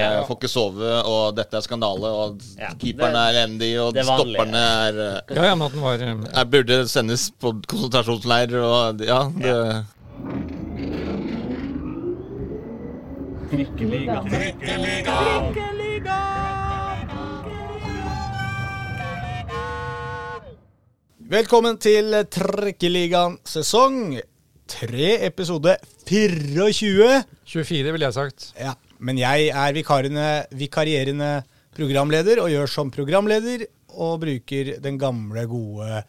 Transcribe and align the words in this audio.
Jeg 0.00 0.22
får 0.24 0.36
ikke 0.38 0.48
sove, 0.48 0.90
og 1.04 1.34
dette 1.36 1.52
er 1.58 1.64
skandale, 1.66 2.08
og 2.08 2.38
Ja, 2.56 2.70
keeperen 2.80 3.12
er 3.12 3.34
elendig, 3.34 3.74
og 3.76 3.92
er 3.92 4.06
stopperne 4.08 4.56
er 4.56 5.00
eh, 5.04 5.34
Ja, 5.36 5.42
ja, 5.50 5.52
men 5.52 5.66
at 5.66 5.74
den 5.74 5.82
var 5.84 6.00
eh, 6.00 6.22
Jeg 6.32 6.48
burde 6.54 6.78
sendes 6.88 7.26
på 7.36 7.52
konsentrasjonsleir, 7.68 8.54
og 8.56 9.04
ja, 9.04 9.28
det 9.36 9.84
Velkommen 21.36 21.76
til 21.84 22.16
Trikkeligaen 22.32 23.36
sesong 23.44 24.22
3, 24.72 25.18
episode 25.28 25.76
24. 26.08 27.10
24, 27.44 27.92
ville 27.92 28.08
jeg 28.08 28.16
sagt. 28.16 28.48
Ja, 28.56 28.72
men 29.02 29.18
jeg 29.20 29.50
er 29.50 29.76
vikarene, 29.76 30.26
vikarierende 30.54 31.30
programleder 31.74 32.42
og 32.42 32.50
gjør 32.52 32.70
som 32.70 32.92
programleder 32.94 33.66
og 33.92 34.20
bruker 34.22 34.76
den 34.82 34.98
gamle, 35.00 35.44
gode 35.50 36.02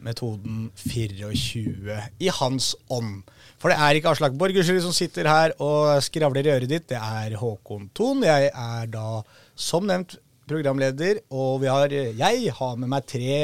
metoden 0.00 0.70
24 0.80 1.98
i 2.24 2.30
hans 2.40 2.72
ånd. 2.92 3.20
For 3.60 3.72
det 3.72 3.76
er 3.84 3.98
ikke 3.98 4.14
Aslak 4.14 4.36
Borgersrud 4.40 4.80
som 4.84 4.96
sitter 4.96 5.28
her 5.28 5.54
og 5.60 6.00
skravler 6.04 6.48
i 6.48 6.54
øret 6.54 6.72
ditt, 6.72 6.88
det 6.88 6.98
er 6.98 7.36
Håkon 7.38 7.90
Thon. 7.96 8.24
Jeg 8.24 8.48
er 8.50 8.90
da, 8.90 9.20
som 9.54 9.86
nevnt, 9.88 10.16
programleder, 10.50 11.20
og 11.30 11.60
vi 11.62 11.68
har, 11.70 11.92
jeg 11.92 12.52
har 12.56 12.78
med 12.80 12.90
meg 12.90 13.06
tre 13.06 13.36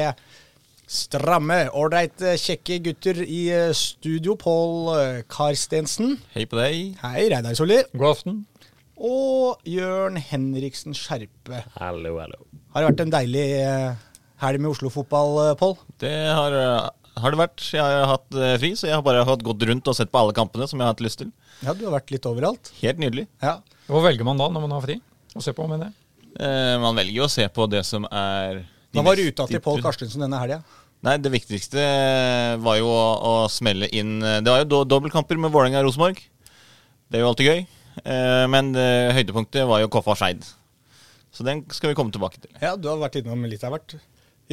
stramme, 0.90 1.66
ålreite, 1.74 2.34
kjekke 2.40 2.80
gutter 2.82 3.20
i 3.22 3.44
eh, 3.54 3.70
studio. 3.76 4.36
Pål 4.38 4.74
eh, 4.96 5.22
Karstensen. 5.30 6.16
Hei 6.34 6.46
på 6.50 6.58
deg. 6.58 6.96
Hei, 7.02 7.28
Reidar 7.32 7.58
Solli. 7.58 7.82
God 7.94 8.12
aften. 8.12 8.44
Og 8.96 9.60
Jørn 9.68 10.16
Henriksen 10.16 10.94
Skjerpe. 10.96 11.62
Hallo, 11.76 12.14
hallo. 12.16 12.38
Har 12.72 12.82
det 12.84 12.92
vært 12.92 13.02
en 13.04 13.12
deilig 13.12 13.44
eh, 13.60 14.06
helg 14.40 14.62
med 14.62 14.70
Oslo-fotball, 14.72 15.34
eh, 15.42 15.56
Pål? 15.60 15.74
Det 16.00 16.12
har, 16.32 16.56
eh, 16.56 17.20
har 17.20 17.34
det 17.34 17.40
vært. 17.42 17.60
Jeg 17.76 17.82
har 17.84 18.08
hatt 18.08 18.38
fri, 18.60 18.70
så 18.72 18.88
jeg 18.88 18.96
har 18.96 19.04
bare 19.04 19.26
hatt 19.28 19.44
gått 19.44 19.66
rundt 19.68 19.92
og 19.92 19.98
sett 19.98 20.12
på 20.12 20.22
alle 20.22 20.32
kampene 20.36 20.68
som 20.68 20.80
jeg 20.80 20.88
har 20.88 20.94
hatt 20.94 21.04
lyst 21.04 21.20
til. 21.20 21.28
Ja, 21.60 21.74
du 21.76 21.84
har 21.84 21.98
vært 21.98 22.14
litt 22.14 22.28
overalt. 22.28 22.72
Helt 22.80 23.02
nydelig. 23.02 23.26
Ja. 23.44 23.58
Hva 23.90 24.02
velger 24.08 24.24
man 24.24 24.40
da 24.40 24.48
når 24.48 24.64
man 24.64 24.78
har 24.78 24.86
fri? 24.88 24.98
Å 25.36 25.44
se 25.44 25.52
på, 25.52 25.68
mener 25.68 25.90
jeg. 25.90 25.98
Eh, 26.40 26.72
man 26.80 26.96
velger 26.96 27.20
jo 27.20 27.28
å 27.28 27.32
se 27.32 27.44
på 27.52 27.68
det 27.68 27.84
som 27.88 28.08
er 28.08 28.64
Hva 28.96 29.04
var 29.04 29.16
ruta 29.16 29.46
til 29.48 29.60
Pål 29.64 29.84
Karstensen 29.84 30.24
denne 30.24 30.40
helga? 30.40 30.62
Nei, 31.04 31.18
det 31.20 31.30
viktigste 31.32 31.80
var 32.64 32.80
jo 32.80 32.88
å, 32.88 33.04
å 33.20 33.32
smelle 33.52 33.86
inn 33.92 34.18
Det 34.20 34.48
var 34.48 34.62
jo 34.64 34.68
do 34.72 34.78
dobbeltkamper 34.88 35.36
med 35.40 35.52
Vålerenga 35.52 35.82
og 35.84 35.90
Rosenborg. 35.90 36.20
Det 37.12 37.20
er 37.20 37.24
jo 37.24 37.28
alltid 37.30 37.48
gøy. 37.52 37.60
Eh, 38.04 38.44
men 38.52 38.74
eh, 38.76 39.14
høydepunktet 39.16 39.66
var 39.68 39.82
jo 39.82 39.90
Koffa 39.92 40.16
Skeid. 40.18 40.44
Så 41.32 41.44
den 41.46 41.64
skal 41.74 41.92
vi 41.92 41.96
komme 41.98 42.12
tilbake 42.14 42.40
til. 42.40 42.52
Ja, 42.62 42.74
du 42.80 42.88
har 42.88 43.00
vært 43.00 43.18
innom 43.20 43.44
litt 43.48 43.64
av 43.66 43.74
hvert. 43.76 43.98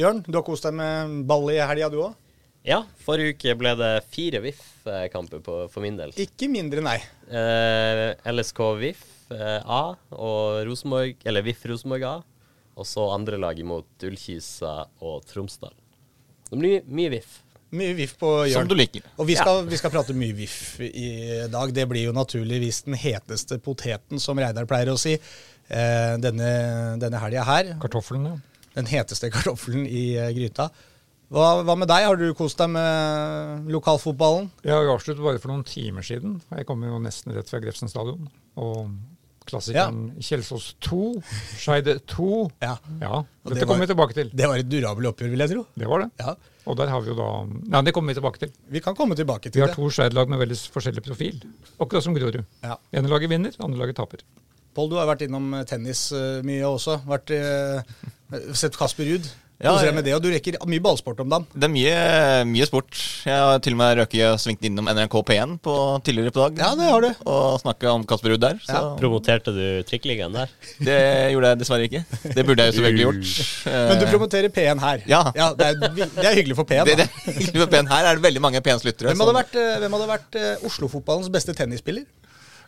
Jørn, 0.00 0.24
du 0.26 0.34
har 0.36 0.44
kost 0.46 0.66
deg 0.66 0.74
med 0.76 1.20
ball 1.28 1.48
i 1.52 1.60
helga, 1.60 1.88
du 1.92 2.00
òg? 2.02 2.16
Ja, 2.64 2.80
forrige 3.04 3.34
uke 3.36 3.52
ble 3.60 3.74
det 3.76 3.90
fire 4.08 4.40
VIF-kamper 4.40 5.42
for 5.44 5.84
min 5.84 5.98
del. 6.00 6.14
Ikke 6.20 6.48
mindre, 6.48 6.80
nei. 6.84 6.96
Eh, 7.28 8.16
LSK 8.32 8.60
VIF 8.80 9.02
eh, 9.36 9.60
A 9.60 9.82
og 10.16 10.62
Rosenborg, 10.64 11.20
eller 11.28 11.44
VIF 11.44 11.66
Rosenborg 11.68 12.06
A. 12.08 12.14
Og 12.74 12.88
så 12.88 13.04
andre 13.12 13.36
lag 13.38 13.60
imot 13.60 14.06
Ullkisa 14.08 14.78
og 15.04 15.26
Tromsdal. 15.28 15.76
Det 16.48 16.58
blir 16.58 16.88
mye 16.88 17.12
VIF. 17.12 17.36
Mye 17.74 17.94
VIF 17.98 18.16
på 18.20 18.30
Som 18.52 18.68
du 18.68 18.74
liker. 18.78 19.02
Og 19.18 19.26
vi 19.26 19.36
skal, 19.38 19.64
vi 19.66 19.78
skal 19.80 19.90
prate 19.94 20.14
mye 20.16 20.34
VIF 20.36 20.56
i 20.84 21.08
dag. 21.50 21.72
Det 21.74 21.86
blir 21.90 22.08
jo 22.08 22.14
naturligvis 22.14 22.82
den 22.86 22.94
heteste 23.00 23.58
poteten, 23.62 24.20
som 24.22 24.38
Reidar 24.38 24.68
pleier 24.70 24.92
å 24.92 24.98
si, 25.00 25.14
eh, 25.16 26.14
denne, 26.22 26.50
denne 27.02 27.22
helga 27.22 27.46
her. 27.48 27.72
Kartoffelen, 27.82 28.28
ja. 28.30 28.36
Den 28.74 28.90
heteste 28.90 29.30
kartoffelen 29.34 29.86
i 29.86 30.14
eh, 30.18 30.30
gryta. 30.36 30.68
Hva, 31.34 31.64
hva 31.66 31.74
med 31.78 31.88
deg? 31.90 32.04
Har 32.06 32.20
du 32.20 32.28
kost 32.36 32.60
deg 32.60 32.70
med 32.76 33.70
lokalfotballen? 33.72 34.50
Jeg 34.62 34.76
har 34.76 34.84
jo 34.86 34.94
avsluttet 34.94 35.24
bare 35.24 35.40
for 35.42 35.50
noen 35.50 35.64
timer 35.66 36.04
siden. 36.06 36.36
Jeg 36.52 36.68
kommer 36.68 36.92
jo 36.92 37.00
nesten 37.02 37.34
rett 37.34 37.50
fra 37.50 37.58
Grefsen 37.64 37.90
stadion. 37.90 38.28
Og 38.60 38.92
klassikeren 39.48 40.12
Kjelsås 40.22 40.70
2, 40.84 41.00
Skeide 41.58 41.98
2. 42.12 42.28
Ja. 42.64 42.76
Ja, 43.02 43.22
dette 43.44 43.58
det 43.60 43.68
kommer 43.68 43.84
vi 43.84 43.90
tilbake 43.92 44.16
til. 44.16 44.30
Det 44.32 44.46
var 44.48 44.60
et 44.60 44.70
durabelt 44.70 45.10
oppgjør, 45.10 45.32
vil 45.34 45.44
jeg 45.44 45.52
tro. 45.56 45.64
Det 45.80 45.90
var 45.90 46.04
det. 46.04 46.10
Ja, 46.22 46.36
Og 46.64 46.78
der 46.78 46.88
har 46.88 47.02
vi 47.04 47.12
jo 47.12 47.16
da 47.18 47.28
Nei, 47.46 47.82
det 47.84 47.92
kommer 47.96 48.14
vi 48.14 48.18
tilbake 48.18 48.40
til. 48.40 48.54
Vi 48.72 48.80
kan 48.84 48.96
komme 48.96 49.16
tilbake 49.18 49.50
til 49.50 49.52
det. 49.52 49.60
Vi 49.60 49.64
har 49.66 49.72
det. 49.72 49.76
to 49.76 49.90
Skeid-lag 49.92 50.30
med 50.32 50.40
veldig 50.40 50.56
forskjellig 50.72 51.04
profil. 51.04 51.42
Akkurat 51.76 52.06
som 52.06 52.16
Grorud. 52.16 52.40
Ja. 52.64 52.78
ene 52.92 53.12
laget 53.12 53.30
vinner, 53.30 53.52
andre 53.60 53.84
laget 53.84 53.98
taper. 54.00 54.24
Pål, 54.74 54.90
du 54.90 54.96
har 54.98 55.06
vært 55.06 55.22
innom 55.26 55.52
eh, 55.54 55.66
tennis 55.68 56.08
eh, 56.16 56.40
mye 56.46 56.66
også. 56.66 56.98
Vært, 57.06 57.30
eh, 57.36 58.48
sett 58.56 58.78
Kasper 58.78 59.06
Ruud. 59.06 59.28
Ja, 59.62 59.74
jeg... 59.80 59.94
med 59.94 60.04
det, 60.06 60.14
og 60.16 60.22
du 60.24 60.28
rekker 60.32 60.56
mye 60.68 60.82
ballsport 60.82 61.20
om 61.22 61.30
dagen. 61.30 61.44
Det 61.54 61.68
er 61.68 61.72
mye, 61.72 61.98
mye 62.50 62.66
sport. 62.68 62.96
Jeg 63.24 63.34
har 63.38 63.60
til 63.64 63.76
og 63.76 63.80
med 63.80 64.00
røket 64.00 64.24
og 64.28 64.40
svingt 64.42 64.64
innom 64.66 64.88
NRK 64.90 65.14
P1 65.30 65.54
på, 65.64 65.74
tidligere 66.06 66.34
på 66.34 66.42
dag. 66.42 66.62
Ja, 66.64 66.70
det 66.78 66.90
har 66.90 67.04
du. 67.04 67.22
Og 67.30 67.60
snakka 67.62 67.92
om 67.94 68.06
Kasper 68.08 68.34
Ruud 68.34 68.42
der. 68.42 68.58
Så 68.66 68.82
Promoterte 68.98 69.54
du 69.54 69.64
Trikkeligaen 69.88 70.34
der? 70.34 70.52
det 70.88 70.98
gjorde 71.34 71.52
jeg 71.52 71.62
dessverre 71.62 71.88
ikke. 71.88 72.02
Det 72.24 72.46
burde 72.46 72.66
jeg 72.66 72.72
jo 72.74 72.78
selvfølgelig 72.78 73.06
gjort. 73.06 73.34
Men 73.74 74.02
du 74.02 74.04
Eh, 74.04 74.10
promoterer 74.10 74.48
P1 74.52 74.80
her. 74.80 75.04
Ja. 75.08 75.22
det, 75.32 75.70
er, 75.70 75.78
det 76.02 76.26
er 76.26 76.36
hyggelig 76.36 76.58
for 76.58 76.68
P1. 76.68 76.84
det, 76.88 76.98
det, 77.00 77.08
er 77.08 77.38
hyggelig 77.38 77.64
for 77.64 77.72
P1 77.72 77.90
her 77.90 78.10
er 78.10 78.18
det 78.18 78.26
veldig 78.26 78.42
mange 78.44 78.62
P1-lyttere. 78.64 79.12
Hvem 79.12 79.24
hadde 79.24 79.36
vært, 79.38 79.56
eh, 79.60 79.78
hvem 79.82 79.96
hadde 79.98 80.10
vært 80.10 80.38
eh, 80.40 80.66
Oslo-fotballens 80.68 81.32
beste 81.32 81.56
tennisspiller? 81.56 82.04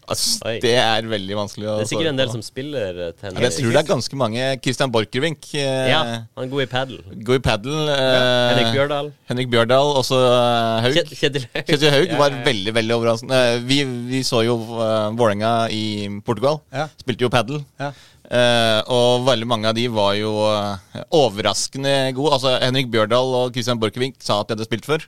Altså, 0.06 0.52
det 0.62 0.72
er 0.78 1.02
veldig 1.10 1.34
vanskelig 1.34 1.66
å 1.66 1.72
Det 1.80 1.84
er 1.84 1.88
sikkert 1.90 2.08
en 2.12 2.18
del 2.20 2.28
på. 2.28 2.34
som 2.36 2.42
spiller 2.46 2.98
eh, 3.02 3.08
Ja, 3.08 3.14
tennis. 3.20 3.40
Jeg 3.42 3.54
tror 3.64 3.72
det 3.74 3.80
er 3.80 3.88
ganske 3.88 4.18
mange. 4.20 4.44
Christian 4.62 4.92
Borchgrevink. 4.94 5.48
eh, 5.58 5.88
Ja, 5.90 6.00
han 6.36 6.44
er 6.44 6.50
god 6.52 6.62
i 6.62 6.66
padel. 6.70 7.00
God 7.26 7.40
i 7.40 7.42
padel. 7.42 7.74
eh, 7.90 8.52
Henrik 8.52 8.70
Bjørdal. 8.76 9.12
Henrik 9.32 9.50
Bjørdal. 9.50 9.90
Også 9.98 10.20
eh, 10.22 10.84
Haug. 10.86 11.00
Kjetil 11.10 11.48
Haug. 11.54 11.64
Kjetil 11.72 11.90
Haug 11.96 12.06
Ja, 12.12 12.18
var 12.22 12.30
ja, 12.30 12.36
ja. 12.38 12.44
veldig 12.52 12.74
veldig 12.78 12.96
overraskende. 13.00 13.40
Eh, 13.56 13.58
Vi, 13.66 13.80
vi 14.12 14.22
så 14.22 14.44
jo 14.46 14.54
uh, 14.78 15.10
Vålerenga 15.18 15.54
i 15.74 15.84
Portugal. 16.24 16.60
Ja. 16.72 16.86
Spilte 17.02 17.26
jo 17.26 17.32
padel. 17.34 17.64
Ja. 17.82 17.90
Eh, 18.26 18.80
og 18.90 19.26
veldig 19.26 19.46
mange 19.46 19.68
av 19.70 19.74
de 19.78 19.88
var 19.90 20.14
jo 20.18 20.32
uh, 20.46 20.78
overraskende 21.14 22.12
gode. 22.16 22.32
Altså 22.38 22.56
Henrik 22.62 22.88
Bjørdal 22.94 23.34
og 23.42 23.52
Christian 23.54 23.78
Borchgrevink 23.82 24.16
sa 24.22 24.40
at 24.42 24.48
de 24.50 24.56
hadde 24.56 24.66
spilt 24.68 24.86
før. 24.88 25.04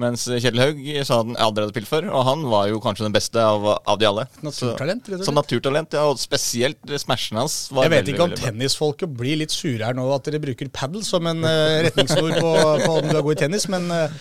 Mens 0.00 0.24
Kjell 0.26 0.58
Haug 0.58 0.78
sa 1.06 1.20
han 1.20 1.36
aldri 1.38 1.62
hadde 1.62 1.74
spilt 1.76 1.90
før. 1.90 2.08
Og 2.10 2.24
han 2.26 2.40
var 2.50 2.66
jo 2.66 2.80
kanskje 2.82 3.06
den 3.06 3.14
beste 3.14 3.38
av, 3.38 3.66
av 3.78 3.98
de 4.00 4.08
alle. 4.08 4.24
Naturtalent, 4.42 5.10
rett 5.10 5.22
og 5.22 5.28
Så, 5.28 5.34
naturtalent, 5.36 5.94
ja. 5.94 6.06
Og 6.10 6.18
spesielt 6.22 6.94
smashen 6.98 7.38
hans 7.38 7.58
var 7.70 7.86
Jeg 7.86 7.92
vet 7.94 8.00
veldig, 8.02 8.14
ikke 8.16 8.26
om 8.26 8.34
tennisfolket 8.40 9.12
blir 9.20 9.38
litt 9.44 9.54
sure 9.54 9.86
her 9.86 9.94
nå 9.94 10.08
at 10.16 10.26
dere 10.26 10.42
bruker 10.42 10.70
padel 10.74 11.04
som 11.06 11.28
en 11.30 11.46
uh, 11.46 11.82
retningsord 11.86 12.34
på, 12.40 12.54
på 12.82 12.96
om 12.96 13.06
du 13.06 13.14
er 13.14 13.22
god 13.22 13.36
i 13.36 13.40
tennis, 13.44 13.68
men 13.70 13.86
uh, 13.92 14.18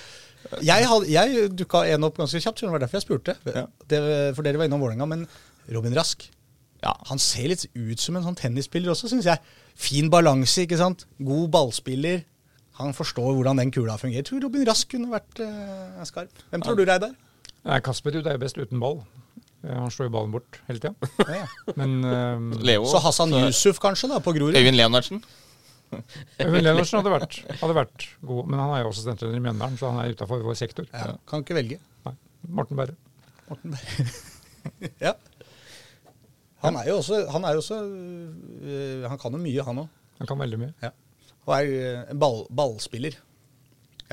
jeg, 0.62 0.86
had, 0.92 1.08
jeg 1.10 1.50
dukka 1.58 1.84
en 1.96 2.06
opp 2.06 2.22
ganske 2.22 2.42
kjapt, 2.44 2.62
det 2.62 2.70
var 2.76 2.84
derfor 2.84 3.00
jeg 3.00 3.08
spurte. 3.08 3.36
Ja. 3.50 3.66
Det, 3.90 4.00
for 4.38 4.46
dere 4.46 4.62
var 4.62 4.70
innom 4.70 4.84
Vålerenga, 4.84 5.10
men 5.10 5.26
Robin 5.74 5.96
Rask 5.98 6.28
Ja. 6.84 6.92
Han 7.08 7.22
ser 7.22 7.48
litt 7.48 7.66
ut 7.74 8.02
som 8.04 8.18
en 8.20 8.26
sånn 8.26 8.38
tennisspiller 8.38 8.92
også, 8.94 9.10
syns 9.10 9.26
jeg. 9.30 9.42
Fin 9.80 10.10
balanse, 10.14 10.66
ikke 10.66 10.78
sant. 10.78 11.06
God 11.24 11.48
ballspiller. 11.54 12.26
Han 12.80 12.96
forstår 12.98 13.36
hvordan 13.38 13.60
den 13.62 13.72
kula 13.74 13.98
fungerer. 14.02 14.24
Jeg 14.24 14.30
tror 14.32 14.42
Robin 14.48 14.66
Rask 14.68 14.90
kunne 14.90 15.12
vært 15.12 15.42
uh, 15.46 16.02
skarp. 16.10 16.44
Hvem 16.50 16.64
tror 16.66 16.78
du, 16.80 16.86
Reidar? 16.90 17.14
Nei, 17.64 17.78
Kasper 17.86 18.16
Ruud 18.16 18.28
er 18.28 18.36
jo 18.38 18.42
best 18.42 18.58
uten 18.60 18.82
ball. 18.82 19.04
Eh, 19.64 19.72
Han 19.72 19.92
slår 19.94 20.10
jo 20.10 20.14
ballen 20.18 20.34
bort 20.34 20.60
hele 20.68 20.82
tida. 20.84 21.12
Ja, 21.24 21.44
ja. 21.44 21.48
Men 21.80 21.96
eh, 22.04 22.64
Leo. 22.66 22.86
Så 22.90 23.00
Hassan 23.04 23.36
Yusuf, 23.38 23.80
kanskje, 23.84 24.10
da, 24.12 24.20
på 24.24 24.34
Grorud? 24.36 24.58
Øyvind 24.58 24.76
Leonardsen. 24.80 25.22
Øyvind 26.44 26.66
Leonardsen 26.66 27.00
hadde 27.00 27.14
vært, 27.14 27.40
hadde 27.62 27.78
vært 27.78 28.08
god. 28.26 28.50
Men 28.50 28.60
han 28.60 28.74
er 28.76 28.84
jo 28.84 28.90
også 28.92 28.98
assistentleder 29.04 29.40
i 29.40 29.44
Mjøndalen, 29.46 29.80
så 29.80 29.94
han 29.94 30.02
er 30.04 30.18
utafor 30.18 30.44
vår 30.44 30.58
sektor. 30.60 30.90
Ja, 30.92 31.14
kan 31.30 31.46
ikke 31.46 31.58
velge. 31.62 31.80
Nei, 32.08 32.16
Morten 32.60 32.80
Berre. 32.82 32.98
Morten 33.48 33.78
Berre. 33.78 34.10
ja. 35.06 35.14
Han 36.64 36.78
er 36.80 36.86
jo 36.88 37.00
også 37.02 37.18
Han, 37.32 37.44
er 37.44 37.58
jo 37.58 37.60
også, 37.60 37.78
øh, 37.84 39.08
han 39.12 39.20
kan 39.20 39.36
jo 39.36 39.40
mye, 39.44 39.64
han 39.68 39.82
òg. 39.84 39.88
Han 40.20 40.30
kan 40.30 40.40
veldig 40.40 40.60
mye. 40.62 40.74
Ja. 40.84 40.92
Og 41.48 41.54
er 41.58 41.70
øh, 41.70 42.02
en 42.14 42.20
ball, 42.20 42.44
ballspiller. 42.56 43.16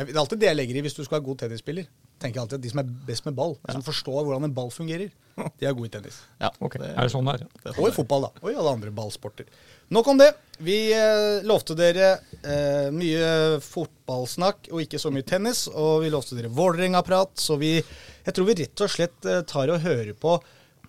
Det 0.00 0.14
er 0.14 0.20
alltid 0.20 0.40
det 0.40 0.48
jeg 0.48 0.56
legger 0.56 0.78
i 0.80 0.84
hvis 0.86 0.94
du 0.96 1.02
skal 1.04 1.18
være 1.18 1.26
god 1.28 1.42
tennisspiller. 1.44 1.88
Tenker 2.20 2.42
alltid 2.42 2.58
at 2.58 2.62
De 2.64 2.70
som 2.72 2.80
er 2.82 2.88
best 3.08 3.24
med 3.24 3.34
ball, 3.36 3.54
de 3.64 3.72
som 3.72 3.82
forstår 3.84 4.24
hvordan 4.26 4.44
en 4.48 4.54
ball 4.56 4.70
fungerer, 4.72 5.08
de 5.56 5.64
er 5.66 5.72
gode 5.72 5.88
i 5.88 5.92
tennis. 5.94 6.18
Ja, 6.40 6.50
Ok, 6.60 6.74
Er 6.76 6.98
det 7.00 7.12
sånn 7.14 7.24
det 7.28 7.38
er? 7.38 7.46
det 7.62 7.70
er 7.72 7.78
Og 7.80 7.88
i 7.88 7.94
fotball, 7.96 8.26
da. 8.26 8.42
Og 8.42 8.50
i 8.52 8.56
alle 8.60 8.74
andre 8.76 8.92
ballsporter. 8.92 9.46
Nok 9.90 10.10
om 10.12 10.18
det. 10.20 10.28
Vi 10.60 10.76
eh, 10.92 11.40
lovte 11.48 11.74
dere 11.78 12.10
eh, 12.44 12.90
mye 12.92 13.30
fotballsnakk 13.64 14.68
og 14.70 14.82
ikke 14.84 15.00
så 15.00 15.10
mye 15.14 15.24
tennis. 15.26 15.64
Og 15.72 16.04
vi 16.04 16.12
lovte 16.12 16.36
dere 16.36 16.52
Vålerenga-prat, 16.52 17.32
så 17.40 17.56
vi 17.60 17.78
Jeg 17.78 18.34
tror 18.36 18.50
vi 18.50 18.58
rett 18.60 18.84
og 18.84 18.92
slett 18.92 19.24
eh, 19.26 19.40
tar 19.48 19.72
og 19.72 19.80
hører 19.80 20.12
på 20.12 20.36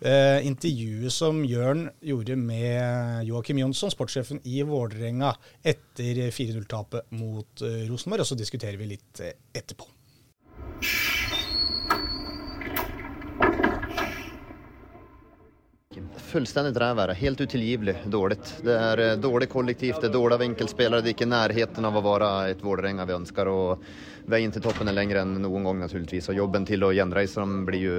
eh, 0.02 0.46
intervjuet 0.48 1.14
som 1.14 1.44
Jørn 1.46 1.88
gjorde 2.02 2.38
med 2.40 3.26
Joakim 3.30 3.62
Jonsson, 3.62 3.94
sportssjefen 3.94 4.42
i 4.44 4.62
Vålerenga, 4.68 5.34
etter 5.64 6.28
4-0-tapet 6.34 7.12
mot 7.18 7.66
eh, 7.66 7.86
Rosenborg. 7.90 8.26
Og 8.26 8.32
så 8.34 8.40
diskuterer 8.40 8.80
vi 8.82 8.94
litt 8.96 9.24
eh, 9.24 9.38
etterpå. 9.54 9.90
fullstendig 16.32 16.82
rævvære. 16.82 17.14
Helt 17.14 17.42
utilgivelig 17.42 17.96
dårlig. 18.06 18.38
Det 18.64 18.76
er 18.76 19.04
eh, 19.04 19.18
dårlig 19.20 19.50
kollektiv, 19.52 19.98
det 20.00 20.10
er 20.10 20.16
dårlig 20.16 20.38
av 20.38 20.46
enkeltspillere. 20.46 21.04
Det 21.04 21.12
er 21.12 21.18
ikke 21.18 21.32
nærheten 21.32 21.88
av 21.88 21.98
å 21.98 22.06
være 22.06 22.32
et 22.54 22.64
Vålerenga 22.64 23.08
vi 23.10 23.18
ønsker. 23.18 23.52
og 23.52 23.86
Veien 24.32 24.54
til 24.54 24.64
toppen 24.64 24.88
er 24.88 24.96
lengre 24.96 25.26
enn 25.26 25.34
noen 25.44 25.66
gang, 25.68 25.80
naturligvis. 25.84 26.30
Og 26.32 26.38
jobben 26.38 26.64
til 26.68 26.86
å 26.88 26.94
gjenreise 26.96 27.42
dem 27.42 27.66
blir 27.68 27.82
jo 27.84 27.96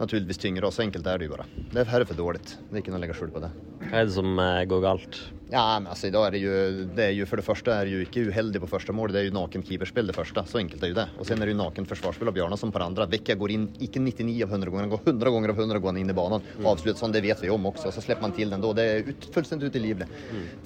naturligvis 0.00 0.40
tyngre. 0.42 0.66
Og 0.66 0.74
så 0.74 0.82
enkelt 0.86 1.06
er 1.06 1.20
det 1.20 1.28
jo 1.28 1.36
bare. 1.36 1.46
Det 1.70 1.84
er 1.84 2.06
for 2.08 2.18
dårlig. 2.18 2.42
Det 2.42 2.74
er 2.74 2.82
ikke 2.82 2.94
noe 2.94 2.98
å 2.98 3.04
legge 3.04 3.18
skjul 3.18 3.30
på 3.34 3.44
det. 3.44 3.52
Hva 3.84 4.00
er 4.00 4.08
det 4.08 4.16
som 4.16 4.32
eh, 4.42 4.64
går 4.70 4.82
galt? 4.82 5.20
Ja, 5.50 5.80
men 5.80 5.90
altså, 5.90 6.06
er 6.06 6.34
det 6.34 6.40
jo, 6.44 6.52
det 6.94 7.04
er 7.08 7.14
jo 7.16 7.26
For 7.26 7.40
det 7.40 7.44
første 7.46 7.74
er 7.74 7.88
jo 7.90 8.00
ikke 8.04 8.22
uheldig 8.30 8.60
på 8.62 8.68
første 8.70 8.94
mål. 8.94 9.10
Det 9.14 9.20
er 9.22 9.26
jo 9.26 9.34
naken 9.34 9.64
keeperspill 9.66 10.06
det 10.06 10.14
første. 10.14 10.44
Så 10.46 10.60
enkelt 10.60 10.84
er 10.86 10.92
jo 10.92 10.98
det. 11.00 11.06
Og 11.18 11.26
så 11.26 11.34
er 11.34 11.42
det 11.42 11.54
jo 11.54 11.58
naken 11.58 11.88
forsvarsspill 11.90 12.30
av 12.30 12.36
Bjarnason 12.36 12.70
på 12.70 12.82
det 12.82 12.86
andre. 12.86 13.08
Vekka 13.10 13.36
går 13.40 13.54
inn 13.56 13.66
ikke 13.82 14.02
99 14.04 14.36
av 14.46 14.54
100 14.54 14.70
ganger, 14.70 14.86
han 14.86 14.92
går 14.94 15.02
100 15.10 15.34
ganger 15.36 15.54
av 15.54 15.62
100 15.64 15.82
går 15.82 15.92
han 15.92 16.00
inn 16.04 16.12
i 16.12 16.16
banen. 16.20 16.46
Og 16.60 16.68
avslutter 16.74 17.00
sånn, 17.02 17.14
det 17.16 17.24
vet 17.26 17.42
vi 17.42 17.50
om 17.50 17.66
også. 17.72 17.90
Så 17.96 18.04
slipper 18.04 18.28
man 18.28 18.36
til 18.36 18.54
den 18.54 18.62
da. 18.62 18.74
Det 18.78 18.86
er 18.86 19.10
ut, 19.10 19.30
fullstendig 19.34 19.72
utilgivelig. 19.72 20.10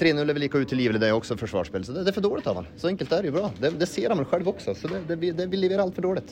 3-0 0.00 0.20
er 0.20 0.36
vel 0.36 0.44
like 0.44 0.64
utilgivelig, 0.66 1.00
det 1.00 1.08
er 1.08 1.16
også 1.16 1.38
forsvarsspill. 1.40 1.86
Så 1.88 1.96
det, 1.96 2.04
det 2.04 2.12
er 2.12 2.18
for 2.18 2.28
dårlig 2.28 2.44
av 2.50 2.60
han. 2.60 2.68
Så 2.80 2.92
enkelt 2.92 3.16
er 3.16 3.24
det 3.24 3.32
jo 3.32 3.38
bra. 3.38 3.52
Det, 3.60 3.72
det 3.80 3.88
ser 3.88 4.12
han 4.12 4.20
vel 4.20 4.28
selv 4.34 4.52
også. 4.52 4.76
Så 4.76 4.92
det, 4.92 5.06
det, 5.08 5.32
det 5.40 5.48
blir 5.48 5.64
leverer 5.64 5.86
altfor 5.86 6.10
dårlig. 6.10 6.28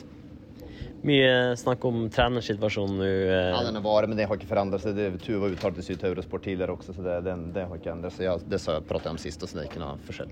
Mye 1.03 1.55
snakk 1.59 1.83
om 1.89 2.05
trenersituasjonen 2.13 2.95
nå. 3.01 3.07
eh, 3.07 3.49
Ja, 3.51 3.63
den 3.67 3.75
er 3.75 3.83
vare, 3.83 4.07
men 4.07 4.15
det 4.15 4.27
har 4.29 4.37
ikke 4.39 4.47
forandret 4.47 4.85
seg. 4.85 4.95
Det 4.95 5.09
Tuva 5.25 5.49
uttalt 5.51 5.81
i 5.81 5.83
Sydt 5.83 6.05
Eurosport 6.07 6.45
tidligere 6.45 6.77
også, 6.77 6.95
så 6.95 7.03
det, 7.03 7.17
den, 7.27 7.49
det 7.55 7.65
har 7.67 7.79
ikke 7.81 7.91
endret 7.91 8.15
seg. 8.15 8.29
Ja, 8.29 8.37
det 8.39 8.61
sa 8.63 8.77
jeg 8.77 8.87
pratet 8.87 9.09
jeg 9.11 9.17
om 9.17 9.19
sist, 9.19 9.43
så 9.43 9.57
det 9.57 9.65
er 9.65 9.71
ikke 9.71 9.83
noe 9.83 9.97
forskjell. 10.07 10.31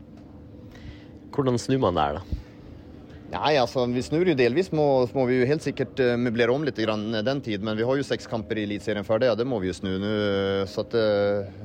Hvordan 1.36 1.60
snur 1.60 1.84
man 1.84 2.00
det 2.00 2.06
her, 2.08 2.22
da? 2.22 2.40
Nei, 3.32 3.54
altså 3.56 3.86
vi 3.88 4.02
snur 4.04 4.28
jo 4.28 4.36
delvis. 4.36 4.72
Må, 4.76 4.86
må 5.16 5.24
vi 5.30 5.38
jo 5.42 5.46
helt 5.48 5.64
sikkert 5.64 6.00
uh, 6.04 6.16
möblere 6.20 6.52
om 6.52 6.66
litt 6.68 6.80
grann 6.84 7.06
den 7.24 7.44
tid, 7.44 7.64
men 7.64 7.78
vi 7.80 7.86
har 7.88 8.00
jo 8.00 8.04
seks 8.08 8.28
kamper 8.28 8.60
i 8.60 8.66
Eliteserien 8.68 9.08
før 9.08 9.22
det, 9.24 9.30
og 9.32 9.38
det 9.40 9.48
må 9.48 9.60
vi 9.64 9.70
jo 9.72 9.76
snu 9.78 9.94
nå. 10.04 10.10
Så 10.68 10.84
at 10.84 10.96
eh, 11.00 11.62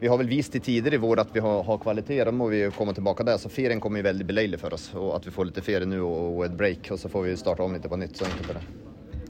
vi 0.00 0.08
har 0.08 0.18
vel 0.20 0.28
vist 0.28 0.56
i 0.56 0.60
tider 0.60 0.94
i 0.94 1.00
vår 1.00 1.22
at 1.22 1.30
vi 1.32 1.40
har, 1.40 1.62
har 1.64 1.78
kvaliteter, 1.80 2.32
må 2.32 2.50
vi 2.52 2.64
komme 2.76 2.92
tilbake 2.96 3.24
der. 3.24 3.38
Så 3.40 3.48
ferien 3.52 3.80
kommer 3.80 4.02
jo 4.02 4.08
veldig 4.08 4.26
beleilig 4.28 4.60
for 4.60 4.76
oss, 4.76 4.90
og 4.94 5.14
at 5.16 5.28
vi 5.28 5.32
får 5.32 5.48
litt 5.50 5.62
ferie 5.64 5.88
nå 5.88 6.02
og, 6.04 6.42
et 6.44 6.56
break, 6.56 6.90
og 6.92 7.00
så 7.00 7.08
får 7.12 7.30
vi 7.30 7.36
starte 7.40 7.64
om 7.64 7.76
litt 7.76 7.88
på 7.88 8.00
nytt. 8.00 8.18
Så 8.18 8.28
enkelt 8.28 8.52
er 8.52 8.60
det. 8.60 8.66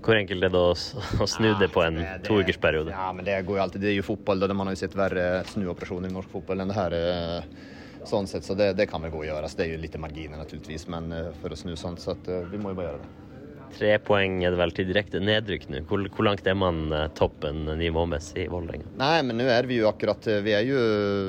Hvor 0.07 0.15
enkelt 0.19 0.47
er 0.47 0.53
det 0.55 0.59
å, 0.63 1.27
snu 1.27 1.49
det 1.59 1.71
på 1.75 1.83
en 1.83 2.03
ja, 2.03 2.19
toukersperiode? 2.27 2.93
Ja, 2.95 3.09
men 3.15 3.27
det 3.27 3.41
går 3.47 3.59
jo 3.59 3.63
alltid. 3.65 3.83
Det 3.83 3.91
er 3.91 3.97
jo 4.01 4.07
fotball, 4.07 4.43
da. 4.43 4.55
Man 4.55 4.71
har 4.71 4.77
jo 4.77 4.83
sett 4.83 4.95
verre 4.99 5.25
snuoperasjoner 5.51 6.11
i 6.11 6.15
norsk 6.15 6.31
fotball 6.35 6.63
enn 6.63 6.71
det 6.75 6.79
her. 6.79 6.99
eh, 7.01 7.73
Sånn 8.07 8.29
sett, 8.31 8.45
så 8.47 8.55
det, 8.55 8.69
det 8.79 8.85
kan 8.87 9.03
vel 9.03 9.11
gå 9.11 9.25
å 9.25 9.27
gjøre. 9.27 9.49
Så 9.51 9.59
det 9.59 9.65
er 9.65 9.73
jo 9.73 9.83
litt 9.83 9.97
marginer 9.99 10.39
naturligvis, 10.39 10.87
men 10.95 11.11
eh, 11.11 11.31
for 11.43 11.51
å 11.51 11.59
snu 11.59 11.73
sånn, 11.79 11.99
så 11.99 12.15
at, 12.15 12.29
eh, 12.31 12.45
vi 12.53 12.61
må 12.63 12.71
jo 12.71 12.79
bare 12.79 12.93
gjøre 12.93 13.03
det. 13.03 13.26
Tre 13.75 13.97
poeng 14.05 14.39
er 14.47 14.55
det 14.55 14.61
vel 14.61 14.73
til 14.77 14.87
direkte 14.89 15.21
nedrykk 15.21 15.67
nå. 15.73 15.83
Hvor, 15.89 16.05
hvor 16.15 16.29
langt 16.29 16.47
er 16.47 16.57
man 16.57 16.87
eh, 16.95 17.09
toppen 17.19 17.67
nivåmessig 17.81 18.47
i 18.47 18.51
Vålerenga? 18.53 18.93
Nei, 19.01 19.19
men 19.27 19.41
nå 19.41 19.49
er 19.53 19.69
vi 19.69 19.81
jo 19.81 19.91
akkurat 19.91 20.31
eh, 20.31 20.43
Vi 20.47 20.55
er 20.57 20.65
jo, 20.69 20.79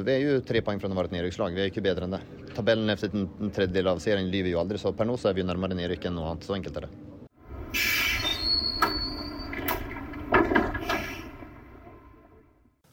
vi 0.07 0.13
er 0.13 0.23
jo 0.23 0.37
tre 0.47 0.61
poeng 0.65 0.79
fra 0.79 0.91
å 0.91 0.99
være 0.99 1.11
et 1.11 1.17
nedrykkslag. 1.17 1.57
Vi 1.57 1.63
er 1.63 1.69
jo 1.69 1.73
ikke 1.75 1.87
bedre 1.89 2.07
enn 2.07 2.15
det. 2.17 2.23
Tabellen 2.57 2.93
efter 2.93 3.11
en 3.13 3.27
en 3.47 3.53
tredjedel 3.53 3.91
av 3.91 3.99
serien 4.03 4.31
lyver 4.31 4.53
jo 4.53 4.61
aldri, 4.61 4.79
så 4.81 4.93
per 4.95 5.07
nå 5.07 5.17
så 5.19 5.29
er 5.29 5.37
vi 5.37 5.43
jo 5.43 5.51
nærmere 5.51 5.77
nedrykk 5.77 6.09
enn 6.09 6.17
noe 6.17 6.31
annet. 6.31 6.47
Så 6.47 6.57
enkelt 6.57 6.79
er 6.79 6.87
det. 6.87 6.95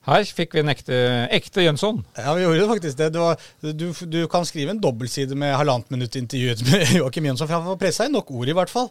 Her 0.05 0.27
fikk 0.37 0.53
vi 0.53 0.61
en 0.61 0.69
ekte, 0.69 0.97
ekte 1.33 1.65
Jønsson. 1.65 2.03
Ja, 2.19 2.35
vi 2.37 2.45
gjorde 2.45 2.69
faktisk 2.75 2.99
det. 2.99 3.09
det 3.15 3.23
var, 3.23 3.41
du, 3.65 3.87
du 4.13 4.19
kan 4.29 4.45
skrive 4.45 4.75
en 4.75 4.81
dobbeltside 4.83 5.37
med 5.39 5.57
halvannet 5.57 5.89
minutt 5.95 6.19
intervjuet 6.21 6.61
med 6.69 6.91
Joakim 6.99 7.31
Jønsson, 7.31 7.49
for 7.49 7.57
han 7.57 7.69
får 7.71 7.79
pressa 7.81 8.09
inn 8.09 8.13
nok 8.13 8.33
ord, 8.37 8.51
i 8.53 8.57
hvert 8.59 8.73
fall. 8.73 8.91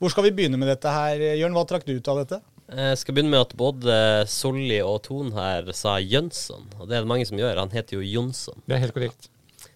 Hvor 0.00 0.12
skal 0.14 0.24
vi 0.24 0.32
begynne 0.32 0.56
med 0.60 0.70
dette 0.70 0.88
her, 0.88 1.20
Jørn? 1.36 1.52
Hva 1.52 1.66
trakk 1.68 1.84
du 1.84 1.92
ut 1.92 2.08
av 2.08 2.22
dette? 2.22 2.40
Jeg 2.70 3.00
skal 3.00 3.16
begynne 3.16 3.32
med 3.34 3.42
at 3.42 3.52
både 3.58 3.94
Solli 4.30 4.78
og 4.84 5.00
Ton 5.04 5.32
her 5.34 5.68
sa 5.76 5.96
Jønsson. 5.98 6.68
Og 6.78 6.86
det 6.88 6.96
er 6.96 7.04
det 7.04 7.10
mange 7.10 7.26
som 7.28 7.40
gjør. 7.40 7.58
Han 7.58 7.72
heter 7.74 7.98
jo 7.98 8.06
Jonsson. 8.06 8.62
Det 8.64 8.76
er 8.78 8.84
helt 8.84 8.94
korrekt. 8.96 9.28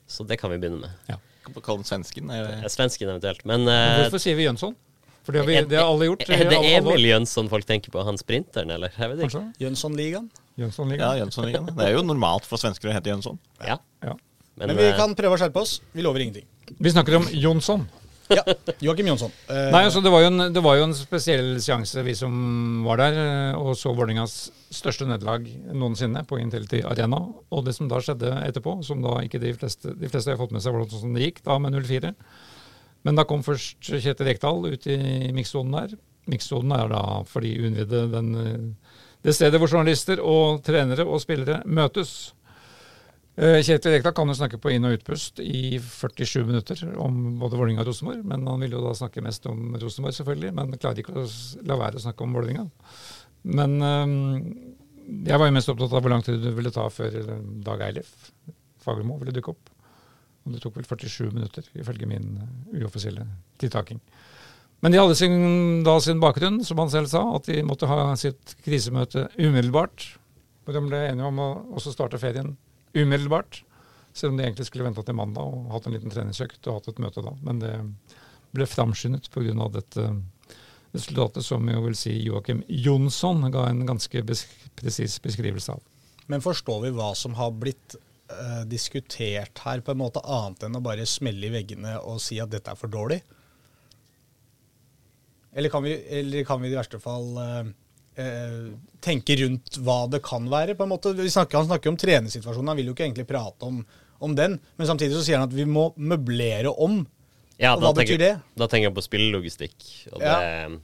Så 0.09 0.25
det 0.29 0.39
kan 0.41 0.53
vi 0.55 0.61
begynne 0.63 0.87
med. 0.87 1.19
Kan 1.45 1.59
kalle 1.59 1.83
den 1.83 1.89
svensken? 1.89 2.31
Eller? 2.31 2.55
det? 2.55 2.63
Eh, 2.65 2.73
Svensken 2.73 3.11
eventuelt. 3.11 3.43
Men 3.45 3.67
eh, 3.69 4.05
Hvorfor 4.05 4.23
sier 4.23 4.39
vi 4.39 4.47
Jønsson? 4.47 4.73
For 5.25 5.33
det 5.37 5.43
har, 5.43 5.49
vi, 5.49 5.57
det 5.69 5.79
har 5.81 5.89
alle 5.89 6.09
gjort. 6.09 6.25
Er 6.29 6.49
det. 6.53 6.61
Emil 6.77 7.05
Jønsson 7.09 7.51
folk 7.53 7.67
tenker 7.69 7.93
på? 7.93 8.01
Han 8.05 8.17
sprinteren, 8.21 8.73
eller? 8.73 8.93
Jeg 8.97 9.11
vet 9.13 9.25
ikke. 9.27 9.43
Jønssonligaen? 9.61 10.31
Jønsson-ligaen? 10.61 11.05
Ja, 11.05 11.25
Jønssonligaen. 11.25 11.69
Det 11.75 11.87
er 11.89 11.97
jo 11.97 12.05
normalt 12.07 12.49
for 12.49 12.61
svensker 12.61 12.93
å 12.93 12.97
hete 12.97 13.13
Jønsson. 13.13 13.41
Ja. 13.65 13.79
Ja. 14.05 14.15
Men, 14.55 14.71
Men 14.71 14.79
vi 14.79 14.89
eh, 14.93 14.97
kan 14.97 15.17
prøve 15.19 15.37
å 15.37 15.41
skjerpe 15.41 15.65
oss. 15.65 15.79
Vi 15.97 16.05
lover 16.05 16.25
ingenting. 16.25 16.47
Vi 16.79 16.93
snakker 16.93 17.19
om 17.19 17.29
Jonsson. 17.33 17.89
Ja, 18.33 18.43
Joakim 18.81 19.09
Jonsson. 19.11 19.33
Eh, 19.53 19.71
Nei, 19.75 19.83
altså 19.85 20.01
det 20.05 20.13
var, 20.13 20.25
en, 20.25 20.47
det 20.55 20.63
var 20.65 20.79
jo 20.79 20.87
en 20.87 20.97
spesiell 20.97 21.59
seanse, 21.63 22.03
vi 22.07 22.15
som 22.17 22.35
var 22.87 23.03
der, 23.03 23.19
eh, 23.21 23.59
og 23.59 23.75
så 23.79 23.93
Vålerengas 23.93 24.37
største 24.75 25.07
nederlag 25.09 25.47
noensinne 25.77 26.25
på 26.29 26.39
Intility 26.41 26.81
Arena. 26.89 27.21
Og 27.53 27.65
det 27.67 27.77
som 27.77 27.91
da 27.91 28.01
skjedde 28.03 28.33
etterpå, 28.47 28.79
som 28.87 29.05
da 29.05 29.19
ikke 29.25 29.43
de 29.43 29.53
fleste, 29.57 29.95
de 30.01 30.11
fleste 30.11 30.33
har 30.33 30.41
fått 30.41 30.55
med 30.57 30.65
seg 30.65 30.75
hvordan 30.75 31.05
sånn 31.05 31.17
det 31.19 31.29
gikk 31.29 31.45
da 31.47 31.59
med 31.63 31.77
0-4. 31.77 32.15
Men 33.05 33.21
da 33.21 33.27
kom 33.29 33.45
først 33.45 33.85
Kjetil 33.85 34.31
Rekdal 34.31 34.65
ut 34.73 34.89
i 34.89 35.33
mikssonen 35.37 35.77
der. 35.77 35.97
Mikssonen 36.31 36.73
er 36.73 36.89
da 36.89 37.03
for 37.29 37.45
de 37.45 37.53
den, 37.85 38.31
eh, 38.41 38.95
det 39.25 39.37
stedet 39.37 39.61
hvor 39.61 39.71
journalister 39.73 40.21
og 40.21 40.65
trenere 40.65 41.05
og 41.05 41.21
spillere 41.21 41.61
møtes. 41.65 42.33
Eh, 43.35 43.59
Kjetil 43.67 43.97
Rekdal 43.97 44.15
kan 44.15 44.31
jo 44.31 44.37
snakke 44.39 44.61
på 44.63 44.71
inn- 44.71 44.85
og 44.87 44.95
utpust 44.95 45.41
i 45.43 45.81
47 45.83 46.45
minutter 46.47 46.85
om 47.03 47.41
både 47.41 47.59
Vålerenga 47.59 47.83
og 47.83 47.89
Rosenborg. 47.91 48.23
Men 48.31 48.47
han 48.47 48.63
vil 48.63 48.77
jo 48.77 48.83
da 48.85 48.95
snakke 48.95 49.25
mest 49.27 49.47
om 49.51 49.75
Rosenborg, 49.75 50.15
selvfølgelig. 50.15 50.53
Men 50.55 50.77
klarer 50.79 51.03
ikke 51.03 51.17
å 51.19 51.27
la 51.67 51.79
være 51.81 51.99
å 51.99 52.05
snakke 52.05 52.23
om 52.23 52.37
Vålerenga. 52.39 52.69
Men 53.59 53.75
eh, 53.83 54.15
jeg 55.33 55.41
var 55.41 55.51
jo 55.51 55.57
mest 55.57 55.73
opptatt 55.73 55.93
av 55.93 56.05
hvor 56.05 56.15
lang 56.15 56.23
tid 56.23 56.45
det 56.45 56.55
ville 56.55 56.73
ta 56.75 56.87
før 56.93 57.19
eh, 57.25 57.41
Dag 57.67 57.83
Eilif 57.89 58.31
Fagermo 58.85 59.19
ville 59.19 59.35
dukke 59.35 59.51
opp. 59.57 59.73
Og 60.45 60.55
det 60.55 60.61
tok 60.63 60.77
vel 60.79 60.87
47 60.87 61.33
minutter, 61.33 61.67
ifølge 61.75 62.07
min 62.07 62.37
uoffisielle 62.77 63.25
tiltaking. 63.59 63.99
Men 64.85 64.93
de 64.93 64.99
hadde 65.01 65.17
sin, 65.17 65.81
da 65.83 65.97
sin 66.05 66.21
bakgrunn, 66.21 66.61
som 66.69 66.79
han 66.83 66.93
selv 66.93 67.09
sa, 67.09 67.23
at 67.35 67.49
de 67.49 67.63
måtte 67.65 67.89
ha 67.89 68.13
sitt 68.21 68.53
krisemøte 68.63 69.31
umiddelbart. 69.41 70.05
Og 70.69 70.77
de 70.77 70.83
ble 70.85 71.01
enige 71.09 71.31
om 71.31 71.41
å 71.41 71.49
også 71.81 71.95
starte 71.95 72.21
ferien 72.21 72.53
umiddelbart. 72.95 73.63
Selv 74.15 74.33
om 74.33 74.39
de 74.39 74.47
egentlig 74.47 74.69
skulle 74.69 74.87
venta 74.87 75.03
til 75.03 75.17
mandag 75.19 75.43
og 75.43 75.73
hatt 75.75 75.89
en 75.89 75.97
liten 75.97 76.13
treningsøkt 76.13 76.69
og 76.69 76.79
hatt 76.79 76.93
et 76.93 77.03
møte 77.03 77.25
da. 77.25 77.35
Men 77.43 77.63
det 77.63 77.75
ble 78.55 78.67
framskyndet 78.71 79.31
pga. 79.35 79.69
dette 79.75 80.07
resultatet 80.95 81.43
som 81.43 81.67
jo 81.69 81.81
vil 81.89 81.97
si 81.99 82.13
Joakim 82.23 82.63
Jonsson 82.69 83.43
ga 83.51 83.67
en 83.69 83.83
ganske 83.87 84.23
besk 84.23 84.51
presis 84.79 85.19
beskrivelse 85.23 85.75
av. 85.75 85.83
Men 86.31 86.45
forstår 86.45 86.85
vi 86.87 86.93
hva 86.95 87.11
som 87.19 87.35
har 87.35 87.51
blitt 87.51 87.97
eh, 88.31 88.63
diskutert 88.71 89.59
her, 89.67 89.83
på 89.83 89.93
en 89.93 90.01
måte 90.01 90.23
annet 90.23 90.69
enn 90.69 90.79
å 90.79 90.85
bare 90.85 91.07
smelle 91.09 91.49
i 91.49 91.53
veggene 91.53 91.99
og 92.01 92.23
si 92.23 92.39
at 92.41 92.53
dette 92.53 92.71
er 92.71 92.79
for 92.79 92.93
dårlig? 92.93 93.21
Eller 95.55 95.71
kan 95.71 95.85
vi, 95.85 95.95
eller 96.21 96.47
kan 96.47 96.63
vi 96.63 96.71
i 96.71 96.79
verste 96.79 97.03
fall 97.03 97.35
eh, 97.43 97.59
eh, 97.59 97.73
tenke 99.05 99.35
rundt 99.41 99.79
hva 99.83 100.05
det 100.11 100.21
kan 100.23 100.45
være? 100.51 100.77
på 100.79 100.85
en 100.87 100.93
måte? 100.93 101.15
Vi 101.19 101.31
snakker, 101.31 101.59
han 101.59 101.67
snakker 101.67 101.91
om 101.91 101.97
trenersituasjonen, 101.99 102.69
han 102.71 102.79
vil 102.79 102.91
jo 102.93 102.95
ikke 102.95 103.07
egentlig 103.09 103.27
prate 103.27 103.67
om, 103.67 103.81
om 104.23 104.35
den. 104.39 104.59
Men 104.79 104.87
samtidig 104.91 105.17
så 105.17 105.25
sier 105.27 105.41
han 105.41 105.49
at 105.49 105.57
vi 105.57 105.67
må 105.67 105.89
møblere 105.97 106.71
om. 106.71 107.01
ja, 107.59 107.75
og 107.75 107.83
hva 107.83 107.91
hva 107.93 107.99
betyr 108.03 108.19
det? 108.23 108.33
Da 108.59 108.69
tenker 108.71 108.89
jeg 108.91 108.97
på 108.97 109.07
spillelogistikk. 109.09 109.77
Og 110.15 110.23
Ja. 110.23 110.39
det, 110.39 110.81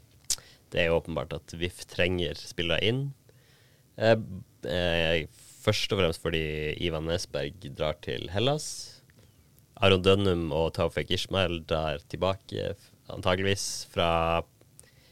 det 0.70 0.80
er 0.82 0.90
jo 0.90 0.98
åpenbart 1.00 1.32
at 1.38 1.54
VIF 1.58 1.84
trenger 1.90 2.34
spillere 2.38 2.82
inn. 2.86 3.00
Eh, 3.98 4.16
eh, 4.66 5.26
først 5.62 5.92
og 5.92 5.98
fremst 6.00 6.22
fordi 6.22 6.74
Ivan 6.80 7.06
Nesberg 7.10 7.58
drar 7.76 7.98
til 8.02 8.28
Hellas. 8.32 8.68
Aron 9.80 10.02
Dønnum 10.04 10.50
og 10.52 10.74
Taufek 10.76 11.10
Ishmael 11.10 11.62
drar 11.64 12.02
tilbake, 12.12 12.74
antageligvis 13.08 13.86
fra 13.90 14.42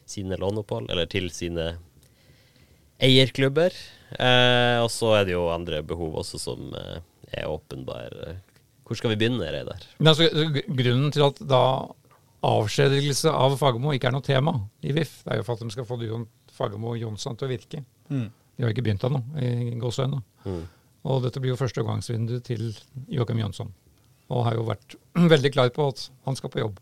sine 0.08 0.36
låneopphold, 0.40 0.90
eller 0.90 1.06
til 1.08 1.30
sine 1.32 1.78
eierklubber. 3.02 3.74
Eh, 4.16 4.78
og 4.82 4.90
så 4.92 5.12
er 5.18 5.28
det 5.28 5.36
jo 5.36 5.48
andre 5.52 5.82
behov 5.86 6.18
også 6.22 6.40
som 6.40 6.72
eh, 6.76 6.98
er 7.32 7.50
åpenbare. 7.50 8.38
Hvor 8.88 8.98
skal 8.98 9.12
vi 9.12 9.20
begynne, 9.20 9.50
Reidar? 9.52 9.84
Men 9.98 10.14
altså, 10.14 10.28
grunnen 10.66 11.12
til 11.12 11.26
at 11.26 11.40
da 11.44 11.62
avskjedigelse 12.48 13.32
av 13.34 13.56
Fagermo 13.60 13.92
ikke 13.92 14.08
er 14.08 14.14
noe 14.14 14.24
tema 14.24 14.54
i 14.86 14.94
VIF, 14.96 15.20
det 15.24 15.34
er 15.34 15.40
jo 15.40 15.46
for 15.46 15.58
at 15.58 15.66
de 15.66 15.74
skal 15.74 15.86
få 15.88 15.98
Jon 16.04 16.26
Fagermo 16.54 16.94
og 16.94 17.00
Jonsson 17.00 17.36
til 17.38 17.48
å 17.48 17.52
virke. 17.52 17.82
Mm. 18.08 18.28
De 18.30 18.64
har 18.64 18.72
ikke 18.72 18.86
begynt 18.86 19.04
ennå, 19.06 19.20
i 19.38 19.76
gåseøynene. 19.78 20.22
Mm. 20.46 20.62
Og 21.08 21.20
dette 21.24 21.42
blir 21.42 21.52
jo 21.52 21.60
førstegangsvindu 21.60 22.38
til 22.46 22.70
Joakim 23.12 23.42
Jønsson. 23.42 23.70
Og 24.34 24.46
har 24.48 24.58
jo 24.58 24.66
vært 24.68 24.96
veldig 25.34 25.52
klar 25.54 25.70
på 25.74 25.90
at 25.92 26.08
han 26.26 26.38
skal 26.38 26.52
på 26.54 26.62
jobb. 26.64 26.80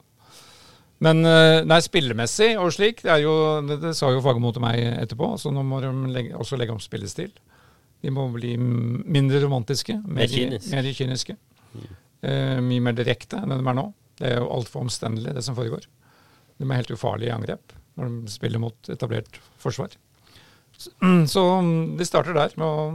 Men 1.04 1.20
eh, 1.28 1.60
nei, 1.68 1.78
spillemessig 1.84 2.54
og 2.56 2.70
slik, 2.72 3.02
det, 3.04 3.10
er 3.12 3.24
jo, 3.26 3.34
det, 3.68 3.76
det 3.82 3.92
sa 3.98 4.08
jo 4.14 4.22
Fagermo 4.24 4.52
til 4.56 4.64
meg 4.64 4.80
etterpå, 5.02 5.34
så 5.40 5.52
nå 5.52 5.64
må 5.66 5.82
de 5.84 5.90
legge, 6.14 6.32
også 6.40 6.56
legge 6.56 6.72
om 6.72 6.80
spillestil. 6.80 7.34
De 8.04 8.12
må 8.12 8.26
bli 8.32 8.54
mindre 8.60 9.42
romantiske, 9.44 9.98
mer, 10.04 10.22
Mer 10.24 10.32
kynisk. 10.32 10.70
mer 10.72 10.88
kyniske. 10.96 11.36
Eh, 12.24 12.56
mye 12.64 12.84
mer 12.84 12.96
direkte 12.96 13.42
enn 13.42 13.52
de 13.52 13.60
er 13.60 13.76
nå. 13.76 13.90
Det 14.16 14.30
er 14.30 14.38
jo 14.40 14.48
altfor 14.56 14.86
omstendelig, 14.86 15.34
det 15.36 15.44
som 15.44 15.56
foregår. 15.58 15.84
De 16.56 16.64
er 16.64 16.78
helt 16.80 16.94
ufarlige 16.96 17.28
i 17.28 17.36
angrep 17.36 17.76
når 17.96 18.10
de 18.12 18.32
spiller 18.32 18.60
mot 18.60 18.90
etablert 18.92 19.38
forsvar. 19.60 19.92
Så 20.76 20.92
så 21.32 21.44
de 21.96 22.08
starter 22.08 22.36
der 22.36 22.56
med 22.60 22.66
å 22.66 22.90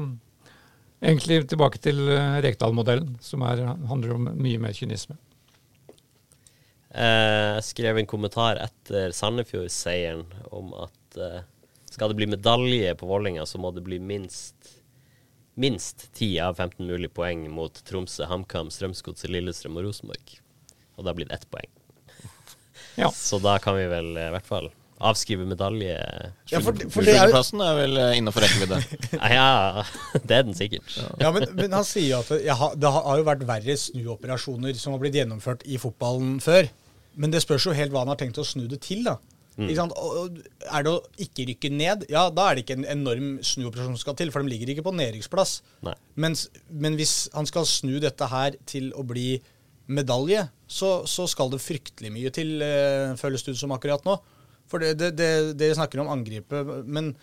Egentlig 1.02 1.40
tilbake 1.50 1.80
til 1.82 1.98
eh, 2.14 2.36
Rekdal-modellen, 2.46 3.16
som 3.26 3.42
er, 3.42 3.64
handler 3.90 4.12
om 4.14 4.28
mye 4.38 4.60
mer 4.62 4.76
kynisme. 4.78 5.16
Eh, 6.92 7.56
Jeg 7.58 7.64
skrev 7.70 8.00
en 8.02 8.10
kommentar 8.10 8.60
etter 8.60 9.14
Sandefjord-seieren 9.16 10.26
om 10.52 10.74
at 10.84 11.18
eh, 11.20 11.42
skal 11.92 12.12
det 12.12 12.20
bli 12.20 12.28
medalje 12.32 12.94
på 13.00 13.08
Vålinga, 13.08 13.46
så 13.48 13.60
må 13.62 13.72
det 13.76 13.84
bli 13.86 14.00
minst 14.00 14.78
minst 15.60 16.08
10 16.16 16.40
av 16.40 16.56
15 16.56 16.88
mulige 16.88 17.12
poeng 17.12 17.44
mot 17.52 17.76
Tromsø, 17.86 18.24
HamKam, 18.26 18.70
Strømsgodset, 18.72 19.30
Lillestrøm 19.30 19.76
og 19.78 19.90
Rosenborg. 19.90 20.38
Og 20.96 21.04
det 21.04 21.12
har 21.12 21.18
blitt 21.20 21.34
ett 21.36 21.48
poeng. 21.52 21.68
Ja. 23.00 23.12
Så 23.16 23.40
da 23.44 23.58
kan 23.64 23.76
vi 23.78 23.88
vel 23.92 24.16
eh, 24.18 24.30
i 24.30 24.36
hvert 24.36 24.48
fall 24.48 24.72
avskrive 25.02 25.48
medalje. 25.50 25.96
Ja, 26.52 26.60
for, 26.62 26.78
for 26.94 27.08
det 27.08 27.16
er 27.18 27.32
er 27.34 27.78
vel 27.80 27.98
innafor 28.20 28.44
rekkevidde. 28.46 28.78
Ja, 29.34 29.84
det 30.14 30.36
er 30.38 30.44
den 30.46 30.54
sikkert. 30.58 30.92
Ja, 31.20 31.32
men, 31.34 31.48
men 31.58 31.74
han 31.74 31.88
sier 31.88 32.12
jo 32.12 32.20
at 32.22 32.30
det, 32.36 32.54
har, 32.60 32.76
det 32.78 32.92
har 32.94 33.18
jo 33.18 33.26
vært 33.26 33.48
verre 33.50 33.78
snuoperasjoner 33.82 34.78
som 34.78 34.94
har 34.94 35.02
blitt 35.02 35.18
gjennomført 35.18 35.66
i 35.66 35.80
fotballen 35.82 36.38
før. 36.44 36.70
Men 37.20 37.34
det 37.34 37.44
spørs 37.44 37.68
jo 37.68 37.76
helt 37.76 37.94
hva 37.94 38.06
han 38.06 38.12
har 38.14 38.20
tenkt 38.20 38.40
å 38.40 38.48
snu 38.48 38.68
det 38.72 38.82
til. 38.86 39.04
da. 39.08 39.18
Og 39.60 40.38
er 40.64 40.86
det 40.86 40.92
å 40.92 41.02
ikke 41.22 41.46
rykke 41.50 41.72
ned, 41.74 42.06
ja, 42.12 42.28
da 42.34 42.48
er 42.48 42.58
det 42.58 42.64
ikke 42.64 42.78
en 42.80 42.88
enorm 42.94 43.34
snuoperasjon 43.46 43.98
som 43.98 44.04
skal 44.04 44.16
til, 44.20 44.32
for 44.34 44.44
de 44.44 44.54
ligger 44.54 44.72
ikke 44.74 44.86
på 44.88 44.96
nedrykksplass. 44.96 45.58
Mens, 46.16 46.48
men 46.72 46.96
hvis 47.00 47.26
han 47.36 47.50
skal 47.50 47.68
snu 47.70 47.98
dette 48.04 48.30
her 48.32 48.56
til 48.70 48.92
å 48.96 49.04
bli 49.08 49.36
medalje, 49.92 50.46
så, 50.72 51.02
så 51.10 51.28
skal 51.28 51.52
det 51.52 51.60
fryktelig 51.62 52.14
mye 52.16 52.32
til, 52.34 52.56
eh, 52.64 53.12
føles 53.20 53.44
det 53.44 53.58
ut 53.58 53.60
som 53.60 53.76
akkurat 53.76 54.08
nå. 54.08 54.16
For 54.72 54.80
det, 54.80 54.96
det, 55.02 55.12
det, 55.20 55.30
dere 55.60 55.76
snakker 55.76 56.00
om 56.04 56.12
angripet, 56.14 56.88
men 56.88 57.14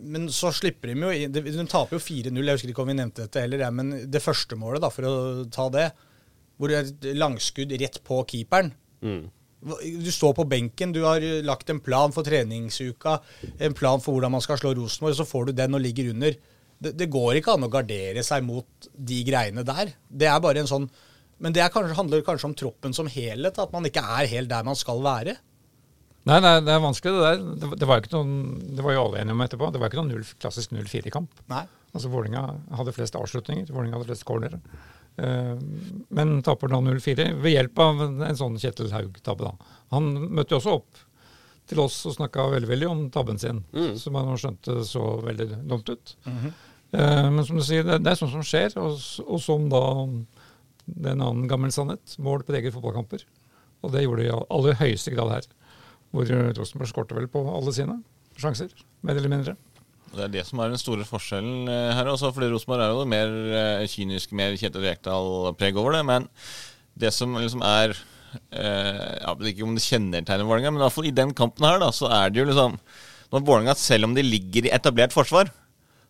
men 0.00 0.30
så 0.32 0.48
slipper 0.48 0.88
de 0.88 0.94
jo 0.96 1.28
De, 1.28 1.42
de 1.44 1.64
taper 1.68 1.98
jo 1.98 2.00
4-0. 2.00 2.38
Jeg 2.40 2.56
husker 2.56 2.70
ikke 2.72 2.84
om 2.86 2.88
vi 2.88 2.94
nevnte 2.96 3.26
dette 3.26 3.42
heller, 3.44 3.66
men 3.74 3.90
det 4.08 4.22
første 4.24 4.56
målet, 4.56 4.80
da, 4.80 4.88
for 4.88 5.04
å 5.04 5.16
ta 5.52 5.66
det, 5.74 5.90
hvor 6.60 6.68
det 6.68 6.76
er 6.76 6.88
et 6.88 7.10
langskudd 7.16 7.72
rett 7.80 7.98
på 8.04 8.20
keeperen. 8.28 8.74
Mm. 9.00 9.22
Du 10.04 10.10
står 10.12 10.34
på 10.36 10.46
benken, 10.48 10.92
du 10.92 11.02
har 11.04 11.24
lagt 11.44 11.72
en 11.72 11.80
plan 11.84 12.12
for 12.12 12.24
treningsuka, 12.24 13.18
en 13.60 13.76
plan 13.76 14.00
for 14.00 14.16
hvordan 14.16 14.32
man 14.36 14.44
skal 14.44 14.60
slå 14.60 14.74
Rosenborg, 14.76 15.16
så 15.16 15.28
får 15.28 15.48
du 15.48 15.56
den 15.56 15.76
og 15.76 15.82
ligger 15.84 16.12
under. 16.12 16.36
Det, 16.80 16.94
det 16.96 17.10
går 17.12 17.40
ikke 17.40 17.56
an 17.56 17.66
å 17.66 17.72
gardere 17.72 18.24
seg 18.24 18.44
mot 18.44 18.88
de 18.96 19.20
greiene 19.24 19.64
der. 19.68 19.92
Det 20.08 20.28
er 20.28 20.40
bare 20.40 20.62
en 20.62 20.70
sånn 20.70 20.88
Men 21.40 21.54
det 21.56 21.62
er 21.64 21.70
kanskje, 21.72 21.96
handler 21.96 22.20
kanskje 22.20 22.48
om 22.50 22.54
troppen 22.56 22.92
som 22.92 23.06
helhet, 23.08 23.56
at 23.56 23.70
man 23.72 23.86
ikke 23.88 24.02
er 24.04 24.26
helt 24.28 24.50
der 24.50 24.64
man 24.64 24.76
skal 24.76 24.98
være. 25.00 25.38
Nei, 26.28 26.36
det 26.36 26.50
er, 26.50 26.64
det 26.66 26.72
er 26.74 26.82
vanskelig, 26.84 27.12
det 27.16 27.22
der. 27.24 27.44
Det, 27.62 27.68
det 27.80 27.88
var 27.88 28.08
noen, 28.12 28.34
det 28.76 28.84
var 28.84 28.92
jo 28.92 29.04
alle 29.06 29.22
enige 29.22 29.36
om 29.38 29.44
etterpå. 29.46 29.70
Det 29.72 29.80
var 29.80 29.88
ikke 29.88 30.02
noen 30.02 30.12
null, 30.12 30.26
klassisk 30.42 30.74
0-4-kamp. 30.76 31.40
Nei. 31.48 31.62
Altså 31.94 32.10
Vålinga 32.12 32.42
hadde 32.76 32.92
flest 32.94 33.16
avslutninger. 33.16 33.72
Vålinga 33.72 33.96
hadde 33.96 34.10
flest 34.10 34.26
cornere. 34.28 34.60
Eh, 35.20 35.56
men 36.16 36.40
taper 36.46 36.72
da 36.72 36.80
0-4 36.80 37.28
ved 37.42 37.52
hjelp 37.54 37.80
av 37.84 38.02
en, 38.06 38.24
sånn 38.38 38.58
Kjetil 38.60 38.92
Haug-tabbe. 38.94 39.50
da. 39.50 39.76
Han 39.94 40.10
møtte 40.30 40.54
jo 40.54 40.60
også 40.62 40.76
opp 40.80 41.04
til 41.70 41.82
oss 41.84 42.00
og 42.08 42.16
snakka 42.16 42.48
veldig 42.50 42.70
veldig 42.70 42.88
om 42.90 43.02
tabben 43.14 43.38
sin, 43.38 43.60
som 44.00 44.16
han 44.18 44.32
skjønte 44.40 44.80
så 44.88 45.04
veldig 45.22 45.46
dumt 45.70 45.92
ut. 45.92 46.14
Eh, 46.26 47.28
men 47.30 47.44
som 47.46 47.60
du 47.60 47.62
sier, 47.66 47.84
det, 47.86 48.00
det 48.02 48.14
er 48.14 48.18
sånt 48.18 48.34
som 48.34 48.46
skjer, 48.46 48.74
og, 48.80 48.96
og 49.26 49.42
som 49.42 49.68
da 49.70 49.84
Det 50.90 51.06
er 51.06 51.14
en 51.14 51.22
annen 51.22 51.46
gammel 51.46 51.70
sannhet. 51.70 52.16
Mål 52.18 52.42
preger 52.48 52.72
fotballkamper. 52.74 53.22
Og 53.84 53.92
det 53.92 54.02
gjorde 54.02 54.24
de 54.24 54.30
i 54.30 54.32
aller 54.56 54.78
høyeste 54.80 55.12
grad 55.14 55.30
her. 55.30 55.44
Hvor 56.10 56.26
Rosenborg 56.56 56.90
skårte 56.90 57.14
vel 57.14 57.28
på 57.30 57.44
alle 57.46 57.72
sine 57.76 58.00
sjanser, 58.40 58.72
mer 59.06 59.20
eller 59.20 59.30
mindre. 59.30 59.54
Det 60.10 60.24
er 60.24 60.32
det 60.32 60.42
som 60.48 60.58
er 60.62 60.72
den 60.72 60.80
store 60.80 61.06
forskjellen 61.06 61.70
eh, 61.70 61.92
her. 61.94 62.08
Også, 62.10 62.32
fordi 62.34 62.50
Rosenborg 62.50 62.82
er 62.82 62.94
jo 62.94 63.06
mer 63.08 63.34
eh, 63.60 63.84
kynisk, 63.90 64.32
mer 64.36 64.56
Kjetil 64.58 64.86
Rekdal-preg 64.88 65.78
over 65.78 65.94
det. 65.94 66.02
Men 66.08 66.26
det 66.98 67.12
som 67.14 67.36
liksom 67.38 67.62
er 67.66 67.94
eh, 67.94 69.14
Jeg 69.20 69.38
vet 69.38 69.52
ikke 69.52 69.68
om 69.68 69.78
det 69.78 69.86
kjennetegner 69.86 70.48
Vålerenga, 70.48 70.74
men 70.74 70.82
i 70.82 70.84
hvert 70.86 70.96
fall 70.96 71.08
i 71.10 71.14
den 71.14 71.34
kampen 71.36 71.68
her, 71.68 71.78
da, 71.82 71.92
så 71.94 72.10
er 72.10 72.32
det 72.32 72.42
jo 72.42 72.48
liksom 72.50 72.76
Når 73.30 73.46
Vålerenga, 73.46 73.78
selv 73.78 74.10
om 74.10 74.18
de 74.18 74.26
ligger 74.26 74.66
i 74.66 74.74
etablert 74.74 75.14
forsvar, 75.14 75.52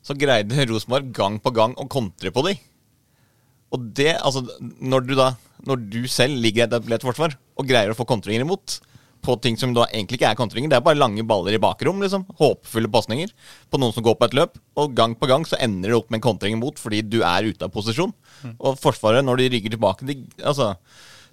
så 0.00 0.16
greide 0.16 0.64
Rosenborg 0.70 1.12
gang 1.16 1.36
på 1.42 1.52
gang 1.52 1.76
å 1.76 1.88
kontre 1.92 2.32
på 2.32 2.46
de. 2.48 2.56
Og 3.70 3.90
det, 4.00 4.14
altså, 4.16 4.46
når 4.80 5.04
du 5.06 5.12
da 5.18 5.34
Når 5.68 5.84
du 5.92 6.00
selv 6.08 6.40
ligger 6.40 6.64
i 6.64 6.70
etablert 6.70 7.04
forsvar 7.04 7.36
og 7.60 7.68
greier 7.68 7.92
å 7.92 7.98
få 7.98 8.08
kontringer 8.08 8.46
imot 8.46 8.80
på 9.24 9.36
ting 9.44 9.58
som 9.60 9.74
da 9.76 9.84
egentlig 9.90 10.18
ikke 10.18 10.30
er 10.32 10.38
kontringer, 10.38 10.70
det 10.72 10.78
er 10.78 10.84
bare 10.86 10.98
lange 10.98 11.24
baller 11.28 11.56
i 11.56 11.60
bakrom, 11.62 12.00
liksom. 12.04 12.26
Håpefulle 12.40 12.90
pasninger 12.92 13.32
på 13.70 13.80
noen 13.80 13.94
som 13.96 14.04
går 14.06 14.16
på 14.20 14.28
et 14.30 14.36
løp. 14.38 14.58
Og 14.80 14.96
gang 14.96 15.14
på 15.18 15.28
gang 15.30 15.46
så 15.48 15.58
ender 15.60 15.92
det 15.92 15.98
opp 15.98 16.10
med 16.10 16.20
en 16.20 16.26
kontring 16.30 16.56
imot 16.56 16.80
fordi 16.80 17.02
du 17.06 17.20
er 17.20 17.48
ute 17.50 17.66
av 17.66 17.72
posisjon. 17.74 18.12
Og 18.56 18.78
Forsvaret, 18.80 19.24
når 19.26 19.42
de 19.42 19.48
rygger 19.56 19.76
tilbake 19.76 20.08
de, 20.08 20.20
altså, 20.42 20.74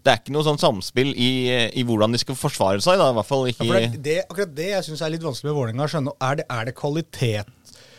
Det 0.04 0.12
er 0.12 0.20
ikke 0.22 0.34
noe 0.36 0.46
sånn 0.46 0.60
samspill 0.62 1.10
i, 1.20 1.30
i 1.76 1.84
hvordan 1.84 2.14
de 2.16 2.20
skal 2.22 2.38
forsvare 2.40 2.84
seg, 2.84 3.00
da. 3.02 3.10
I 3.12 3.18
hvert 3.18 3.28
fall 3.28 3.48
ikke 3.52 3.68
Ja, 3.68 3.80
det, 3.88 4.02
det, 4.06 4.18
akkurat 4.28 4.56
det 4.56 4.70
jeg 4.72 4.86
syns 4.88 5.02
er 5.04 5.12
litt 5.12 5.26
vanskelig 5.26 5.50
med 5.52 5.58
Vålerenga 5.58 5.88
å 5.88 5.92
skjønne. 5.92 6.14
Er 6.24 6.40
det, 6.40 6.46
er 6.54 6.70
det 6.70 6.76
kvalitet 6.78 7.54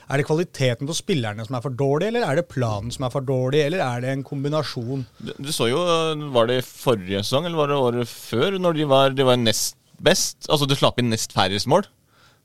er 0.08 0.20
det 0.20 0.26
kvaliteten 0.28 0.88
på 0.88 0.96
spillerne 0.96 1.44
som 1.44 1.58
er 1.58 1.64
for 1.64 1.74
dårlig, 1.76 2.08
eller 2.10 2.24
er 2.24 2.38
det 2.40 2.46
planen 2.48 2.92
som 2.94 3.04
er 3.04 3.12
for 3.12 3.24
dårlig, 3.28 3.60
eller 3.66 3.82
er 3.84 4.04
det 4.04 4.14
en 4.14 4.24
kombinasjon? 4.24 5.04
Du, 5.20 5.34
du 5.36 5.50
så 5.52 5.68
jo, 5.68 5.82
Var 6.32 6.48
det 6.48 6.62
forrige 6.64 7.20
sesong 7.24 7.48
eller 7.48 7.60
var 7.60 7.72
det 7.72 7.82
året 7.82 8.08
før, 8.12 8.56
når 8.56 8.78
de 8.78 8.88
var, 8.88 9.12
de 9.16 9.26
var 9.28 9.40
nest 9.40 9.76
best? 10.00 10.48
Altså, 10.48 10.68
du 10.68 10.76
slapp 10.78 11.00
inn 11.02 11.12
nest 11.12 11.34
færrest 11.36 11.68
mål 11.68 11.88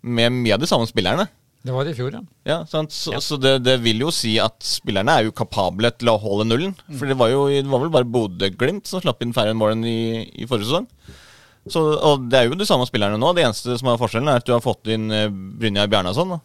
med 0.03 0.36
mye 0.36 0.58
av 0.58 0.63
de 0.63 0.67
samme 0.67 0.89
spillerne. 0.89 1.29
Det 1.63 1.72
var 1.72 1.88
det 1.88 1.93
i 1.93 1.96
fjor, 1.96 2.12
ja. 2.12 2.20
Ja, 2.43 2.58
sant? 2.67 2.91
Så, 2.91 3.15
så 3.24 3.38
det, 3.39 3.53
det 3.63 3.77
vil 3.86 4.01
jo 4.03 4.10
si 4.12 4.34
at 4.43 4.58
spillerne 4.67 5.13
er 5.15 5.29
jo 5.29 5.36
kapable 5.36 5.93
til 5.96 6.12
å 6.12 6.17
holde 6.20 6.50
nullen. 6.50 6.74
For 7.00 7.08
det 7.08 7.15
var 7.15 7.32
jo 7.32 7.46
det 7.48 7.70
var 7.72 7.86
vel 7.86 7.93
bare 7.93 8.10
Bodø-Glimt 8.12 8.89
som 8.89 9.00
slapp 9.00 9.24
inn 9.24 9.32
færre 9.36 9.55
mål 9.55 9.77
enn 9.77 9.86
i, 9.88 10.00
i 10.43 10.48
forrige 10.50 10.67
sesong. 10.67 10.89
Så, 11.72 11.79
og 11.79 12.25
det 12.27 12.41
er 12.41 12.50
jo 12.50 12.58
de 12.60 12.67
samme 12.67 12.84
spillerne 12.89 13.15
nå. 13.15 13.29
Det 13.32 13.46
eneste 13.46 13.77
som 13.79 13.93
er 13.93 14.01
forskjellen, 14.01 14.27
er 14.27 14.43
at 14.43 14.50
du 14.50 14.51
har 14.51 14.65
fått 14.65 14.91
inn 14.91 15.08
eh, 15.15 15.29
Brynjar 15.32 15.88
Bjarnason. 15.88 16.36
Da. 16.36 16.41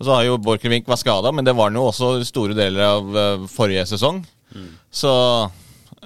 Og 0.00 0.06
så 0.06 0.14
har 0.16 0.24
jo 0.24 0.38
Borchgrevink 0.40 0.88
vært 0.88 1.02
skada, 1.02 1.28
men 1.32 1.44
det 1.44 1.52
var 1.56 1.68
han 1.68 1.76
jo 1.76 1.90
også 1.90 2.14
store 2.24 2.56
deler 2.56 2.86
av 2.86 3.16
eh, 3.20 3.42
forrige 3.52 3.84
sesong. 3.92 4.22
Så 4.90 5.12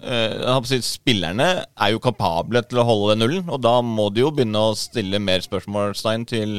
eh, 0.03 0.75
spillerne 0.83 1.49
er 1.63 1.93
jo 1.95 2.03
kapable 2.03 2.65
til 2.67 2.83
å 2.83 2.87
holde 2.89 3.15
den 3.15 3.23
nullen, 3.23 3.47
og 3.47 3.63
da 3.63 3.79
må 3.87 4.09
de 4.11 4.25
jo 4.25 4.33
begynne 4.35 4.67
å 4.67 4.75
stille 4.79 5.23
mer 5.23 5.47
spørsmålstegn 5.47 6.27
til 6.27 6.57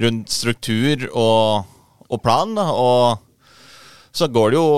rundt 0.00 0.34
struktur 0.34 1.06
og, 1.12 1.70
og 2.10 2.22
plan. 2.24 2.58
Da. 2.58 2.66
Og 2.74 4.10
så 4.10 4.26
går 4.26 4.50
det 4.50 4.58
jo 4.58 4.68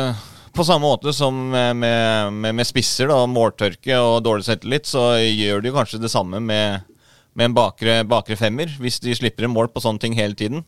eh, 0.00 0.26
på 0.56 0.64
samme 0.64 0.88
måte 0.88 1.12
som 1.12 1.36
med, 1.52 1.76
med, 1.76 2.40
med, 2.48 2.66
spisser, 2.66 3.12
da, 3.12 3.20
måltørke 3.28 4.00
og 4.00 4.22
dårlig 4.24 4.48
selvtillit, 4.48 4.88
så 4.88 5.10
gjør 5.20 5.60
de 5.62 5.76
kanskje 5.76 6.00
det 6.02 6.10
samme 6.12 6.40
med, 6.40 6.88
med 7.36 7.50
en 7.50 7.60
bakre, 7.60 8.00
bakre 8.08 8.40
femmer. 8.40 8.72
Hvis 8.80 8.96
de 9.04 9.14
slipper 9.14 9.46
en 9.46 9.54
mål 9.54 9.68
på 9.74 9.84
sånne 9.84 10.02
ting 10.02 10.16
hele 10.16 10.38
tiden, 10.38 10.64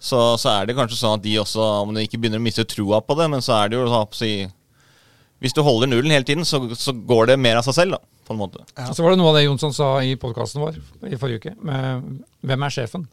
så, 0.00 0.20
så 0.40 0.54
er 0.54 0.68
det 0.68 0.76
kanskje 0.78 0.96
sånn 0.96 1.18
at 1.18 1.24
de 1.26 1.34
også, 1.42 1.64
om 1.84 1.92
de 1.92 2.06
ikke 2.06 2.18
begynner 2.22 2.40
å 2.40 2.44
miste 2.44 2.64
troa 2.68 3.02
på 3.04 3.16
det, 3.18 3.26
men 3.32 3.44
så 3.44 3.58
er 3.58 3.68
det 3.70 3.76
jo 3.76 3.88
sånn 3.90 4.54
Hvis 5.40 5.56
du 5.56 5.60
holder 5.64 5.90
nullen 5.90 6.14
hele 6.14 6.24
tiden, 6.24 6.44
så, 6.48 6.62
så 6.74 6.92
går 6.92 7.32
det 7.32 7.36
mer 7.40 7.60
av 7.60 7.68
seg 7.68 7.76
selv, 7.76 7.98
da, 7.98 8.24
på 8.24 8.34
en 8.34 8.40
måte. 8.40 8.64
Ja. 8.76 8.88
Så 8.96 9.04
var 9.04 9.12
det 9.12 9.20
noe 9.20 9.32
av 9.32 9.36
det 9.36 9.44
Jonsson 9.44 9.76
sa 9.76 9.92
i 10.00 10.16
podkasten 10.20 10.64
vår 10.64 10.80
i 11.08 11.20
forrige 11.20 11.44
uke. 11.44 11.54
Med, 11.60 12.08
hvem 12.40 12.64
er 12.64 12.74
sjefen? 12.74 13.06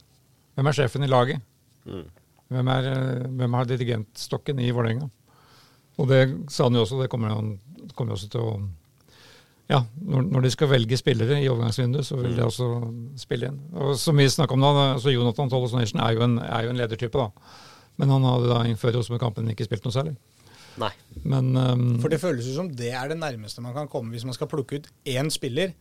Hvem 0.56 0.72
er 0.72 0.80
sjefen 0.80 1.04
i 1.04 1.12
laget? 1.12 1.44
Hvem, 1.84 2.72
er, 2.72 2.90
eh, 2.90 3.28
hvem 3.36 3.56
har 3.56 3.68
dirigentstokken 3.68 4.60
i 4.64 4.72
Vålerenga? 4.72 5.10
Og 5.98 6.08
det 6.08 6.22
sa 6.52 6.68
han 6.68 6.76
jo 6.76 6.86
også, 6.86 7.02
det 7.02 7.10
kommer 7.12 7.34
han 7.34 7.56
kommer 7.96 8.16
også 8.16 8.30
til 8.32 8.44
å 8.44 8.52
Ja, 9.68 9.82
når, 10.00 10.22
når 10.32 10.46
de 10.46 10.50
skal 10.54 10.70
velge 10.70 10.96
spillere 10.96 11.42
i 11.42 11.48
overgangsvinduet, 11.50 12.06
så 12.08 12.16
vil 12.16 12.36
de 12.38 12.44
også 12.46 12.68
spille 13.20 13.50
inn. 13.50 13.58
Og 13.76 13.98
som 14.00 14.16
vi 14.16 14.24
snakka 14.32 14.56
om 14.56 14.64
da, 14.64 14.70
altså 14.94 15.12
Jonathan 15.12 15.52
Tolles 15.52 15.74
Nation 15.76 16.00
er 16.00 16.14
jo 16.16 16.24
en, 16.24 16.38
er 16.40 16.64
jo 16.64 16.72
en 16.72 16.80
ledertype, 16.80 17.20
da. 17.20 17.52
Men 18.00 18.14
han 18.14 18.24
hadde 18.24 18.48
da 18.48 18.62
innenfor 18.64 18.94
Rosenborg-kampen 18.96 19.50
ikke 19.52 19.66
spilt 19.68 19.84
noe 19.84 19.92
særlig. 19.92 20.14
Nei. 20.78 20.90
Men 21.26 21.50
um, 21.58 21.84
For 22.00 22.12
det 22.12 22.20
føles 22.22 22.46
jo 22.48 22.54
som 22.54 22.70
det 22.78 22.92
er 22.94 23.10
det 23.10 23.18
nærmeste 23.18 23.64
man 23.64 23.74
kan 23.76 23.90
komme 23.90 24.14
hvis 24.14 24.24
man 24.24 24.36
skal 24.36 24.48
plukke 24.50 24.78
ut 24.78 24.88
én 25.10 25.28
spiller. 25.34 25.74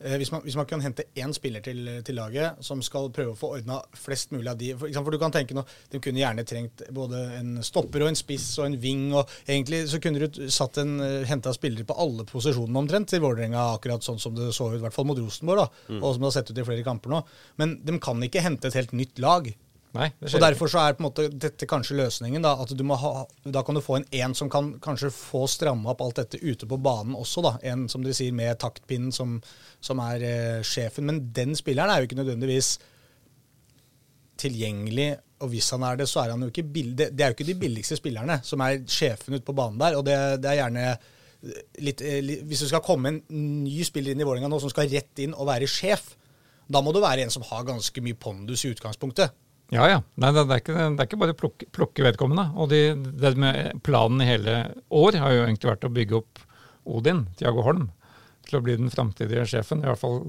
Eh, 0.00 0.16
hvis, 0.20 0.28
man, 0.32 0.42
hvis 0.44 0.56
man 0.58 0.66
kan 0.68 0.82
hente 0.84 1.06
én 1.16 1.32
spiller 1.32 1.62
til, 1.64 1.86
til 2.04 2.18
laget 2.18 2.58
som 2.64 2.82
skal 2.84 3.08
prøve 3.16 3.32
å 3.32 3.38
få 3.38 3.54
ordna 3.56 3.78
flest 3.96 4.34
mulig 4.34 4.50
av 4.52 4.58
de 4.60 4.74
For, 4.76 4.92
for 4.92 5.14
du 5.14 5.18
kan 5.22 5.32
tenke 5.32 5.56
nå, 5.56 5.64
De 5.92 6.00
kunne 6.04 6.20
gjerne 6.20 6.44
trengt 6.44 6.82
både 6.92 7.22
en 7.38 7.62
stopper 7.64 8.04
og 8.04 8.12
en 8.12 8.18
spiss 8.18 8.50
og 8.60 8.68
en 8.68 8.78
ving. 8.80 9.06
og 9.16 9.30
Egentlig 9.46 9.86
så 9.88 10.00
kunne 10.02 10.20
du 10.20 10.40
satt 10.52 10.82
en, 10.82 10.98
henta 11.28 11.54
spillere 11.56 11.88
på 11.88 11.96
alle 11.96 12.26
posisjonene 12.28 12.82
omtrent 12.82 13.08
til 13.10 13.22
Vålerenga, 13.24 13.70
akkurat 13.78 14.04
sånn 14.04 14.20
som 14.20 14.36
det 14.36 14.50
så 14.52 14.68
ut, 14.68 14.78
i 14.78 14.84
hvert 14.84 14.94
fall 14.94 15.08
mot 15.08 15.18
Rosenborg, 15.18 15.64
da, 15.64 15.96
og 15.96 16.10
som 16.10 16.22
det 16.22 16.28
har 16.28 16.36
sett 16.36 16.52
ut 16.52 16.60
i 16.60 16.66
flere 16.66 16.84
kamper 16.86 17.12
nå. 17.12 17.22
Men 17.60 17.78
de 17.86 17.96
kan 18.02 18.20
ikke 18.22 18.44
hente 18.44 18.68
et 18.68 18.76
helt 18.76 18.92
nytt 18.96 19.22
lag. 19.22 19.48
Nei, 19.94 20.08
det 20.18 20.30
skjer 20.30 20.40
og 20.40 20.44
Derfor 20.46 20.70
så 20.72 20.82
er 20.82 20.96
på 20.96 21.02
en 21.02 21.06
måte 21.06 21.26
dette 21.30 21.68
kanskje 21.70 21.98
løsningen. 22.00 22.44
Da 22.44 22.54
at 22.62 22.72
du 22.76 22.82
må 22.86 22.98
ha, 23.00 23.12
da 23.44 23.62
kan 23.66 23.78
du 23.78 23.82
få 23.84 24.00
en 24.00 24.08
en 24.18 24.34
som 24.38 24.50
kan 24.52 24.74
kanskje 24.82 25.12
få 25.14 25.44
stramma 25.50 25.92
opp 25.92 26.02
alt 26.04 26.20
dette 26.20 26.40
ute 26.42 26.68
på 26.68 26.80
banen 26.82 27.16
også. 27.16 27.44
da, 27.46 27.56
En 27.62 27.86
som 27.92 28.04
dere 28.04 28.16
sier 28.16 28.34
med 28.36 28.58
taktpinnen 28.62 29.14
som, 29.14 29.38
som 29.80 30.02
er 30.04 30.26
eh, 30.26 30.60
sjefen. 30.66 31.06
Men 31.08 31.22
den 31.36 31.56
spilleren 31.58 31.92
er 31.92 32.02
jo 32.02 32.10
ikke 32.10 32.20
nødvendigvis 32.20 32.76
tilgjengelig, 34.36 35.14
og 35.40 35.52
hvis 35.52 35.68
han 35.72 35.84
er 35.84 35.98
det, 36.00 36.08
så 36.08 36.22
er 36.22 36.32
han 36.32 36.42
jo 36.44 36.50
ikke 36.52 36.64
billig. 36.64 36.96
det, 36.98 37.10
det 37.16 37.24
er 37.24 37.32
jo 37.32 37.36
ikke 37.36 37.50
de 37.50 37.60
billigste 37.60 37.96
spillerne 37.96 38.40
som 38.44 38.60
er 38.64 38.82
sjefen 38.88 39.36
ute 39.36 39.44
på 39.44 39.56
banen 39.56 39.80
der. 39.80 39.96
Og 39.96 40.04
det, 40.04 40.16
det 40.44 40.52
er 40.52 40.60
gjerne 40.60 40.86
litt, 41.84 42.00
eh, 42.00 42.20
litt 42.24 42.44
Hvis 42.48 42.64
det 42.64 42.70
skal 42.70 42.84
komme 42.84 43.12
en 43.12 43.20
ny 43.64 43.82
spiller 43.84 44.12
inn 44.12 44.22
i 44.22 44.28
Vålerenga 44.28 44.50
nå 44.52 44.60
som 44.62 44.72
skal 44.72 44.88
rett 44.92 45.24
inn 45.24 45.36
og 45.36 45.48
være 45.50 45.68
sjef, 45.70 46.14
da 46.66 46.82
må 46.82 46.92
det 46.94 47.04
være 47.04 47.26
en 47.26 47.32
som 47.32 47.44
har 47.46 47.66
ganske 47.66 48.02
mye 48.02 48.18
pondus 48.18 48.64
i 48.66 48.72
utgangspunktet. 48.74 49.34
Ja, 49.74 49.88
ja. 49.90 49.98
Nei, 50.22 50.30
det, 50.34 50.44
er 50.46 50.60
ikke, 50.62 50.74
det 50.78 51.02
er 51.02 51.08
ikke 51.08 51.18
bare 51.18 51.34
å 51.34 51.38
plukke, 51.38 51.66
plukke 51.74 52.04
vedkommende. 52.06 52.44
Og 52.54 52.70
de, 52.70 52.80
det 53.18 53.32
med 53.40 53.80
planen 53.86 54.22
i 54.22 54.28
hele 54.28 54.58
år 54.94 55.18
har 55.22 55.34
jo 55.34 55.44
egentlig 55.46 55.72
vært 55.72 55.88
å 55.88 55.92
bygge 55.96 56.20
opp 56.20 56.42
Odin, 56.86 57.24
Tiago 57.38 57.64
Holm, 57.66 57.88
til 58.46 58.60
å 58.60 58.62
bli 58.62 58.76
den 58.78 58.92
framtidige 58.94 59.46
sjefen. 59.50 59.82
I 59.82 59.90
hvert 59.90 60.02
fall, 60.02 60.20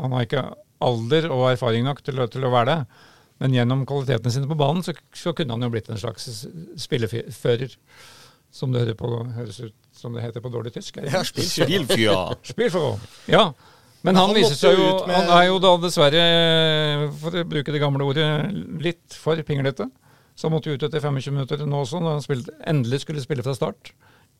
Han 0.00 0.16
har 0.16 0.24
ikke 0.24 0.46
alder 0.84 1.28
og 1.34 1.50
erfaring 1.50 1.84
nok 1.84 2.00
til, 2.06 2.22
til 2.32 2.48
å 2.48 2.52
være 2.54 2.70
det. 2.70 3.08
Men 3.42 3.54
gjennom 3.54 3.84
kvalitetene 3.86 4.32
sine 4.34 4.48
på 4.50 4.56
banen 4.58 4.82
så, 4.82 4.94
så 5.14 5.34
kunne 5.36 5.54
han 5.54 5.66
jo 5.66 5.70
blitt 5.74 5.90
en 5.92 6.00
slags 6.00 6.46
spillefører. 6.80 7.76
Som 8.48 8.72
det 8.72 8.86
høres 8.96 9.58
ut 9.60 9.74
som 9.92 10.14
det 10.16 10.22
heter 10.24 10.40
på 10.40 10.48
dårlig 10.48 10.72
tysk. 10.72 10.96
Ja, 11.02 11.20
ikke? 11.20 11.44
spill, 11.44 11.66
Bilfyr. 11.68 12.14
Spillforhold. 12.48 13.02
Ja. 13.28 13.50
Men 14.06 14.14
han, 14.14 14.28
han 14.30 14.36
viser 14.36 14.54
seg 14.54 14.76
jo 14.78 15.06
med- 15.06 15.16
Han 15.16 15.30
er 15.38 15.46
jo 15.48 15.58
da 15.62 15.72
dessverre, 15.82 16.22
for 17.18 17.34
å 17.40 17.44
bruke 17.48 17.72
det 17.74 17.80
gamle 17.82 18.04
ordet, 18.06 18.28
litt 18.84 19.16
for 19.18 19.36
pinglete. 19.42 19.88
Så 20.38 20.46
han 20.46 20.54
måtte 20.54 20.70
jo 20.70 20.76
ut 20.78 20.84
etter 20.86 21.02
25 21.02 21.34
minutter 21.34 21.64
nå 21.66 21.80
også, 21.82 21.98
når 22.00 22.12
han 22.18 22.22
spilte, 22.22 22.54
endelig 22.70 23.00
skulle 23.02 23.20
spille 23.24 23.42
fra 23.42 23.56
start. 23.58 23.90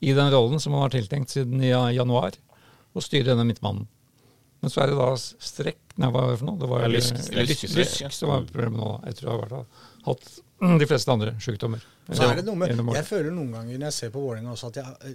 I 0.01 0.13
den 0.15 0.31
rollen 0.31 0.61
som 0.63 0.73
han 0.77 0.85
har 0.85 0.93
tiltenkt 0.95 1.33
siden 1.33 1.59
i 1.61 1.73
januar, 1.97 2.37
å 2.95 3.03
styre 3.03 3.33
denne 3.33 3.43
midtmannen. 3.49 3.87
Men 4.63 4.71
så 4.71 4.81
er 4.83 4.91
det 4.91 4.97
da 4.99 5.11
strekk 5.15 5.77
Nei, 5.99 6.07
hva 6.11 6.21
var 6.23 6.29
det 6.31 6.39
for 6.39 6.47
noe? 6.47 6.59
Det 6.59 6.67
var 6.71 6.81
Ja, 6.85 6.87
lysk, 6.87 7.13
lysk- 7.17 7.33
lysk, 7.35 7.63
lysk- 7.65 7.75
lysk, 7.75 8.01
ja. 8.05 8.09
som 8.15 8.29
var 8.31 8.45
problemet 8.47 8.79
nå. 8.79 8.91
Jeg 9.03 9.15
tror 9.19 9.25
jeg 9.27 9.31
har 9.31 9.37
i 9.37 9.41
hvert 9.43 9.49
fall 9.51 9.65
hatt 10.05 10.29
de 10.59 10.87
fleste 10.89 11.11
andre 11.13 11.33
sykdommer. 11.39 11.83
Så 12.09 12.25
er 12.25 12.39
det 12.39 12.45
noe 12.47 12.57
med. 12.59 12.73
Jeg 12.97 13.07
føler 13.07 13.31
noen 13.31 13.53
ganger 13.53 13.77
når 13.77 13.87
jeg 13.87 13.95
ser 13.95 14.13
på 14.13 14.23
Vålerenga 14.23 14.51
også, 14.55 14.71
at 14.71 14.79
jeg, 14.81 15.13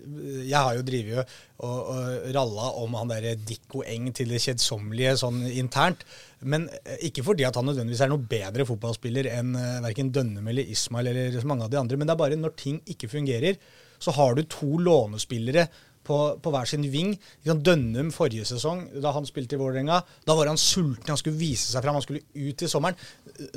jeg 0.49 0.57
har 0.57 0.77
jo 0.79 0.85
drevet 0.87 1.35
og, 1.59 1.91
og 1.93 2.29
ralla 2.37 2.71
om 2.81 2.97
han 3.01 3.13
derre 3.13 3.35
Dikko 3.37 3.83
Eng 3.91 4.09
til 4.17 4.33
det 4.33 4.41
kjedsommelige 4.45 5.17
sånn 5.21 5.43
internt. 5.51 6.07
Men 6.45 6.69
eh, 6.83 7.09
ikke 7.11 7.25
fordi 7.27 7.47
at 7.49 7.59
han 7.59 7.69
nødvendigvis 7.69 8.05
er 8.07 8.13
noe 8.13 8.29
bedre 8.31 8.67
fotballspiller 8.69 9.31
enn 9.33 9.57
uh, 9.57 9.81
verken 9.85 10.13
Dønnem 10.15 10.53
eller 10.53 10.71
Ismail 10.77 11.11
eller 11.13 11.49
mange 11.49 11.67
av 11.67 11.73
de 11.73 11.81
andre, 11.81 11.99
men 12.01 12.09
det 12.09 12.17
er 12.17 12.23
bare 12.25 12.41
når 12.41 12.57
ting 12.61 12.81
ikke 12.95 13.11
fungerer, 13.13 13.59
så 14.03 14.15
har 14.17 14.37
du 14.37 14.45
to 14.51 14.79
lånespillere 14.83 15.69
på, 16.05 16.19
på 16.43 16.53
hver 16.55 16.69
sin 16.69 16.85
ving. 16.93 17.15
Dønnum 17.45 18.11
forrige 18.15 18.47
sesong, 18.49 18.87
da 19.03 19.13
han 19.15 19.27
spilte 19.29 19.57
i 19.57 19.61
Vålerenga, 19.61 20.01
da 20.27 20.37
var 20.37 20.51
han 20.51 20.61
sulten, 20.61 21.11
han 21.13 21.21
skulle 21.21 21.39
vise 21.41 21.71
seg 21.73 21.85
fram, 21.85 21.97
han 21.99 22.05
skulle 22.05 22.25
ut 22.35 22.65
i 22.65 22.71
sommeren. 22.71 22.99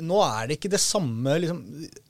Nå 0.04 0.20
er 0.24 0.48
det 0.48 0.58
ikke 0.58 0.72
det 0.72 0.80
samme 0.82 1.36
liksom, 1.42 1.60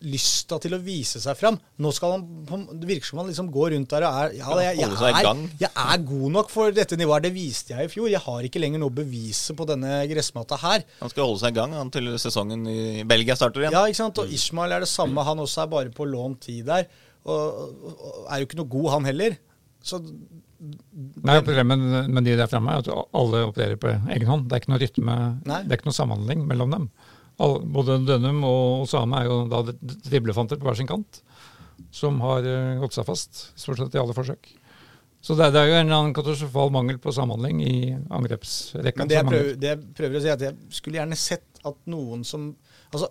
lysta 0.09 0.61
til 0.63 0.77
å 0.77 0.81
vise 0.83 1.21
seg 1.23 1.39
fram. 1.39 1.59
Nå 1.83 1.93
skal 1.95 2.17
han, 2.17 2.67
Det 2.79 2.89
virker 2.89 3.11
som 3.11 3.23
han 3.23 3.31
liksom 3.31 3.51
går 3.53 3.75
rundt 3.75 3.93
der 3.93 4.07
og 4.09 4.21
er 4.23 4.37
Ja, 4.39 4.53
jeg, 4.63 4.79
jeg, 4.81 4.95
jeg, 4.95 5.25
er, 5.25 5.43
jeg 5.65 5.73
er 5.85 6.05
god 6.09 6.37
nok 6.39 6.53
for 6.53 6.75
dette 6.75 6.99
nivået. 7.01 7.27
Det 7.27 7.35
viste 7.35 7.75
jeg 7.75 7.89
i 7.89 7.93
fjor. 7.93 8.09
Jeg 8.13 8.23
har 8.25 8.47
ikke 8.47 8.63
lenger 8.63 8.83
noe 8.83 8.95
bevise 8.95 9.57
på 9.59 9.67
denne 9.69 10.01
gressmatta 10.11 10.59
her. 10.63 10.87
Han 11.03 11.13
skal 11.13 11.27
holde 11.27 11.43
seg 11.43 11.57
i 11.57 11.59
gang 11.59 11.77
han, 11.77 11.93
til 11.95 12.13
sesongen 12.21 12.65
i 12.71 13.05
Belgia 13.09 13.37
starter 13.39 13.65
igjen. 13.67 13.77
Ja, 13.77 13.85
ikke 13.89 14.03
sant? 14.03 14.23
Og 14.23 14.33
Ishmael 14.33 14.77
er 14.77 14.87
det 14.87 14.91
samme. 14.91 15.27
Han 15.27 15.45
også 15.45 15.65
er 15.65 15.73
bare 15.75 15.95
på 15.95 16.09
lånt 16.09 16.47
tid 16.49 16.65
der. 16.69 16.89
Og, 17.29 17.61
og, 17.61 17.93
og 17.99 18.19
er 18.31 18.41
jo 18.41 18.49
ikke 18.49 18.61
noe 18.63 18.73
god, 18.73 18.91
han 18.97 19.09
heller. 19.11 19.37
Så 19.85 20.01
Nei, 20.59 21.37
Problemet 21.47 22.09
med 22.11 22.27
de 22.27 22.35
der 22.35 22.49
framme 22.51 22.73
er 22.75 22.83
at 22.83 22.89
alle 22.91 23.45
opererer 23.47 23.79
på 23.79 23.93
egen 23.95 24.27
hånd. 24.27 24.49
Det 24.49 24.57
er 24.57 24.63
ikke 24.65 24.73
noe 24.73 24.81
rytme, 24.83 25.15
Nei. 25.47 25.61
det 25.63 25.71
er 25.71 25.79
ikke 25.79 25.87
noe 25.91 25.99
samhandling 26.01 26.43
mellom 26.51 26.75
dem. 26.75 26.89
All, 27.39 27.61
både 27.63 28.01
Dønum 28.03 28.41
og 28.43 28.89
Osame 28.89 29.21
er 29.21 29.29
jo 29.29 29.37
da 29.51 29.61
driblefanter 30.09 30.59
på 30.59 30.67
hver 30.67 30.79
sin 30.81 30.91
kant, 30.91 31.21
som 31.95 32.19
har 32.25 32.43
eh, 32.43 32.81
gått 32.83 32.99
seg 32.99 33.07
fast 33.07 33.45
stort 33.55 33.79
sett 33.79 33.95
i 33.95 34.03
alle 34.03 34.17
forsøk. 34.17 34.51
Så 35.23 35.35
det, 35.39 35.53
det 35.55 35.63
er 35.63 35.71
jo 35.71 35.77
en 35.79 35.87
eller 35.87 36.01
annen 36.01 36.17
katastrofal 36.17 36.75
mangel 36.75 36.99
på 37.03 37.15
samhandling 37.15 37.63
i 37.63 37.79
angrepsrekka. 37.95 39.03
Men 39.03 39.11
det 39.11 39.19
jeg, 39.19 39.29
prøver, 39.31 39.55
det 39.63 39.71
jeg 39.71 39.81
prøver 39.99 40.19
å 40.19 40.25
si, 40.25 40.31
er 40.33 40.39
at 40.39 40.45
jeg 40.49 40.79
skulle 40.79 41.01
gjerne 41.01 41.19
sett 41.19 41.63
at 41.67 41.79
noen 41.91 42.27
som 42.27 42.51
Altså, 42.89 43.09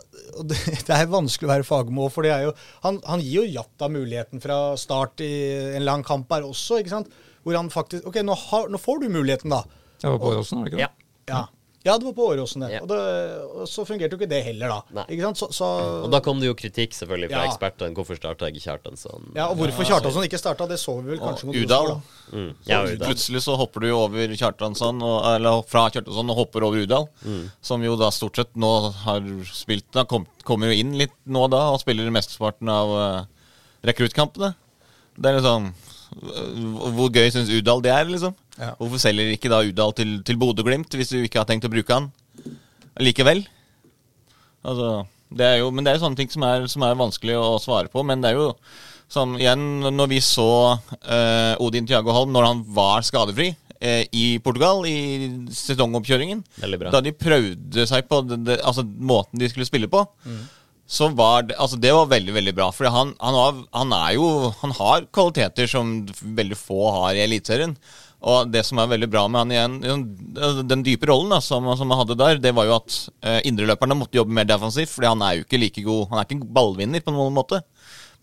det, 0.50 0.58
det 0.88 0.94
er 0.96 1.10
vanskelig 1.12 1.50
å 1.50 1.54
være 1.54 1.68
fagmål, 1.68 2.12
for 2.14 2.26
det 2.26 2.34
er 2.34 2.48
jo 2.48 2.54
Han, 2.86 3.02
han 3.06 3.22
gir 3.22 3.44
jo 3.44 3.58
Jatta 3.60 3.90
muligheten 3.94 4.42
fra 4.44 4.60
start 4.80 5.22
i 5.26 5.32
en 5.78 5.86
lang 5.86 6.06
kamp 6.08 6.32
her 6.34 6.48
også, 6.48 6.82
ikke 6.82 6.96
sant? 6.96 7.12
Hvor 7.46 7.58
han 7.60 7.70
faktisk 7.72 8.08
OK, 8.10 8.22
nå, 8.26 8.36
har, 8.48 8.72
nå 8.74 8.82
får 8.82 9.04
du 9.04 9.12
muligheten, 9.14 9.54
da. 9.54 9.62
Det 10.02 10.10
var 10.10 10.20
på 10.22 10.34
Åråsen, 10.34 10.60
var 10.60 10.68
det 10.68 10.74
ikke 10.74 10.82
det? 10.82 10.88
Ja. 10.88 11.14
Ja. 11.28 11.44
Ja, 11.88 11.96
det 11.98 12.06
var 12.10 12.14
på 12.18 12.26
Åråsen, 12.34 12.66
det. 12.66 12.70
Ja. 12.76 12.82
Og, 12.84 12.90
det. 12.92 12.98
og 13.62 13.68
så 13.72 13.86
fungerte 13.88 14.14
jo 14.14 14.20
ikke 14.20 14.30
det 14.30 14.42
heller, 14.44 14.74
da. 14.92 15.06
Ikke 15.08 15.24
sant? 15.30 15.40
Så, 15.40 15.48
så, 15.56 15.68
Og 16.04 16.10
da 16.12 16.20
kom 16.26 16.42
det 16.44 16.50
jo 16.50 16.56
kritikk 16.60 16.96
selvfølgelig 16.98 17.30
fra 17.32 17.46
Ja. 17.46 17.52
ekspertene. 17.52 17.96
Hvorfor 17.96 18.20
starta 18.20 18.50
ikke 18.52 18.64
Kjartansson? 18.66 19.30
ja, 19.38 19.48
og 19.48 19.56
hvorfor 19.62 19.88
Kjartansson 19.88 20.28
ikke 20.28 20.42
starta, 20.42 20.68
det 20.68 20.80
så 20.82 20.98
vi 21.00 21.14
vel 21.16 21.22
kanskje 21.24 21.48
Og 21.48 21.54
mot 21.54 21.62
Udal. 21.64 21.94
Mm. 22.34 22.50
Ja, 22.68 22.82
Udal. 22.84 23.06
Plutselig 23.08 23.42
så 23.48 23.56
hopper 23.58 23.86
du 23.86 23.88
jo 23.88 24.02
over 24.04 24.36
Kjartansson, 24.36 25.02
og, 25.02 25.18
eller 25.36 25.64
fra 25.72 25.88
Kjartansson 25.96 26.30
og 26.36 26.42
hopper 26.44 26.68
over 26.68 26.84
Udal. 26.84 27.08
Som 27.62 27.84
jo 27.88 27.96
da 28.00 28.12
stort 28.12 28.36
sett 28.44 28.52
nå 28.60 28.74
har 29.06 29.24
spilt 29.54 29.88
da, 29.96 30.04
kom, 30.04 30.28
Kommer 30.48 30.72
jo 30.72 30.78
inn 30.80 30.94
litt 31.00 31.16
nå 31.28 31.48
da 31.52 31.66
og 31.74 31.82
spiller 31.82 32.08
mesteparten 32.14 32.70
av 32.72 32.92
uh, 32.96 33.24
rekruttkampene. 33.88 34.54
Det 35.18 35.32
er 35.32 35.40
liksom 35.40 35.72
øh, 35.72 36.92
Hvor 36.96 37.10
gøy 37.12 37.30
syns 37.34 37.50
Udal 37.52 37.82
det 37.84 37.92
er, 37.92 38.06
liksom? 38.12 38.36
Ja. 38.58 38.74
Hvorfor 38.80 39.02
selger 39.02 39.30
ikke 39.34 39.52
da 39.54 39.62
Udal 39.66 39.94
til, 39.98 40.18
til 40.26 40.40
Bodø-Glimt 40.42 40.96
hvis 40.98 41.14
du 41.14 41.20
ikke 41.22 41.42
har 41.44 41.50
tenkt 41.50 41.68
å 41.68 41.72
bruke 41.74 41.94
han 41.94 42.10
likevel? 43.04 43.44
Altså, 44.66 45.06
det 45.30 45.46
er 45.46 45.58
jo, 45.62 45.70
men 45.72 45.86
det 45.86 45.92
er 45.92 46.00
jo 46.00 46.06
sånne 46.08 46.20
ting 46.20 46.32
som 46.34 46.46
er, 46.48 46.66
som 46.72 46.86
er 46.86 46.98
vanskelig 46.98 47.38
å 47.38 47.58
svare 47.62 47.92
på. 47.94 48.04
Men 48.08 48.24
det 48.24 48.32
er 48.32 48.40
jo 48.40 48.50
som 49.12 49.38
igjen, 49.40 49.64
når 49.96 50.12
vi 50.12 50.20
så 50.24 50.50
uh, 50.76 51.54
Odin 51.64 51.88
Thiago 51.88 52.12
Holm 52.16 52.34
når 52.36 52.50
han 52.50 52.66
var 52.76 53.06
skadefri 53.08 53.54
uh, 53.54 54.04
i 54.12 54.26
Portugal 54.44 54.84
i 54.90 54.98
sesongoppkjøringen, 55.56 56.44
da 56.92 57.02
de 57.04 57.16
prøvde 57.16 57.88
seg 57.88 58.10
på 58.10 58.22
det, 58.28 58.42
det, 58.50 58.60
altså, 58.68 58.84
måten 58.84 59.40
de 59.40 59.48
skulle 59.52 59.70
spille 59.70 59.92
på, 59.92 60.04
så 60.88 61.10
var 61.12 61.48
det 61.48 61.56
Altså, 61.60 61.80
det 61.80 61.92
var 61.92 62.08
veldig, 62.08 62.34
veldig 62.36 62.54
bra. 62.56 62.70
For 62.72 62.88
han, 62.92 63.14
han, 63.20 63.36
har, 63.36 63.64
han 63.76 63.96
er 63.96 64.14
jo 64.16 64.28
Han 64.62 64.72
har 64.78 65.08
kvaliteter 65.12 65.68
som 65.68 65.98
veldig 66.22 66.56
få 66.56 66.92
har 66.96 67.18
i 67.18 67.26
Eliteserien. 67.26 67.76
Og 68.28 68.50
det 68.52 68.64
som 68.68 68.82
er 68.82 68.90
veldig 68.92 69.08
bra 69.12 69.24
med 69.32 69.46
han 69.46 69.54
igjen, 69.54 70.02
den 70.68 70.84
dype 70.84 71.08
rollen 71.08 71.32
da, 71.32 71.40
som, 71.44 71.68
som 71.80 71.94
han 71.94 72.02
hadde 72.02 72.18
der, 72.20 72.42
det 72.44 72.52
var 72.58 72.68
jo 72.68 72.76
at 72.80 72.98
eh, 73.24 73.40
indreløperne 73.48 73.96
måtte 73.96 74.20
jobbe 74.20 74.36
mer 74.36 74.50
defensivt, 74.50 74.92
fordi 74.92 75.12
han 75.14 75.24
er 75.24 75.38
jo 75.38 75.46
ikke 75.46 75.62
like 75.62 75.84
god 75.86 76.10
Han 76.12 76.20
er 76.20 76.28
ikke 76.28 76.52
ballvinner 76.58 77.06
på 77.06 77.14
noen 77.16 77.36
måte. 77.38 77.62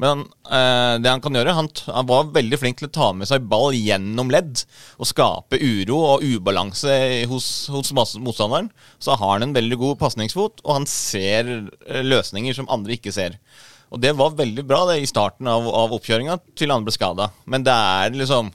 Men 0.02 0.24
eh, 0.50 0.96
det 0.98 1.10
han 1.10 1.22
kan 1.22 1.36
gjøre 1.38 1.54
han, 1.54 1.68
han 1.94 2.08
var 2.08 2.32
veldig 2.34 2.58
flink 2.58 2.80
til 2.80 2.88
å 2.88 2.94
ta 2.94 3.10
med 3.16 3.30
seg 3.30 3.46
ball 3.48 3.76
gjennom 3.76 4.32
ledd 4.34 4.64
og 4.98 5.08
skape 5.08 5.60
uro 5.62 6.00
og 6.16 6.24
ubalanse 6.26 6.96
hos, 7.30 7.48
hos 7.70 7.94
motstanderen. 7.94 8.72
Så 8.98 9.14
har 9.14 9.36
han 9.36 9.46
en 9.48 9.54
veldig 9.56 9.78
god 9.80 10.00
pasningsfot, 10.02 10.64
og 10.66 10.80
han 10.80 10.88
ser 10.90 11.52
eh, 11.54 12.02
løsninger 12.02 12.58
som 12.58 12.68
andre 12.74 12.98
ikke 12.98 13.14
ser. 13.14 13.38
Og 13.94 14.02
det 14.02 14.16
var 14.18 14.34
veldig 14.34 14.66
bra 14.66 14.82
det 14.90 14.98
i 15.00 15.08
starten 15.08 15.46
av, 15.46 15.68
av 15.70 15.94
oppkjøringa 15.94 16.40
til 16.58 16.74
han 16.74 16.84
ble 16.84 16.94
skada. 16.94 17.30
Men 17.46 17.62
det 17.66 17.72
er 17.72 18.18
liksom 18.18 18.50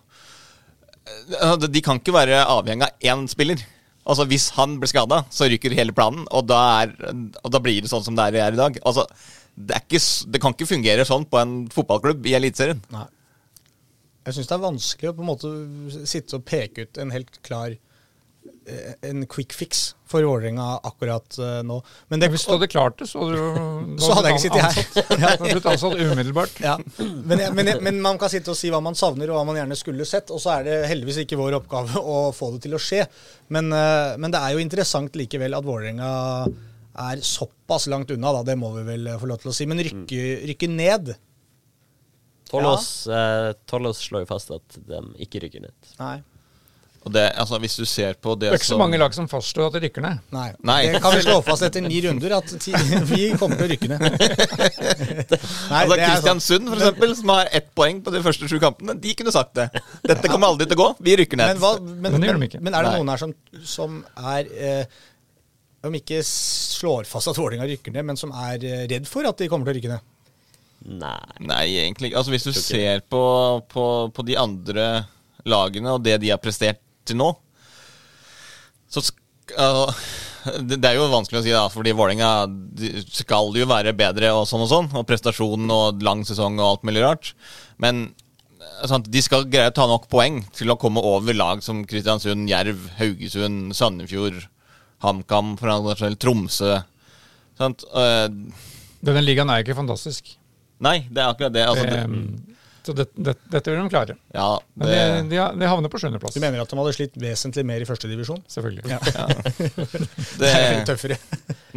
De 1.70 1.82
kan 1.86 2.00
ikke 2.00 2.16
være 2.16 2.42
avhengig 2.46 2.88
av 2.88 3.12
én 3.12 3.28
spiller. 3.32 3.62
Altså 4.10 4.26
Hvis 4.30 4.50
han 4.56 4.78
blir 4.82 4.90
skada, 4.90 5.24
så 5.30 5.50
ryker 5.50 5.76
hele 5.78 5.94
planen, 5.94 6.26
og 6.34 6.48
da, 6.50 6.60
er, 6.82 6.96
og 7.44 7.52
da 7.54 7.62
blir 7.62 7.84
det 7.84 7.92
sånn 7.92 8.06
som 8.06 8.18
det 8.18 8.30
er 8.32 8.56
i 8.56 8.58
dag. 8.58 8.80
Altså 8.88 9.06
det, 9.60 9.84
ikke, 9.84 10.02
det 10.34 10.42
kan 10.42 10.56
ikke 10.56 10.70
fungere 10.70 11.06
sånn 11.06 11.28
på 11.30 11.40
en 11.42 11.56
fotballklubb 11.74 12.26
i 12.30 12.36
Eliteserien. 12.38 12.82
Jeg 14.26 14.36
syns 14.36 14.50
det 14.50 14.56
er 14.56 14.64
vanskelig 14.64 15.12
å 15.12 15.16
på 15.18 15.24
en 15.26 15.30
måte 15.30 15.52
sitte 16.10 16.40
og 16.40 16.46
peke 16.48 16.88
ut 16.88 17.00
en 17.02 17.14
helt 17.14 17.40
klar 17.46 17.74
eh, 17.74 17.89
en 19.02 19.26
quick 19.28 19.54
fix 19.56 19.96
for 20.10 20.26
Vålerenga 20.26 20.80
akkurat 20.84 21.38
eh, 21.38 21.60
nå. 21.66 21.78
Men 22.10 22.22
det, 22.22 22.32
Hvis 22.34 22.46
du 22.48 22.54
hadde 22.56 22.70
klart 22.72 22.98
det, 23.02 23.08
så 23.12 23.22
hadde 23.22 23.38
du 23.38 24.00
Så 24.04 24.16
hadde 24.18 24.32
jeg 24.32 24.40
ikke 24.40 24.46
sittet 24.48 24.66
her. 24.66 25.10
Du 25.20 25.26
hadde 25.26 25.52
blitt 25.52 25.70
ansatt 25.70 26.00
umiddelbart. 26.00 26.56
ja. 26.64 26.78
men, 27.00 27.44
men, 27.58 27.72
men 27.86 28.02
man 28.02 28.18
kan 28.22 28.32
sitte 28.34 28.54
og 28.54 28.58
si 28.58 28.72
hva 28.74 28.82
man 28.84 28.98
savner, 28.98 29.30
og 29.30 29.40
hva 29.40 29.46
man 29.52 29.60
gjerne 29.60 29.78
skulle 29.78 30.08
sett. 30.10 30.34
Og 30.34 30.42
så 30.42 30.56
er 30.58 30.66
det 30.66 30.80
heldigvis 30.90 31.22
ikke 31.26 31.40
vår 31.40 31.60
oppgave 31.62 32.02
å 32.02 32.18
få 32.36 32.56
det 32.56 32.64
til 32.66 32.78
å 32.78 32.82
skje. 32.82 33.06
Men, 33.54 33.70
eh, 33.76 34.18
men 34.18 34.34
det 34.34 34.42
er 34.42 34.56
jo 34.56 34.66
interessant 34.66 35.20
likevel 35.20 35.58
at 35.58 35.68
Vålerenga 35.68 36.12
er 37.00 37.22
såpass 37.24 37.86
langt 37.92 38.10
unna, 38.12 38.34
da. 38.40 38.44
Det 38.50 38.58
må 38.60 38.74
vi 38.80 38.88
vel 38.90 39.14
få 39.22 39.30
lov 39.30 39.44
til 39.44 39.54
å 39.54 39.56
si. 39.56 39.70
Men 39.70 39.84
rykke, 39.86 40.24
rykke 40.50 40.72
ned 40.74 41.14
Tollås, 42.50 43.06
eh, 43.14 43.94
slår 43.94 44.24
jo 44.24 44.26
fast 44.26 44.50
at 44.56 44.80
de 44.90 45.04
ikke 45.22 45.44
rykker 45.46 45.62
ned. 45.68 45.94
Nei. 46.02 46.18
Og 47.08 47.14
det, 47.16 47.24
altså 47.40 47.60
Hvis 47.64 47.78
du 47.80 47.86
ser 47.88 48.18
på 48.20 48.34
det, 48.36 48.50
Det 48.50 48.58
er 48.58 48.60
ikke 48.60 48.68
så 48.74 48.80
mange 48.80 49.00
lag 49.00 49.14
som 49.16 49.28
fastslår 49.32 49.70
at 49.70 49.78
de 49.78 49.82
rykker 49.86 50.04
ned. 50.04 50.20
Nei. 50.36 50.48
Nei. 50.68 50.80
Det 50.92 51.02
kan 51.04 51.16
vi 51.16 51.22
slå 51.24 51.38
fast 51.46 51.64
etter 51.68 51.84
ni 51.86 52.02
runder, 52.04 52.36
at 52.40 52.52
ti, 52.60 52.74
vi 53.08 53.30
kommer 53.40 53.60
til 53.60 53.68
å 53.68 53.70
rykke 53.72 53.92
ned. 53.94 54.04
Nei, 55.72 55.80
altså 55.80 55.96
det 55.96 56.00
sant. 56.00 56.10
Kristiansund, 56.10 56.72
for 56.72 56.82
eksempel, 56.82 57.14
som 57.22 57.32
har 57.36 57.52
ett 57.62 57.70
poeng 57.78 58.02
på 58.04 58.14
de 58.16 58.24
første 58.26 58.50
sju 58.52 58.58
kampene, 58.62 58.98
de 59.00 59.14
kunne 59.20 59.34
sagt 59.36 59.56
det. 59.60 59.70
Dette 60.04 60.32
kommer 60.32 60.52
aldri 60.52 60.68
til 60.68 60.76
å 60.76 60.82
gå. 60.82 60.90
Vi 61.08 61.16
rykker 61.22 61.40
ned. 61.40 61.54
Men, 61.54 61.62
hva, 61.64 61.72
men, 61.80 62.20
Men 62.20 62.44
men, 62.44 62.60
men 62.68 62.76
er 62.76 62.90
det 62.90 62.92
noen 62.98 63.14
her 63.14 63.24
som, 63.24 63.34
som 63.64 64.02
er 64.36 64.52
eh, 64.60 65.00
Om 65.88 65.96
ikke 66.02 66.20
slår 66.28 67.08
fast 67.08 67.32
at 67.32 67.40
Vålerenga 67.40 67.68
rykker 67.70 67.96
ned, 67.96 68.10
men 68.12 68.20
som 68.20 68.34
er 68.36 68.60
eh, 68.68 68.84
redd 68.92 69.08
for 69.08 69.28
at 69.30 69.40
de 69.40 69.48
kommer 69.52 69.70
til 69.70 69.78
å 69.78 69.80
rykke 69.80 69.94
ned? 69.94 70.10
Nei. 71.00 71.16
Nei, 71.48 71.64
egentlig 71.80 72.12
ikke. 72.12 72.20
Altså, 72.20 72.36
hvis 72.36 72.48
du 72.48 72.54
ser 72.56 73.02
på, 73.08 73.24
på, 73.72 73.88
på 74.16 74.28
de 74.28 74.36
andre 74.40 74.90
lagene 75.48 75.96
og 75.96 76.04
det 76.04 76.18
de 76.24 76.32
har 76.34 76.42
prestert 76.42 76.82
til 77.10 77.20
nå, 77.20 77.34
så 78.90 79.04
uh, 79.58 79.90
det, 80.64 80.80
det 80.80 80.90
er 80.90 80.98
jo 80.98 81.10
vanskelig 81.12 81.42
å 81.42 81.44
si, 81.46 81.54
da, 81.54 81.66
fordi 81.72 81.94
Vålerenga 81.98 82.32
skal 83.14 83.52
jo 83.58 83.68
være 83.70 83.94
bedre 83.98 84.32
og 84.36 84.48
sånn 84.50 84.66
og 84.66 84.72
sånn. 84.72 84.90
Og 84.98 85.06
prestasjonen 85.10 85.70
og 85.74 86.04
lang 86.06 86.24
sesong 86.28 86.60
og 86.60 86.68
alt 86.68 86.88
mulig 86.88 87.04
rart. 87.04 87.32
Men 87.82 88.06
eh, 88.60 88.86
sant, 88.90 89.10
de 89.12 89.24
skal 89.26 89.48
greie 89.52 89.72
å 89.72 89.76
ta 89.76 89.88
nok 89.90 90.08
poeng 90.12 90.42
til 90.56 90.72
å 90.72 90.78
komme 90.80 91.04
over 91.06 91.38
lag 91.38 91.64
som 91.66 91.84
Kristiansund, 91.90 92.50
Jerv, 92.50 92.88
Haugesund, 93.00 93.76
Sandefjord, 93.78 94.46
HamKam, 95.04 95.56
Tromsø. 96.20 96.80
Sant? 97.60 97.84
Uh, 97.92 98.28
Denne 99.04 99.24
ligaen 99.24 99.52
er 99.52 99.64
ikke 99.64 99.78
fantastisk. 99.78 100.38
nei, 100.80 101.02
det 101.12 101.22
er 101.24 101.34
akkurat 101.34 101.56
det. 101.56 101.68
Altså, 101.68 101.86
det 101.88 102.56
så 102.86 102.96
det, 102.96 103.06
det, 103.16 103.36
dette 103.52 103.72
vil 103.72 103.82
de 103.82 103.92
klare. 103.92 104.16
ja, 104.36 104.48
Men 104.80 104.88
det, 104.88 105.00
de, 105.00 105.24
de, 105.34 105.42
de 105.62 105.70
havner 105.70 105.92
på 105.92 106.02
sjuendeplass. 106.02 106.38
Du 106.38 106.44
mener 106.44 106.62
at 106.64 106.72
de 106.72 106.80
hadde 106.80 106.96
slitt 106.96 107.20
vesentlig 107.20 107.66
mer 107.68 107.84
i 107.84 107.90
førstedivisjon? 107.90 108.42
Selvfølgelig. 108.50 108.88
Ja. 108.90 109.00
Det 110.42 110.54
er 110.54 110.82
tøffere. 110.88 111.20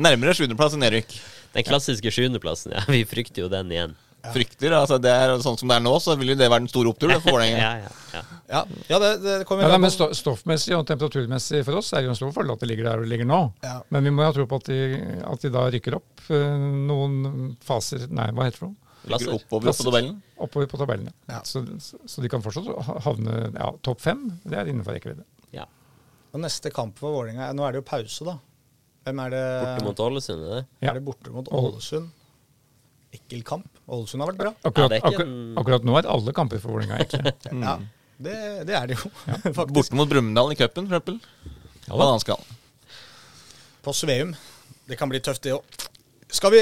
Nærmere 0.01 0.37
sjuendeplass 0.39 0.77
enn 0.77 0.85
nedrykk. 0.87 1.19
Den 1.53 1.67
klassiske 1.69 2.15
sjuendeplassen, 2.15 2.77
ja. 2.79 2.87
Vi 2.89 3.05
frykter 3.09 3.45
jo 3.45 3.53
den 3.53 3.75
igjen. 3.75 3.99
Frykter. 4.31 4.71
altså 4.77 4.99
det 5.03 5.11
er 5.11 5.33
Sånn 5.43 5.57
som 5.59 5.71
det 5.71 5.81
er 5.81 5.83
nå, 5.83 5.93
så 5.99 6.15
vil 6.19 6.33
jo 6.33 6.37
det 6.39 6.47
være 6.47 6.63
den 6.63 6.71
store 6.71 6.93
opptur 6.93 7.11
for 7.17 7.35
Vålerenga. 7.35 7.59
Ja, 7.59 7.73
ja, 7.83 7.91
ja. 8.13 8.23
Ja, 8.53 8.61
ja 8.93 9.01
det, 9.03 9.11
det 9.25 9.37
kommer 9.49 9.67
Ja, 9.67 9.79
men 9.83 9.91
Stoffmessig 9.91 10.77
og 10.77 10.85
temperaturmessig 10.87 11.65
for 11.67 11.81
oss 11.81 11.91
er 11.93 12.03
det 12.03 12.11
jo 12.11 12.15
en 12.15 12.21
stor 12.21 12.35
fordel 12.37 12.55
at 12.55 12.63
det 12.63 12.71
ligger 12.71 12.91
der 12.91 13.03
og 13.03 13.11
ligger 13.11 13.29
nå. 13.29 13.41
Ja. 13.65 13.81
Men 13.95 14.07
vi 14.07 14.13
må 14.15 14.23
jo 14.23 14.31
ha 14.31 14.37
tro 14.37 14.47
på 14.51 14.61
at 14.63 14.71
de, 14.71 14.79
at 15.27 15.43
de 15.43 15.53
da 15.57 15.65
rykker 15.75 15.99
opp 15.99 16.27
eh, 16.31 16.69
noen 16.93 17.57
faser 17.67 18.07
Nei, 18.13 18.29
hva 18.37 18.47
heter 18.47 18.69
det? 18.69 18.73
Ligger 19.03 19.19
Plasser. 19.19 19.35
oppover 19.35 19.73
på 19.73 19.85
tabellen. 19.89 20.17
Oppover 20.39 20.67
på 20.71 20.79
tabellen, 20.79 21.13
Ja. 21.29 21.41
Så, 21.49 21.65
så 22.07 22.23
de 22.23 22.29
kan 22.31 22.43
fortsatt 22.45 22.69
havne 23.05 23.39
ja, 23.57 23.71
topp 23.83 24.01
fem. 24.05 24.29
Det 24.45 24.59
er 24.59 24.71
innenfor 24.71 24.95
rekkevidde. 24.97 25.25
ja. 25.57 25.67
Og 26.33 26.41
neste 26.41 26.71
kamp 26.73 26.97
for 26.97 27.13
Vålerenga 27.13 27.51
Nå 27.53 27.65
er 27.67 27.75
det 27.75 27.83
jo 27.83 27.85
pause, 27.91 28.25
da. 28.25 28.39
Hvem 29.05 29.19
er 29.21 29.33
det? 29.35 29.41
Borte 29.67 29.85
mot 29.85 29.99
Ålesund, 30.01 30.45
er 30.47 30.55
det? 30.55 30.61
Ja. 30.81 30.91
Er 30.93 30.95
det 30.97 31.03
borte 31.05 31.33
mot 31.35 31.49
Ålesund? 31.53 32.07
Ekkel 33.13 33.43
kamp. 33.45 33.67
Ålesund 33.93 34.23
har 34.25 34.31
vært 34.31 34.39
bra. 34.41 34.53
Akkurat, 34.65 34.89
det 34.95 34.97
er 34.97 35.03
ikke 35.03 35.11
akkur, 35.19 35.35
akkurat 35.61 35.85
nå 35.85 35.99
er 35.99 36.09
alle 36.15 36.33
kamper 36.39 36.63
for 36.63 36.73
Vålerenga 36.79 37.03
ekle. 37.05 37.35
Ja, 37.67 37.75
det, 38.23 38.37
det 38.71 38.77
er 38.79 38.87
det 38.89 38.97
jo, 38.97 39.11
faktisk. 39.59 39.75
Borte 39.77 39.99
mot 39.99 40.09
Brumunddal 40.09 40.55
i 40.55 40.57
cupen, 40.63 40.89
for 40.89 41.03
eksempel. 41.03 41.21
Ja. 41.91 42.39
På 43.83 43.93
Sveum. 43.93 44.33
Det 44.89 44.97
kan 44.97 45.11
bli 45.13 45.21
tøft, 45.21 45.43
det 45.45 45.53
òg. 45.59 45.85
Skal, 46.33 46.55
vi, 46.55 46.61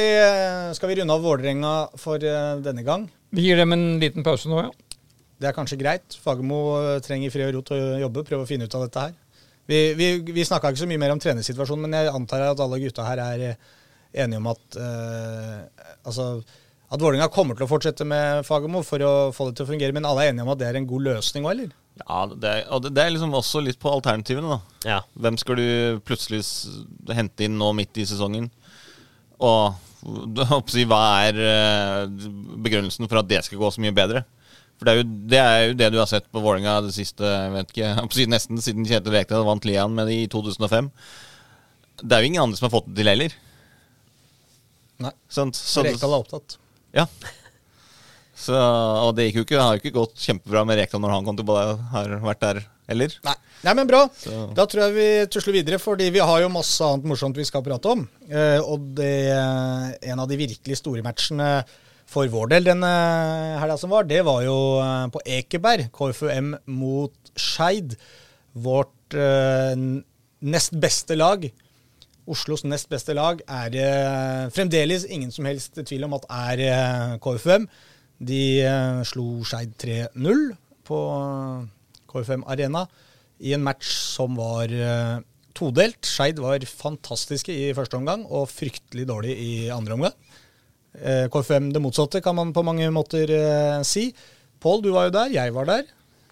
skal 0.74 0.90
vi 0.90 0.96
runde 0.98 1.14
av 1.14 1.22
Vålerenga 1.22 1.72
for 2.00 2.22
eh, 2.26 2.54
denne 2.64 2.82
gang? 2.82 3.04
Vi 3.30 3.44
gir 3.44 3.60
dem 3.60 3.70
en 3.76 3.84
liten 4.02 4.24
pause 4.26 4.50
nå, 4.50 4.64
ja. 4.66 5.04
Det 5.40 5.48
er 5.48 5.54
kanskje 5.56 5.78
greit. 5.80 6.16
Fagermo 6.20 6.58
eh, 6.80 6.96
trenger 7.04 7.30
fred 7.32 7.52
og 7.52 7.60
ro 7.60 7.62
til 7.68 7.78
å 7.78 8.00
jobbe, 8.02 8.24
prøve 8.26 8.44
å 8.44 8.48
finne 8.48 8.66
ut 8.66 8.74
av 8.74 8.88
dette 8.88 9.04
her. 9.06 9.14
Vi, 9.70 9.78
vi, 9.94 10.08
vi 10.34 10.46
snakka 10.46 10.72
ikke 10.72 10.82
så 10.82 10.88
mye 10.90 10.98
mer 10.98 11.14
om 11.14 11.22
trenersituasjonen, 11.22 11.86
men 11.86 11.94
jeg 12.00 12.10
antar 12.10 12.48
at 12.48 12.64
alle 12.64 12.80
gutta 12.82 13.06
her 13.06 13.22
er 13.22 13.46
eh, 13.52 13.70
enige 14.24 14.42
om 14.42 14.50
at 14.50 14.80
eh, 14.82 15.86
altså, 16.02 16.26
at 16.90 16.98
Vålerenga 17.06 17.30
kommer 17.30 17.54
til 17.54 17.68
å 17.68 17.70
fortsette 17.70 18.02
med 18.10 18.42
Fagermo 18.48 18.82
for 18.82 19.06
å 19.06 19.12
få 19.36 19.48
det 19.48 19.60
til 19.60 19.68
å 19.68 19.70
fungere, 19.70 19.94
men 19.94 20.08
alle 20.08 20.26
er 20.26 20.34
enige 20.34 20.48
om 20.48 20.50
at 20.50 20.58
det 20.64 20.66
er 20.66 20.80
en 20.80 20.90
god 20.90 21.06
løsning 21.12 21.46
òg, 21.46 21.54
eller? 21.54 21.76
Ja, 22.00 22.24
det 22.26 22.50
er, 22.50 22.64
og 22.74 22.82
det, 22.82 22.96
det 22.98 23.04
er 23.04 23.14
liksom 23.14 23.38
også 23.38 23.62
litt 23.62 23.78
på 23.78 23.92
alternativene, 23.94 24.58
da. 24.58 24.80
Ja. 24.96 25.02
Hvem 25.14 25.38
skal 25.38 25.62
du 25.62 26.00
plutselig 26.02 26.42
hente 27.14 27.46
inn 27.46 27.60
nå 27.60 27.70
midt 27.78 28.02
i 28.02 28.08
sesongen? 28.10 28.50
Og 29.40 30.68
si, 30.72 30.84
hva 30.88 31.00
er 31.28 31.40
eh, 31.44 32.28
begrunnelsen 32.64 33.08
for 33.08 33.20
at 33.20 33.28
det 33.30 33.42
skal 33.46 33.60
gå 33.60 33.72
så 33.72 33.82
mye 33.84 33.96
bedre? 33.96 34.24
For 34.80 34.88
det 34.88 34.92
er 34.92 35.00
jo 35.00 35.08
det, 35.10 35.40
er 35.40 35.62
jo 35.68 35.74
det 35.76 35.90
du 35.92 35.98
har 36.00 36.08
sett 36.08 36.28
på 36.32 36.40
Vålerenga 36.40 36.78
det 36.86 36.94
siste 36.96 37.26
jeg 37.28 37.52
vet 37.52 37.74
ikke, 37.74 37.90
nesten 38.32 38.62
siden 38.64 38.86
Kjetil 38.88 39.12
Rekdal 39.12 39.44
vant 39.44 39.66
Lian 39.68 39.92
med 39.92 40.08
det 40.08 40.16
i 40.22 40.30
2005. 40.32 40.88
Det 42.00 42.16
er 42.16 42.24
jo 42.24 42.30
ingen 42.30 42.46
andre 42.46 42.56
som 42.56 42.70
har 42.70 42.72
fått 42.72 42.88
det 42.88 43.02
til 43.02 43.12
heller. 43.12 43.34
Nei. 45.04 45.12
Sant? 45.32 45.56
Så, 45.56 45.84
Rekdal 45.84 46.16
er 46.16 46.24
opptatt. 46.24 46.56
Ja. 46.96 47.04
Så, 48.40 48.56
og 48.56 49.12
det 49.18 49.28
gikk 49.28 49.42
jo 49.42 49.44
ikke, 49.44 49.60
har 49.60 49.76
jo 49.76 49.82
ikke 49.82 49.96
gått 49.98 50.24
kjempebra 50.24 50.64
med 50.64 50.80
Rekdal 50.80 51.04
når 51.04 51.12
han 51.12 51.28
kom 51.28 51.36
tilbake, 51.36 51.76
har 51.92 52.16
vært 52.24 52.44
der 52.46 52.62
heller. 52.90 53.14
Nei. 53.26 53.34
Nei, 53.64 53.74
men 53.76 53.88
bra. 53.90 54.02
Så- 54.16 54.48
Da 54.56 54.64
tror 54.66 54.86
jeg 54.88 54.94
vi 54.96 55.08
tusler 55.32 55.56
videre, 55.58 55.78
fordi 55.82 56.10
vi 56.14 56.18
har 56.24 56.40
jo 56.42 56.48
masse 56.52 56.80
annet 56.84 57.04
morsomt 57.10 57.36
vi 57.36 57.44
skal 57.48 57.62
prate 57.66 57.90
om. 57.92 58.06
Eh, 58.28 58.58
og 58.60 58.90
det, 58.96 59.12
en 60.10 60.20
av 60.22 60.28
de 60.30 60.36
virkelig 60.40 60.78
store 60.80 61.02
matchene 61.06 61.64
for 62.10 62.26
vår 62.26 62.48
del 62.50 62.64
denne 62.66 62.88
helga 63.60 63.76
som 63.78 63.90
var, 63.92 64.02
det 64.08 64.24
var 64.26 64.42
jo 64.42 64.56
eh, 64.82 65.06
på 65.14 65.20
Ekeberg. 65.38 65.90
KFUM 65.94 66.54
mot 66.66 67.12
Skeid. 67.38 67.96
Vårt 68.56 69.14
eh, 69.14 69.76
nest 70.42 70.74
beste 70.80 71.14
lag. 71.16 71.44
Oslos 72.30 72.62
nest 72.64 72.88
beste 72.90 73.14
lag 73.16 73.40
er 73.48 73.70
det 73.74 73.86
fremdeles 74.54 75.04
ingen 75.10 75.30
som 75.34 75.44
helst 75.48 75.78
tvil 75.84 76.04
om 76.06 76.14
at 76.18 76.26
er 76.30 76.60
eh, 76.66 77.14
KFUM. 77.22 77.68
De 78.20 78.42
eh, 78.64 79.02
slo 79.08 79.42
Skeid 79.44 79.76
3-0 79.80 80.42
på 80.86 80.98
KFUM 82.10 82.44
Arena 82.50 82.84
i 83.40 83.54
en 83.56 83.64
match 83.64 83.88
som 84.16 84.36
var 84.38 84.72
eh, 84.72 85.20
todelt. 85.56 86.02
Skeid 86.06 86.40
var 86.42 86.64
fantastiske 86.66 87.54
i 87.54 87.70
første 87.76 87.98
omgang 87.98 88.26
og 88.28 88.50
fryktelig 88.52 89.06
dårlig 89.08 89.36
i 89.38 89.52
andre 89.74 89.96
omgang. 89.96 90.18
Eh, 90.98 91.26
KFM 91.30 91.70
det 91.74 91.82
motsatte, 91.82 92.22
kan 92.22 92.36
man 92.36 92.52
på 92.52 92.64
mange 92.66 92.90
måter 92.94 93.30
eh, 93.30 93.80
si. 93.86 94.10
Pål, 94.60 94.84
du 94.84 94.92
var 94.92 95.08
jo 95.08 95.16
der. 95.16 95.34
Jeg 95.38 95.54
var 95.56 95.68
der. 95.70 95.88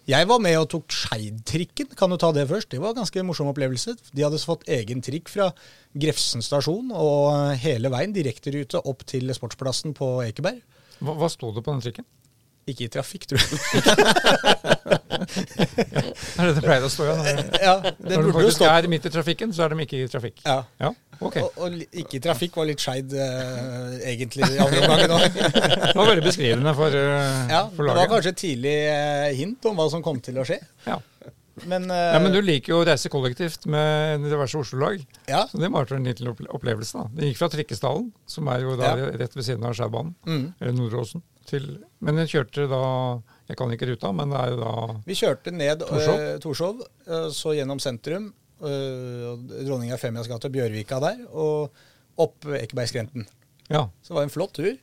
Jeg 0.09 0.25
var 0.25 0.41
med 0.41 0.57
og 0.57 0.71
tok 0.73 0.93
Skeid-trikken. 0.93 1.91
Kan 1.97 2.11
du 2.11 2.17
ta 2.17 2.31
det 2.33 2.47
først? 2.49 2.71
Det 2.73 2.81
var 2.81 2.95
en 2.95 3.03
ganske 3.03 3.25
morsom 3.29 3.51
opplevelse. 3.51 3.93
De 4.17 4.25
hadde 4.25 4.41
fått 4.41 4.65
egen 4.73 5.03
trikk 5.05 5.29
fra 5.29 5.51
Grefsen 5.93 6.45
stasjon 6.45 6.93
og 6.97 7.25
eh, 7.35 7.59
hele 7.65 7.93
veien 7.93 8.15
direkterute 8.17 8.81
opp 8.89 9.05
til 9.09 9.29
Sportsplassen 9.37 9.93
på 9.97 10.19
Ekeberg. 10.25 10.63
Hva, 10.99 11.15
hva 11.15 11.29
sto 11.31 11.53
det 11.53 11.65
på 11.65 11.75
den 11.75 11.85
trikken? 11.85 12.09
Ikke 12.69 12.87
i 12.87 12.91
trafikk, 12.93 13.27
tror 13.31 13.41
jeg. 13.41 13.49
Det 13.49 13.59
er 16.39 16.49
det 16.49 16.55
det 16.59 16.63
pleier 16.65 16.85
å 16.85 16.91
stå, 16.93 17.09
igjen. 17.09 17.21
Når, 17.25 17.61
ja, 17.65 17.75
det 17.83 18.15
når 18.15 18.29
jo 18.29 18.35
faktisk 18.39 18.61
stå. 18.61 18.71
er 18.71 18.89
midt 18.93 19.09
i 19.09 19.13
trafikken, 19.15 19.55
så 19.57 19.65
er 19.67 19.75
de 19.75 19.87
ikke 19.87 20.03
i 20.03 20.09
trafikk. 20.13 20.43
Ja. 20.45 20.63
Ja, 20.83 20.93
Okay. 21.19 21.43
Og, 21.43 21.57
og 21.59 21.75
ikke 21.99 22.19
i 22.19 22.23
trafikk 22.23 22.57
var 22.61 22.69
litt 22.69 22.83
skeid 22.83 23.11
uh, 23.11 23.97
egentlig 24.07 24.47
i 24.55 24.59
andre 24.63 24.85
omgang. 24.87 25.25
Det 25.89 25.97
var 25.97 26.11
veldig 26.13 26.23
beskrivende 26.23 26.75
for, 26.79 26.95
uh, 26.95 27.51
Ja, 27.51 27.63
for 27.75 27.89
det 27.89 27.97
var 27.99 28.11
kanskje 28.13 28.33
et 28.35 28.39
tidlig 28.39 28.75
eh, 28.93 29.31
hint 29.39 29.67
om 29.67 29.81
hva 29.81 29.89
som 29.91 30.05
kom 30.05 30.21
til 30.23 30.39
å 30.39 30.47
skje. 30.47 30.61
Ja. 30.87 31.01
Men, 31.67 31.91
uh, 31.91 31.97
ja, 32.15 32.19
Men 32.23 32.33
du 32.33 32.41
liker 32.43 32.73
jo 32.75 32.83
å 32.83 32.87
reise 32.87 33.09
kollektivt 33.09 33.67
med 33.67 34.21
diverse 34.23 34.59
Oslo-lag. 34.59 35.05
ja, 35.29 35.47
Så 35.51 35.59
det 35.59 35.71
var 35.73 35.87
en 35.93 36.05
liten 36.05 36.29
opplevelse. 36.49 36.93
da. 36.93 37.09
Det 37.15 37.25
gikk 37.33 37.39
fra 37.39 37.49
Trikkestallen, 37.49 38.13
som 38.27 38.49
er 38.49 38.61
jo 38.61 38.77
da 38.77 38.97
Ja. 38.97 39.07
rett 39.11 39.35
ved 39.35 39.45
siden 39.45 39.65
av 39.65 39.75
Skjærbanen, 39.75 40.15
Mm. 40.27 40.55
eller 40.61 40.73
Nordåsen, 40.73 41.23
til 41.47 41.85
Men 42.01 42.17
jeg 42.17 42.29
kjørte 42.29 42.69
da 42.69 43.23
Jeg 43.49 43.57
kan 43.57 43.69
ikke 43.71 43.89
ruta, 43.89 44.13
men 44.15 44.29
det 44.31 44.39
er 44.39 44.51
jo 44.51 44.57
da 44.61 45.01
Vi 45.07 45.15
kjørte 45.15 45.53
ned 45.53 45.79
Torshov? 45.81 46.19
uh, 46.35 46.39
Torshov, 46.39 46.81
eh, 47.07 47.29
så 47.33 47.55
gjennom 47.57 47.81
sentrum, 47.81 48.33
eh, 48.61 49.65
Dronning 49.65 49.91
Eufemias 49.91 50.29
gate, 50.29 50.51
Bjørvika 50.51 51.01
der, 51.01 51.27
og 51.33 51.71
opp 52.19 52.41
Ekebergskrenten. 52.45 53.27
Ja. 53.71 53.89
Så 54.03 54.09
det 54.09 54.15
var 54.17 54.23
en 54.25 54.29
flott 54.29 54.53
tur. 54.53 54.77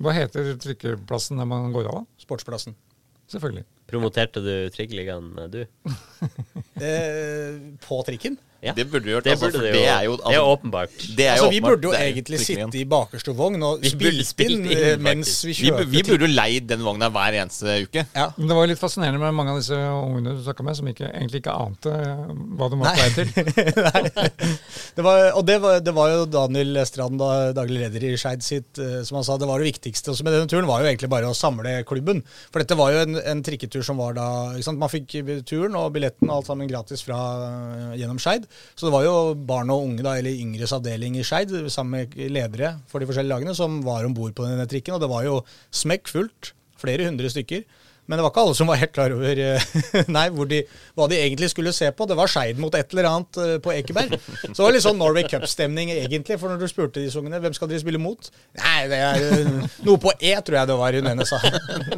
Hva 0.00 0.12
heter 0.14 0.56
trykkeplassen 0.56 1.36
der 1.36 1.44
man 1.44 1.70
går 1.72 1.86
av? 1.86 2.06
Sportsplassen. 2.18 2.74
Selvfølgelig. 3.28 3.64
Promoterte 3.92 4.40
du 4.40 4.70
Trikkeligaen, 4.72 5.34
du? 5.52 5.66
Eh, 6.82 7.58
på 7.84 7.98
trikken. 8.02 8.38
Ja. 8.62 8.72
Det 8.76 8.84
burde 8.86 9.02
du 9.04 9.10
gjort, 9.10 9.24
Det 9.26 9.32
altså, 9.34 9.48
det, 9.50 9.60
det 9.74 9.80
jo. 9.80 9.86
er 9.90 10.02
jo 10.06 10.12
det 10.16 10.22
er 10.22 10.28
altså, 10.38 10.50
åpenbart. 10.54 10.92
det 11.18 11.24
er 11.26 11.30
Altså, 11.32 11.48
vi 11.50 11.58
åpenbart- 11.58 11.70
burde 11.72 11.88
jo 11.88 11.92
det 11.96 12.02
egentlig 12.12 12.38
sitte 12.44 12.78
i 12.78 12.84
bakerste 12.92 13.32
vogn 13.34 13.62
og 13.66 13.82
spille 13.82 14.22
spill 14.22 14.28
spilt 14.28 14.68
inn 14.70 14.76
eh, 14.76 14.98
mens 15.02 15.32
vi 15.48 15.52
vi 15.58 15.70
Vi, 15.72 15.84
vi 15.96 16.02
burde 16.06 16.28
jo 16.28 16.30
leid 16.36 16.68
den 16.70 16.84
vogna 16.86 17.08
hver 17.10 17.34
eneste 17.40 17.74
uke. 17.88 18.04
Ja. 18.14 18.28
Men 18.36 18.46
det 18.52 18.54
var 18.58 18.66
jo 18.68 18.70
litt 18.70 18.78
fascinerende 18.82 19.18
med 19.18 19.34
mange 19.34 19.50
av 19.56 19.58
disse 19.58 19.74
ungene 19.74 20.36
du 20.38 20.44
snakka 20.46 20.62
med, 20.68 20.76
som 20.78 20.88
ikke, 20.92 21.10
egentlig 21.10 21.42
ikke 21.42 21.56
ante 21.58 21.90
eh, 21.90 22.30
hva 22.60 22.70
de 22.70 22.78
var 22.78 22.94
på 22.94 23.02
vei 23.02 23.10
til. 23.18 24.22
Det 24.92 25.00
var, 25.04 25.22
og 25.38 25.46
det 25.48 25.54
var, 25.62 25.78
det 25.80 25.92
var 25.96 26.10
jo 26.12 26.24
Daniel 26.28 26.76
Strand, 26.86 27.16
da, 27.20 27.28
daglig 27.56 27.78
leder 27.80 28.04
i 28.10 28.16
Skeid 28.20 28.42
sitt, 28.44 28.76
eh, 28.82 28.98
som 29.08 29.16
han 29.18 29.24
sa, 29.24 29.38
det 29.40 29.48
var 29.48 29.62
det 29.62 29.70
viktigste 29.70 30.12
også 30.12 30.26
med 30.26 30.34
denne 30.36 30.50
turen, 30.50 30.66
var 30.68 30.82
jo 30.84 30.90
egentlig 30.90 31.08
bare 31.12 31.30
å 31.30 31.36
samle 31.36 31.78
klubben. 31.88 32.20
For 32.52 32.60
dette 32.60 32.76
var 32.76 32.92
jo 32.92 33.00
en, 33.06 33.16
en 33.32 33.40
trikketur 33.46 33.82
som 33.86 33.96
var 34.02 34.12
da 34.18 34.26
ikke 34.52 34.66
sant? 34.68 34.80
Man 34.82 34.92
fikk 34.92 35.14
turen 35.48 35.78
og 35.80 35.94
billetten 35.96 36.28
og 36.28 36.42
alt 36.42 36.50
sammen 36.50 36.68
gratis 36.70 37.04
fra, 37.06 37.16
gjennom 37.96 38.20
Skeid. 38.22 38.44
Så 38.74 38.86
det 38.86 38.94
var 38.94 39.06
jo 39.06 39.14
barn 39.48 39.70
og 39.72 39.86
unge, 39.88 40.02
da, 40.04 40.16
eller 40.18 40.34
yngres 40.34 40.74
avdeling 40.76 41.18
i 41.18 41.26
Skeid, 41.26 41.52
sammen 41.72 42.02
med 42.02 42.32
ledere 42.32 42.74
for 42.90 43.02
de 43.02 43.08
forskjellige 43.08 43.34
lagene, 43.34 43.54
som 43.58 43.80
var 43.86 44.06
om 44.06 44.16
bord 44.16 44.34
på 44.38 44.46
denne 44.48 44.66
trikken. 44.70 44.96
Og 44.96 45.02
det 45.02 45.10
var 45.12 45.26
jo 45.26 45.40
smekkfullt. 45.82 46.54
Flere 46.82 47.06
hundre 47.06 47.28
stykker. 47.30 47.62
Men 48.10 48.18
det 48.18 48.24
var 48.24 48.32
ikke 48.32 48.42
alle 48.42 48.54
som 48.58 48.66
var 48.66 48.78
helt 48.80 48.92
klar 48.92 49.12
over 49.14 49.38
eh, 49.38 49.64
nei, 50.16 50.24
de, 50.50 50.58
hva 50.98 51.06
de 51.08 51.18
egentlig 51.22 51.48
skulle 51.52 51.70
se 51.72 51.86
på. 51.94 52.06
Det 52.10 52.16
var 52.18 52.26
Skeid 52.28 52.58
mot 52.58 52.74
et 52.74 52.90
eller 52.92 53.06
annet 53.08 53.38
eh, 53.38 53.52
på 53.62 53.70
Ekeberg. 53.76 54.16
Så 54.42 54.50
det 54.56 54.64
var 54.64 54.74
litt 54.74 54.82
sånn 54.84 54.98
Norway 54.98 55.22
Cup-stemning 55.30 55.92
egentlig. 55.94 56.36
For 56.40 56.50
når 56.50 56.64
du 56.64 56.66
spurte 56.72 56.98
disse 57.04 57.20
ungene 57.20 57.38
hvem 57.44 57.54
skal 57.54 57.70
dere 57.70 57.80
spille 57.84 58.00
mot, 58.02 58.26
nei, 58.58 58.80
det 58.90 58.98
er 59.06 59.26
eh, 59.28 59.76
noe 59.86 60.00
på 60.02 60.10
E, 60.18 60.32
tror 60.42 60.58
jeg 60.58 60.70
det 60.72 60.78
var 60.82 60.98
hun 60.98 61.10
ene 61.12 61.28
sa. 61.30 61.38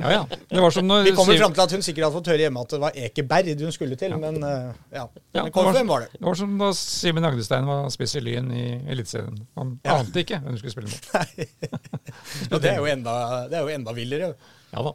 Ja, 0.05 0.11
ja. 0.13 0.21
Det 0.29 0.61
var 0.61 0.75
som 0.77 0.85
når 0.91 1.07
Vi 1.09 1.15
kommer 1.17 1.39
fram 1.41 1.55
til 1.57 1.65
at 1.65 1.73
hun 1.79 1.85
sikkert 1.87 2.05
hadde 2.07 2.17
fått 2.19 2.29
høre 2.35 2.45
hjemme 2.45 2.63
at 2.67 2.75
det 2.77 2.81
var 2.83 2.99
Ekeberg 3.07 3.65
hun 3.65 3.73
skulle 3.75 3.97
til, 4.01 4.13
men 4.21 4.39
eh, 4.45 4.69
ja. 4.99 5.07
Ja, 5.35 5.47
Men 5.47 5.51
det 5.51 5.57
var- 5.57 5.81
var 5.95 6.05
det. 6.05 6.11
Det 6.19 6.27
var 6.29 6.37
som 6.39 6.53
da 6.61 6.69
Simen 6.77 7.25
Agdestein 7.31 7.67
var 7.69 7.89
spiss 7.95 8.15
i 8.21 8.23
Lyn 8.23 8.53
i 8.53 8.67
Eliteserien. 8.93 9.41
Han 9.57 9.79
Ja. 9.87 9.97
ante 10.03 10.21
ikke 10.21 10.37
hvem 10.39 10.53
hun 10.53 10.61
skulle 10.61 10.77
spille 10.77 10.93
mot. 10.93 11.73
Og 12.53 12.61
det 12.63 12.71
er 12.75 12.79
jo 12.83 12.87
enda, 12.93 13.17
det 13.49 13.59
er 13.59 13.65
jo 13.67 13.73
enda 13.75 13.97
villere. 13.97 14.35
Ja 14.75 14.85
da. 14.91 14.93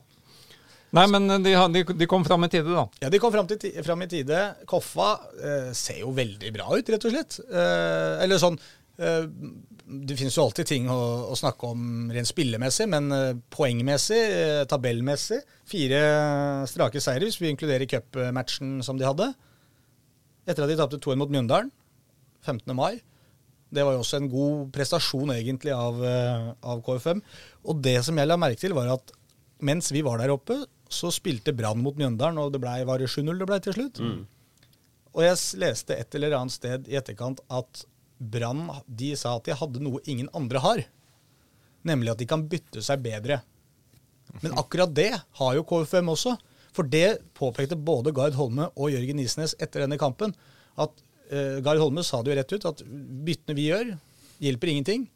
Nei, 0.97 1.05
men 1.11 1.29
de, 1.45 1.53
de, 1.73 1.83
de 1.99 2.07
kom 2.09 2.23
fram 2.25 2.47
i 2.47 2.49
tide, 2.49 2.73
da. 2.73 2.87
Ja, 3.03 3.09
de 3.13 3.19
kom 3.21 3.33
fram, 3.33 3.47
til, 3.49 3.75
fram 3.85 4.01
i 4.01 4.09
tide. 4.09 4.39
Koffa 4.69 5.09
eh, 5.37 5.67
ser 5.77 5.99
jo 6.01 6.13
veldig 6.17 6.53
bra 6.55 6.69
ut, 6.73 6.89
rett 6.89 7.05
og 7.05 7.13
slett. 7.13 7.37
Eh, 7.45 8.23
eller 8.23 8.41
sånn 8.41 8.57
eh, 8.97 9.27
Det 10.09 10.17
finnes 10.17 10.37
jo 10.37 10.47
alltid 10.47 10.71
ting 10.71 10.89
å, 10.89 10.97
å 11.29 11.37
snakke 11.37 11.69
om 11.69 12.09
rent 12.13 12.29
spillemessig, 12.31 12.87
men 12.89 13.11
eh, 13.13 13.35
poengmessig, 13.53 14.23
eh, 14.39 14.63
tabellmessig 14.69 15.43
Fire 15.69 16.01
strake 16.71 17.03
seire, 17.05 17.27
hvis 17.27 17.37
vi 17.37 17.51
inkluderer 17.53 17.89
cupmatchen 17.89 18.79
som 18.85 18.97
de 18.97 19.05
hadde. 19.05 19.29
Etter 20.49 20.65
at 20.65 20.73
de 20.73 20.79
tapte 20.79 20.97
2-1 21.05 21.21
mot 21.21 21.29
Mjøndalen 21.37 21.69
15. 22.47 22.73
mai. 22.73 22.97
Det 23.69 23.85
var 23.85 23.93
jo 23.93 24.01
også 24.01 24.17
en 24.17 24.31
god 24.31 24.71
prestasjon 24.73 25.29
egentlig 25.35 25.73
av, 25.75 26.01
eh, 26.01 26.49
av 26.65 26.81
KFM. 26.85 27.21
Og 27.69 27.81
det 27.85 27.99
som 28.07 28.17
jeg 28.17 28.29
la 28.29 28.37
merke 28.41 28.63
til, 28.63 28.73
var 28.73 28.89
at 28.95 29.13
mens 29.61 29.91
vi 29.93 30.01
var 30.01 30.17
der 30.21 30.33
oppe, 30.33 30.63
så 30.89 31.11
spilte 31.13 31.53
Brann 31.53 31.81
mot 31.85 31.97
Mjøndalen, 31.97 32.39
og 32.41 32.53
det 32.53 32.61
ble, 32.63 32.75
var 32.89 33.01
det 33.01 33.09
7-0 33.11 33.37
det 33.37 33.47
ble 33.49 33.59
til 33.63 33.75
slutt. 33.77 34.01
Og 35.13 35.23
jeg 35.25 35.37
leste 35.61 35.97
et 35.97 36.15
eller 36.17 36.35
annet 36.37 36.53
sted 36.53 36.89
i 36.89 36.97
etterkant 36.99 37.41
at 37.49 37.83
Brann 38.19 38.67
de 38.85 39.13
sa 39.17 39.35
at 39.37 39.47
de 39.47 39.55
hadde 39.57 39.81
noe 39.81 40.01
ingen 40.09 40.29
andre 40.35 40.61
har. 40.63 40.83
Nemlig 41.87 42.13
at 42.13 42.21
de 42.21 42.27
kan 42.29 42.43
bytte 42.51 42.83
seg 42.83 43.01
bedre. 43.05 43.39
Men 44.43 44.57
akkurat 44.59 44.91
det 44.93 45.11
har 45.15 45.53
jo 45.55 45.65
KFM 45.65 46.11
også. 46.13 46.35
For 46.75 46.85
det 46.85 47.21
påpekte 47.37 47.79
både 47.79 48.13
Gard 48.15 48.35
Holme 48.37 48.67
og 48.75 48.91
Jørgen 48.93 49.21
Isnes 49.23 49.55
etter 49.57 49.85
denne 49.85 49.97
kampen. 50.01 50.35
At 50.77 50.93
uh, 51.31 51.57
Gard 51.65 51.81
Holme 51.81 52.03
sa 52.05 52.21
det 52.21 52.33
jo 52.33 52.37
rett 52.39 52.53
ut, 52.53 52.67
at 52.69 52.83
byttene 53.25 53.57
vi 53.57 53.69
gjør, 53.71 53.95
hjelper 54.43 54.73
ingenting. 54.73 55.07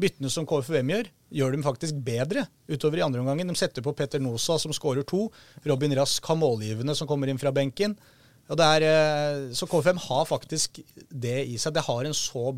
Byttene 0.00 0.30
som 0.30 0.46
KFUM 0.46 0.92
gjør, 0.92 1.10
gjør 1.32 1.56
dem 1.56 1.64
faktisk 1.64 1.98
bedre 2.06 2.46
utover 2.70 3.00
i 3.00 3.04
andre 3.06 3.22
omgang. 3.22 3.42
De 3.48 3.58
setter 3.58 3.84
på 3.84 3.94
Petter 3.96 4.22
Nosa, 4.22 4.58
som 4.62 4.74
skårer 4.74 5.06
to. 5.06 5.26
Robin 5.66 5.94
Rask 5.98 6.24
har 6.30 6.38
målgivende, 6.38 6.94
som 6.94 7.08
kommer 7.08 7.30
inn 7.30 7.40
fra 7.40 7.52
benken. 7.54 7.96
Og 8.46 8.58
det 8.58 8.66
er, 8.76 8.86
eh, 8.86 9.54
så 9.54 9.66
KFM 9.66 9.98
har 9.98 10.26
faktisk 10.28 10.78
det 11.10 11.38
i 11.50 11.56
seg. 11.58 11.74
Det 11.74 11.86
har 11.86 12.04
en 12.04 12.14
så 12.14 12.54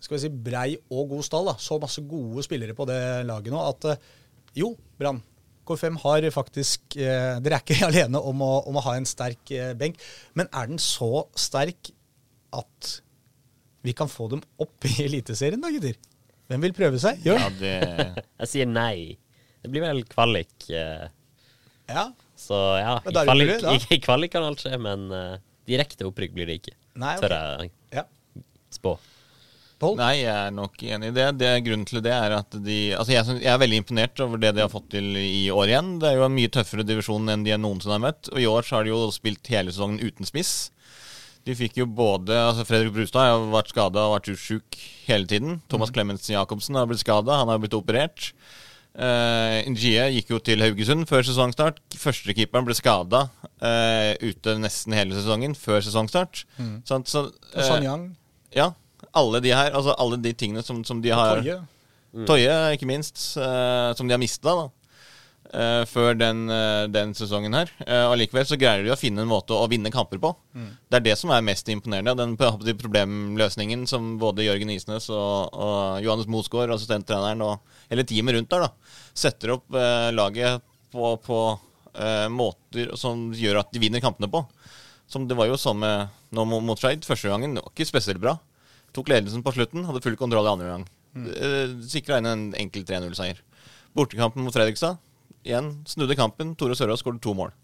skal 0.00 0.16
vi 0.16 0.20
si, 0.20 0.28
brei 0.28 0.76
og 0.90 1.08
god 1.08 1.24
stall. 1.24 1.46
Da. 1.46 1.56
Så 1.58 1.80
masse 1.80 2.04
gode 2.04 2.44
spillere 2.44 2.76
på 2.76 2.84
det 2.86 3.24
laget 3.26 3.52
nå 3.52 3.62
at 3.64 3.88
eh, 3.92 4.04
jo, 4.54 4.76
Brann. 4.98 5.22
KFM 5.66 5.96
har 5.98 6.22
faktisk 6.30 6.94
eh, 6.94 7.40
Dere 7.42 7.56
er 7.56 7.64
ikke 7.64 7.86
alene 7.88 8.20
om 8.20 8.42
å, 8.44 8.52
om 8.68 8.76
å 8.76 8.84
ha 8.84 8.94
en 8.96 9.08
sterk 9.08 9.50
benk, 9.80 9.96
men 10.34 10.46
er 10.52 10.68
den 10.68 10.78
så 10.78 11.26
sterk 11.34 11.90
at 12.54 13.00
vi 13.86 13.94
kan 13.96 14.10
få 14.10 14.28
dem 14.30 14.42
opp 14.62 14.86
i 14.86 15.06
Eliteserien, 15.06 15.62
da, 15.62 15.70
gutter? 15.70 15.96
Hvem 16.50 16.62
vil 16.66 16.74
prøve 16.76 17.00
seg? 17.02 17.22
Ja, 17.26 17.38
det, 17.58 17.72
Jeg 18.42 18.50
sier 18.52 18.68
nei. 18.70 19.16
Det 19.62 19.72
blir 19.72 19.82
vel 19.86 20.04
kvalik. 20.10 20.54
eh, 20.70 21.08
Ja. 21.90 22.08
Så 22.36 22.54
ja, 22.76 22.98
i 23.00 23.12
da 23.16 23.22
kvalik, 23.24 23.54
det 23.64 23.76
i, 23.96 24.00
kvalik 24.04 24.34
kan 24.34 24.44
alt 24.44 24.60
skje, 24.62 24.76
men 24.78 25.06
eh, 25.14 25.36
direkte 25.66 26.04
opprykk 26.06 26.34
blir 26.36 26.50
det 26.50 26.58
ikke. 26.60 26.74
Nei, 27.00 27.14
ok. 27.16 27.22
Tør 27.24 27.34
jeg 27.36 27.70
ja. 27.96 28.04
spå. 28.76 28.92
Pål? 29.80 29.96
Nei, 30.00 30.12
jeg 30.22 30.32
er 30.32 30.52
nok 30.56 30.80
enig 30.88 31.10
i 31.10 31.14
det. 31.16 31.24
det. 31.40 31.50
Grunnen 31.66 31.84
til 31.88 32.00
det 32.04 32.12
er 32.16 32.32
at 32.38 32.54
de 32.64 32.76
Altså, 32.96 33.12
jeg, 33.12 33.40
jeg 33.42 33.50
er 33.52 33.58
veldig 33.60 33.80
imponert 33.82 34.22
over 34.24 34.40
det 34.40 34.54
de 34.56 34.62
har 34.64 34.70
fått 34.72 34.86
til 34.94 35.10
i 35.20 35.50
år 35.52 35.68
igjen. 35.72 35.90
Det 36.00 36.08
er 36.08 36.16
jo 36.20 36.24
en 36.28 36.36
mye 36.36 36.52
tøffere 36.54 36.86
divisjon 36.88 37.28
enn 37.34 37.44
de 37.44 37.52
noensinne 37.60 37.98
har 37.98 38.04
møtt. 38.06 38.30
Og 38.32 38.40
i 38.40 38.46
år 38.48 38.64
så 38.64 38.78
har 38.78 38.86
de 38.86 38.94
jo 38.94 39.02
spilt 39.12 39.50
hele 39.52 39.74
sesongen 39.74 40.00
uten 40.00 40.28
spiss. 40.28 40.54
De 41.46 41.54
fikk 41.54 41.76
jo 41.78 41.86
både 41.86 42.34
altså 42.34 42.64
Fredrik 42.66 42.94
Brustad 42.96 43.28
har 43.28 43.42
vært 43.52 43.70
skada 43.70 44.06
og 44.08 44.16
vært 44.16 44.32
sjuk 44.42 44.78
hele 45.06 45.28
tiden. 45.30 45.60
Thomas 45.70 45.92
Clemensen 45.94 46.34
Jacobsen 46.34 46.78
har 46.78 46.88
blitt 46.90 47.04
skada, 47.04 47.36
han 47.38 47.52
har 47.52 47.60
blitt 47.62 47.76
operert. 47.78 48.32
Uh, 48.96 49.60
Njie 49.68 50.06
gikk 50.14 50.30
jo 50.32 50.40
til 50.40 50.64
Haugesund 50.64 51.04
før 51.06 51.22
sesongstart. 51.28 51.78
Førstekeeperen 52.00 52.66
ble 52.66 52.74
skada 52.78 53.26
ute 53.60 54.56
nesten 54.60 54.94
hele 54.96 55.14
sesongen 55.16 55.54
før 55.58 55.84
sesongstart. 55.84 56.42
Sant, 56.88 57.08
så, 57.12 57.26
Og 57.30 57.60
eh, 57.60 57.66
Sanyang? 57.66 58.08
ja, 58.56 58.70
alle 59.16 59.40
de 59.44 59.52
her, 59.54 59.70
altså 59.76 59.94
alle 60.00 60.18
de 60.22 60.32
tingene 60.36 60.64
som, 60.66 60.82
som 60.84 61.00
de 61.04 61.12
har 61.14 61.40
Toye. 61.40 61.60
Mm. 62.16 62.26
Toye, 62.28 62.56
ikke 62.76 62.88
minst, 62.88 63.20
Uh, 63.36 63.92
som 63.96 64.08
de 64.08 64.14
har 64.16 64.20
mista 64.22 64.54
da. 64.56 64.66
Eh, 65.52 65.82
før 65.88 66.16
den, 66.18 66.46
uh, 66.50 66.86
den 66.90 67.12
sesongen 67.16 67.54
her. 67.56 67.70
Uh, 67.82 68.12
Allikevel 68.12 68.46
så 68.48 68.58
greier 68.60 68.84
de 68.84 68.92
å 68.94 68.98
finne 68.98 69.22
en 69.24 69.30
måte 69.30 69.56
å 69.56 69.68
vinne 69.70 69.92
kamper 69.94 70.20
på. 70.22 70.32
Det 70.56 70.98
er 70.98 71.04
det 71.04 71.16
som 71.20 71.32
er 71.34 71.44
mest 71.44 71.68
imponerende. 71.72 72.14
Den 72.18 72.34
problemløsningen 72.36 73.84
som 73.90 74.14
både 74.20 74.46
Jørgen 74.46 74.72
Isnes 74.72 75.10
og, 75.12 75.52
og 75.52 76.04
Johannes 76.04 76.28
Mosgaard, 76.32 76.72
assistenttreneren, 76.74 77.44
og 77.44 77.92
hele 77.92 78.06
teamet 78.08 78.38
rundt 78.38 78.52
der, 78.52 78.66
da, 78.66 78.96
setter 79.16 79.56
opp 79.58 79.76
laget 80.16 80.64
på, 80.94 81.12
på 81.26 81.40
måter 82.32 82.92
som 83.00 83.28
gjør 83.36 83.60
at 83.62 83.72
de 83.72 83.82
vinner 83.82 84.04
kampene 84.04 84.30
på. 84.32 84.42
Som 85.10 85.28
det 85.28 85.36
var 85.38 85.50
jo 85.50 85.60
sånn 85.60 85.80
med 85.82 86.14
nå 86.34 86.46
mot 86.50 86.80
Skeid. 86.80 87.04
Første 87.06 87.30
gangen 87.30 87.56
det 87.56 87.64
var 87.64 87.74
ikke 87.74 87.88
spesielt 87.88 88.22
bra. 88.22 88.36
Tok 88.96 89.12
ledelsen 89.12 89.44
på 89.44 89.52
slutten, 89.54 89.84
hadde 89.88 90.02
full 90.04 90.16
kontroll 90.18 90.48
i 90.48 90.54
andre 90.54 90.72
gang. 90.72 90.88
Mm. 91.16 91.82
Sikra 91.88 92.20
inn 92.20 92.28
en 92.30 92.46
enkel 92.58 92.84
3-0-seier. 92.88 93.40
Bortekampen 93.96 94.44
mot 94.44 94.54
Fredrikstad. 94.54 95.00
Igjen 95.46 95.72
snudde 95.88 96.18
kampen. 96.18 96.54
Tore 96.58 96.76
Sørås 96.78 97.04
skåret 97.04 97.22
to 97.22 97.34
mål. 97.38 97.54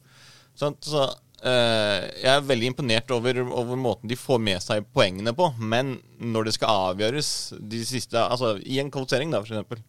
Så, 0.55 0.73
så 0.87 1.11
Uh, 1.43 2.07
Jeg 2.23 2.31
er 2.31 2.45
veldig 2.47 2.69
imponert 2.71 3.09
over, 3.11 3.41
over 3.43 3.75
måten 3.75 4.07
de 4.07 4.15
får 4.15 4.39
med 4.39 4.63
seg 4.63 4.85
poengene 4.95 5.33
på. 5.35 5.49
Men 5.59 5.97
når 6.23 6.47
det 6.47 6.53
skal 6.55 6.93
avgjøres 6.93 7.31
de 7.59 7.81
siste 7.83 8.15
Altså 8.15 8.55
i 8.63 8.79
en 8.79 8.93
kvalifisering, 8.95 9.33
da, 9.35 9.41
for 9.43 9.51
eksempel. 9.51 9.83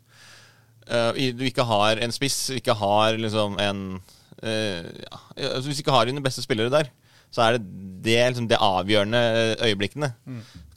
Eh, 0.90 1.30
du 1.38 1.46
ikke 1.48 1.64
har 1.64 2.02
en 2.02 2.12
spiss, 2.12 2.50
ikke 2.58 2.74
har 2.76 3.20
liksom 3.22 3.60
en 3.62 3.84
uh, 4.42 4.82
ja, 4.82 5.20
altså 5.38 5.68
Hvis 5.70 5.78
du 5.78 5.84
ikke 5.86 5.96
har 5.96 6.10
dine 6.10 6.24
beste 6.26 6.44
spillere 6.44 6.74
der, 6.74 6.90
så 7.34 7.48
er 7.48 7.58
det 7.58 7.66
det, 8.04 8.18
liksom, 8.30 8.48
det 8.52 8.60
avgjørende 8.60 9.20
øyeblikkene. 9.64 10.10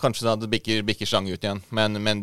Kanskje 0.00 0.28
da 0.28 0.36
det 0.38 0.48
bikker, 0.52 0.84
bikker 0.86 1.08
slang 1.08 1.26
ut 1.26 1.42
igjen. 1.42 1.60
Men, 1.74 1.98
men 2.02 2.22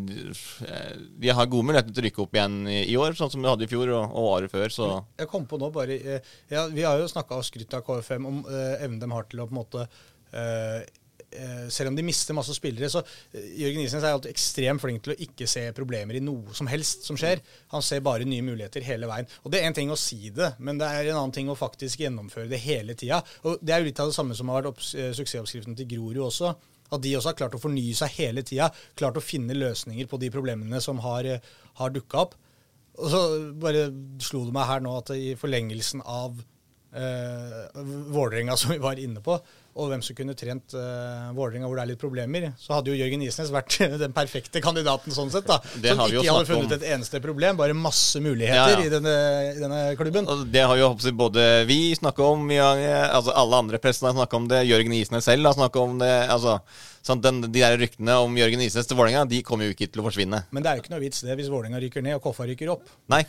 eh, 0.64 0.94
de 1.20 1.34
har 1.36 1.50
gode 1.52 1.68
muligheter 1.68 1.92
til 1.92 2.04
å 2.04 2.06
rykke 2.08 2.24
opp 2.24 2.38
igjen 2.38 2.56
i, 2.72 2.80
i 2.94 2.98
år, 3.00 3.18
sånn 3.20 3.34
som 3.34 3.44
de 3.44 3.52
hadde 3.52 3.68
i 3.68 3.72
fjor 3.72 3.92
og, 3.92 4.04
og 4.08 4.30
året 4.38 4.54
før. 4.54 4.72
Så 4.74 4.90
Jeg 5.20 5.30
kom 5.32 5.48
på 5.50 5.60
nå 5.62 5.70
bare 5.76 5.98
eh, 6.00 6.34
ja, 6.54 6.68
Vi 6.72 6.86
har 6.88 7.02
jo 7.02 7.10
snakka 7.12 7.42
og 7.42 7.48
skrytt 7.48 7.76
av 7.76 7.84
KFM 7.86 8.30
om 8.30 8.42
eh, 8.48 8.86
evnen 8.86 9.02
de 9.04 9.12
har 9.12 9.28
til 9.28 9.44
å 9.44 9.50
på 9.50 9.58
en 9.58 9.60
måte 9.60 9.84
eh, 9.84 10.40
eh, 10.40 10.82
Selv 11.74 11.92
om 11.92 11.98
de 11.98 12.06
mister 12.06 12.36
masse 12.38 12.56
spillere, 12.56 12.90
så 12.92 13.02
eh, 13.34 13.48
Jørgen 13.62 13.84
Isnes 13.84 14.04
er 14.04 14.16
alltid 14.16 14.34
ekstremt 14.34 14.84
flink 14.84 15.04
til 15.06 15.14
å 15.14 15.20
ikke 15.26 15.48
se 15.50 15.66
problemer 15.76 16.20
i 16.20 16.24
noe 16.24 16.56
som 16.58 16.70
helst 16.72 17.08
som 17.08 17.20
skjer. 17.20 17.42
Han 17.74 17.86
ser 17.86 18.04
bare 18.06 18.28
nye 18.28 18.46
muligheter 18.46 18.86
hele 18.88 19.10
veien. 19.10 19.30
Og 19.44 19.54
Det 19.54 19.62
er 19.62 19.70
en 19.70 19.78
ting 19.78 19.94
å 19.94 20.00
si 20.00 20.32
det, 20.36 20.54
men 20.60 20.82
det 20.82 20.90
er 20.90 21.10
en 21.10 21.24
annen 21.24 21.36
ting 21.36 21.50
å 21.52 21.58
faktisk 21.60 22.06
gjennomføre 22.06 22.52
det 22.52 22.62
hele 22.66 22.98
tida. 23.00 23.24
Og 23.44 23.60
Det 23.62 23.76
er 23.76 23.84
jo 23.84 23.90
litt 23.90 24.04
av 24.04 24.12
det 24.12 24.18
samme 24.18 24.38
som 24.38 24.54
har 24.54 24.70
vært 24.70 24.86
eh, 24.94 25.12
suksessoppskriften 25.18 25.78
til 25.80 25.90
Grorud 25.96 26.24
også. 26.30 26.54
At 26.94 27.02
de 27.02 27.16
også 27.18 27.32
har 27.32 27.40
klart 27.40 27.58
å 27.58 27.62
fornye 27.62 27.98
seg 27.98 28.18
hele 28.20 28.44
tida. 28.46 28.70
Klart 29.00 29.18
å 29.18 29.24
finne 29.24 29.58
løsninger 29.58 30.10
på 30.10 30.20
de 30.22 30.30
problemene 30.34 30.82
som 30.84 31.02
har, 31.06 31.26
eh, 31.26 31.54
har 31.80 31.94
dukka 31.94 32.26
opp. 32.28 32.38
Og 33.02 33.10
så 33.10 33.22
bare 33.58 33.88
slo 34.22 34.44
det 34.46 34.54
meg 34.54 34.70
her 34.70 34.84
nå 34.86 34.98
at 35.00 35.10
i 35.16 35.34
forlengelsen 35.40 36.04
av 36.06 36.38
eh, 36.94 37.82
Vålerenga, 38.14 38.58
som 38.60 38.74
vi 38.76 38.82
var 38.84 39.02
inne 39.02 39.24
på, 39.24 39.40
og 39.74 39.90
hvem 39.90 40.04
som 40.06 40.16
kunne 40.18 40.36
trent 40.38 40.76
uh, 40.78 41.32
Vålerenga 41.34 41.66
hvor 41.70 41.80
det 41.80 41.84
er 41.84 41.90
litt 41.94 42.02
problemer, 42.02 42.48
så 42.62 42.76
hadde 42.76 42.92
jo 42.94 42.98
Jørgen 43.00 43.24
Isnes 43.26 43.52
vært 43.54 43.78
den 44.04 44.14
perfekte 44.16 44.62
kandidaten 44.64 45.16
sånn 45.16 45.32
sett. 45.34 45.48
da. 45.50 45.58
Det 45.82 45.94
Som 45.94 46.04
har 46.04 46.14
vi 46.14 46.20
ikke 46.22 46.36
hadde 46.38 46.50
funnet 46.52 46.70
om. 46.70 46.78
et 46.78 46.88
eneste 46.94 47.22
problem, 47.24 47.58
bare 47.60 47.76
masse 47.78 48.22
muligheter 48.24 48.76
Ja, 48.76 48.80
ja. 48.80 48.86
I, 48.86 48.94
denne, 48.94 49.16
i 49.56 49.60
denne 49.64 49.82
klubben. 50.00 50.30
Og 50.30 50.46
det 50.54 50.66
har 50.70 50.80
jo 50.80 50.94
både 51.18 51.48
vi 51.70 51.80
snakka 51.98 52.30
om, 52.36 52.48
vi 52.52 52.62
har, 52.62 52.82
altså 53.10 53.34
alle 53.44 53.62
andre 53.66 53.82
pressen 53.82 54.12
har 54.12 54.18
snakka 54.18 54.40
om 54.40 54.50
det, 54.52 54.64
Jørgen 54.70 54.94
Isnes 54.98 55.26
selv 55.26 55.50
har 55.50 55.58
snakka 55.58 55.84
om 55.84 56.00
det. 56.02 56.14
altså 56.30 56.60
Sånn, 57.04 57.20
den, 57.20 57.42
De 57.52 57.60
der 57.60 57.76
ryktene 57.76 58.16
om 58.24 58.38
Jørgen 58.40 58.62
Isnes 58.64 58.88
til 58.88 58.96
Vålerenga 58.96 59.26
de 59.28 59.42
kommer 59.44 59.68
jo 59.68 59.74
ikke 59.76 59.90
til 59.92 60.00
å 60.00 60.06
forsvinne. 60.06 60.46
Men 60.56 60.64
det 60.64 60.70
er 60.72 60.78
jo 60.78 60.86
ikke 60.86 60.94
noe 60.94 61.04
vits 61.04 61.26
det 61.26 61.36
hvis 61.36 61.52
Vålerenga 61.52 61.82
rykker 61.84 62.06
ned 62.06 62.16
og 62.16 62.24
Koffa 62.30 62.48
rykker 62.48 62.72
opp. 62.72 62.88
Nei. 63.12 63.26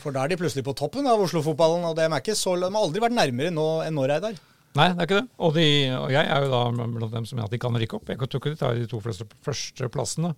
For 0.00 0.12
da 0.14 0.24
er 0.24 0.32
de 0.32 0.38
plutselig 0.40 0.64
på 0.66 0.74
toppen 0.76 1.06
av 1.08 1.20
Oslo-fotballen, 1.22 1.84
og 1.86 1.94
de, 1.98 2.06
er 2.08 2.22
ikke 2.22 2.34
så, 2.38 2.56
de 2.58 2.66
har 2.66 2.82
aldri 2.82 3.02
vært 3.04 3.16
nærmere 3.16 3.52
nå 3.54 3.66
enn 3.84 3.94
nå, 3.96 4.06
Reidar. 4.10 4.34
Nei, 4.78 4.86
det 4.94 5.02
er 5.02 5.08
ikke 5.08 5.18
det. 5.18 5.28
Og, 5.42 5.56
de, 5.56 5.66
og 5.98 6.12
jeg 6.14 6.28
er 6.30 6.44
jo 6.44 6.50
da 6.52 6.60
blant 6.70 7.14
dem 7.14 7.26
som 7.26 7.38
mener 7.38 7.48
at 7.48 7.54
de 7.54 7.58
kan 7.62 7.74
rykke 7.82 7.98
opp. 7.98 8.10
Jeg 8.12 8.20
tror 8.22 8.38
ikke 8.38 8.52
de 8.52 8.60
tar 8.60 8.78
de 8.78 8.86
to 8.90 9.00
fleste, 9.02 9.26
første 9.42 9.90
plassene. 9.90 10.30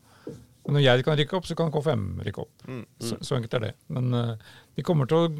Men 0.64 0.78
når 0.78 0.84
jeg 0.86 1.04
kan 1.04 1.18
rykke 1.18 1.36
opp, 1.36 1.48
så 1.48 1.56
kan 1.58 1.72
K5 1.74 2.04
rykke 2.28 2.44
opp. 2.44 2.66
Så, 3.02 3.18
så 3.20 3.36
enkelt 3.36 3.56
er 3.58 3.64
det. 3.66 3.72
Men 3.92 4.14
uh, 4.16 4.52
de 4.78 4.84
kommer 4.86 5.10
til 5.10 5.26
å 5.26 5.32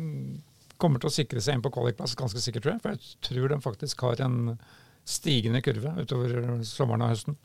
kommer 0.82 0.98
til 0.98 1.12
å 1.12 1.14
sikre 1.14 1.38
seg 1.38 1.54
inn 1.54 1.62
på 1.62 1.70
kvalikplass 1.70 2.16
ganske 2.18 2.40
sikkert, 2.42 2.64
tror 2.64 2.74
jeg. 2.74 2.82
For 2.82 2.96
jeg 2.96 3.20
tror 3.28 3.52
de 3.52 3.58
faktisk 3.62 4.00
har 4.02 4.22
en 4.24 4.56
stigende 5.06 5.60
kurve 5.62 5.94
utover 6.02 6.34
sommeren 6.66 7.06
og 7.06 7.12
høsten. 7.14 7.38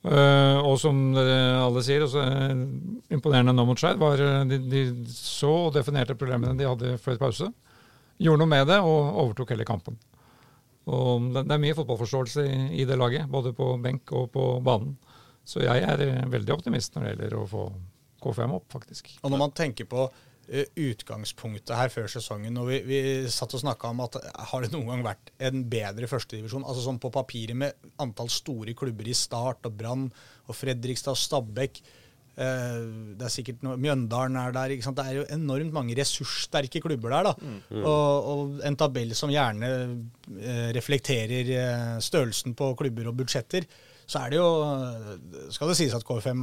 Uh, 0.00 0.58
og 0.64 0.74
som 0.80 0.98
alle 1.14 1.84
sier, 1.84 2.02
også, 2.04 2.24
uh, 2.24 3.14
imponerende 3.14 3.54
nå 3.54 3.64
mot 3.68 3.80
Skeid, 3.80 4.00
var 4.02 4.20
de, 4.50 4.60
de, 4.66 4.84
så 5.14 5.52
og 5.68 5.74
definerte 5.78 6.18
problemene 6.18 6.58
de 6.58 6.68
hadde 6.68 6.94
før 7.00 7.20
pause. 7.22 7.48
Gjorde 8.20 8.42
noe 8.42 8.50
med 8.50 8.66
det 8.68 8.80
og 8.82 9.22
overtok 9.24 9.54
hele 9.54 9.68
kampen. 9.68 9.96
Og 10.88 11.28
det, 11.34 11.44
er 11.44 11.62
mye 11.62 11.76
fotballforståelse 11.76 12.46
i, 12.72 12.86
det 12.88 12.96
laget, 12.96 13.28
både 13.30 13.52
på 13.56 13.74
benk 13.82 14.12
og 14.16 14.30
på 14.32 14.46
banen. 14.64 14.96
Så 15.44 15.62
jeg 15.64 15.84
er 15.84 16.26
veldig 16.30 16.54
optimist 16.54 16.96
når 16.96 17.04
det 17.04 17.12
gjelder 17.12 17.36
å 17.40 17.46
få 17.50 17.68
K5 18.20 18.56
opp, 18.56 18.66
faktisk. 18.72 19.12
Og 19.20 19.32
når 19.32 19.42
man 19.44 19.54
tenker 19.56 19.88
på 19.88 20.08
Eh, 20.50 20.66
utgangspunktet 20.82 21.76
her 21.78 21.92
før 21.94 22.08
sesongen. 22.10 22.56
og 22.58 22.66
Vi, 22.72 22.80
vi 22.82 23.00
satt 23.30 23.52
og 23.54 23.60
snakka 23.62 23.92
om 23.92 24.00
at 24.02 24.16
har 24.50 24.64
det 24.64 24.72
noen 24.72 24.88
gang 24.88 25.04
vært 25.04 25.30
en 25.46 25.60
bedre 25.70 26.08
førstedivisjon? 26.10 26.64
Altså 26.66 26.82
sånn 26.82 26.98
på 26.98 27.12
papiret 27.14 27.54
med 27.54 27.90
antall 28.02 28.32
store 28.34 28.74
klubber 28.74 29.06
i 29.06 29.14
Start 29.14 29.68
og 29.68 29.76
Brann 29.78 30.08
og 30.10 30.58
Fredrikstad 30.58 31.14
og 31.14 31.20
Stabæk. 31.22 31.78
Eh, 32.40 32.76
det 33.20 33.26
er 33.26 33.32
sikkert 33.32 33.64
noe, 33.66 33.76
Mjøndalen 33.80 34.38
er 34.40 34.54
der. 34.56 34.72
Det 34.80 35.04
er 35.04 35.18
jo 35.18 35.26
enormt 35.34 35.74
mange 35.76 35.96
ressurssterke 35.98 36.80
klubber 36.80 37.12
der. 37.12 37.28
da. 37.28 37.34
Mm. 37.36 37.82
Og, 37.82 38.30
og, 38.32 38.54
en 38.66 38.78
tabell 38.80 39.12
som 39.18 39.32
gjerne 39.32 39.70
eh, 40.38 40.70
reflekterer 40.76 41.52
eh, 41.56 41.98
størrelsen 42.04 42.56
på 42.56 42.72
klubber 42.80 43.10
og 43.10 43.18
budsjetter. 43.20 43.68
Så 44.10 44.24
er 44.24 44.32
det 44.32 44.40
jo 44.40 44.48
Skal 45.54 45.70
det 45.70 45.76
sies 45.78 45.92
at 45.94 46.02
KFM 46.02 46.40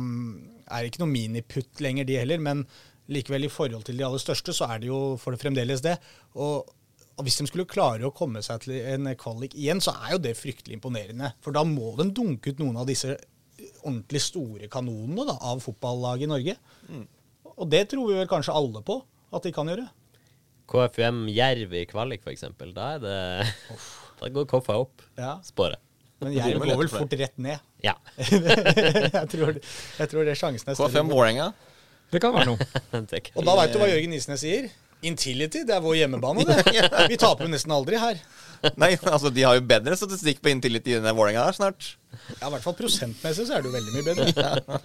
er 0.72 0.88
ikke 0.88 1.02
noe 1.02 1.12
miniputt 1.12 1.82
lenger, 1.84 2.08
de 2.08 2.22
heller. 2.22 2.40
men 2.40 2.64
Likevel, 3.08 3.48
i 3.48 3.52
forhold 3.52 3.86
til 3.88 3.98
de 3.98 4.04
aller 4.04 4.20
største, 4.20 4.52
så 4.52 4.68
er 4.68 4.82
det 4.84 4.90
jo 4.90 5.16
for 5.20 5.32
det 5.32 5.40
fremdeles 5.40 5.84
det. 5.84 5.96
Og, 6.36 6.68
og 7.16 7.24
hvis 7.24 7.40
de 7.40 7.48
skulle 7.48 7.68
klare 7.68 8.04
å 8.04 8.12
komme 8.16 8.44
seg 8.44 8.66
til 8.66 8.76
en 8.84 9.08
kvalik 9.20 9.56
igjen, 9.56 9.80
så 9.84 9.96
er 9.96 10.18
jo 10.18 10.22
det 10.26 10.36
fryktelig 10.36 10.76
imponerende. 10.76 11.32
For 11.44 11.56
da 11.56 11.64
må 11.68 11.94
de 12.00 12.10
dunke 12.12 12.52
ut 12.52 12.60
noen 12.60 12.82
av 12.84 12.88
disse 12.90 13.16
ordentlig 13.84 14.22
store 14.24 14.70
kanonene 14.72 15.28
da, 15.30 15.38
av 15.52 15.62
fotballaget 15.64 16.28
i 16.28 16.32
Norge. 16.32 16.58
Mm. 16.90 17.06
Og 17.58 17.70
det 17.72 17.88
tror 17.92 18.12
vi 18.12 18.20
vel 18.20 18.30
kanskje 18.30 18.56
alle 18.56 18.84
på 18.86 19.00
at 19.34 19.46
de 19.46 19.54
kan 19.56 19.70
gjøre. 19.70 19.88
KFUM 20.68 21.28
Jerv 21.32 21.76
i 21.80 21.86
kvalik, 21.88 22.26
f.eks. 22.26 22.44
Da 22.76 22.88
er 22.98 23.04
det 23.04 23.20
Da 24.20 24.32
går 24.34 24.48
Koffa 24.50 24.76
opp, 24.82 25.04
ja. 25.16 25.38
spåret. 25.46 25.80
Men 26.24 26.34
Jerv 26.34 26.64
går 26.64 26.80
vel 26.82 26.90
fort 26.90 27.14
rett 27.20 27.38
ned. 27.38 27.62
Ja. 27.86 27.94
jeg, 28.18 29.28
tror, 29.32 29.60
jeg 29.60 30.10
tror 30.12 30.26
det 30.26 30.34
er 30.34 30.40
sjansen 30.40 30.74
er 30.74 30.78
større. 30.78 30.90
KFUM 30.92 31.14
Vålerenga? 31.14 31.52
Det 32.12 32.22
kan 32.24 32.34
være 32.34 32.50
noe. 32.50 32.68
og 33.38 33.48
da 33.48 33.56
veit 33.60 33.74
du 33.76 33.82
hva 33.82 33.90
Jørgen 33.92 34.16
Isnes 34.18 34.44
sier? 34.44 34.70
Intility, 35.06 35.62
det 35.68 35.76
er 35.76 35.84
vår 35.84 36.00
hjemmebane, 36.00 36.46
det. 36.48 36.58
Vi 37.12 37.20
taper 37.22 37.46
jo 37.46 37.52
nesten 37.54 37.74
aldri 37.76 38.00
her. 38.02 38.22
Nei, 38.82 38.96
altså 39.06 39.30
de 39.30 39.44
har 39.46 39.58
jo 39.60 39.68
bedre 39.70 39.98
statistikk 40.00 40.42
på 40.42 40.50
Intility 40.50 40.96
enn 40.98 41.06
Vålerenga 41.12 41.44
her 41.46 41.58
snart. 41.58 41.92
Ja, 42.40 42.48
i 42.48 42.52
hvert 42.56 42.66
fall 42.66 42.76
prosentmessig 42.80 43.46
så 43.46 43.58
er 43.58 43.62
det 43.62 43.70
jo 43.70 43.76
veldig 43.78 43.94
mye 43.94 44.08
bedre. 44.08 44.82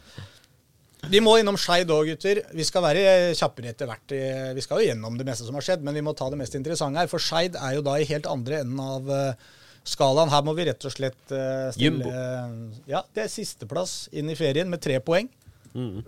Vi 1.10 1.18
må 1.24 1.34
innom 1.40 1.56
Skeid 1.58 1.90
òg, 1.90 2.12
gutter. 2.12 2.42
Vi 2.54 2.64
skal 2.66 2.84
være 2.84 3.32
kjappere 3.34 3.72
etter 3.72 3.88
hvert. 3.90 4.14
Vi 4.54 4.62
skal 4.62 4.82
jo 4.82 4.90
gjennom 4.90 5.16
det 5.18 5.26
meste 5.26 5.48
som 5.48 5.56
har 5.58 5.64
skjedd, 5.66 5.82
men 5.82 5.96
vi 5.98 6.04
må 6.04 6.14
ta 6.18 6.28
det 6.30 6.38
mest 6.38 6.54
interessante 6.58 7.02
her. 7.02 7.10
For 7.10 7.22
Skeid 7.22 7.58
er 7.58 7.78
jo 7.78 7.82
da 7.86 7.96
i 7.98 8.06
helt 8.06 8.28
andre 8.30 8.60
enden 8.62 8.78
av 8.84 9.10
eh, 9.10 9.50
skalaen. 9.88 10.30
Her 10.30 10.44
må 10.46 10.54
vi 10.58 10.68
rett 10.68 10.86
og 10.86 10.94
slett 10.94 11.34
uh, 11.34 11.72
stille 11.74 11.88
Jumbo. 11.88 12.12
Ja, 12.90 13.02
det 13.16 13.24
er 13.24 13.32
sisteplass 13.32 13.96
inn 14.14 14.30
i 14.30 14.38
ferien 14.38 14.70
med 14.70 14.84
tre 14.84 15.00
poeng. 15.02 15.26
Mm. 15.74 16.04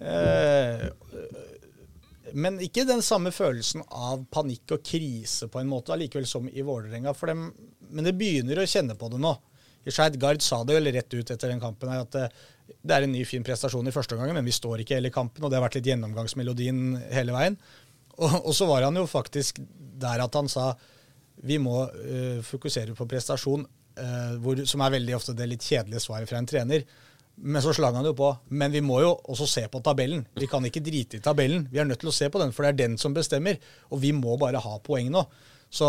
Eh, 0.00 0.86
men 2.32 2.58
ikke 2.64 2.86
den 2.88 3.02
samme 3.04 3.32
følelsen 3.34 3.84
av 3.88 4.24
panikk 4.32 4.76
og 4.76 4.84
krise 4.84 5.48
på 5.52 5.60
en 5.60 5.70
måte 5.70 5.94
allikevel 5.94 6.26
som 6.28 6.48
i 6.48 6.64
Vålerenga. 6.64 7.14
Men 7.88 8.06
det 8.06 8.16
begynner 8.18 8.60
å 8.62 8.68
kjenne 8.68 8.96
på 8.98 9.10
det 9.12 9.20
nå. 9.22 9.34
Skeid 9.88 10.18
Gard 10.20 10.42
sa 10.44 10.60
det 10.68 10.76
vel 10.76 10.90
rett 10.92 11.14
ut 11.14 11.30
etter 11.30 11.48
den 11.48 11.62
kampen 11.62 11.88
her, 11.88 12.02
at 12.04 12.12
det, 12.12 12.26
eh, 12.28 12.74
det 12.84 12.94
er 12.94 13.06
en 13.06 13.14
ny, 13.14 13.22
fin 13.24 13.44
prestasjon 13.44 13.86
i 13.88 13.94
første 13.94 14.16
omgang, 14.16 14.34
men 14.36 14.44
vi 14.44 14.52
står 14.52 14.82
ikke 14.82 14.98
hele 14.98 15.12
kampen. 15.14 15.44
Og 15.44 15.50
det 15.50 15.56
har 15.56 15.64
vært 15.64 15.78
litt 15.78 15.88
gjennomgangsmelodien 15.88 16.98
hele 17.14 17.32
veien. 17.32 17.56
Og, 18.18 18.34
og 18.42 18.52
så 18.56 18.68
var 18.68 18.84
han 18.84 18.98
jo 18.98 19.06
faktisk 19.08 19.62
der 19.98 20.20
at 20.20 20.36
han 20.36 20.50
sa 20.52 20.74
vi 21.48 21.56
må 21.62 21.84
uh, 21.86 22.40
fokusere 22.44 22.96
på 22.98 23.06
prestasjon, 23.08 23.62
uh, 23.64 24.32
hvor, 24.42 24.60
som 24.68 24.82
er 24.82 24.96
veldig 24.98 25.14
ofte 25.16 25.36
det 25.38 25.46
litt 25.48 25.64
kjedelige 25.64 26.02
svaret 26.02 26.28
fra 26.28 26.42
en 26.42 26.48
trener. 26.50 26.84
Men 27.40 27.62
så 27.62 27.72
slang 27.76 27.94
han 27.94 28.06
jo 28.08 28.14
på. 28.18 28.32
Men 28.50 28.72
vi 28.74 28.82
må 28.84 29.00
jo 29.04 29.12
også 29.30 29.46
se 29.46 29.62
på 29.70 29.80
tabellen. 29.84 30.24
Vi 30.38 30.48
kan 30.50 30.64
ikke 30.66 30.82
drite 30.84 31.20
i 31.20 31.22
tabellen. 31.24 31.68
Vi 31.70 31.78
er 31.78 31.86
nødt 31.86 32.02
til 32.02 32.10
å 32.10 32.14
se 32.14 32.30
på 32.32 32.40
den, 32.42 32.52
for 32.54 32.66
det 32.66 32.72
er 32.72 32.80
den 32.82 32.98
som 32.98 33.14
bestemmer. 33.14 33.60
Og 33.92 34.02
vi 34.02 34.10
må 34.16 34.36
bare 34.40 34.62
ha 34.62 34.78
poeng 34.84 35.10
nå. 35.14 35.22
Så 35.70 35.88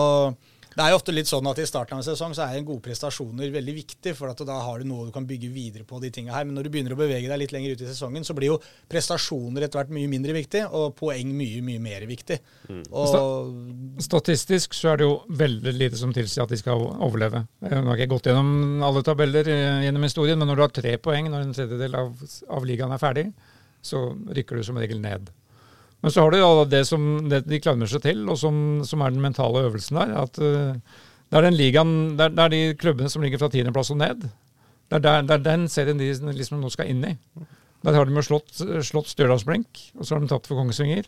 det 0.79 0.85
er 0.85 0.93
jo 0.93 0.97
ofte 1.01 1.11
litt 1.11 1.27
sånn 1.27 1.47
at 1.49 1.59
i 1.59 1.65
starten 1.67 1.97
av 1.97 1.99
en 1.99 2.05
sesong 2.07 2.31
så 2.35 2.45
er 2.45 2.61
gode 2.63 2.79
prestasjoner 2.85 3.49
veldig 3.51 3.73
viktig, 3.75 4.13
for 4.15 4.31
da 4.47 4.59
har 4.63 4.79
du 4.79 4.87
noe 4.87 5.09
du 5.09 5.11
kan 5.11 5.25
bygge 5.27 5.49
videre 5.51 5.83
på 5.87 5.99
de 5.99 6.07
tinga 6.15 6.31
her. 6.31 6.45
Men 6.47 6.55
når 6.55 6.67
du 6.67 6.71
begynner 6.71 6.95
å 6.95 6.99
bevege 7.01 7.27
deg 7.27 7.41
litt 7.41 7.51
lenger 7.51 7.73
ut 7.75 7.83
i 7.83 7.89
sesongen, 7.89 8.23
så 8.23 8.35
blir 8.37 8.53
jo 8.53 8.59
prestasjoner 8.87 9.65
etter 9.65 9.81
hvert 9.81 9.91
mye 9.91 10.07
mindre 10.07 10.37
viktig, 10.37 10.61
og 10.71 10.95
poeng 10.99 11.33
mye, 11.35 11.59
mye 11.67 11.83
mer 11.83 12.05
viktig. 12.07 12.39
Mm. 12.69 12.85
Og 12.95 13.99
Statistisk 14.07 14.77
så 14.77 14.93
er 14.93 15.01
det 15.01 15.09
jo 15.09 15.17
veldig 15.41 15.75
lite 15.75 15.99
som 15.99 16.15
tilsier 16.15 16.45
at 16.45 16.55
de 16.55 16.61
skal 16.61 16.79
overleve. 16.79 17.43
Jeg 17.65 17.83
har 17.89 17.99
ikke 17.99 18.13
gått 18.15 18.31
gjennom 18.31 18.85
alle 18.87 19.03
tabeller 19.03 19.51
eh, 19.51 19.83
gjennom 19.83 20.07
historien, 20.07 20.39
men 20.39 20.47
når 20.47 20.61
du 20.61 20.63
har 20.63 20.75
tre 20.79 20.95
poeng 21.03 21.27
når 21.27 21.43
en 21.43 21.55
tredjedel 21.59 21.99
av, 22.05 22.23
av 22.55 22.71
ligaen 22.71 22.95
er 22.95 23.03
ferdig, 23.03 23.27
så 23.83 24.07
rykker 24.31 24.59
du 24.59 24.63
som 24.63 24.79
regel 24.79 25.03
ned. 25.03 25.27
Men 25.99 26.13
så 26.15 26.23
har 26.23 26.31
du 26.31 26.39
da 26.39 26.65
det 26.71 26.85
som 26.87 27.05
det 27.29 27.43
de 27.49 27.59
klamrer 27.59 27.89
seg 27.91 28.03
til, 28.05 28.23
og 28.31 28.39
som, 28.39 28.81
som, 28.87 29.01
er 29.03 29.11
den 29.11 29.23
mentale 29.23 29.65
øvelsen 29.67 29.99
der. 29.99 30.13
at 30.21 30.39
uh, 30.39 30.99
Det 31.29 31.39
er 31.39 31.47
den 31.47 31.57
ligaen, 31.59 31.95
det 32.17 32.29
er, 32.29 32.35
det 32.35 32.45
er 32.45 32.53
de 32.53 32.61
klubbene 32.79 33.11
som 33.11 33.25
ligger 33.25 33.41
fra 33.41 33.51
tiendeplass 33.51 33.91
og 33.91 33.99
ned. 33.99 34.23
Det 34.89 34.97
er, 34.97 35.03
der, 35.05 35.25
det 35.27 35.35
er, 35.35 35.45
den 35.45 35.67
serien 35.69 35.99
de 35.99 36.13
liksom 36.33 36.61
nå 36.63 36.71
skal 36.73 36.89
inn 36.89 37.03
i. 37.05 37.15
Der 37.85 37.95
har 37.95 38.07
de 38.07 38.15
jo 38.15 38.23
slått, 38.25 38.55
slått 38.83 39.11
Stjørdalsblink, 39.11 39.83
og 39.99 40.07
så 40.07 40.15
har 40.15 40.23
de 40.23 40.31
tatt 40.31 40.47
for 40.49 40.59
Kongsvinger. 40.59 41.05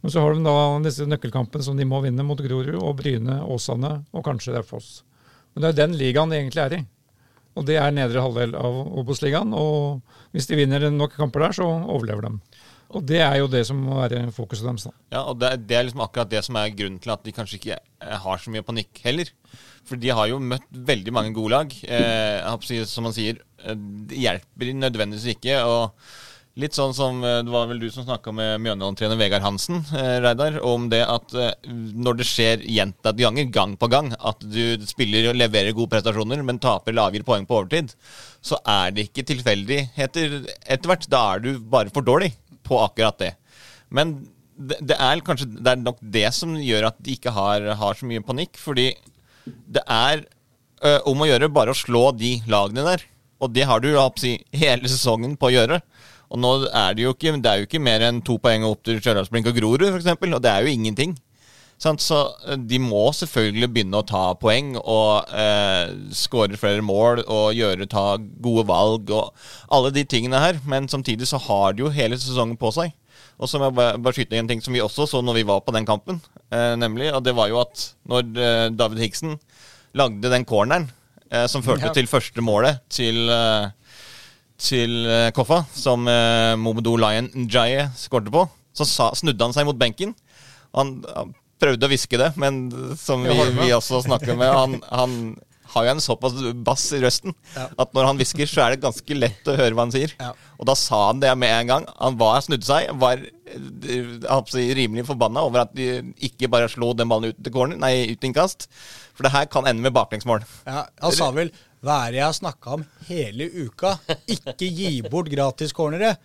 Men 0.00 0.12
så 0.12 0.24
har 0.24 0.34
de 0.34 0.42
da 0.44 0.56
disse 0.84 1.06
nøkkelkampene 1.08 1.64
som 1.64 1.76
de 1.76 1.86
må 1.88 2.00
vinne 2.04 2.24
mot 2.24 2.40
Grorud 2.40 2.80
og 2.80 2.96
Bryne, 2.98 3.42
Åsane 3.44 3.92
og 4.16 4.24
kanskje 4.24 4.56
Raufoss. 4.56 5.02
Men 5.52 5.64
det 5.64 5.70
er 5.70 5.78
den 5.82 5.96
ligaen 6.00 6.32
de 6.32 6.40
egentlig 6.40 6.64
er 6.64 6.76
i. 6.78 6.80
Og 7.58 7.66
det 7.68 7.76
er 7.80 7.92
nedre 7.92 8.22
halvdel 8.24 8.54
av 8.56 8.76
Obos-ligaen. 9.00 9.52
Og 9.56 10.00
hvis 10.34 10.48
de 10.48 10.58
vinner 10.58 10.86
nok 10.94 11.16
kamper 11.18 11.44
der, 11.44 11.56
så 11.58 11.66
overlever 11.66 12.28
de. 12.28 12.59
Og 12.90 13.04
det 13.06 13.20
er 13.22 13.36
jo 13.38 13.50
det 13.50 13.62
som 13.68 13.78
må 13.78 14.00
være 14.00 14.24
fokuset 14.34 14.66
deres. 14.66 14.88
da. 14.88 14.94
Ja, 15.14 15.20
og 15.30 15.38
det, 15.40 15.52
det, 15.68 15.76
er 15.76 15.86
liksom 15.86 16.02
akkurat 16.04 16.30
det 16.30 16.42
som 16.46 16.58
er 16.58 16.72
grunnen 16.74 16.98
til 17.02 17.12
at 17.14 17.22
de 17.26 17.34
kanskje 17.34 17.60
ikke 17.60 17.76
eh, 17.78 18.16
har 18.24 18.42
så 18.42 18.50
mye 18.50 18.66
panikk 18.66 19.02
heller. 19.04 19.30
For 19.86 20.00
de 20.00 20.10
har 20.14 20.30
jo 20.30 20.40
møtt 20.42 20.66
veldig 20.70 21.14
mange 21.14 21.34
gode 21.36 21.54
lag. 21.54 21.76
Eh, 21.86 22.82
som 22.90 23.06
man 23.06 23.14
sier, 23.14 23.38
eh, 23.62 23.78
det 24.10 24.18
hjelper 24.24 24.74
nødvendigvis 24.80 25.36
ikke. 25.36 25.62
og 25.62 25.94
Litt 26.58 26.74
sånn 26.74 26.92
som 26.96 27.22
eh, 27.22 27.40
Det 27.46 27.52
var 27.52 27.68
vel 27.70 27.80
du 27.82 27.86
som 27.94 28.04
snakka 28.04 28.32
med 28.34 28.60
Mjøndalen-trener 28.64 29.18
Vegard 29.20 29.44
Hansen, 29.44 29.84
eh, 29.94 30.16
Reidar, 30.24 30.58
om 30.66 30.88
det 30.90 31.04
at 31.06 31.34
eh, 31.38 31.70
når 31.70 32.18
det 32.18 32.26
skjer 32.26 32.64
gjentatte 32.66 33.22
ganger, 33.22 33.46
gang 33.54 33.76
på 33.78 33.88
gang, 33.92 34.10
at 34.18 34.42
du 34.42 34.82
spiller 34.88 35.30
og 35.30 35.38
leverer 35.38 35.76
gode 35.76 35.94
prestasjoner, 35.94 36.42
men 36.46 36.58
taper 36.62 36.96
lavere 36.96 37.26
poeng 37.26 37.46
på 37.46 37.60
overtid, 37.60 37.94
så 38.42 38.58
er 38.66 38.90
det 38.96 39.08
ikke 39.08 39.28
tilfeldigheter 39.30 40.40
etter 40.66 40.90
hvert. 40.90 41.06
Da 41.12 41.22
er 41.36 41.44
du 41.46 41.52
bare 41.62 41.92
for 41.94 42.06
dårlig 42.06 42.32
på 42.70 42.80
akkurat 42.80 43.18
det. 43.20 43.34
Men 43.90 44.20
det, 44.54 44.78
det, 44.80 44.96
er 44.96 45.22
kanskje 45.24 45.48
det 45.56 45.72
er 45.72 45.80
nok 45.82 46.00
det 46.00 46.28
som 46.36 46.54
gjør 46.56 46.90
at 46.90 47.00
de 47.02 47.16
ikke 47.16 47.32
har, 47.34 47.66
har 47.80 47.96
så 47.98 48.08
mye 48.08 48.24
panikk. 48.24 48.60
Fordi 48.60 48.92
det 49.46 49.82
er 49.86 50.24
ø, 50.84 50.92
om 51.10 51.24
å 51.24 51.30
gjøre 51.30 51.50
bare 51.52 51.74
å 51.74 51.78
slå 51.78 52.10
de 52.16 52.36
lagene 52.50 52.86
der. 52.86 53.06
Og 53.40 53.52
det 53.56 53.64
har 53.68 53.80
du 53.80 53.90
si, 54.20 54.36
hele 54.52 54.88
sesongen 54.90 55.36
på 55.40 55.48
å 55.48 55.54
gjøre. 55.54 55.80
Og 56.30 56.38
nå 56.38 56.50
er 56.68 56.94
det 56.94 57.06
jo 57.06 57.14
ikke, 57.14 57.34
det 57.42 57.50
er 57.50 57.62
jo 57.62 57.66
ikke 57.66 57.82
mer 57.82 58.04
enn 58.06 58.20
to 58.22 58.36
poeng 58.42 58.66
opp 58.68 58.84
til 58.86 59.00
Stjørdalsblink 59.00 59.48
og 59.50 59.56
Grorud, 59.56 59.88
f.eks. 59.88 60.12
Og 60.12 60.42
det 60.44 60.52
er 60.52 60.66
jo 60.66 60.74
ingenting. 60.76 61.16
Så 61.80 62.18
de 62.68 62.76
må 62.82 63.06
selvfølgelig 63.16 63.70
begynne 63.72 64.00
å 64.02 64.04
ta 64.04 64.34
poeng 64.36 64.74
og 64.80 65.30
eh, 65.32 65.92
skåre 66.12 66.58
flere 66.60 66.84
mål 66.84 67.22
og 67.24 67.56
gjøre, 67.56 67.88
ta 67.88 68.18
gode 68.20 68.66
valg 68.68 69.12
og 69.16 69.30
alle 69.72 69.92
de 69.94 70.04
tingene 70.04 70.42
her. 70.42 70.60
Men 70.68 70.90
samtidig 70.92 71.30
så 71.30 71.40
har 71.40 71.72
de 71.72 71.86
jo 71.86 71.94
hele 71.94 72.20
sesongen 72.20 72.60
på 72.60 72.72
seg. 72.76 72.92
Og 73.40 73.48
så 73.48 73.56
må 73.56 73.70
jeg 73.70 73.78
bare, 73.78 73.96
bare 74.04 74.18
skyte 74.18 74.36
en 74.36 74.50
ting 74.50 74.60
som 74.60 74.76
vi 74.76 74.84
også 74.84 75.08
så 75.08 75.24
når 75.24 75.40
vi 75.40 75.48
var 75.48 75.64
på 75.64 75.72
den 75.72 75.88
kampen. 75.88 76.20
Eh, 76.52 76.76
nemlig, 76.76 77.08
og 77.16 77.24
det 77.24 77.32
var 77.38 77.48
jo 77.48 77.62
at 77.62 77.86
når 78.12 78.28
eh, 78.36 78.68
David 78.76 79.00
Higson 79.00 79.38
lagde 79.96 80.30
den 80.32 80.44
corneren 80.44 80.90
eh, 81.32 81.46
som 81.48 81.64
førte 81.64 81.88
ja. 81.88 81.96
til 81.96 82.10
første 82.10 82.44
målet 82.44 82.84
til 82.92 83.24
eh, 83.32 83.70
til 84.60 85.06
eh, 85.08 85.30
Koffa, 85.32 85.62
som 85.72 86.04
eh, 86.10 86.54
Momodou 86.60 86.98
Lion 87.00 87.30
Njaye 87.46 87.88
skårte 87.96 88.32
på, 88.34 88.44
så 88.76 88.86
sa, 88.86 89.10
snudde 89.16 89.46
han 89.46 89.56
seg 89.56 89.66
mot 89.68 89.78
benken. 89.80 90.12
Han, 90.76 90.98
han 91.08 91.32
prøvde 91.60 91.86
å 91.86 91.92
hviske 91.92 92.18
det, 92.20 92.32
men 92.40 92.66
som 92.98 93.22
vi, 93.26 93.36
vi 93.60 93.70
også 93.76 94.02
snakker 94.06 94.36
med, 94.38 94.50
han, 94.56 94.76
han, 94.90 95.16
har 95.70 95.86
jo 95.86 95.90
en 95.92 96.02
såpass 96.02 96.34
bass 96.66 96.88
i 96.96 97.00
røsten 97.02 97.34
Ja. 97.54 97.68
at 97.78 97.92
når 97.94 98.08
han 98.08 98.18
hvisker, 98.18 98.48
så 98.50 98.64
er 98.64 98.74
det 98.74 98.82
ganske 98.82 99.14
lett 99.14 99.46
å 99.46 99.54
høre 99.54 99.76
hva 99.76 99.86
han 99.86 99.94
sier. 99.94 100.14
Ja. 100.18 100.32
Og 100.58 100.66
da 100.66 100.74
sa 100.74 101.04
han 101.06 101.20
det 101.22 101.30
med 101.38 101.52
en 101.54 101.70
gang. 101.70 101.86
Han 102.00 102.18
var, 102.18 102.40
snudde 102.42 102.66
seg, 102.66 102.90
var 102.98 103.22
rimelig 104.80 105.06
forbanna 105.06 105.44
over 105.46 105.64
at 105.64 105.74
de 105.76 106.02
ikke 106.26 106.50
bare 106.50 106.70
slo 106.70 106.90
den 106.98 107.10
ballen 107.10 107.30
ut 107.30 107.38
til 107.38 107.54
corner, 107.54 107.78
nei, 107.80 108.10
ut 108.10 108.26
innkast. 108.26 108.66
For 109.14 109.26
det 109.26 109.34
her 109.34 109.46
kan 109.52 109.68
ende 109.70 109.84
med 109.84 109.94
baklengsmål. 109.94 110.42
Ja, 110.66 110.86
han 111.02 111.14
sa 111.14 111.30
vel 111.36 111.52
'hva 111.80 111.94
er 112.06 112.10
det 112.12 112.18
jeg 112.18 112.26
har 112.26 112.36
snakka 112.36 112.74
om 112.76 112.82
hele 113.08 113.46
uka'? 113.48 113.98
Ikke 114.28 114.66
gi 114.68 115.00
bort 115.02 115.30
gratis 115.32 115.72
cornere. 115.72 116.16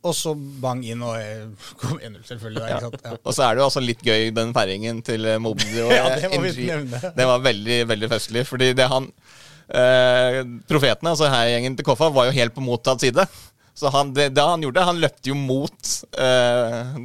Og 0.00 0.14
så 0.16 0.32
bang 0.32 0.80
inn, 0.88 1.02
og 1.04 1.18
eh, 1.20 1.68
kom 1.76 1.98
1-0, 2.00 2.22
selvfølgelig. 2.24 2.78
sant? 2.86 3.02
Ja. 3.04 3.18
Og 3.20 3.34
så 3.36 3.44
er 3.44 3.56
det 3.56 3.60
jo 3.60 3.66
også 3.66 3.82
litt 3.84 4.00
gøy, 4.06 4.30
den 4.32 4.54
feiringen 4.56 5.02
til 5.04 5.26
eh, 5.28 5.40
Mobdi 5.42 5.68
Ja, 5.98 6.06
det 6.16 6.30
må 6.32 6.40
vi 6.46 6.70
nevne. 6.70 7.02
Det 7.16 7.26
var 7.28 7.44
veldig, 7.44 7.78
veldig 7.90 8.08
festlig. 8.14 8.46
Fordi 8.48 8.70
det 8.78 8.88
han 8.88 9.10
eh, 9.68 10.40
Profetene, 10.70 11.12
altså 11.12 11.28
heiagjengen 11.28 11.76
til 11.76 11.88
Koffa, 11.90 12.08
var 12.16 12.30
jo 12.30 12.36
helt 12.38 12.56
på 12.56 12.64
mottatt 12.64 13.04
side. 13.04 13.26
Så 13.76 13.92
han, 13.92 14.14
det, 14.16 14.30
det 14.36 14.44
han 14.44 14.64
gjorde, 14.64 14.88
han 14.88 15.04
løpte 15.04 15.32
jo 15.32 15.36
mot 15.36 15.92
eh, 16.20 16.96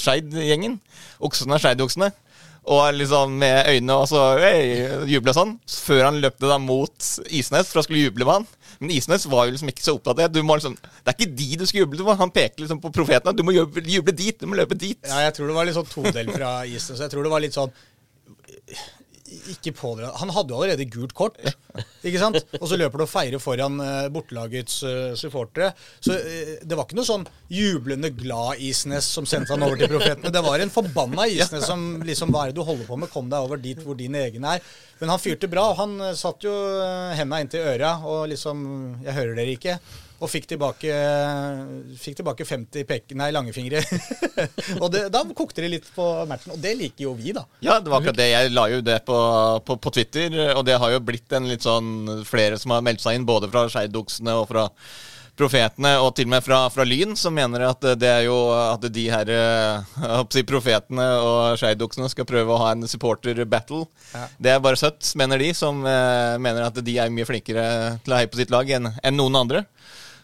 Skeid-gjengen. 0.00 0.80
Oksene, 1.28 1.60
Skeid-oksene. 1.60 2.10
Og 2.72 2.94
liksom 2.94 3.32
med 3.40 3.66
øynene 3.72 3.94
og 3.98 4.04
så 4.06 4.20
hey, 4.38 4.86
jubla 5.10 5.34
sånn. 5.34 5.56
Før 5.68 6.06
han 6.08 6.20
løpte 6.22 6.48
da 6.48 6.56
mot 6.62 7.12
Isnes 7.28 7.68
for 7.68 7.82
å 7.82 7.86
skulle 7.86 8.04
juble 8.04 8.24
med 8.24 8.40
han. 8.40 8.50
Men 8.82 8.90
Isnes 8.96 9.24
var 9.30 9.46
jo 9.46 9.54
liksom 9.54 9.70
ikke 9.70 9.84
så 9.84 9.94
opptatt 9.94 10.18
av 10.18 10.32
det. 10.34 10.42
Liksom, 10.42 10.74
det 10.74 11.12
er 11.12 11.16
ikke 11.16 11.36
de 11.38 11.48
du 11.60 11.66
skal 11.70 11.84
juble 11.84 12.00
til. 12.00 12.08
Han 12.18 12.34
peker 12.34 12.64
liksom 12.64 12.80
på 12.82 12.90
profetene. 12.94 13.36
Du 13.38 13.44
må 13.46 13.54
juble, 13.54 13.84
juble 13.86 14.14
dit. 14.18 14.34
Du 14.40 14.50
må 14.50 14.58
løpe 14.58 14.78
dit. 14.78 14.98
Ja, 15.06 15.22
jeg 15.28 15.36
tror 15.36 15.52
det 15.52 15.56
var 15.60 15.68
litt 15.68 15.78
sånn 15.78 15.92
todel 15.92 16.32
fra 16.34 16.50
Isnes. 16.66 16.98
Jeg 17.04 17.12
tror 17.12 17.28
det 17.28 17.32
var 17.32 17.44
litt 17.44 17.54
sånn 17.54 17.70
ikke 19.52 19.72
pådra 19.76 20.10
Han 20.20 20.32
hadde 20.34 20.52
jo 20.52 20.58
allerede 20.58 20.86
gult 20.92 21.14
kort, 21.16 21.38
ikke 22.04 22.20
sant? 22.20 22.38
Og 22.58 22.66
så 22.70 22.78
løper 22.78 23.02
du 23.02 23.04
og 23.06 23.10
feirer 23.10 23.42
foran 23.42 23.80
uh, 23.80 24.10
bortelagets 24.12 24.78
uh, 24.84 25.14
supportere. 25.18 25.72
Så 26.02 26.16
uh, 26.16 26.52
det 26.62 26.78
var 26.78 26.86
ikke 26.86 26.98
noe 26.98 27.08
sånn 27.08 27.26
jublende 27.52 28.12
glad 28.16 28.62
Isnes 28.62 29.08
som 29.08 29.28
sendte 29.28 29.54
han 29.54 29.64
over 29.66 29.80
til 29.80 29.90
profetene. 29.92 30.32
Det 30.34 30.44
var 30.44 30.62
en 30.62 30.72
forbanna 30.72 31.26
Isnes 31.30 31.66
som 31.68 32.02
liksom 32.06 32.32
Hva 32.32 32.46
er 32.46 32.52
det 32.52 32.60
du 32.60 32.66
holder 32.66 32.88
på 32.88 33.00
med? 33.00 33.12
Kom 33.12 33.32
deg 33.32 33.48
over 33.48 33.60
dit 33.60 33.80
hvor 33.82 33.98
din 33.98 34.16
egen 34.18 34.46
er. 34.48 34.62
Men 35.00 35.12
han 35.14 35.22
fyrte 35.22 35.50
bra. 35.50 35.66
Han 35.80 35.98
satt 36.18 36.44
jo 36.46 36.52
henda 37.18 37.40
inntil 37.42 37.66
øra 37.74 37.96
og 38.06 38.26
liksom 38.32 38.64
Jeg 39.02 39.16
hører 39.18 39.38
dere 39.38 39.56
ikke. 39.58 39.78
Og 40.22 40.30
fikk 40.30 40.46
tilbake, 40.52 40.96
fikk 41.98 42.20
tilbake 42.20 42.46
50 42.46 42.86
pek, 42.86 43.14
nei, 43.18 43.32
langefingre. 43.34 43.82
og 44.82 44.88
det, 44.94 45.08
da 45.10 45.24
kokte 45.34 45.64
det 45.64 45.72
litt 45.72 45.88
på 45.96 46.06
matchen. 46.30 46.54
Og 46.54 46.62
det 46.62 46.76
liker 46.78 47.08
jo 47.08 47.14
vi, 47.18 47.34
da. 47.34 47.42
Ja, 47.64 47.80
det 47.82 47.90
var 47.90 47.98
akkurat 47.98 48.20
det. 48.20 48.28
Jeg 48.30 48.52
la 48.54 48.68
jo 48.70 48.82
det 48.86 49.00
på, 49.08 49.18
på, 49.66 49.78
på 49.82 49.94
Twitter, 49.98 50.36
og 50.54 50.62
det 50.68 50.78
har 50.78 50.94
jo 50.94 51.02
blitt 51.02 51.34
en 51.34 51.50
litt 51.50 51.66
sånn 51.66 52.22
flere 52.28 52.60
som 52.60 52.76
har 52.76 52.84
meldt 52.86 53.02
seg 53.02 53.18
inn, 53.18 53.26
både 53.26 53.50
fra 53.50 53.66
Skeidoksene 53.72 54.38
og 54.38 54.46
fra 54.52 54.68
Profetene, 55.32 55.94
og 56.04 56.10
til 56.12 56.26
og 56.28 56.32
med 56.34 56.44
fra, 56.44 56.58
fra 56.68 56.84
Lyn, 56.84 57.14
som 57.16 57.32
mener 57.32 57.62
at 57.64 57.86
det 57.96 58.08
er 58.08 58.26
jo 58.26 58.36
at 58.52 58.82
de 58.92 59.04
her 59.08 59.30
eh, 59.32 59.94
si, 60.28 60.42
profetene 60.44 61.06
og 61.24 61.56
Skeidoksene 61.56 62.10
skal 62.12 62.28
prøve 62.28 62.52
å 62.52 62.58
ha 62.60 62.74
en 62.74 62.84
supporter-battle. 62.84 63.86
Ja. 64.12 64.26
Det 64.36 64.52
er 64.52 64.60
bare 64.62 64.76
søtt, 64.76 65.14
mener 65.16 65.40
de, 65.40 65.48
som 65.56 65.80
eh, 65.88 66.36
mener 66.36 66.68
at 66.68 66.76
de 66.84 66.98
er 67.00 67.14
mye 67.14 67.24
flinkere 67.24 67.64
til 68.04 68.12
å 68.12 68.20
heie 68.20 68.28
på 68.28 68.42
sitt 68.42 68.52
lag 68.52 68.68
enn 68.76 68.92
enn 68.92 69.16
noen 69.16 69.40
andre. 69.40 69.64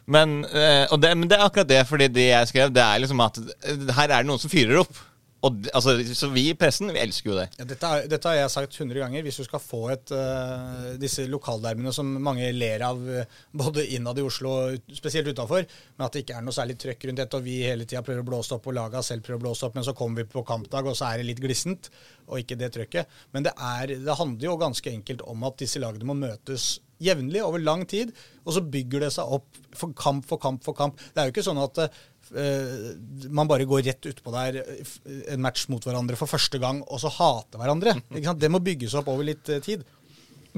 Men, 0.08 0.40
eh, 0.46 0.88
det, 0.96 1.12
men 1.18 1.28
det 1.28 1.36
er 1.36 1.44
akkurat 1.44 1.68
det, 1.68 1.82
fordi 1.88 2.08
det 2.08 2.30
jeg 2.30 2.48
skrev, 2.48 2.72
det 2.72 2.80
er 2.84 3.02
liksom 3.02 3.20
at 3.20 3.38
eh, 3.44 3.90
her 3.92 4.08
er 4.08 4.22
det 4.22 4.30
noen 4.30 4.40
som 4.40 4.52
fyrer 4.52 4.80
opp. 4.80 5.02
Og 5.46 5.68
altså, 5.70 5.92
så 6.18 6.26
vi 6.34 6.48
i 6.50 6.54
pressen, 6.58 6.90
vi 6.90 6.98
elsker 6.98 7.30
jo 7.30 7.36
det. 7.38 7.44
Ja, 7.60 7.66
dette, 7.70 7.86
er- 7.94 8.08
dette 8.10 8.26
har 8.30 8.40
jeg 8.40 8.50
sagt 8.50 8.74
100 8.74 8.98
ganger. 8.98 9.22
Hvis 9.22 9.36
du 9.38 9.44
skal 9.46 9.62
få 9.62 9.84
et, 9.94 10.10
uh, 10.10 10.96
disse 10.98 11.28
lokaldermene 11.30 11.92
som 11.94 12.10
mange 12.24 12.48
ler 12.56 12.82
av 12.82 12.98
uh, 12.98 13.22
både 13.54 13.84
innad 13.94 14.18
i 14.18 14.24
Oslo 14.26 14.56
og 14.64 14.90
spesielt 14.98 15.30
utafor, 15.30 15.62
men 15.94 16.06
at 16.08 16.16
det 16.16 16.24
ikke 16.24 16.40
er 16.40 16.42
noe 16.48 16.56
særlig 16.56 16.74
trøkk 16.82 17.06
rundt 17.06 17.22
dette, 17.22 17.38
og 17.38 17.46
vi 17.46 17.60
hele 17.62 17.86
tida 17.86 18.02
prøver 18.02 18.24
å 18.26 18.28
blåse 18.32 18.58
opp, 18.58 18.66
og 18.66 18.78
laga 18.80 19.04
selv 19.06 19.22
prøver 19.28 19.38
å 19.38 19.46
blåse 19.46 19.68
opp, 19.68 19.78
men 19.78 19.86
så 19.86 19.94
kommer 19.94 20.24
vi 20.24 20.32
på 20.34 20.42
kampdag, 20.48 20.90
og 20.90 20.98
så 20.98 21.12
er 21.12 21.22
det 21.22 21.30
litt 21.30 21.44
glissent, 21.46 21.86
og 22.26 22.42
ikke 22.42 22.58
det 22.58 22.72
trøkket. 22.74 23.16
Men 23.30 23.46
det, 23.46 23.54
er, 23.54 23.94
det 23.94 24.18
handler 24.18 24.50
jo 24.50 24.58
ganske 24.58 24.90
enkelt 24.90 25.22
om 25.22 25.46
at 25.46 25.62
disse 25.62 25.78
lagene 25.78 26.10
må 26.10 26.18
møtes 26.18 26.80
jevnlig 26.98 27.44
over 27.46 27.62
lang 27.62 27.84
tid, 27.86 28.10
og 28.42 28.56
så 28.56 28.62
bygger 28.74 29.04
det 29.06 29.12
seg 29.14 29.30
opp 29.38 29.58
for 29.78 29.94
kamp 29.94 30.24
for 30.26 30.42
kamp 30.42 30.64
for 30.66 30.74
kamp. 30.74 30.98
Det 31.14 31.22
er 31.22 31.28
jo 31.28 31.34
ikke 31.36 31.46
sånn 31.46 31.60
at 31.62 31.78
eh, 31.84 32.00
man 32.30 33.48
bare 33.50 33.66
går 33.68 33.84
rett 33.86 34.08
utpå 34.10 34.32
der 34.34 34.60
eh, 34.62 34.96
en 35.32 35.42
match 35.44 35.66
mot 35.72 35.84
hverandre 35.84 36.18
for 36.18 36.30
første 36.30 36.60
gang, 36.62 36.82
og 36.86 37.00
så 37.02 37.12
hater 37.12 37.60
hverandre. 37.60 37.96
Ikke 38.14 38.30
sant? 38.30 38.42
Det 38.42 38.50
må 38.52 38.62
bygges 38.64 38.96
opp 38.98 39.10
over 39.12 39.26
litt 39.28 39.48
eh, 39.52 39.62
tid. 39.64 39.84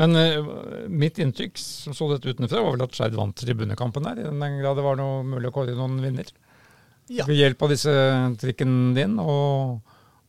Men 0.00 0.14
uh, 0.16 0.52
mitt 0.88 1.18
inntrykk 1.20 1.58
som 1.60 1.96
så 1.96 2.06
dette 2.12 2.30
utenfra, 2.30 2.62
var 2.62 2.76
vel 2.76 2.84
at 2.86 2.94
Skeid 2.96 3.16
vant 3.18 3.36
tribunekampen 3.36 4.06
der, 4.06 4.22
i 4.22 4.28
den 4.28 4.60
grad 4.62 4.78
det 4.78 4.84
var 4.86 4.96
noe 5.00 5.24
mulig 5.26 5.50
å 5.50 5.54
kåre 5.54 5.74
noen 5.76 5.98
vinner. 6.00 6.30
Ja. 7.10 7.26
Ved 7.26 7.40
hjelp 7.40 7.64
av 7.66 7.72
disse 7.72 7.92
trikken 8.38 8.94
din 8.94 9.18
og, 9.18 9.80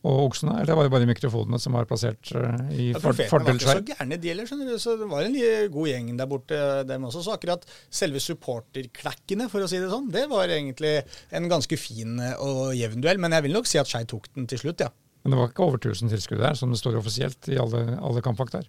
og 0.02 0.18
oksene. 0.28 0.56
Eller 0.62 0.74
var 0.78 0.88
det 0.88 0.92
bare 0.94 1.06
mikrofonene 1.06 1.60
som 1.62 1.76
var 1.76 1.86
plassert 1.90 2.32
eh, 2.34 2.72
i 2.74 2.86
Ja, 2.90 2.98
for, 2.98 3.12
Profetene 3.14 3.54
var 3.54 3.58
ikke 3.58 3.68
så 3.68 3.84
gærne, 3.92 4.18
de 4.18 4.32
heller. 4.32 4.48
skjønner 4.50 4.72
du. 4.72 4.78
Så 4.82 4.96
det 4.98 5.08
var 5.10 5.26
en 5.28 5.36
god 5.76 5.88
gjeng 5.92 6.10
der 6.18 6.30
borte, 6.30 6.58
dem 6.88 7.06
også. 7.08 7.22
Så 7.26 7.36
akkurat 7.36 7.66
selve 7.92 8.22
supporterklekkene, 8.22 9.48
for 9.52 9.62
å 9.64 9.70
si 9.70 9.80
det 9.82 9.90
sånn, 9.92 10.10
det 10.14 10.26
var 10.32 10.50
egentlig 10.50 10.96
en 11.30 11.48
ganske 11.52 11.78
fin 11.80 12.18
eh, 12.18 12.34
og 12.42 12.74
jevn 12.78 13.02
duell. 13.04 13.22
Men 13.22 13.38
jeg 13.38 13.46
vil 13.48 13.58
nok 13.58 13.70
si 13.70 13.80
at 13.82 13.90
Skei 13.90 14.04
tok 14.10 14.30
den 14.34 14.50
til 14.50 14.62
slutt, 14.64 14.82
ja. 14.86 14.90
Men 15.22 15.34
det 15.36 15.38
var 15.38 15.50
ikke 15.52 15.66
over 15.68 15.78
1000 15.78 16.10
tilskuere 16.10 16.42
der, 16.48 16.58
som 16.58 16.72
det 16.74 16.80
står 16.80 16.98
offisielt 16.98 17.46
i 17.52 17.58
alle, 17.62 17.84
alle 18.02 18.22
kampvakter? 18.24 18.66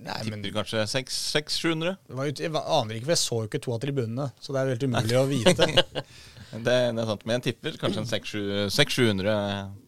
Nei, 0.00 0.20
men 0.30 0.40
Tipper 0.40 0.62
kanskje 0.62 0.86
600-700. 0.88 1.96
det 2.08 2.16
var 2.16 2.28
jo, 2.30 2.32
jeg 2.40 2.52
aner 2.56 2.96
ikke, 2.96 3.10
for 3.10 3.12
jeg 3.12 3.20
så 3.20 3.40
jo 3.42 3.48
ikke 3.50 3.60
to 3.66 3.74
av 3.74 3.82
tribunene. 3.82 4.30
Så 4.40 4.54
det 4.56 4.62
er 4.62 4.70
jo 4.70 4.76
helt 4.78 4.86
umulig 4.88 5.18
å 5.20 5.26
vite. 5.28 5.66
Det, 6.50 6.64
det 6.66 7.02
er 7.02 7.06
sant, 7.06 7.26
Men 7.28 7.38
jeg 7.38 7.50
tipper 7.50 7.76
kanskje 7.78 8.02
en 8.02 8.08
600-700 8.10 9.34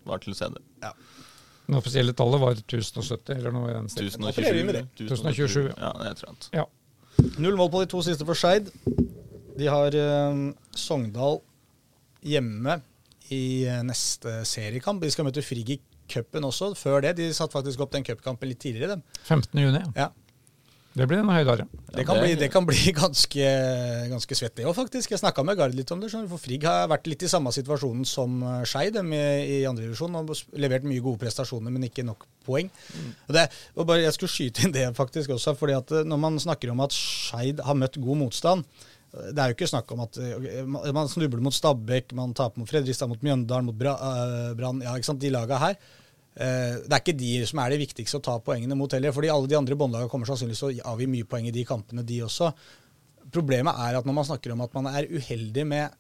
var 0.07 0.23
til 0.23 0.37
stede. 0.39 0.63
Det 0.83 1.79
offisielle 1.79 2.13
tallet 2.19 2.43
var 2.43 2.59
1070 2.59 3.35
eller 3.37 3.55
noe 3.55 3.71
i 3.71 3.75
den 3.75 3.89
stilen. 3.91 4.27
opererer 4.29 4.59
vi 4.59 4.65
med 4.69 4.79
det. 4.81 4.85
1027. 5.07 5.69
1027, 5.69 5.69
Ja, 5.79 5.93
det 5.99 6.09
er 6.11 6.19
trant. 6.19 6.49
Ja. 6.53 6.65
Null 7.43 7.57
mål 7.59 7.71
på 7.73 7.83
de 7.83 7.91
to 7.93 8.03
siste 8.05 8.27
for 8.29 8.39
Skeid. 8.39 8.71
De 9.59 9.69
har 9.71 9.95
uh, 9.95 10.43
Sogndal 10.75 11.41
hjemme 12.27 12.81
i 13.33 13.43
uh, 13.69 13.81
neste 13.87 14.43
seriekamp. 14.49 15.03
De 15.03 15.11
skal 15.13 15.29
møte 15.29 15.45
Frigg 15.45 15.77
i 15.77 15.79
cupen 16.13 16.45
også. 16.49 16.73
Før 16.79 17.03
det. 17.05 17.17
De 17.21 17.31
satte 17.37 17.57
faktisk 17.57 17.85
opp 17.85 17.95
den 17.95 18.05
cupkampen 18.07 18.51
litt 18.51 18.61
tidligere, 18.63 18.97
dem. 18.97 19.05
15. 19.23 19.63
juni, 19.63 19.85
ja. 19.97 20.11
Det 20.93 21.07
blir 21.09 21.23
en 21.23 21.31
høydare. 21.33 21.65
Det 21.93 22.03
kan, 22.05 22.19
bli, 22.21 22.35
det 22.37 22.49
kan 22.53 22.67
bli 22.69 22.93
ganske, 23.03 23.47
ganske 24.11 24.37
svett, 24.37 24.55
det 24.59 24.67
òg, 24.69 24.75
faktisk. 24.77 25.15
Jeg 25.15 25.23
snakka 25.23 25.45
med 25.47 25.57
Gard 25.57 25.73
litt 25.77 25.89
om 25.95 26.03
det. 26.03 26.11
For 26.13 26.41
Frigg 26.41 26.67
har 26.69 26.91
vært 26.93 27.09
litt 27.09 27.25
i 27.25 27.31
samme 27.33 27.53
situasjonen 27.55 28.05
som 28.09 28.43
Skei 28.69 28.91
dem 28.93 29.09
i, 29.17 29.23
i 29.57 29.59
andredivisjon. 29.69 30.19
Og 30.21 30.35
levert 30.61 30.85
mye 30.89 31.01
gode 31.05 31.23
prestasjoner, 31.23 31.73
men 31.73 31.89
ikke 31.89 32.05
nok 32.05 32.27
poeng. 32.45 32.69
Mm. 32.93 33.11
det, 33.39 33.47
og 33.79 33.87
bare, 33.89 34.05
jeg 34.05 34.17
skulle 34.19 34.35
skyte 34.35 34.67
inn 34.67 34.75
det 34.75 34.85
faktisk 34.99 35.33
også, 35.37 35.55
fordi 35.57 35.77
at 35.79 35.93
eh, 35.97 36.05
når 36.09 36.21
man 36.27 36.41
snakker 36.43 36.73
om 36.73 36.83
at 36.85 36.93
Skeid 36.97 37.63
har 37.65 37.79
møtt 37.79 37.97
god 38.03 38.19
motstand 38.25 38.65
eh, 38.67 39.29
det 39.31 39.39
er 39.39 39.53
jo 39.53 39.57
ikke 39.57 39.71
snakk 39.71 39.93
om 39.95 40.03
at 40.05 40.19
eh, 40.19 40.65
man 40.67 41.09
snubler 41.13 41.45
mot 41.45 41.55
Stabæk, 41.55 42.13
man 42.19 42.35
taper 42.37 42.59
mot 42.61 42.69
Fredrikstad, 42.69 43.09
mot 43.13 43.23
Mjøndalen, 43.23 43.71
mot 43.71 43.79
Bra- 43.79 43.97
eh, 43.97 44.49
Brann. 44.59 44.83
Ja, 44.85 44.97
ikke 44.99 45.13
sant, 45.13 45.23
de 45.23 45.31
laga 45.33 45.61
her. 45.63 45.79
Eh, 46.37 46.79
Det 46.83 46.93
er 46.93 47.01
ikke 47.03 47.19
de 47.19 47.33
som 47.47 47.59
er 47.61 47.71
det 47.75 47.83
viktigste 47.83 48.19
å 48.21 48.25
ta 48.25 48.39
poengene 48.39 48.77
mot 48.77 48.91
heller. 48.91 49.13
fordi 49.13 49.29
alle 49.29 49.49
de 49.49 49.57
andre 49.57 49.77
båndlagene 49.77 50.11
kommer 50.11 50.27
sannsynligvis 50.27 50.59
til 50.59 50.81
å 50.81 50.93
avgi 50.95 51.07
mye 51.07 51.25
poeng 51.25 51.47
i 51.47 51.51
de 51.51 51.65
kampene, 51.65 52.05
de 52.05 52.23
også. 52.23 52.53
Problemet 53.31 53.75
er 53.75 53.97
at 53.97 54.05
når 54.05 54.15
man 54.15 54.25
snakker 54.25 54.53
om 54.53 54.61
at 54.61 54.73
man 54.75 54.87
er 54.87 55.09
uheldig 55.09 55.67
med 55.67 55.91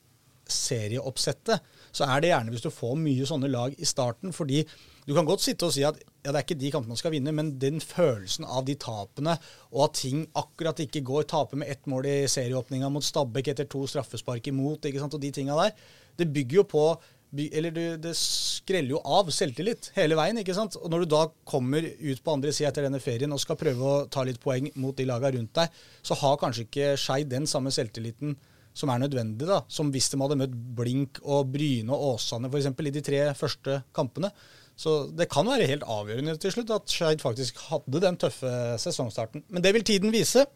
serieoppsettet, 0.49 1.61
så 1.93 2.07
er 2.09 2.21
det 2.21 2.33
gjerne 2.33 2.53
hvis 2.53 2.65
du 2.65 2.71
får 2.71 2.97
mye 2.99 3.29
sånne 3.29 3.51
lag 3.51 3.75
i 3.79 3.85
starten. 3.85 4.33
fordi 4.33 4.67
du 5.07 5.15
kan 5.15 5.27
godt 5.27 5.43
sitte 5.43 5.67
og 5.67 5.73
si 5.75 5.83
at 5.83 5.97
ja, 6.23 6.31
det 6.31 6.39
er 6.39 6.45
ikke 6.45 6.61
de 6.61 6.71
kampene 6.71 6.95
man 6.95 7.01
skal 7.01 7.11
vinne, 7.11 7.33
men 7.35 7.59
den 7.59 7.81
følelsen 7.81 8.45
av 8.47 8.65
de 8.65 8.77
tapene, 8.79 9.35
og 9.73 9.89
at 9.89 9.95
ting 9.99 10.29
akkurat 10.39 10.79
ikke 10.79 11.03
går, 11.03 11.25
tape 11.27 11.59
med 11.59 11.69
ett 11.69 11.87
mål 11.91 12.07
i 12.07 12.29
serieåpninga 12.31 12.91
mot 12.93 13.03
Stabæk 13.03 13.49
etter 13.49 13.67
to 13.67 13.83
straffespark 13.91 14.47
imot, 14.47 14.87
ikke 14.87 15.03
sant, 15.03 15.15
og 15.15 15.21
de 15.21 15.33
tinga 15.35 15.57
der, 15.59 15.75
det 16.21 16.31
bygger 16.31 16.61
jo 16.61 16.65
på 16.71 16.85
eller 17.33 17.73
du, 17.73 17.83
det 17.97 18.13
skreller 18.19 18.93
jo 18.93 19.01
av 19.09 19.31
selvtillit 19.33 19.91
hele 19.97 20.17
veien. 20.19 20.39
ikke 20.43 20.57
sant? 20.57 20.77
Og 20.77 20.91
Når 20.93 21.05
du 21.05 21.13
da 21.15 21.23
kommer 21.49 21.85
ut 21.85 22.23
på 22.23 22.35
andre 22.35 22.53
sida 22.53 22.69
etter 22.69 22.87
denne 22.87 23.01
ferien 23.01 23.33
og 23.33 23.41
skal 23.41 23.59
prøve 23.61 23.89
å 23.89 24.07
ta 24.13 24.25
litt 24.29 24.41
poeng 24.43 24.69
mot 24.77 24.97
de 24.97 25.07
laga 25.09 25.33
rundt 25.33 25.55
deg, 25.57 25.83
så 26.05 26.19
har 26.21 26.41
kanskje 26.41 26.67
ikke 26.67 26.91
Skei 27.01 27.23
den 27.29 27.49
samme 27.49 27.73
selvtilliten 27.73 28.37
som 28.77 28.89
er 28.89 29.03
nødvendig, 29.03 29.45
da, 29.49 29.61
som 29.69 29.91
hvis 29.93 30.09
de 30.13 30.19
hadde 30.21 30.39
møtt 30.41 30.53
Blink 30.77 31.21
og 31.23 31.51
Bryne 31.53 31.93
og 31.93 32.15
Åsane 32.15 32.49
f.eks. 32.49 32.71
i 32.73 32.95
de 32.95 33.05
tre 33.05 33.23
første 33.37 33.83
kampene. 33.97 34.33
Så 34.77 35.13
det 35.13 35.29
kan 35.33 35.49
være 35.49 35.69
helt 35.69 35.85
avgjørende 35.85 36.39
til 36.41 36.55
slutt 36.55 36.73
at 36.73 36.93
Skeid 36.93 37.21
faktisk 37.25 37.61
hadde 37.69 38.01
den 38.03 38.17
tøffe 38.21 38.53
sesongstarten. 38.81 39.45
Men 39.53 39.65
det 39.65 39.75
vil 39.77 39.85
tiden 39.85 40.15
vise. 40.15 40.47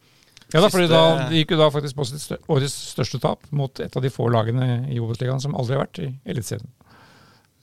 Ja, 0.55 0.61
da, 0.63 0.69
fordi 0.71 0.87
da, 0.91 1.03
De 1.31 1.41
gikk 1.41 1.57
jo 1.57 1.59
da 1.59 1.67
faktisk 1.75 1.97
på 1.99 2.05
sitt 2.07 2.37
årets 2.47 2.75
største 2.93 3.19
tap 3.23 3.47
mot 3.51 3.81
et 3.83 3.97
av 3.99 4.05
de 4.05 4.13
få 4.15 4.29
lagene 4.31 4.87
i 4.93 5.01
Obos-ligaen 5.03 5.43
som 5.43 5.57
aldri 5.59 5.75
har 5.75 5.87
vært 5.87 6.03
i 6.05 6.11
Eliteserien. 6.29 6.71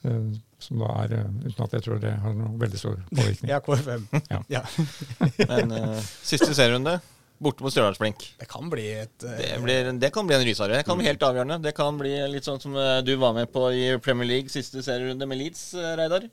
Eh, 0.03 0.33
Som 0.63 0.79
da 0.79 0.91
er, 1.03 1.13
eh, 1.17 1.31
uten 1.43 1.63
at 1.65 1.73
jeg 1.75 1.83
tror 1.83 1.97
det 1.99 2.11
har 2.23 2.35
noen 2.35 2.59
veldig 2.59 2.79
stor 2.79 2.99
påvirkning. 3.11 3.49
Ja, 3.53 3.59
KFM. 3.63 4.05
Ja. 4.31 4.43
Ja. 4.51 4.61
Men 5.49 5.73
uh, 5.75 5.97
siste 6.23 6.53
serierunde, 6.55 6.97
borte 7.43 7.63
mot 7.65 7.73
Stjørdalsblink. 7.73 8.23
Det 8.39 8.47
kan 8.51 8.69
bli 8.71 8.85
et 9.01 9.25
uh, 9.27 9.33
Det, 9.39 9.57
blir, 9.63 9.91
det 9.99 10.11
kan 10.15 10.27
bli 10.27 10.37
en 10.37 10.45
rysare. 10.47 10.79
Det 10.79 10.87
kan 10.87 10.99
bli 10.99 11.07
helt 11.07 11.23
avgjørende. 11.23 11.59
Det 11.63 11.75
kan 11.75 11.99
bli 11.99 12.13
litt 12.31 12.47
sånn 12.47 12.61
som 12.63 12.79
du 13.03 13.13
var 13.19 13.35
med 13.35 13.51
på 13.51 13.67
i 13.75 13.83
Premier 14.03 14.29
League 14.29 14.51
siste 14.51 14.83
serierunde 14.83 15.27
med 15.27 15.39
Leeds, 15.39 15.65
Reidar. 15.99 16.27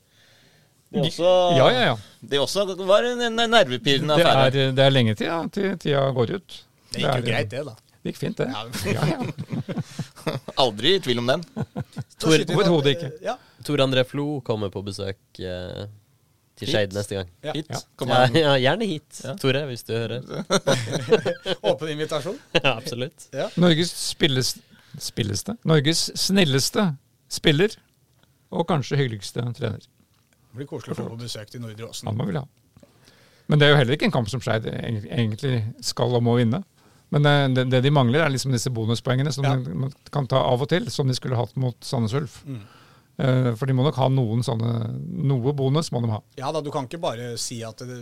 Det 0.91 1.05
også, 1.07 1.28
Ja, 1.57 1.66
ja, 1.70 1.82
ja. 1.91 1.97
Det 2.32 2.41
også 2.43 2.64
var 2.86 3.07
en, 3.07 3.36
nervepirrende 3.38 4.16
affære. 4.16 4.51
Det 4.51 4.64
er, 4.64 4.72
det 4.74 4.84
er 4.84 4.91
lenge 4.91 5.14
til, 5.14 5.26
ja, 5.30 5.38
til 5.55 5.78
tida 5.78 6.09
går 6.16 6.34
ut. 6.41 6.57
Det 6.91 7.03
gikk 7.05 7.07
er- 7.12 7.20
jo 7.20 7.26
greit, 7.30 7.51
det, 7.51 7.62
da. 7.68 7.76
Det 8.01 8.12
gikk 8.12 8.18
fint, 8.18 8.38
det. 8.41 8.49
Ja. 8.49 8.64
Ja, 8.91 9.07
ja. 9.12 10.34
Aldri 10.64 10.97
i 10.97 11.01
tvil 11.05 11.20
om 11.22 11.26
den. 11.30 11.45
Overhodet 12.24 12.97
ikke. 12.97 13.11
Ja. 13.22 13.36
Tor 13.64 13.82
André 13.84 14.05
Flo 14.09 14.41
kommer 14.41 14.72
på 14.72 14.82
besøk 14.82 15.18
eh, 15.38 15.84
til? 16.59 16.72
Skeid 16.72 16.97
neste 16.97 17.20
gang. 17.20 17.30
Ja. 17.45 17.55
Hit. 17.55 17.70
Ja. 17.70 17.82
Ja, 18.09 18.24
ja, 18.41 18.57
gjerne 18.64 18.88
hit, 18.88 19.20
Ja. 19.24 19.36
Tore, 19.41 19.62
hvis 19.68 19.84
du 19.86 19.93
hører. 19.95 20.24
Åpen 21.70 21.93
invitasjon. 21.95 22.41
ja, 22.59 22.74
absolutt. 22.74 23.28
Norges 23.61 23.93
spilles, 24.11 24.57
spilleste 24.99 25.55
Norges 25.68 26.09
snilleste 26.18 26.88
spiller, 27.30 27.76
og 28.51 28.66
kanskje 28.72 28.99
hyggeligste 28.99 29.45
trener. 29.55 29.84
Det 30.51 30.59
blir 30.59 30.66
koselig 30.70 30.96
å 30.96 30.98
få 31.03 31.09
på 31.12 31.18
besøk 31.20 31.51
til 31.53 31.62
Nordre 31.62 31.88
Åsen. 31.90 32.09
Han 32.11 32.18
må 32.18 32.26
vel 32.30 32.40
ha. 32.42 32.46
Men 33.51 33.59
det 33.59 33.66
er 33.66 33.72
jo 33.74 33.78
heller 33.80 33.96
ikke 33.96 34.07
en 34.11 34.14
kamp 34.14 34.28
som 34.30 34.42
Skeid 34.42 34.66
egentlig 34.70 35.57
skal 35.84 36.12
og 36.14 36.22
må 36.26 36.36
vinne. 36.38 36.62
Men 37.11 37.24
det, 37.26 37.32
det, 37.57 37.64
det 37.72 37.80
de 37.82 37.90
mangler, 37.90 38.22
er 38.22 38.30
liksom 38.30 38.53
disse 38.55 38.70
bonuspoengene 38.70 39.32
som 39.34 39.46
Ja. 39.46 39.57
man 39.59 39.90
kan 40.14 40.28
ta 40.30 40.38
av 40.46 40.62
og 40.62 40.68
til, 40.70 40.86
som 40.94 41.09
de 41.11 41.14
skulle 41.18 41.38
hatt 41.38 41.57
mot 41.59 41.74
Sandnes 41.82 42.14
Ulf. 42.14 42.36
Mm. 42.46 42.61
Eh, 43.20 43.48
for 43.59 43.66
de 43.66 43.74
må 43.74 43.82
nok 43.84 43.98
ha 44.01 44.07
noen 44.09 44.40
sånne 44.46 44.70
Noe 45.28 45.53
bonus 45.53 45.90
må 45.92 46.01
de 46.05 46.09
ha. 46.12 46.20
Ja 46.38 46.53
da, 46.55 46.62
du 46.64 46.70
kan 46.72 46.86
ikke 46.86 47.01
bare 47.03 47.32
si 47.42 47.59
at 47.66 47.82
det, 47.84 47.98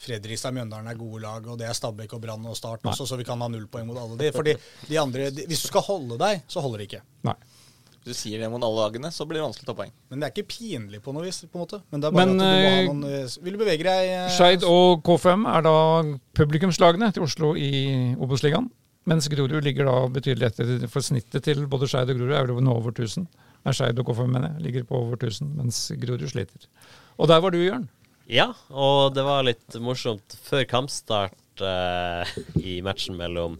Fredrikstad 0.00 0.54
Mjøndalen 0.56 0.86
er 0.88 0.96
gode 0.96 1.20
lag, 1.26 1.44
og 1.50 1.58
det 1.60 1.66
er 1.68 1.74
Stabæk 1.76 2.14
og 2.16 2.22
Brann 2.22 2.46
og 2.48 2.56
Start 2.56 2.86
Nei. 2.86 2.94
også, 2.94 3.08
så 3.10 3.18
vi 3.18 3.26
kan 3.28 3.42
ha 3.42 3.48
null 3.50 3.66
poeng 3.68 3.90
mot 3.90 3.98
alle 3.98 4.16
de. 4.20 4.30
Fordi 4.32 4.54
de 4.88 4.98
andre, 5.02 5.28
de, 5.34 5.44
Hvis 5.50 5.66
du 5.66 5.68
skal 5.72 5.84
holde 5.90 6.16
deg, 6.22 6.46
så 6.48 6.62
holder 6.64 6.78
det 6.84 6.88
ikke. 6.92 7.02
Nei. 7.28 7.34
Du 8.08 8.14
sier 8.16 8.40
det 8.40 8.48
mot 8.48 8.62
alle 8.64 8.86
lagene, 8.86 9.10
så 9.12 9.26
blir 9.28 9.40
det 9.40 9.44
vanskelig 9.44 9.66
å 9.66 9.70
ta 9.70 9.76
poeng. 9.76 9.92
Men 10.08 10.22
det 10.22 10.28
er 10.28 10.32
ikke 10.32 10.48
pinlig 10.54 11.02
på 11.04 11.12
noe 11.12 11.26
vis. 11.26 11.42
på 11.44 11.58
en 11.58 11.64
måte. 11.64 11.80
Men 11.92 12.00
det 12.00 12.08
er 12.08 12.16
bare 12.16 12.26
Men, 12.26 12.30
at 12.32 12.38
du 12.38 12.46
må 12.48 12.54
ha 12.54 12.70
eh, 12.70 12.86
noen 12.88 13.02
eh, 13.10 13.36
Vil 13.44 13.56
du 13.56 13.60
bevege 13.60 13.86
deg 13.86 14.12
eh, 14.14 14.30
Skeid 14.32 14.64
og 14.68 15.02
KFM 15.06 15.44
er 15.52 15.66
da 15.66 15.74
publikumslagene 16.38 17.10
til 17.12 17.26
Oslo 17.26 17.52
i 17.58 17.70
Obos-ligaen. 18.16 18.70
Mens 19.08 19.28
Grorud 19.32 19.64
ligger 19.64 19.88
da 19.88 19.98
betydelig 20.12 20.50
etter. 20.50 20.88
For 20.92 21.04
snittet 21.04 21.44
til 21.46 21.62
både 21.70 21.88
Skeid 21.90 22.10
og 22.12 22.20
Grorud 22.20 22.36
er 22.40 22.48
vel 22.48 22.64
nå 22.64 22.76
over 22.80 22.96
1000. 22.96 23.28
Nei, 23.66 23.76
Skeid 23.76 24.00
og 24.00 24.08
KFM 24.08 24.32
mener 24.32 24.54
jeg, 24.54 24.64
ligger 24.68 24.88
på 24.88 25.02
over 25.02 25.20
1000, 25.20 25.52
mens 25.60 25.84
Grorud 26.00 26.24
sliter. 26.32 26.68
Og 27.18 27.28
der 27.28 27.44
var 27.44 27.52
du, 27.52 27.60
Jørn. 27.60 27.88
Ja, 28.28 28.50
og 28.68 29.14
det 29.16 29.24
var 29.24 29.44
litt 29.46 29.76
morsomt 29.80 30.36
før 30.44 30.66
kampstart 30.68 31.62
eh, 31.64 32.32
i 32.60 32.78
matchen 32.84 33.16
mellom 33.16 33.56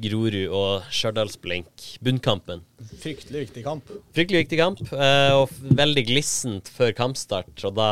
Grorud 0.00 0.48
og 0.48 0.86
Stjørdalsblink, 0.92 1.84
bunnkampen. 2.04 2.62
Fryktelig 3.02 3.46
viktig 3.46 3.64
kamp. 3.66 3.90
Fryktelig 4.16 4.44
viktig 4.44 4.58
kamp, 4.60 4.80
eh, 4.94 5.32
og 5.36 5.52
veldig 5.76 6.04
glissent 6.08 6.70
før 6.72 6.94
kampstart. 6.96 7.52
Og 7.68 7.74
da 7.76 7.90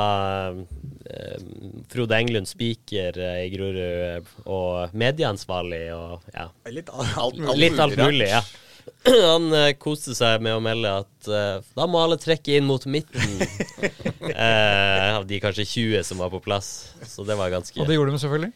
eh, 1.10 1.44
Frode 1.92 2.16
Englund, 2.16 2.48
spiker 2.48 3.20
eh, 3.20 3.44
i 3.44 3.52
Grorud, 3.52 4.32
og 4.46 4.96
medieansvarlig 4.96 5.84
og 5.96 6.32
ja, 6.34 6.48
Litt 6.72 6.90
alt, 6.90 7.38
mulig. 7.38 7.58
litt 7.60 7.84
alt 7.84 8.00
mulig, 8.00 8.30
ja. 8.32 8.42
Han 9.30 9.52
koste 9.80 10.16
seg 10.16 10.40
med 10.44 10.56
å 10.56 10.62
melde 10.64 10.90
at 11.02 11.28
da 11.76 11.86
må 11.88 12.00
alle 12.00 12.16
trekke 12.20 12.56
inn 12.56 12.66
mot 12.68 12.84
midten. 12.90 13.44
eh, 14.32 15.14
av 15.14 15.28
de 15.28 15.38
kanskje 15.42 15.68
20 15.68 16.08
som 16.10 16.20
var 16.20 16.32
på 16.32 16.40
plass. 16.44 16.90
Så 17.06 17.24
det 17.28 17.36
var 17.38 17.52
ganske 17.52 17.76
Og 17.80 17.88
det 17.88 17.96
gjorde 18.00 18.16
de 18.16 18.22
selvfølgelig. 18.24 18.52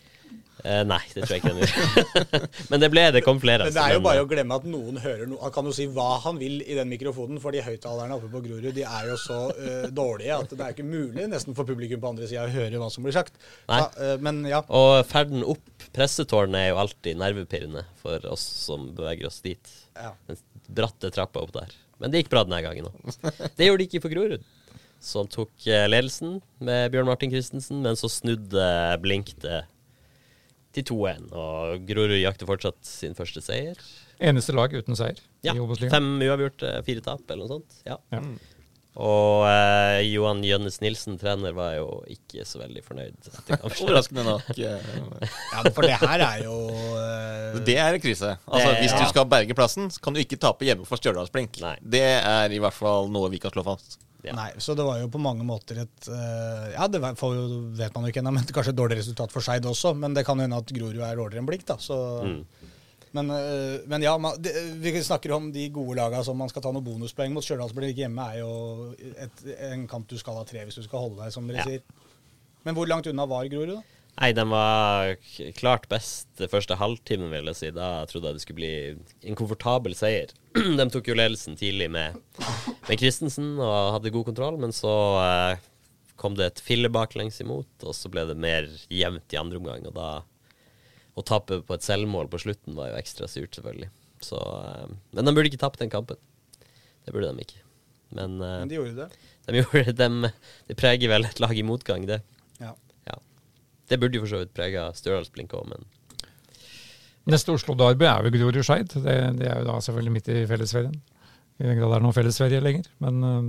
Eh, 0.64 0.82
Nei, 0.88 1.00
det 1.12 1.24
tror 1.24 1.34
jeg 1.34 1.42
ikke 1.42 1.52
han 1.52 1.60
gjorde. 1.60 2.40
Men 2.70 2.82
det 2.82 2.90
ble 2.92 3.04
det 3.14 3.22
kom 3.26 3.40
flere. 3.42 3.66
Men 3.66 3.74
det 3.74 3.80
altså, 3.80 3.92
er 3.92 3.98
jo 3.98 4.04
bare 4.04 4.20
eh, 4.22 4.26
å 4.26 4.30
glemme 4.30 4.58
at 4.58 4.66
noen 4.68 5.00
hører 5.02 5.28
noe. 5.30 5.40
Han 5.44 5.54
kan 5.54 5.68
jo 5.68 5.74
si 5.76 5.86
hva 5.92 6.08
han 6.24 6.40
vil 6.40 6.58
i 6.62 6.78
den 6.78 6.90
mikrofonen, 6.90 7.40
for 7.42 7.54
de 7.54 7.62
høyttalerne 7.64 8.16
oppe 8.16 8.30
på 8.32 8.42
Grorud 8.46 8.70
de 8.74 8.86
er 8.88 9.10
jo 9.10 9.18
så 9.20 9.40
uh, 9.52 9.86
dårlige 9.94 10.38
at 10.40 10.54
det 10.54 10.64
er 10.64 10.76
ikke 10.76 10.86
mulig 10.88 11.28
nesten 11.30 11.56
for 11.56 11.68
publikum 11.68 12.02
på 12.02 12.14
andre 12.14 12.28
sida 12.30 12.46
å 12.46 12.54
høre 12.54 12.80
hva 12.80 12.88
som 12.92 13.06
blir 13.06 13.16
sagt. 13.16 13.36
Nei. 13.68 13.82
Ja, 13.82 13.90
uh, 14.00 14.16
men 14.24 14.42
ja. 14.48 14.62
Og 14.72 14.96
ferden 15.10 15.44
opp 15.46 15.86
pressetårnet 15.94 16.60
er 16.62 16.72
jo 16.72 16.80
alltid 16.82 17.20
nervepirrende 17.20 17.84
for 18.00 18.24
oss 18.32 18.44
som 18.64 18.90
beveger 18.96 19.28
oss 19.30 19.42
dit. 19.44 19.78
ja. 20.00 20.14
Den 20.28 20.40
bratte 20.64 21.10
trappa 21.12 21.42
opp 21.44 21.52
der. 21.52 21.74
Men 22.00 22.10
det 22.10 22.22
gikk 22.22 22.30
bra 22.32 22.40
denne 22.46 22.62
gangen 22.64 22.88
òg. 22.88 22.96
Det 23.58 23.66
gjorde 23.66 23.82
det 23.82 23.88
ikke 23.90 24.00
for 24.06 24.14
Grorud, 24.14 24.46
som 25.04 25.28
tok 25.28 25.52
ledelsen 25.92 26.38
med 26.64 26.88
Bjørn 26.94 27.10
Martin 27.10 27.32
Christensen, 27.34 27.82
men 27.84 28.00
så 28.00 28.08
snudde 28.08 28.64
Blink 29.04 29.34
det 29.44 29.60
til 30.74 30.84
2-1. 30.90 31.28
Og 31.32 31.84
Grorud 31.88 32.18
jakter 32.20 32.48
fortsatt 32.50 32.80
sin 32.86 33.14
første 33.18 33.42
seier. 33.44 33.78
Eneste 34.22 34.54
lag 34.54 34.72
uten 34.74 34.94
seier 34.98 35.18
Ja, 35.44 35.54
i 35.54 35.60
Obos-ligaen. 35.62 35.90
Fem 35.94 36.10
uavgjort, 36.22 36.62
eh, 36.68 36.82
fire 36.86 37.02
tap, 37.04 37.24
eller 37.30 37.44
noe 37.46 37.56
sånt. 37.58 37.80
Ja. 37.86 37.96
Ja. 38.14 38.20
Og 38.94 39.42
eh, 39.50 40.04
Johan 40.06 40.38
Jønnes 40.46 40.76
Nilsen, 40.78 41.16
trener, 41.18 41.50
var 41.56 41.72
jo 41.80 41.88
ikke 42.14 42.44
så 42.46 42.60
veldig 42.60 42.82
fornøyd. 42.86 43.30
Overraskende 43.66 44.22
nok. 44.28 44.52
eh, 44.54 44.92
ja, 45.50 45.64
for 45.74 45.82
det 45.82 45.96
her 45.98 46.22
er 46.22 46.44
jo 46.44 46.54
eh, 47.00 47.58
Det 47.66 47.74
er 47.82 47.98
en 47.98 48.04
krise. 48.04 48.36
Altså, 48.46 48.68
Det- 48.70 48.84
Hvis 48.84 48.94
ja. 48.94 49.00
du 49.02 49.10
skal 49.10 49.26
berge 49.34 49.56
plassen, 49.58 49.90
så 49.90 49.98
kan 50.04 50.14
du 50.14 50.22
ikke 50.22 50.38
tape 50.38 50.62
hjemme 50.68 50.86
for 50.86 50.96
Stjørdalsblink. 51.02 51.58
Nei. 51.66 51.74
Det 51.82 52.04
er 52.22 52.54
i 52.54 52.62
hvert 52.62 52.76
fall 52.78 53.10
noe 53.10 53.32
vi 53.34 53.42
kan 53.42 53.50
slå 53.50 53.66
fast. 53.66 53.98
Ja. 54.24 54.32
Nei, 54.38 54.50
så 54.58 54.74
det 54.78 54.84
var 54.86 54.98
jo 55.02 55.08
på 55.12 55.20
mange 55.20 55.44
måter 55.44 55.82
et 55.82 56.08
eh, 56.08 56.70
Ja, 56.74 56.86
det 56.88 57.00
får 57.20 57.34
vet 57.76 57.94
man 57.94 58.06
jo 58.06 58.12
ikke 58.12 58.22
ennå, 58.22 58.32
men 58.32 58.44
kanskje 58.48 58.72
et 58.72 58.78
dårlig 58.78 58.96
resultat 59.02 59.32
for 59.34 59.44
Skeid 59.44 59.66
også. 59.68 59.92
Men 59.96 60.14
det 60.16 60.24
kan 60.26 60.40
hende 60.40 60.56
at 60.56 60.72
Grorud 60.72 60.96
er 61.02 61.18
dårligere 61.18 61.42
enn 61.44 61.48
Blikk, 61.50 61.66
da. 61.68 61.76
Så, 61.76 61.98
Mm. 62.24 62.44
men, 63.14 63.30
eh, 63.30 63.80
men 63.86 64.02
ja, 64.02 64.16
man, 64.18 64.40
det, 64.42 64.52
vi 64.82 64.90
snakker 65.02 65.32
om 65.36 65.52
de 65.52 65.68
gode 65.70 65.96
lagene 66.00 66.24
som 66.24 66.36
man 66.40 66.48
skal 66.48 66.62
ta 66.64 66.72
noen 66.72 66.82
bonuspoeng 66.84 67.32
mot. 67.36 67.44
Stjørdalsblink 67.44 67.96
hjemme 68.00 68.24
er 68.32 68.40
jo 68.40 68.94
et, 68.98 69.44
en 69.70 69.86
kamp 69.86 70.08
du 70.08 70.16
skal 70.18 70.40
ha 70.40 70.44
tre 70.48 70.64
hvis 70.64 70.80
du 70.80 70.82
skal 70.88 71.04
holde 71.04 71.20
deg, 71.22 71.32
som 71.32 71.46
dere 71.46 71.58
Ja. 71.62 71.64
sier. 71.68 71.82
Men 72.64 72.74
hvor 72.74 72.88
langt 72.88 73.06
unna 73.06 73.26
var 73.28 73.44
Grorud, 73.52 73.74
da? 73.76 73.82
Nei, 74.14 74.30
de 74.36 74.44
var 74.46 75.16
klart 75.58 75.88
best 75.90 76.28
det 76.38 76.46
første 76.52 76.76
halvtimen, 76.78 77.32
vil 77.32 77.50
jeg 77.50 77.58
si. 77.58 77.70
Da 77.74 78.04
trodde 78.10 78.30
jeg 78.30 78.38
det 78.38 78.42
skulle 78.44 78.60
bli 78.60 79.30
en 79.30 79.38
komfortabel 79.38 79.96
seier. 79.98 80.30
de 80.78 80.86
tok 80.92 81.10
jo 81.10 81.16
ledelsen 81.18 81.58
tidlig 81.58 81.88
med, 81.90 82.20
med 82.86 83.00
Christensen 83.00 83.56
og 83.58 83.96
hadde 83.96 84.12
god 84.14 84.28
kontroll, 84.30 84.60
men 84.62 84.74
så 84.76 84.92
eh, 85.24 85.64
kom 86.20 86.38
det 86.38 86.46
et 86.46 86.62
fille 86.62 86.90
baklengs 86.94 87.40
imot, 87.42 87.72
og 87.82 87.96
så 87.98 88.10
ble 88.12 88.26
det 88.30 88.38
mer 88.38 88.70
jevnt 88.86 89.34
i 89.34 89.40
andre 89.40 89.58
omgang. 89.58 89.90
Og 89.90 89.96
da 89.98 90.12
å 91.14 91.26
tape 91.26 91.60
på 91.66 91.76
et 91.76 91.86
selvmål 91.86 92.30
på 92.30 92.40
slutten 92.42 92.78
var 92.78 92.92
jo 92.92 93.00
ekstra 93.00 93.26
surt, 93.30 93.54
selvfølgelig. 93.58 93.90
Så, 94.22 94.38
eh, 94.38 94.94
men 95.10 95.26
de 95.26 95.34
burde 95.34 95.50
ikke 95.50 95.62
tapt 95.64 95.82
den 95.82 95.90
kampen. 95.92 96.22
Det 97.04 97.12
burde 97.12 97.34
de 97.34 97.46
ikke. 97.48 97.60
Men, 98.14 98.38
eh, 98.38 98.60
Men 98.62 98.70
de 98.70 98.78
gjorde 98.78 98.94
det. 98.94 99.10
de 99.50 99.58
gjorde 99.58 99.96
de, 99.98 100.32
de 100.70 100.78
preger 100.78 101.10
vel 101.10 101.26
et 101.26 101.42
lag 101.42 101.58
i 101.58 101.66
motgang, 101.66 102.06
det. 102.06 102.22
Ja. 103.84 103.88
Ja. 103.88 103.90
Det 103.92 104.00
burde 104.00 104.16
jo 104.16 104.24
for 104.24 104.32
så 104.32 104.38
vidt 104.44 104.54
prega 104.56 104.86
Stjørdalsblink 104.96 105.52
òg, 105.58 105.66
men 105.68 105.84
Neste 107.26 107.52
Oslo-darby 107.54 108.04
er 108.04 108.26
jo 108.26 108.30
Grorud-Skeid. 108.34 108.90
Det, 109.00 109.12
det 109.38 109.46
er 109.48 109.60
jo 109.62 109.64
da 109.70 109.78
selvfølgelig 109.80 110.12
midt 110.12 110.26
i 110.28 110.42
fellesferien. 110.48 110.96
I 111.56 111.64
den 111.64 111.78
grad 111.78 111.88
det 111.94 111.96
er 111.96 112.02
noen 112.04 112.16
fellesferie 112.16 112.60
lenger. 112.60 112.84
Men 113.00 113.22
øh, 113.24 113.46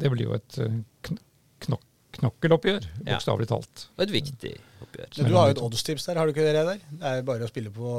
det 0.00 0.10
blir 0.14 0.24
jo 0.30 0.36
et 0.38 0.56
øh, 0.64 0.78
kn 1.04 1.18
knok 1.66 1.82
knokkeloppgjør, 2.16 2.86
Ja. 3.06 3.12
bokstavelig 3.18 3.48
talt. 3.48 3.82
og 3.96 4.02
et 4.06 4.10
viktig 4.14 4.54
oppgjør. 4.82 5.10
Men 5.20 5.28
du 5.30 5.36
har 5.36 5.50
jo 5.50 5.54
et 5.58 5.60
oddstips 5.62 6.08
der, 6.08 6.16
har 6.18 6.26
du 6.26 6.32
ikke 6.32 6.42
det, 6.46 6.54
Reidar? 6.56 6.80
Det 6.90 7.10
er 7.12 7.22
bare 7.28 7.44
å 7.46 7.50
spille 7.52 7.70
på 7.70 7.92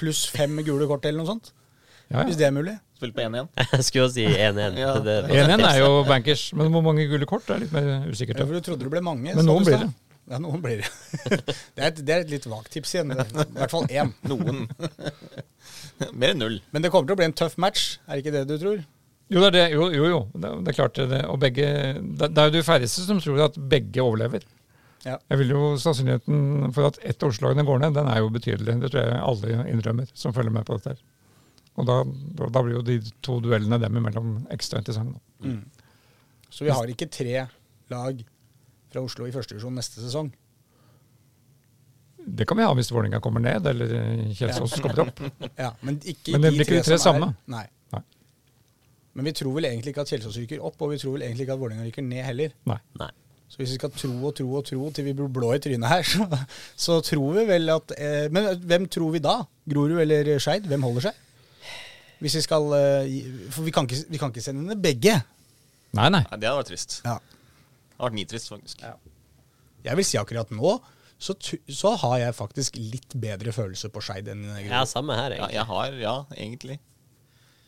pluss 0.00 0.24
fem 0.32 0.56
gule 0.64 0.88
kort 0.88 1.04
eller 1.04 1.20
noe 1.20 1.28
sånt. 1.28 1.52
Ja, 2.10 2.24
Hvis 2.26 2.36
det 2.40 2.48
er 2.48 2.54
mulig. 2.56 2.74
Spille 2.98 3.12
på 3.14 3.22
1-1. 3.22 3.48
Jeg 3.76 3.84
skulle 3.86 4.06
jo 4.08 4.12
si 4.16 4.24
1-1. 4.26 4.78
Ja. 4.80 4.94
Det- 4.96 5.04
det- 5.28 5.44
1-1 5.44 5.66
er 5.68 5.78
jo 5.84 5.90
bankers, 6.08 6.48
men 6.56 6.72
hvor 6.72 6.82
mange 6.82 7.04
gule 7.06 7.26
kort 7.30 7.48
er 7.50 7.60
litt 7.62 7.72
mer 7.72 8.08
usikkert. 8.10 8.40
Ja, 8.40 8.46
for 8.48 8.56
du 8.58 8.60
trodde 8.64 8.82
det 8.88 8.90
ble 8.96 9.02
mange. 9.04 9.34
Men 9.36 9.44
nå 9.46 9.58
blir 9.60 9.76
stad. 9.76 9.92
Ja, 10.30 10.38
noen 10.38 10.62
blir 10.62 10.78
det. 10.84 10.90
det, 11.74 11.80
er 11.82 11.88
et, 11.90 12.00
det 12.06 12.14
er 12.14 12.22
et 12.24 12.30
litt 12.30 12.46
vagt 12.46 12.70
tips 12.74 12.92
igjen. 12.94 13.10
I 13.16 13.24
hvert 13.56 13.72
fall 13.72 13.88
én. 13.90 14.12
Noen. 14.30 14.64
Mer 16.14 16.32
enn 16.34 16.40
null. 16.40 16.60
Men 16.70 16.84
det 16.84 16.92
kommer 16.94 17.10
til 17.10 17.16
å 17.16 17.20
bli 17.20 17.26
en 17.28 17.36
tøff 17.36 17.56
match, 17.60 17.96
er 18.06 18.16
det 18.16 18.22
ikke 18.24 18.34
det 18.38 18.44
du 18.48 18.54
tror? 18.62 18.80
Jo, 19.30 19.42
det 19.42 19.48
er 19.50 19.56
det. 19.56 19.64
Jo, 19.74 19.88
jo. 19.94 20.06
jo. 20.10 20.20
Det, 20.34 20.46
er- 20.48 20.62
det 20.66 20.72
er 20.72 20.78
klart 20.78 21.00
det. 21.12 21.20
Og 21.30 21.38
begge 21.42 21.66
Det, 21.98 22.30
det 22.30 22.40
er 22.44 22.48
jo 22.50 22.54
de 22.56 22.64
færreste 22.66 23.04
som 23.06 23.20
tror 23.22 23.42
at 23.48 23.58
begge 23.70 24.02
overlever. 24.02 24.46
Ja. 25.04 25.16
Jeg 25.32 25.38
vil 25.40 25.52
jo 25.54 25.60
Sannsynligheten 25.80 26.72
for 26.76 26.90
at 26.90 26.98
ett 27.08 27.22
av 27.24 27.30
Oslo-lagene 27.32 27.64
går 27.64 27.78
ned, 27.84 27.94
den 27.96 28.10
er 28.12 28.18
jo 28.20 28.32
betydelig. 28.34 28.74
Det 28.82 28.90
tror 28.92 29.06
jeg 29.06 29.20
alle 29.24 29.60
innrømmer 29.70 30.10
som 30.18 30.34
følger 30.36 30.52
med 30.54 30.66
på 30.68 30.76
dette. 30.78 30.92
her. 30.96 31.06
Og 31.80 31.86
da, 31.88 32.00
da, 32.36 32.48
da 32.52 32.62
blir 32.66 32.76
jo 32.80 32.82
de 32.84 32.98
to 33.24 33.38
duellene 33.40 33.78
dem 33.80 33.96
imellom 33.96 34.34
ekstra 34.52 34.82
interessante. 34.82 35.18
Mm. 35.46 35.62
Så 36.52 36.66
vi 36.66 36.74
har 36.74 36.90
ikke 36.92 37.08
tre 37.14 37.46
lag 37.90 38.20
fra 38.92 39.02
Oslo 39.06 39.26
i 39.28 39.34
første 39.34 39.54
divisjon 39.54 39.76
neste 39.78 40.02
sesong. 40.02 40.30
Det 42.30 42.44
kan 42.46 42.58
vi 42.60 42.64
ha 42.66 42.72
hvis 42.76 42.90
Vålerenga 42.92 43.20
kommer 43.24 43.40
ned, 43.42 43.66
eller 43.66 43.92
Kjelsås 44.36 44.74
kommer 44.84 45.06
opp. 45.06 45.22
Ja, 45.56 45.70
men 45.86 45.96
ikke 46.04 46.34
Men 46.36 46.44
det 46.44 46.50
blir 46.54 46.66
ikke 46.66 46.80
de 46.82 46.84
tre 46.90 46.98
som 47.00 47.16
er- 47.16 47.22
samme. 47.22 47.30
Nei. 47.50 47.64
Nei. 47.94 48.02
Men 49.14 49.24
vi 49.30 49.32
tror 49.40 49.54
vel 49.56 49.64
egentlig 49.70 49.94
ikke 49.94 50.04
at 50.04 50.12
Kjelsås 50.12 50.36
ryker 50.38 50.60
opp, 50.62 50.76
og 50.84 50.92
vi 50.92 50.98
tror 51.00 51.16
vel 51.16 51.24
egentlig 51.26 51.46
ikke 51.48 51.56
at 51.56 51.62
Vålerenga 51.62 51.86
ryker 51.88 52.02
ned 52.06 52.22
heller. 52.28 52.52
Nei. 52.70 52.78
Nei. 53.00 53.10
Så 53.50 53.56
hvis 53.58 53.72
vi 53.72 53.78
skal 53.80 53.90
tro 53.90 54.12
og 54.28 54.34
tro 54.38 54.46
og 54.54 54.64
tro 54.68 54.90
til 54.94 55.04
vi 55.08 55.12
blir 55.18 55.32
blå 55.34 55.48
i 55.56 55.58
trynet 55.58 55.88
her, 55.90 56.02
så, 56.12 56.26
så 56.76 57.00
tror 57.02 57.32
vi 57.40 57.46
vel 57.48 57.72
at 57.74 57.90
eh, 57.98 58.28
Men 58.30 58.52
hvem 58.62 58.86
tror 58.86 59.10
vi 59.16 59.18
da? 59.24 59.40
Grorud 59.66 59.98
eller 60.04 60.38
Skeid? 60.38 60.68
Hvem 60.70 60.82
holder 60.86 61.08
seg? 61.08 61.18
Hvis 62.20 62.36
vi 62.36 62.42
skal 62.44 62.68
eh, 62.76 63.10
For 63.50 63.66
vi 63.66 63.72
kan 63.74 63.88
ikke, 63.88 64.04
vi 64.12 64.20
kan 64.22 64.30
ikke 64.30 64.44
sende 64.44 64.62
ned 64.68 64.78
begge. 64.84 65.16
Nei, 65.98 66.06
nei. 66.14 66.20
Nei, 66.30 66.38
det 66.38 66.46
hadde 66.46 66.60
vært 66.60 66.70
trist. 66.70 67.00
Ja. 67.02 67.16
Det 68.00 68.06
hadde 68.06 68.14
vært 68.14 68.16
nitrist, 68.16 68.48
faktisk. 68.48 68.84
Jeg 69.84 69.96
vil 69.98 70.06
si 70.08 70.16
akkurat 70.16 70.50
nå 70.56 70.72
så, 71.20 71.34
så 71.68 71.90
har 72.00 72.14
jeg 72.22 72.32
faktisk 72.32 72.76
litt 72.80 73.12
bedre 73.20 73.52
følelse 73.52 73.90
på 73.92 74.00
Skeid 74.00 74.30
enn 74.32 74.46
Grorud. 74.46 74.70
Ja, 74.72 74.86
samme 74.88 75.18
her, 75.18 75.34
Ja, 75.36 75.48
jeg 75.52 75.66
har, 75.68 75.98
ja, 76.00 76.14
egentlig. 76.32 76.78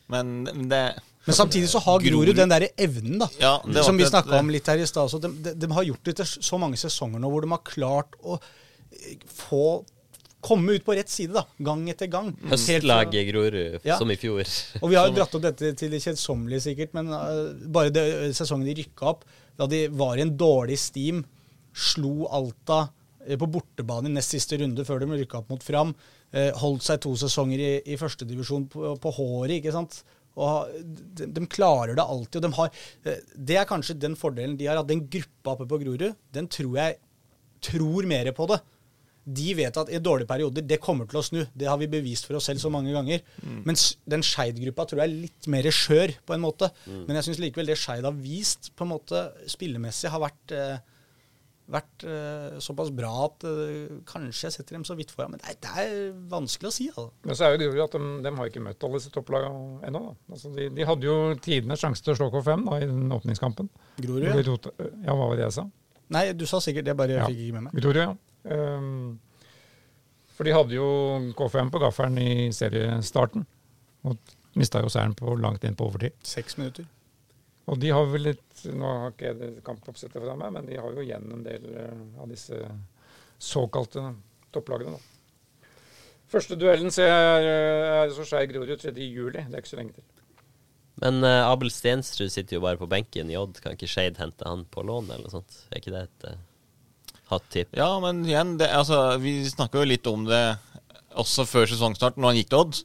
Men 0.09 0.47
det 0.71 0.81
Men 1.27 1.37
samtidig 1.37 1.69
så 1.69 1.83
har 1.85 2.01
Grorud 2.01 2.33
den 2.37 2.49
derre 2.49 2.71
evnen, 2.81 3.21
da. 3.21 3.29
Ja, 3.43 3.53
det 3.67 3.77
var 3.77 3.91
som 3.91 4.01
vi 4.01 4.09
snakka 4.09 4.41
om 4.41 4.49
litt 4.51 4.73
her 4.73 4.81
i 4.81 4.89
stad. 4.89 5.13
De, 5.21 5.31
de, 5.45 5.53
de 5.67 5.71
har 5.77 5.85
gjort 5.85 6.09
det 6.09 6.17
til 6.23 6.49
så 6.49 6.59
mange 6.65 6.81
sesonger 6.81 7.21
nå 7.21 7.29
hvor 7.29 7.45
de 7.45 7.53
har 7.53 7.63
klart 7.69 8.17
å 8.25 8.39
eh, 8.41 9.21
få 9.29 9.83
komme 10.43 10.75
ut 10.77 10.85
på 10.85 10.95
rett 10.99 11.11
side, 11.11 11.33
da. 11.37 11.45
Gang 11.63 11.85
etter 11.91 12.11
gang. 12.11 12.33
Helt 12.51 13.15
i 13.15 13.25
Grorud, 13.29 13.81
Ja. 13.85 13.99
som 13.99 14.11
i 14.11 14.17
fjor. 14.19 14.43
Og 14.83 14.91
vi 14.91 14.97
har 14.99 15.09
jo 15.09 15.15
dratt 15.17 15.35
opp 15.39 15.45
dette 15.45 15.75
til 15.79 15.93
det 15.93 16.03
kjedsommelige 16.03 16.67
sikkert, 16.67 16.95
men 16.99 17.13
uh, 17.15 17.53
bare 17.73 17.93
det, 17.95 18.35
sesongen 18.37 18.67
de 18.67 18.75
rykka 18.83 19.13
opp, 19.15 19.25
da 19.59 19.69
de 19.71 19.87
var 19.89 20.19
i 20.19 20.25
en 20.27 20.35
dårlig 20.37 20.79
steam, 20.79 21.23
slo 21.73 22.27
Alta 22.29 22.89
eh, 23.25 23.39
på 23.41 23.49
bortebane 23.49 24.11
i 24.11 24.13
nest 24.13 24.35
siste 24.35 24.59
runde 24.61 24.85
før 24.85 25.01
de 25.01 25.07
rykka 25.23 25.39
opp 25.41 25.53
mot 25.55 25.63
Fram, 25.63 25.95
uh, 26.35 26.51
holdt 26.63 26.89
seg 26.89 27.01
to 27.05 27.15
sesonger 27.17 27.63
i, 27.63 27.71
i 27.95 28.01
førstedivisjon 28.01 28.67
på, 28.73 28.97
på 29.01 29.15
håret, 29.21 29.61
ikke 29.61 29.73
sant. 29.73 30.03
Og 30.41 30.69
de, 30.81 31.29
de 31.29 31.47
klarer 31.51 31.97
det 31.99 32.05
alltid. 32.05 32.39
og 32.41 32.45
de 32.47 32.53
har, 32.57 32.77
eh, 33.05 33.25
Det 33.37 33.57
er 33.61 33.69
kanskje 33.69 33.99
den 34.01 34.17
fordelen 34.17 34.57
de 34.57 34.67
har, 34.67 34.81
at 34.81 34.89
den 34.89 35.07
gruppa 35.13 35.57
oppe 35.57 35.69
på 35.69 35.81
Grorud, 35.83 36.15
den 36.33 36.49
tror 36.49 36.77
jeg 36.79 36.97
tror 37.63 38.09
mer 38.09 38.33
på 38.35 38.49
det. 38.51 38.59
De 39.25 39.53
vet 39.55 39.77
at 39.79 39.91
i 39.95 40.01
dårlige 40.03 40.27
perioder, 40.27 40.65
det 40.67 40.81
kommer 40.83 41.07
til 41.07 41.21
å 41.21 41.23
snu. 41.23 41.41
Det 41.55 41.69
har 41.71 41.77
vi 41.79 41.87
bevist 41.87 42.27
for 42.27 42.35
oss 42.41 42.49
selv 42.51 42.59
så 42.59 42.71
mange 42.75 42.91
ganger. 42.95 43.21
Mens 43.65 43.93
den 44.11 44.25
Skeid-gruppa 44.27 44.87
tror 44.91 45.03
jeg 45.05 45.11
er 45.11 45.21
litt 45.29 45.47
mer 45.53 45.69
skjør, 45.71 46.17
på 46.27 46.35
en 46.35 46.43
måte. 46.43 46.71
Men 46.91 47.15
jeg 47.21 47.29
syns 47.29 47.39
likevel 47.45 47.71
det 47.71 47.77
Skeid 47.79 48.03
har 48.09 48.17
vist, 48.19 48.73
på 48.75 48.83
en 48.83 48.91
måte 48.97 49.21
spillemessig, 49.47 50.11
har 50.11 50.25
vært, 50.25 50.55
eh, 50.59 50.81
vært 51.73 52.03
eh, 52.05 52.57
såpass 52.61 52.91
bra 52.93 53.13
at 53.29 53.47
eh, 53.47 54.01
kanskje 54.11 54.49
jeg 54.49 54.57
setter 54.57 54.77
dem 54.77 54.83
så 54.85 54.97
vidt 54.99 55.13
foran. 55.15 55.31
Men 55.37 55.41
det 55.45 55.53
er, 55.55 55.61
det 55.63 55.85
er 55.85 55.95
vanskelig 56.33 56.69
å 56.69 56.75
si. 56.75 56.89
Altså. 56.91 57.07
Men 57.29 57.39
så 57.39 57.47
er 57.47 57.55
jo 57.55 57.61
Grorud 57.63 57.85
at 57.87 57.95
de, 57.95 58.11
de 58.27 58.35
har 58.41 58.51
ikke 58.51 58.65
møtt 58.67 58.89
alle 58.89 58.99
disse 58.99 59.15
topplagene 59.15 59.87
ennå. 59.89 60.03
Altså, 60.35 60.51
de, 60.59 60.67
de 60.75 60.89
hadde 60.91 61.07
jo 61.09 61.15
tidenes 61.39 61.81
sjanse 61.87 62.03
til 62.03 62.17
å 62.17 62.19
slå 62.19 62.29
K5 62.35 62.67
da, 62.67 62.81
i 62.83 62.91
den 62.91 63.15
åpningskampen. 63.15 63.71
Grorud, 64.03 64.69
Ja, 65.07 65.15
hva 65.15 65.31
var 65.31 65.39
det 65.39 65.47
jeg 65.47 65.57
sa? 65.61 65.69
Nei, 66.13 66.27
du 66.37 66.43
sa 66.51 66.59
sikkert 66.61 66.85
det, 66.91 66.99
bare 66.99 67.15
jeg 67.15 67.23
Ja. 67.23 67.31
fikk 67.31 67.47
ikke 67.47 67.57
med 67.61 67.69
meg. 67.71 67.79
Grorud, 67.79 68.03
ja. 68.03 68.11
Ehm, 68.45 69.19
for 70.33 70.49
de 70.49 70.55
hadde 70.57 70.77
jo 70.77 70.89
K5 71.39 71.71
på 71.73 71.83
gaffelen 71.83 72.19
i 72.19 72.33
seriestarten. 72.55 73.45
Og 74.09 74.35
mista 74.59 74.83
jo 74.83 74.91
seieren 74.93 75.15
på 75.19 75.37
langt 75.41 75.65
inn 75.65 75.77
på 75.79 75.87
overtid. 75.89 76.17
Seks 76.27 76.59
minutter. 76.59 76.89
Og 77.71 77.79
de 77.79 77.93
har 77.95 78.09
vel 78.11 78.27
litt 78.33 78.65
Nå 78.67 78.89
har 78.89 79.13
ikke 79.13 79.31
jeg 79.31 79.63
kampoppsettet 79.67 80.23
fra 80.23 80.35
meg, 80.39 80.53
men 80.55 80.67
de 80.69 80.79
har 80.79 80.95
jo 80.95 81.03
igjen 81.03 81.25
en 81.35 81.45
del 81.47 81.65
eh, 81.79 82.03
av 82.23 82.29
disse 82.31 82.59
såkalte 83.43 84.05
topplagene, 84.55 84.99
da. 84.99 85.69
Første 86.31 86.57
duellen 86.57 86.93
ser 86.95 87.11
jeg 87.11 87.49
eh, 87.49 87.89
er 88.05 88.13
så 88.15 88.27
skeiv 88.29 88.53
Grorud 88.55 88.79
3. 88.81 88.93
juli. 89.03 89.43
Det 89.43 89.57
er 89.57 89.65
ikke 89.65 89.73
så 89.73 89.81
lenge 89.81 89.97
til. 89.97 90.07
Men 91.03 91.25
uh, 91.25 91.49
Abel 91.49 91.73
Stensrud 91.73 92.31
sitter 92.31 92.59
jo 92.59 92.63
bare 92.63 92.79
på 92.79 92.87
benken 92.91 93.31
i 93.33 93.37
Odd. 93.39 93.59
Kan 93.63 93.75
ikke 93.75 93.91
Skeid 93.91 94.21
hente 94.23 94.47
han 94.47 94.63
på 94.71 94.85
lån, 94.87 95.11
eller 95.11 95.27
noe 95.27 95.35
sånt? 95.35 95.59
Er 95.71 95.81
ikke 95.81 95.95
det 95.95 96.05
et 96.07 96.27
uh, 96.31 96.39
hot 97.33 97.49
tip? 97.53 97.73
Ja, 97.77 97.91
men 98.03 98.23
igjen, 98.29 98.57
det, 98.61 98.71
altså, 98.77 99.17
vi 99.23 99.41
snakka 99.49 99.83
jo 99.83 99.89
litt 99.89 100.09
om 100.11 100.27
det 100.29 100.43
også 101.19 101.45
før 101.49 101.69
sesongstart, 101.69 102.17
når 102.17 102.33
han 102.33 102.41
gikk 102.41 102.53
til 102.53 102.63
Odd. 102.63 102.81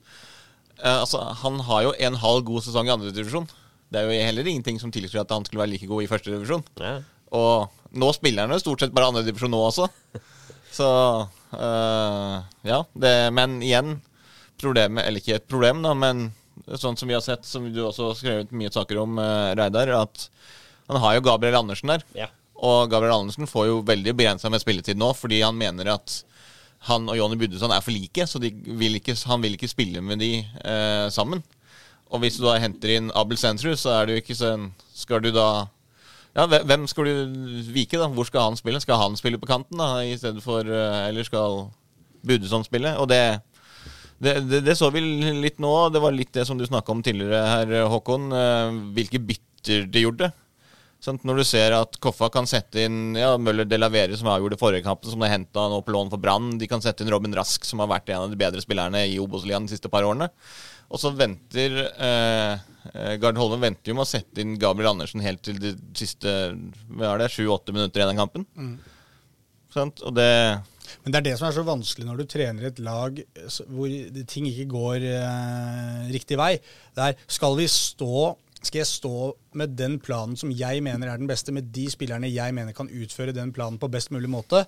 Uh, 0.78 1.00
altså, 1.02 1.22
han 1.44 1.62
har 1.68 1.88
jo 1.88 1.96
en 2.08 2.20
halv 2.22 2.46
god 2.48 2.66
sesong 2.66 2.90
i 2.90 2.94
andre 2.94 3.14
divisjon. 3.16 3.48
Det 3.88 4.02
er 4.02 4.10
jo 4.10 4.26
heller 4.28 4.50
ingenting 4.50 4.82
som 4.82 4.92
tilsier 4.92 5.24
at 5.24 5.32
han 5.32 5.46
skulle 5.48 5.64
være 5.64 5.74
like 5.76 5.88
god 5.90 6.04
i 6.04 6.10
førstedivisjon. 6.12 6.66
Ja. 6.84 6.98
Og 7.38 7.96
nå 7.98 8.10
spiller 8.16 8.46
han 8.46 8.56
jo 8.56 8.60
stort 8.62 8.84
sett 8.84 8.96
bare 8.96 9.12
andre 9.12 9.24
divisjon 9.28 9.54
nå 9.54 9.62
også. 9.70 9.88
Så 10.78 10.88
uh, 11.56 12.36
ja. 12.68 12.82
Det, 12.94 13.14
men 13.34 13.62
igjen, 13.64 13.96
problemet 14.60 15.08
Eller 15.08 15.24
ikke 15.24 15.38
et 15.40 15.48
problem, 15.50 15.80
da, 15.86 15.94
men 15.98 16.28
sånn 16.68 16.98
som 17.00 17.08
vi 17.08 17.16
har 17.16 17.24
sett, 17.24 17.46
som 17.48 17.66
du 17.72 17.80
også 17.86 18.10
har 18.10 18.18
skrevet 18.20 18.56
mye 18.58 18.74
saker 18.74 19.00
om, 19.00 19.20
uh, 19.22 19.54
Reidar, 19.58 19.94
at 20.02 20.28
han 20.88 21.00
har 21.04 21.18
jo 21.18 21.24
Gabriel 21.26 21.60
Andersen 21.60 21.94
der. 21.94 22.04
Ja. 22.18 22.28
Og 22.58 22.90
Gabriel 22.90 23.14
Andersen 23.20 23.50
får 23.50 23.68
jo 23.70 23.82
veldig 23.86 24.16
begrensa 24.18 24.50
med 24.50 24.64
spilletid 24.64 24.98
nå, 24.98 25.12
fordi 25.18 25.44
han 25.44 25.58
mener 25.58 25.92
at 25.94 26.24
han 26.88 27.08
og 27.10 27.18
Jonny 27.18 27.38
Buddesson 27.40 27.74
er 27.74 27.82
for 27.82 27.94
like, 27.94 28.26
så 28.30 28.40
vil 28.42 29.00
ikke, 29.00 29.16
han 29.30 29.42
vil 29.44 29.58
ikke 29.58 29.70
spille 29.70 30.02
med 30.02 30.22
de 30.22 30.32
eh, 30.42 31.08
sammen. 31.14 31.42
Og 32.14 32.22
hvis 32.24 32.38
du 32.40 32.46
da 32.46 32.56
henter 32.62 32.94
inn 32.96 33.10
Abel 33.18 33.38
Sensrud, 33.40 33.76
så 33.82 33.98
er 33.98 34.08
det 34.08 34.14
jo 34.16 34.22
ikke 34.22 34.38
sånn 34.40 34.70
Skal 34.96 35.20
du 35.26 35.28
da 35.36 35.68
Ja, 36.38 36.46
hvem 36.48 36.86
skal 36.88 37.10
du 37.10 37.66
vike, 37.76 37.98
da? 38.00 38.08
Hvor 38.08 38.30
skal 38.30 38.46
han 38.46 38.56
spille? 38.60 38.80
Skal 38.80 39.02
han 39.02 39.18
spille 39.20 39.42
på 39.42 39.50
kanten, 39.50 39.76
da, 39.82 40.00
i 40.08 40.16
stedet 40.16 40.40
for 40.46 40.64
eh, 40.64 41.02
Eller 41.10 41.28
skal 41.28 41.66
Buddesson 42.24 42.64
spille? 42.64 42.94
Og 43.02 43.10
det 43.12 43.22
det, 44.18 44.40
det, 44.50 44.64
det 44.66 44.74
så 44.80 44.88
vi 44.90 45.02
litt 45.04 45.60
nå. 45.62 45.72
Det 45.94 46.00
var 46.02 46.16
litt 46.16 46.32
det 46.34 46.48
som 46.48 46.58
du 46.58 46.64
snakka 46.66 46.90
om 46.90 47.04
tidligere 47.06 47.44
her, 47.52 47.74
Håkon. 47.92 48.32
eh, 48.34 48.80
Hvilke 48.96 49.20
bytter 49.22 49.84
de 49.92 50.06
gjorde. 50.08 50.32
Sant? 51.04 51.22
Når 51.28 51.42
du 51.42 51.46
ser 51.46 51.76
at 51.78 52.00
Koffa 52.02 52.30
kan 52.34 52.48
sette 52.50 52.82
inn 52.88 53.18
ja, 53.18 53.36
Møller 53.38 53.68
de 53.70 53.78
la 53.78 53.90
Vere, 53.94 54.18
som 54.18 54.30
avgjorde 54.34 54.58
forrige 54.60 54.86
kampen, 54.88 55.12
som 55.12 55.22
de 55.22 55.30
henta 55.30 55.68
nå 55.70 55.82
på 55.86 55.94
lån 55.94 56.10
for 56.14 56.22
Brann. 56.22 56.56
De 56.58 56.70
kan 56.70 56.82
sette 56.84 57.06
inn 57.06 57.12
Robin 57.14 57.36
Rask, 57.38 57.68
som 57.68 57.84
har 57.84 57.92
vært 57.92 58.10
en 58.10 58.26
av 58.26 58.34
de 58.34 58.40
bedre 58.40 58.64
spillerne 58.64 59.04
i 59.06 59.20
Obos-ligaen 59.22 59.70
de 59.70 59.76
siste 59.76 59.92
par 59.94 60.08
årene. 60.08 60.32
Og 60.88 61.02
så 61.02 61.12
venter 61.16 61.76
eh, 61.84 62.54
eh, 62.94 63.14
Gard 63.22 63.38
Holmen 63.40 63.62
venter 63.62 63.92
jo 63.92 63.98
med 63.98 64.06
å 64.06 64.10
sette 64.10 64.42
inn 64.42 64.56
Gabriel 64.60 64.94
Andersen 64.94 65.24
helt 65.24 65.44
til 65.46 65.60
de 65.62 65.74
siste 65.98 66.32
hva 66.88 67.14
er 67.14 67.26
det, 67.26 67.34
sju-åtte 67.36 67.76
minutter 67.76 68.02
igjen 68.02 68.16
av 68.16 68.22
kampen. 68.24 68.48
Sant? 69.74 70.02
Og 70.08 70.16
det 70.16 70.32
Men 71.04 71.12
det 71.12 71.20
er 71.20 71.26
det 71.26 71.36
som 71.38 71.50
er 71.50 71.56
så 71.58 71.66
vanskelig 71.68 72.08
når 72.08 72.22
du 72.22 72.30
trener 72.32 72.70
et 72.70 72.80
lag 72.82 73.20
eh, 73.20 73.62
hvor 73.68 73.92
ting 74.32 74.48
ikke 74.50 74.70
går 74.72 75.08
eh, 75.12 76.04
riktig 76.16 76.40
vei. 76.40 76.54
Det 76.96 77.12
er 77.12 77.26
skal 77.38 77.60
vi 77.60 77.68
stå 77.70 78.32
skal 78.68 78.84
jeg 78.84 78.90
stå 78.90 79.14
med 79.60 79.76
den 79.80 79.98
planen 80.04 80.38
som 80.40 80.52
jeg 80.54 80.84
mener 80.86 81.10
er 81.10 81.22
den 81.22 81.30
beste, 81.30 81.54
med 81.56 81.72
de 81.74 81.88
spillerne 81.92 82.30
jeg 82.30 82.56
mener 82.56 82.76
kan 82.78 82.90
utføre 82.92 83.36
den 83.36 83.54
planen 83.56 83.80
på 83.82 83.90
best 83.92 84.12
mulig 84.16 84.30
måte? 84.32 84.64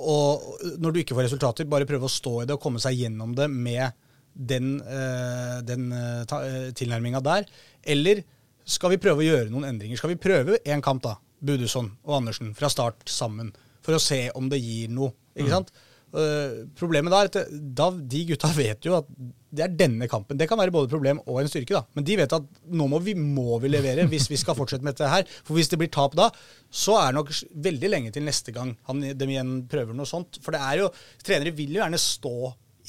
Og 0.00 0.60
når 0.80 0.92
du 0.92 1.00
ikke 1.02 1.16
får 1.16 1.28
resultater, 1.28 1.68
bare 1.68 1.88
prøve 1.88 2.08
å 2.08 2.12
stå 2.12 2.40
i 2.42 2.46
det 2.48 2.56
og 2.56 2.62
komme 2.62 2.80
seg 2.82 3.02
gjennom 3.02 3.34
det 3.36 3.50
med 3.52 3.90
den, 4.34 4.78
eh, 4.80 5.58
den 5.66 5.90
eh, 5.92 6.22
eh, 6.22 6.70
tilnærminga 6.76 7.20
der? 7.24 7.48
Eller 7.82 8.22
skal 8.64 8.94
vi 8.94 9.02
prøve 9.02 9.24
å 9.24 9.26
gjøre 9.26 9.50
noen 9.52 9.68
endringer? 9.72 9.98
Skal 10.00 10.14
vi 10.14 10.22
prøve 10.22 10.60
én 10.64 10.84
kamp, 10.84 11.02
da? 11.04 11.16
Budusson 11.40 11.90
og 12.04 12.18
Andersen 12.20 12.54
fra 12.56 12.68
start 12.72 13.08
sammen, 13.08 13.52
for 13.84 13.96
å 13.96 14.02
se 14.02 14.26
om 14.36 14.48
det 14.52 14.60
gir 14.60 14.92
noe. 14.92 15.14
Ikke 15.36 15.52
sant? 15.52 15.72
Eh, 16.10 16.64
problemet 16.74 17.12
da 17.12 17.20
er 17.22 17.28
at 17.30 17.52
da, 17.52 17.86
de 17.94 18.24
gutta 18.32 18.50
vet 18.56 18.86
jo 18.86 18.96
at 18.98 19.10
det 19.50 19.64
er 19.64 19.74
denne 19.74 20.06
kampen. 20.10 20.38
Det 20.38 20.46
kan 20.50 20.58
være 20.60 20.74
både 20.74 20.90
problem 20.90 21.20
og 21.24 21.40
en 21.40 21.50
styrke, 21.50 21.74
da. 21.74 21.82
Men 21.98 22.06
de 22.06 22.16
vet 22.20 22.34
at 22.36 22.46
nå 22.70 22.86
må 22.90 23.00
vi, 23.02 23.16
må 23.18 23.58
vi 23.62 23.70
levere 23.72 24.06
hvis 24.10 24.28
vi 24.30 24.38
skal 24.38 24.56
fortsette 24.58 24.86
med 24.86 24.94
dette 24.94 25.10
her. 25.10 25.26
For 25.42 25.58
hvis 25.58 25.70
det 25.72 25.80
blir 25.80 25.90
tap 25.90 26.14
da, 26.18 26.28
så 26.70 26.98
er 27.00 27.10
det 27.10 27.18
nok 27.18 27.34
veldig 27.66 27.90
lenge 27.90 28.14
til 28.14 28.26
neste 28.26 28.54
gang 28.54 28.76
han, 28.86 29.02
de 29.02 29.30
igjen 29.30 29.56
prøver 29.70 29.96
noe 29.96 30.08
sånt. 30.08 30.38
For 30.44 30.54
det 30.54 30.62
er 30.62 30.84
jo 30.84 30.90
Trenere 31.26 31.54
vil 31.56 31.74
jo 31.74 31.82
gjerne 31.82 32.00
stå 32.00 32.34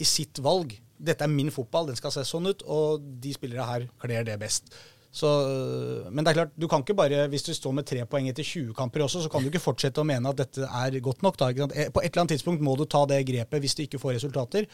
i 0.01 0.07
sitt 0.07 0.41
valg. 0.41 0.73
Dette 1.01 1.25
er 1.25 1.33
min 1.33 1.49
fotball, 1.53 1.89
den 1.89 1.97
skal 1.97 2.13
se 2.13 2.23
sånn 2.29 2.49
ut, 2.49 2.61
og 2.69 3.01
de 3.21 3.33
spillere 3.33 3.65
her 3.65 3.87
kler 4.01 4.25
det 4.27 4.37
best. 4.41 4.69
Så, 5.11 5.27
øh, 5.27 6.07
men 6.11 6.23
det 6.23 6.31
er 6.31 6.37
klart, 6.39 6.53
du 6.55 6.67
kan 6.71 6.85
ikke 6.85 6.95
bare, 6.95 7.25
hvis 7.27 7.43
du 7.43 7.51
står 7.53 7.73
med 7.75 7.83
tre 7.87 8.05
poeng 8.07 8.29
etter 8.31 8.45
20 8.47 8.73
kamper 8.77 9.03
også, 9.03 9.25
så 9.25 9.29
kan 9.31 9.43
du 9.43 9.49
ikke 9.51 9.59
fortsette 9.63 9.99
å 9.99 10.07
mene 10.07 10.31
at 10.31 10.39
dette 10.39 10.63
er 10.63 10.99
godt 11.03 11.21
nok. 11.25 11.35
Da? 11.37 11.49
Eh, 11.51 11.89
På 11.91 11.99
et 11.99 12.11
eller 12.13 12.23
annet 12.23 12.35
tidspunkt 12.37 12.63
må 12.63 12.77
du 12.79 12.85
ta 12.87 13.03
det 13.11 13.19
grepet 13.27 13.59
hvis 13.59 13.75
du 13.75 13.83
ikke 13.83 13.99
får 13.99 14.15
resultater. 14.21 14.69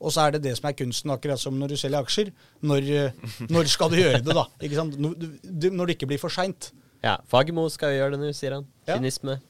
Og 0.00 0.14
så 0.14 0.22
er 0.28 0.36
det 0.36 0.44
det 0.46 0.54
som 0.56 0.68
er 0.70 0.76
kunsten, 0.78 1.10
akkurat 1.12 1.42
som 1.42 1.58
når 1.58 1.74
du 1.74 1.76
selger 1.76 2.00
aksjer. 2.06 2.30
Når, 2.62 2.86
øh, 3.00 3.32
når 3.50 3.68
skal 3.68 3.90
du 3.90 3.98
gjøre 3.98 4.22
det, 4.22 4.36
da? 4.38 4.46
Ikke 4.62 4.78
sant? 4.78 4.94
Når, 4.96 5.86
det 5.90 5.96
ikke 5.98 6.08
blir 6.14 6.22
for 6.22 6.32
seint. 6.32 6.70
ja. 7.02 7.16
Fagermo 7.28 7.66
skal 7.68 7.92
jo 7.92 8.04
gjøre 8.04 8.14
det 8.14 8.20
nå, 8.22 8.30
sier 8.36 8.54
han. 8.60 8.66
Ja. 8.86 8.96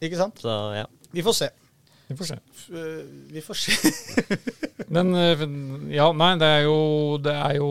Ikke 0.00 0.16
sant? 0.18 0.40
Så 0.40 0.56
ja. 0.74 0.86
Vi 1.12 1.22
får 1.26 1.36
se. 1.36 1.50
Vi 2.10 2.16
får 2.18 2.26
se. 2.32 2.36
Øh, 2.74 3.02
Vi 3.30 3.40
får 3.46 3.58
se. 3.60 3.92
Men 4.94 5.12
eh, 5.14 5.44
ja, 5.94 6.08
nei, 6.16 6.32
det 6.40 6.48
er 6.50 6.64
jo, 6.66 6.76
det 7.22 7.34
er 7.36 7.54
jo 7.60 7.68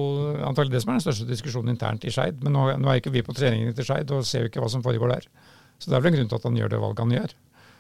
antagelig 0.48 0.78
det 0.78 0.82
som 0.86 0.94
er 0.94 1.00
den 1.00 1.04
største 1.04 1.28
diskusjonen 1.28 1.74
internt 1.74 2.08
i 2.08 2.14
Skeid. 2.16 2.40
Men 2.46 2.56
nå, 2.56 2.64
nå 2.80 2.88
er 2.92 3.02
ikke 3.02 3.12
vi 3.12 3.24
på 3.28 3.36
treningene 3.36 3.76
til 3.76 3.88
Skeid 3.90 4.12
og 4.16 4.24
ser 4.28 4.46
jo 4.46 4.52
ikke 4.52 4.64
hva 4.64 4.70
som 4.72 4.86
foregår 4.86 5.12
der. 5.12 5.28
Så 5.80 5.92
det 5.92 5.98
er 6.00 6.06
vel 6.06 6.14
en 6.14 6.20
grunn 6.22 6.32
til 6.32 6.40
at 6.40 6.48
han 6.48 6.60
gjør 6.62 6.72
det 6.72 6.80
valget 6.86 7.04
han 7.04 7.16
gjør. 7.18 7.36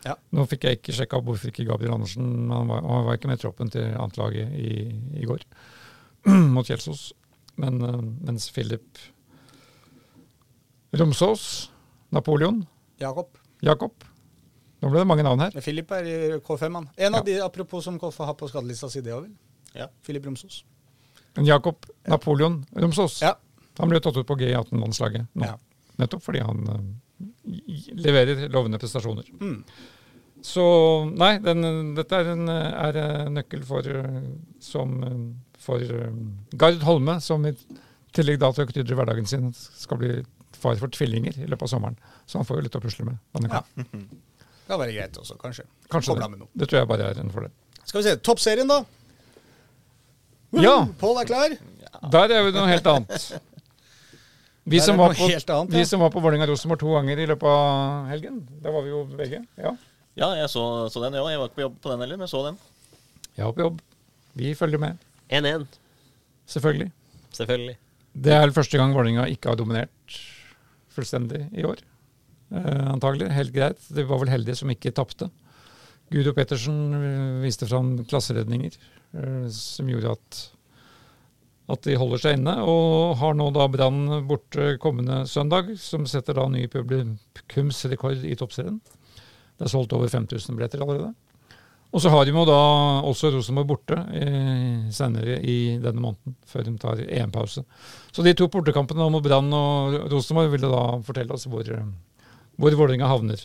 Ja. 0.07 0.13
Nå 0.35 0.45
fikk 0.47 0.67
jeg 0.67 0.77
ikke 0.79 0.95
sjekka 0.95 1.19
hvorfor 1.23 1.49
ikke 1.51 1.65
Gabriel 1.67 1.91
Andersen 1.91 2.27
Han 2.47 2.69
var, 2.71 2.85
han 2.87 3.03
var 3.03 3.17
ikke 3.17 3.27
med 3.27 3.35
i 3.35 3.41
troppen 3.41 3.67
til 3.73 3.89
annetlaget 3.99 4.53
i, 4.55 4.69
i 5.19 5.27
går 5.27 5.41
mot 6.55 6.67
Kjelsås. 6.67 7.09
Men 7.59 7.79
eh, 7.83 7.97
mens 8.27 8.51
Philip 8.55 8.99
Romsås. 10.95 11.69
Napoleon. 12.15 12.63
Jakob. 12.99 13.35
Jakob. 13.61 14.03
Nå 14.79 14.89
ble 14.91 15.01
det 15.01 15.09
mange 15.09 15.25
navn 15.27 15.43
her. 15.43 15.51
Men 15.55 15.63
Philip 15.65 15.91
er 15.97 16.07
i 16.07 16.17
K5, 16.45 16.75
han. 16.79 16.87
En 17.07 17.19
av 17.19 17.25
de, 17.27 17.35
apropos 17.43 17.83
som 17.83 17.99
Koffa 17.99 18.29
har 18.29 18.37
på 18.39 18.47
skadelista 18.47 18.87
si, 18.91 19.01
det 19.03 19.11
òg, 19.15 19.25
vel. 19.27 19.35
Ja. 19.75 19.89
Filip 20.05 20.25
Romsås. 20.25 20.63
Men 21.35 21.45
Jakob 21.45 21.85
Napoleon 22.07 22.65
Romsås. 22.75 23.21
Ja. 23.21 23.35
Han 23.79 23.91
ble 23.91 23.99
tatt 24.03 24.17
ut 24.17 24.27
på 24.27 24.37
G18-landslaget 24.39 25.27
nå. 25.39 25.45
Ja. 25.45 25.55
Nettopp 25.99 26.23
fordi 26.23 26.41
han 26.43 26.63
eh, 26.71 27.59
leverer 27.99 28.47
lovende 28.51 28.79
prestasjoner. 28.79 29.27
Mm. 29.39 29.59
Så 30.43 30.63
nei, 31.19 31.33
den, 31.43 31.93
dette 31.97 32.15
er 32.15 32.31
en 32.31 32.47
er 32.49 32.99
en 33.01 33.35
nøkkel 33.35 33.63
for, 33.67 33.87
som, 34.63 34.95
for 35.59 35.83
eh, 35.83 36.19
Gard 36.59 36.83
Holme, 36.87 37.19
som 37.23 37.43
i 37.47 37.53
tillegg 38.15 38.39
da 38.41 38.51
til 38.55 38.65
å 38.65 38.71
krydre 38.71 38.97
hverdagen 38.97 39.27
sin 39.29 39.51
skal 39.55 39.99
bli 40.01 40.13
far 40.59 40.79
for 40.79 40.91
tvillinger 40.91 41.37
i 41.43 41.47
løpet 41.47 41.67
av 41.67 41.73
sommeren. 41.75 41.99
Så 42.25 42.39
han 42.39 42.47
får 42.47 42.59
jo 42.59 42.67
litt 42.67 42.79
å 42.79 42.83
pusle 42.83 43.07
med. 43.11 43.19
denne 43.35 43.59
Ja. 43.59 43.63
kan 44.69 44.79
være 44.81 44.95
greit 44.95 45.19
også, 45.19 45.35
kanskje. 45.41 45.65
Kanskje 45.91 46.15
det. 46.19 46.47
Det 46.61 46.69
tror 46.69 46.81
jeg 46.81 46.89
bare 46.89 47.11
er 47.11 47.21
en 47.21 47.33
fordel. 47.33 47.53
Skal 47.83 47.99
vi 47.99 48.07
se. 48.07 48.15
Toppserien, 48.25 48.69
da. 48.69 48.83
Woo! 50.53 50.63
Ja. 50.63 50.75
Pål 51.01 51.21
er 51.21 51.29
klar. 51.29 51.55
Der 52.13 52.33
er 52.33 52.43
jo 52.45 52.53
noe 52.55 52.69
helt 52.69 52.87
annet. 52.89 53.29
Vi 54.69 54.79
som, 54.85 54.99
var 55.01 55.15
på, 55.17 55.25
helt 55.25 55.49
annet, 55.49 55.73
vi 55.73 55.81
ja. 55.81 55.87
som 55.89 56.01
var 56.03 56.11
på 56.13 56.21
Vålerenga-Rosenborg 56.21 56.81
to 56.83 56.91
ganger 56.93 57.21
i 57.23 57.25
løpet 57.29 57.49
av 57.49 58.09
helgen. 58.11 58.43
Der 58.61 58.73
var 58.75 58.83
vi 58.85 58.91
jo 58.93 59.03
begge. 59.17 59.41
Ja, 59.57 59.73
Ja, 60.19 60.33
jeg 60.35 60.49
så, 60.51 60.63
så 60.91 61.01
den, 61.03 61.15
jeg 61.15 61.23
òg. 61.23 61.29
Jeg 61.31 61.39
var 61.39 61.49
ikke 61.49 61.57
på 61.59 61.63
jobb 61.63 61.77
på 61.83 61.91
den 61.93 62.01
heller, 62.03 62.19
men 62.19 62.27
jeg 62.27 62.33
så 62.33 62.41
den. 62.49 62.57
jeg 63.37 63.45
var 63.45 63.53
på 63.55 63.63
jobb. 63.63 63.77
Vi 64.39 64.53
følger 64.55 64.81
med, 64.81 64.97
1-1, 65.29 65.65
selvfølgelig. 66.53 66.91
selvfølgelig. 67.37 67.77
Det 68.13 68.33
er 68.35 68.41
vel 68.43 68.53
første 68.53 68.77
gang 68.77 68.93
Vålerenga 68.93 69.25
ikke 69.31 69.49
har 69.51 69.57
dominert 69.59 70.17
fullstendig 70.93 71.45
i 71.55 71.65
år. 71.65 71.81
Eh, 72.51 72.85
antagelig. 72.91 73.29
Helt 73.33 73.53
greit. 73.55 73.89
De 73.93 74.05
var 74.09 74.21
vel 74.23 74.31
heldige 74.33 74.59
som 74.61 74.71
ikke 74.73 74.93
tapte. 74.95 75.29
Gudo 76.09 76.33
Pettersen 76.33 76.79
eh, 76.97 77.41
viste 77.43 77.67
fram 77.69 77.97
klasseredninger 78.09 78.73
eh, 78.73 79.45
som 79.53 79.91
gjorde 79.91 80.15
at 80.17 80.45
at 81.69 81.85
de 81.85 81.93
holder 82.01 82.21
seg 82.21 82.37
inne, 82.39 82.55
og 82.65 83.17
har 83.19 83.35
nå 83.37 83.51
da 83.53 83.67
Brann 83.69 84.23
borte 84.25 84.71
kommende 84.81 85.21
søndag, 85.29 85.67
som 85.77 86.07
setter 86.09 86.39
da 86.39 86.47
ny 86.49 86.63
publikumsrekord 86.71 88.25
i 88.25 88.33
toppserien. 88.39 88.79
Det 89.59 89.67
er 89.67 89.69
solgt 89.69 89.93
over 89.93 90.09
5000 90.09 90.57
billetter 90.57 90.81
allerede. 90.81 91.11
Og 91.89 92.01
så 92.01 92.11
har 92.13 92.25
de 92.25 92.33
jo 92.33 92.43
da 92.45 92.57
også 93.09 93.31
Rosenborg 93.33 93.69
borte 93.71 93.97
eh, 94.17 94.89
senere 94.93 95.39
i 95.41 95.77
denne 95.81 96.01
måneden, 96.01 96.35
før 96.49 96.65
de 96.67 96.75
tar 96.81 97.01
EM-pause. 97.05 97.63
Så 98.13 98.25
de 98.25 98.35
to 98.37 98.49
bortekampene 98.49 99.09
mot 99.09 99.25
Brann 99.25 99.49
og 99.53 99.97
Rosenborg 100.11 100.53
ville 100.53 100.69
da 100.69 100.83
fortelle 101.05 101.33
oss 101.33 101.47
hvor, 101.49 101.65
hvor 102.59 102.75
Vålerenga 102.75 103.07
havner. 103.09 103.41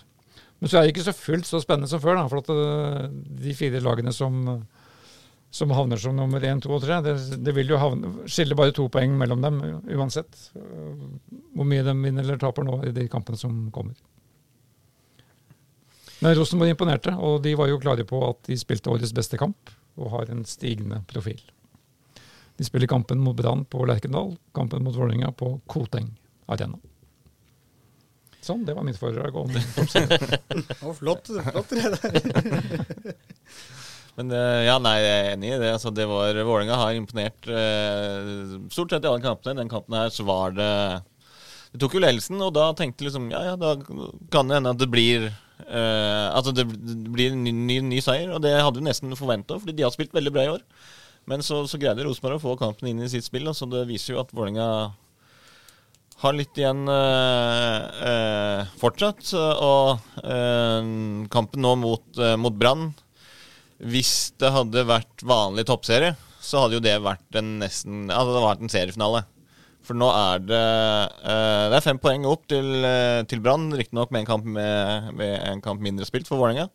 Men 0.61 0.71
så 0.71 0.79
er 0.79 0.87
det 0.87 0.95
ikke 0.95 1.05
så 1.07 1.15
fullt 1.17 1.47
så 1.49 1.61
spennende 1.63 1.91
som 1.91 2.01
før, 2.03 2.19
da, 2.19 2.25
for 2.31 2.41
at 2.43 2.51
eh, 2.55 3.09
de 3.45 3.55
fire 3.59 3.83
lagene 3.85 4.13
som, 4.15 4.39
som 5.55 5.75
havner 5.77 6.01
som 6.01 6.17
nummer 6.17 6.43
én, 6.47 6.63
to 6.63 6.73
og 6.75 6.83
tre, 6.85 7.01
det, 7.05 7.15
det 7.45 7.55
vil 7.57 7.71
jo 7.75 7.81
havne, 7.83 8.13
skille 8.31 8.57
bare 8.59 8.75
to 8.75 8.87
poeng 8.93 9.15
mellom 9.21 9.43
dem 9.45 9.61
uansett. 9.99 10.49
eh, 10.57 11.05
Hvor 11.55 11.69
mye 11.69 11.85
de 11.87 11.95
vinner 11.99 12.25
eller 12.27 12.41
taper 12.43 12.67
nå 12.67 12.81
i 12.89 12.95
de 12.97 13.07
kampene 13.13 13.39
som 13.41 13.67
kommer. 13.75 13.99
Men 16.23 16.37
Rosenborg 16.39 16.73
imponerte, 16.73 17.13
og 17.21 17.43
de 17.45 17.53
var 17.59 17.69
jo 17.69 17.81
klare 17.83 18.07
på 18.09 18.23
at 18.31 18.47
de 18.49 18.57
spilte 18.57 18.89
årets 18.93 19.13
beste 19.13 19.37
kamp 19.41 19.75
og 20.01 20.11
har 20.15 20.31
en 20.33 20.47
stigende 20.49 21.03
profil. 21.11 21.43
De 22.57 22.65
spiller 22.65 22.89
kampen 22.89 23.21
mot 23.21 23.37
Brann 23.37 23.67
på 23.69 23.85
Lerkendal, 23.87 24.37
kampen 24.55 24.87
mot 24.87 24.97
Vålerenga 24.97 25.33
på 25.37 25.57
Koteng 25.71 26.13
Arena. 26.49 26.79
Sånn, 28.45 28.65
det 28.67 28.75
var 28.77 28.85
mitt 28.85 28.99
foredrag 29.01 29.37
om 29.41 29.49
det. 29.53 29.63
Å, 30.85 30.93
flott. 30.99 31.31
flott 31.33 31.73
det 31.73 31.95
der. 31.95 33.15
Men 34.15 34.31
eh, 34.31 34.61
ja, 34.69 34.77
nei, 34.79 34.95
jeg 35.03 35.15
er 35.15 35.31
enig 35.33 35.49
i 35.51 35.61
det. 35.63 35.71
Altså, 35.75 35.91
det 35.95 36.07
var, 36.07 36.37
Vålerenga 36.47 36.77
har 36.79 36.95
imponert 36.95 37.49
eh, 37.51 38.29
stort 38.71 38.95
sett 38.95 39.07
i 39.07 39.11
alle 39.11 39.25
kampene. 39.25 39.57
Den 39.59 39.73
kampen 39.73 39.97
her 39.99 40.13
så 40.15 40.27
var 40.29 40.55
det 40.55 40.71
De 41.73 41.81
tok 41.83 41.97
jo 41.97 42.03
ledelsen, 42.05 42.39
og 42.45 42.53
da 42.55 42.69
tenkte 42.79 43.09
liksom 43.09 43.31
Ja, 43.33 43.43
ja, 43.51 43.55
da 43.59 43.75
kan 44.31 44.51
det 44.51 44.61
hende 44.61 44.75
at 44.77 44.83
det 44.83 44.91
blir 44.93 45.27
eh, 45.33 46.29
Altså 46.31 46.55
det, 46.55 46.69
det 46.71 47.15
blir 47.17 47.35
en 47.35 47.43
ny, 47.43 47.55
ny, 47.73 47.81
ny 47.89 48.03
seier, 48.05 48.31
og 48.31 48.45
det 48.45 48.55
hadde 48.55 48.79
vi 48.79 48.87
nesten 48.87 49.19
forventa, 49.19 49.59
fordi 49.59 49.75
de 49.81 49.87
har 49.87 49.95
spilt 49.95 50.15
veldig 50.15 50.35
bra 50.35 50.47
i 50.47 50.53
år. 50.59 50.63
Men 51.31 51.43
så, 51.43 51.65
så 51.67 51.81
greide 51.81 52.05
Rosenborg 52.05 52.39
å 52.39 52.45
få 52.45 52.59
kampen 52.61 52.93
inn 52.93 53.03
i 53.03 53.11
sitt 53.11 53.27
spill, 53.27 53.49
og 53.51 53.57
så 53.59 53.67
det 53.71 53.87
viser 53.89 54.15
jo 54.15 54.23
at 54.23 54.31
Vålerenga 54.37 54.69
har 56.23 56.37
litt 56.37 56.59
igjen 56.59 56.87
eh, 56.89 58.05
eh, 58.11 58.73
fortsatt. 58.81 59.33
Og 59.35 60.23
eh, 60.23 60.91
kampen 61.33 61.65
nå 61.65 61.75
mot, 61.81 62.07
uh, 62.21 62.35
mot 62.41 62.55
Brann 62.55 62.93
Hvis 63.83 64.33
det 64.41 64.53
hadde 64.55 64.87
vært 64.89 65.25
vanlig 65.27 65.67
toppserie, 65.69 66.15
så 66.45 66.65
hadde 66.65 66.79
jo 66.79 66.85
det 66.85 66.97
vært 67.03 67.39
en 67.41 67.57
nesten 67.63 68.07
Altså 68.13 68.35
det 68.35 68.45
vært 68.45 68.65
en 68.65 68.73
seriefinale. 68.73 69.25
For 69.85 69.97
nå 69.99 70.09
er 70.09 70.45
det 70.45 70.61
eh, 70.65 71.65
Det 71.73 71.79
er 71.79 71.85
fem 71.85 72.01
poeng 72.01 72.25
opp 72.29 72.47
til, 72.49 72.87
til 73.29 73.43
Brann, 73.45 73.69
riktignok 73.77 74.15
med, 74.15 74.31
med, 74.47 75.11
med 75.19 75.35
en 75.51 75.65
kamp 75.65 75.83
mindre 75.85 76.09
spilt 76.09 76.31
for 76.31 76.41
Vålerenga. 76.41 76.71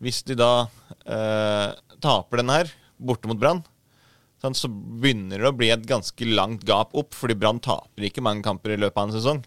Hvis 0.00 0.22
de 0.24 0.38
da 0.40 0.52
eh, 1.04 1.68
taper 2.00 2.40
den 2.40 2.52
her, 2.52 2.70
borte 2.96 3.28
mot 3.28 3.36
Brann, 3.40 3.60
så 4.40 4.70
begynner 4.70 5.42
det 5.42 5.50
å 5.50 5.56
bli 5.56 5.68
et 5.72 5.86
ganske 5.88 6.28
langt 6.32 6.64
gap 6.68 6.94
opp, 6.96 7.12
fordi 7.16 7.36
Brann 7.36 7.60
taper 7.60 8.08
ikke 8.08 8.24
mange 8.24 8.44
kamper 8.46 8.74
i 8.74 8.80
løpet 8.80 8.96
av 8.96 9.08
en 9.08 9.16
sesong. 9.18 9.42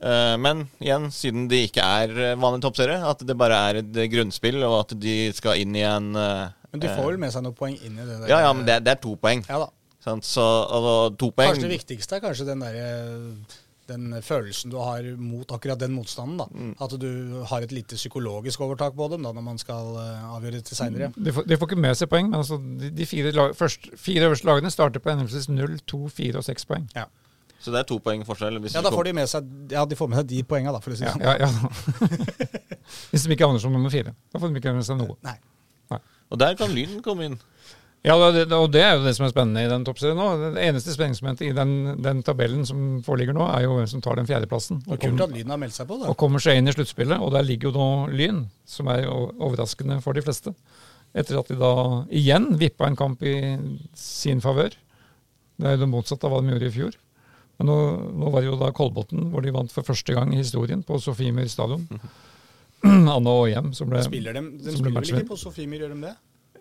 Eh, 0.00 0.36
men 0.40 0.62
igjen, 0.80 1.10
siden 1.12 1.48
de 1.50 1.64
ikke 1.66 1.84
er 1.84 2.14
eh, 2.14 2.38
vanlig 2.40 2.62
toppserie, 2.64 3.00
at 3.04 3.24
det 3.26 3.36
bare 3.36 3.58
er 3.68 3.80
et 3.82 3.98
eh, 3.98 4.08
grunnspill, 4.12 4.62
og 4.64 4.78
at 4.78 4.94
de 5.00 5.16
skal 5.36 5.60
inn 5.60 5.76
i 5.76 5.84
en 5.84 6.14
Men 6.14 6.80
de 6.80 6.88
får 6.88 7.10
vel 7.10 7.20
med 7.20 7.34
seg 7.34 7.44
noen 7.44 7.58
poeng 7.58 7.76
inn 7.76 7.98
i 7.98 8.06
det 8.06 8.14
der? 8.22 8.30
Ja, 8.30 8.40
ja, 8.46 8.54
men 8.56 8.64
det, 8.68 8.78
det 8.86 8.94
er 8.94 9.02
to 9.02 9.16
poeng. 9.20 9.44
Ja 9.50 9.60
da. 9.66 9.68
Sant? 10.00 10.24
Så 10.24 10.40
altså, 10.40 10.94
to 11.20 11.28
poeng 11.36 11.50
Kanskje 11.52 11.66
det 11.66 11.74
viktigste 11.74 12.16
er 12.16 12.22
kanskje 12.24 12.46
den 12.48 12.62
derre 12.64 12.86
den 13.90 14.16
følelsen 14.24 14.72
du 14.72 14.78
har 14.80 15.04
mot 15.20 15.52
akkurat 15.52 15.80
den 15.80 15.92
motstanden. 15.96 16.38
da. 16.40 16.46
Mm. 16.50 16.72
At 16.80 16.96
du 17.02 17.10
har 17.50 17.66
et 17.66 17.74
lite 17.74 17.98
psykologisk 17.98 18.62
overtak 18.64 18.96
på 18.96 19.08
dem 19.12 19.26
da, 19.26 19.34
når 19.36 19.46
man 19.46 19.60
skal 19.60 19.94
uh, 19.98 20.34
avgjøre 20.36 20.62
det 20.62 20.76
seinere. 20.78 21.12
De 21.16 21.30
de 21.30 21.58
får 21.58 21.68
ikke 21.68 21.80
med 21.80 21.98
seg 21.98 22.10
poeng, 22.12 22.30
men 22.30 22.40
altså 22.40 22.58
de, 22.58 22.92
de 22.94 23.06
fire, 23.06 23.34
lag, 23.36 23.56
først, 23.58 23.90
fire 23.98 24.30
øverste 24.30 24.48
lagene 24.48 24.70
starter 24.72 25.02
på 25.02 25.12
henholdsvis 25.12 25.50
0, 25.52 25.78
2, 25.90 26.00
4 26.20 26.40
og 26.40 26.46
6 26.48 26.70
poeng. 26.70 26.88
Ja. 26.96 27.06
Så 27.60 27.74
det 27.74 27.82
er 27.82 27.88
to 27.88 27.98
poeng 28.00 28.24
forskjell. 28.24 28.56
Hvis 28.64 28.74
ja, 28.74 28.80
da 28.80 28.92
får 28.94 29.10
de 29.10 29.12
med 29.18 29.28
seg 29.28 29.48
Ja, 29.74 29.84
de 29.84 29.96
får 29.98 30.08
med 30.08 30.22
seg 30.22 30.30
de 30.32 30.42
poengene, 30.48 30.72
da, 30.72 30.80
for 30.80 30.94
å 30.94 30.96
si 30.96 31.04
det 31.04 31.12
Ja, 31.12 31.16
sånn. 31.18 31.26
ja, 31.28 31.36
ja. 31.44 32.48
Hvis 33.12 33.26
de 33.26 33.36
ikke 33.36 33.46
havner 33.46 33.60
som 33.62 33.74
nummer 33.74 33.92
fire. 33.92 34.14
Da 34.32 34.40
får 34.40 34.48
de 34.50 34.62
ikke 34.62 34.72
med 34.78 34.86
seg 34.88 34.98
noe. 35.02 35.18
Nei. 35.26 35.36
Og 36.30 36.38
der 36.38 36.54
kan 36.54 36.70
Lyden 36.70 37.02
komme 37.02 37.26
inn. 37.26 37.38
Ja, 38.00 38.14
det, 38.32 38.46
og 38.56 38.70
det 38.72 38.80
er 38.80 38.94
jo 38.96 39.02
det 39.04 39.12
som 39.12 39.26
er 39.26 39.32
spennende 39.32 39.60
i 39.66 39.68
den 39.68 39.82
toppserien 39.84 40.16
nå. 40.16 40.28
Det 40.56 40.62
eneste 40.64 40.94
spenningsmomentet 40.94 41.50
i 41.50 41.56
den, 41.56 41.72
den 42.00 42.22
tabellen 42.24 42.62
som 42.64 43.02
foreligger 43.04 43.36
nå, 43.36 43.44
er 43.52 43.66
jo 43.66 43.74
hvem 43.76 43.90
som 43.90 44.00
tar 44.04 44.16
den 44.16 44.28
fjerdeplassen. 44.28 44.78
Og 44.86 44.94
Og, 44.94 45.02
kult 45.02 45.20
at 45.26 45.34
Lyden 45.34 45.52
har 45.52 45.60
meldt 45.60 45.76
seg 45.76 45.88
på, 45.90 45.98
da. 46.00 46.08
og 46.08 46.16
kommer 46.20 46.40
seg 46.40 46.56
inn 46.56 46.70
i 46.70 46.72
sluttspillet. 46.72 47.20
Og 47.20 47.34
der 47.34 47.44
ligger 47.44 47.68
jo 47.68 47.74
nå 47.76 47.88
Lyn, 48.16 48.46
som 48.64 48.88
er 48.88 49.04
overraskende 49.10 49.98
for 50.00 50.16
de 50.16 50.24
fleste. 50.24 50.54
Etter 51.12 51.42
at 51.42 51.52
de 51.52 51.58
da 51.60 51.74
igjen 52.08 52.54
vippa 52.56 52.88
en 52.88 52.96
kamp 52.96 53.20
i 53.26 53.34
sin 53.98 54.40
favør. 54.40 54.72
Det 55.60 55.68
er 55.68 55.76
jo 55.76 55.82
det 55.84 55.90
motsatte 55.92 56.24
av 56.24 56.32
hva 56.32 56.40
de 56.40 56.54
gjorde 56.54 56.70
i 56.70 56.74
fjor. 56.78 56.96
Men 57.60 57.68
nå, 57.68 57.76
nå 58.16 58.32
var 58.32 58.40
det 58.40 58.48
jo 58.48 58.56
da 58.62 58.72
Kolbotn, 58.72 59.26
hvor 59.34 59.44
de 59.44 59.52
vant 59.52 59.76
for 59.76 59.84
første 59.84 60.16
gang 60.16 60.32
i 60.32 60.40
historien 60.40 60.80
på 60.86 60.96
Sofiemyr 61.04 61.52
stadion. 61.52 61.84
Anna 62.88 63.36
og 63.36 63.50
hjem, 63.52 63.74
som 63.76 63.92
ble 63.92 64.00
Spiller 64.06 64.40
de, 64.40 64.46
de 64.56 64.72
spiller 64.72 65.02
vel 65.02 65.10
ikke 65.18 65.34
på 65.34 65.36
Sofiemyr, 65.42 65.84
gjør 65.84 65.92
de 65.98 66.06
det? 66.06 66.16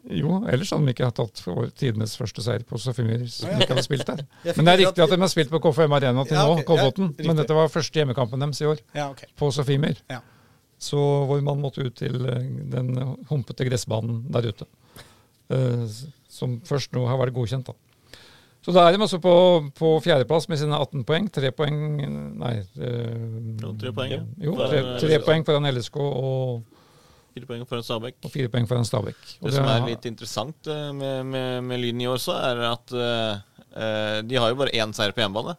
Jo, 0.07 0.39
ellers 0.47 0.71
hadde 0.71 0.87
de 0.87 0.93
ikke 0.95 1.09
tatt 1.17 1.41
for 1.43 1.69
tidenes 1.77 2.15
første 2.17 2.43
seier 2.45 2.63
på 2.67 2.79
Ja, 2.79 2.93
ja. 2.95 3.17
de 3.19 3.65
ikke 3.65 3.75
hadde 3.75 3.83
spilt 3.83 4.07
der. 4.07 4.23
Men 4.57 4.65
det 4.65 4.73
er 4.73 4.81
riktig 4.85 5.03
at 5.03 5.11
de 5.11 5.19
har 5.19 5.31
spilt 5.31 5.51
på 5.51 5.59
KFM 5.59 5.95
Arena 5.97 6.23
til 6.25 6.37
Ja, 6.37 6.45
nå, 6.47 6.63
Kolbotn. 6.67 7.11
ja, 7.17 7.27
men 7.27 7.41
dette 7.41 7.57
var 7.57 7.67
første 7.73 7.99
hjemmekampen 7.99 8.39
deres 8.39 8.61
i 8.61 8.69
år, 8.69 8.79
Ja, 8.95 9.09
okay. 9.11 9.27
på 9.37 9.51
Sofiemyr. 9.51 9.99
Ja. 10.09 10.21
Så 10.79 10.97
hvor 11.27 11.41
man 11.43 11.59
måtte 11.59 11.83
ut 11.83 11.97
til 11.99 12.15
eh, 12.31 12.47
den 12.71 12.93
humpete 13.27 13.67
gressbanen 13.67 14.23
der 14.31 14.47
ute. 14.53 14.65
Uh, 15.51 15.83
som 16.29 16.59
først 16.63 16.93
nå 16.93 17.03
har 17.09 17.17
vært 17.19 17.33
godkjent, 17.35 17.67
da. 17.67 17.75
Så 18.63 18.73
da 18.75 18.83
er 18.85 18.95
de 18.95 19.03
også 19.03 19.17
på, 19.23 19.33
på 19.75 19.91
fjerdeplass 20.03 20.49
med 20.51 20.59
sine 20.61 20.77
18 20.77 21.05
poeng. 21.07 21.29
Tre 21.33 21.49
poeng 21.55 21.77
Nei. 22.39 22.55
Uh, 22.77 23.55
Jo, 23.59 23.73
tre 23.79 23.93
poeng, 23.95 24.11
ja. 24.13 24.19
Jo, 24.45 24.55
tre, 24.59 24.81
eh, 24.83 24.97
tre 25.01 25.19
poeng 25.25 25.45
foran 25.47 25.67
LSK 25.71 25.97
og, 26.03 26.78
Fire 27.35 27.47
poeng 27.49 27.65
foran 27.69 27.85
Stabæk. 27.85 28.19
og 28.25 28.33
fire 28.33 28.51
poeng 28.51 28.67
foran 28.69 28.87
Stabæk. 28.87 29.23
Det 29.39 29.53
som 29.53 29.67
er 29.69 29.87
litt 29.87 30.05
interessant 30.09 30.69
eh, 30.71 30.89
med, 30.95 31.25
med, 31.29 31.49
med 31.69 31.81
Lyden 31.81 32.03
i 32.03 32.09
år, 32.09 32.21
så 32.21 32.37
er 32.41 32.63
at 32.71 32.93
eh, 32.95 34.21
de 34.25 34.39
har 34.39 34.51
jo 34.51 34.59
bare 34.59 34.73
én 34.73 34.93
seier 34.95 35.13
på 35.15 35.21
hjemmebane. 35.23 35.55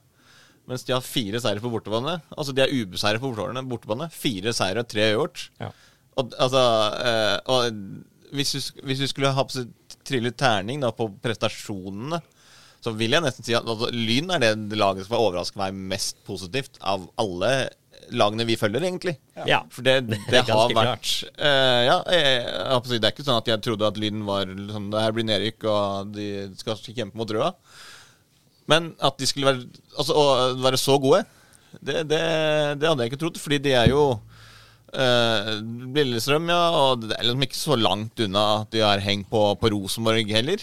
Mens 0.71 0.85
de 0.87 0.95
har 0.95 1.03
fire 1.03 1.41
seire 1.43 1.63
på 1.63 1.71
bortebane. 1.73 2.19
Altså 2.37 2.55
de 2.55 2.63
er 2.63 2.75
ubeseiret 2.75 3.23
på 3.23 3.33
bortebane. 3.71 4.11
Fire 4.15 4.53
seire 4.55 4.85
og 4.85 4.91
tre 4.91 5.09
uavgjort. 5.11 5.49
Ja. 5.63 5.71
Og, 6.21 6.35
altså, 6.39 6.63
uh, 7.01 7.39
og 7.51 8.35
hvis, 8.37 8.53
du, 8.53 8.83
hvis 8.87 9.01
du 9.03 9.09
skulle 9.11 9.33
ha 9.35 9.47
på 9.47 9.65
trillet 10.07 10.37
terning 10.39 10.83
da, 10.85 10.93
på 10.95 11.09
prestasjonene, 11.23 12.21
så 12.81 12.93
vil 12.97 13.17
jeg 13.17 13.25
nesten 13.25 13.47
si 13.47 13.57
at 13.57 13.67
altså, 13.67 13.91
Lyn 13.93 14.31
er 14.33 14.43
det 14.43 14.79
laget 14.79 15.07
som 15.07 15.17
har 15.17 15.25
overrasket 15.27 15.59
meg 15.61 15.81
mest 15.93 16.21
positivt 16.29 16.79
av 16.81 17.09
alle 17.21 17.53
lagene 18.17 18.47
vi 18.49 18.57
følger, 18.59 18.85
egentlig. 18.87 19.17
Ja. 19.49 19.61
For 19.73 19.87
det, 19.87 19.97
det, 20.09 20.19
Det 20.31 20.43
har 20.49 20.73
vært 20.77 21.13
uh, 21.37 21.81
Ja, 21.87 21.97
jeg, 22.13 22.25
jeg, 22.25 23.01
det 23.01 23.07
er 23.07 23.15
ikke 23.15 23.27
sånn 23.27 23.41
at 23.41 23.51
jeg 23.51 23.63
trodde 23.65 23.89
at 23.89 24.01
Lyden 24.01 24.25
var 24.29 24.51
liksom, 24.51 24.91
Det 24.93 25.05
her 25.05 25.15
blir 25.17 25.29
nedrykk, 25.29 25.69
og 25.71 26.15
de 26.17 26.31
skal 26.61 26.81
kjempe 26.85 27.19
mot 27.19 27.31
røda. 27.31 27.53
Men 28.71 28.93
at 29.03 29.17
de 29.19 29.29
skulle 29.29 29.51
være, 29.51 29.85
altså, 29.97 30.17
å 30.17 30.25
være 30.63 30.81
så 30.81 30.99
gode, 31.03 31.25
det, 31.79 32.03
det, 32.11 32.21
det 32.81 32.89
hadde 32.89 33.05
jeg 33.05 33.13
ikke 33.13 33.23
trodd. 33.25 33.41
Fordi 33.43 33.59
de 33.63 33.75
er 33.79 33.91
jo 33.91 34.05
eh, 34.95 35.55
Lillestrøm, 35.97 36.51
ja, 36.53 36.61
og 36.79 37.07
det 37.07 37.17
er 37.17 37.27
liksom 37.27 37.47
ikke 37.47 37.61
så 37.61 37.79
langt 37.79 38.23
unna 38.27 38.45
at 38.61 38.71
de 38.75 38.85
har 38.85 39.03
hengt 39.05 39.31
på, 39.33 39.43
på 39.61 39.73
Rosenborg 39.75 40.31
heller. 40.35 40.63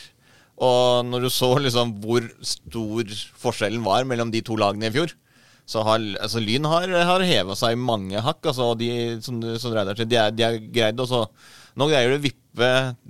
Og 0.57 1.05
når 1.05 1.27
du 1.27 1.29
så 1.33 1.51
liksom 1.61 1.93
hvor 2.01 2.25
stor 2.41 3.15
forskjellen 3.37 3.83
var 3.85 4.07
mellom 4.09 4.31
de 4.33 4.41
to 4.45 4.57
lagene 4.57 4.89
i 4.89 4.95
fjor, 4.95 5.13
så 5.67 5.83
har 5.83 5.99
altså, 5.99 6.41
Lyn 6.43 6.67
har, 6.71 6.87
har 7.09 7.23
heva 7.27 7.55
seg 7.59 7.79
mange 7.79 8.21
hakk. 8.23 8.39
Altså, 8.47 8.71
de, 8.79 8.89
som, 9.23 9.41
som 9.59 9.73
de, 9.75 10.05
er- 10.15 10.31
de 10.35 10.45
er 10.47 10.61
greid 10.71 10.99
også 11.03 11.25
Nå 11.77 11.85
greier 11.91 12.09
de 12.09 12.17
å 12.17 12.21
vippe 12.23 12.69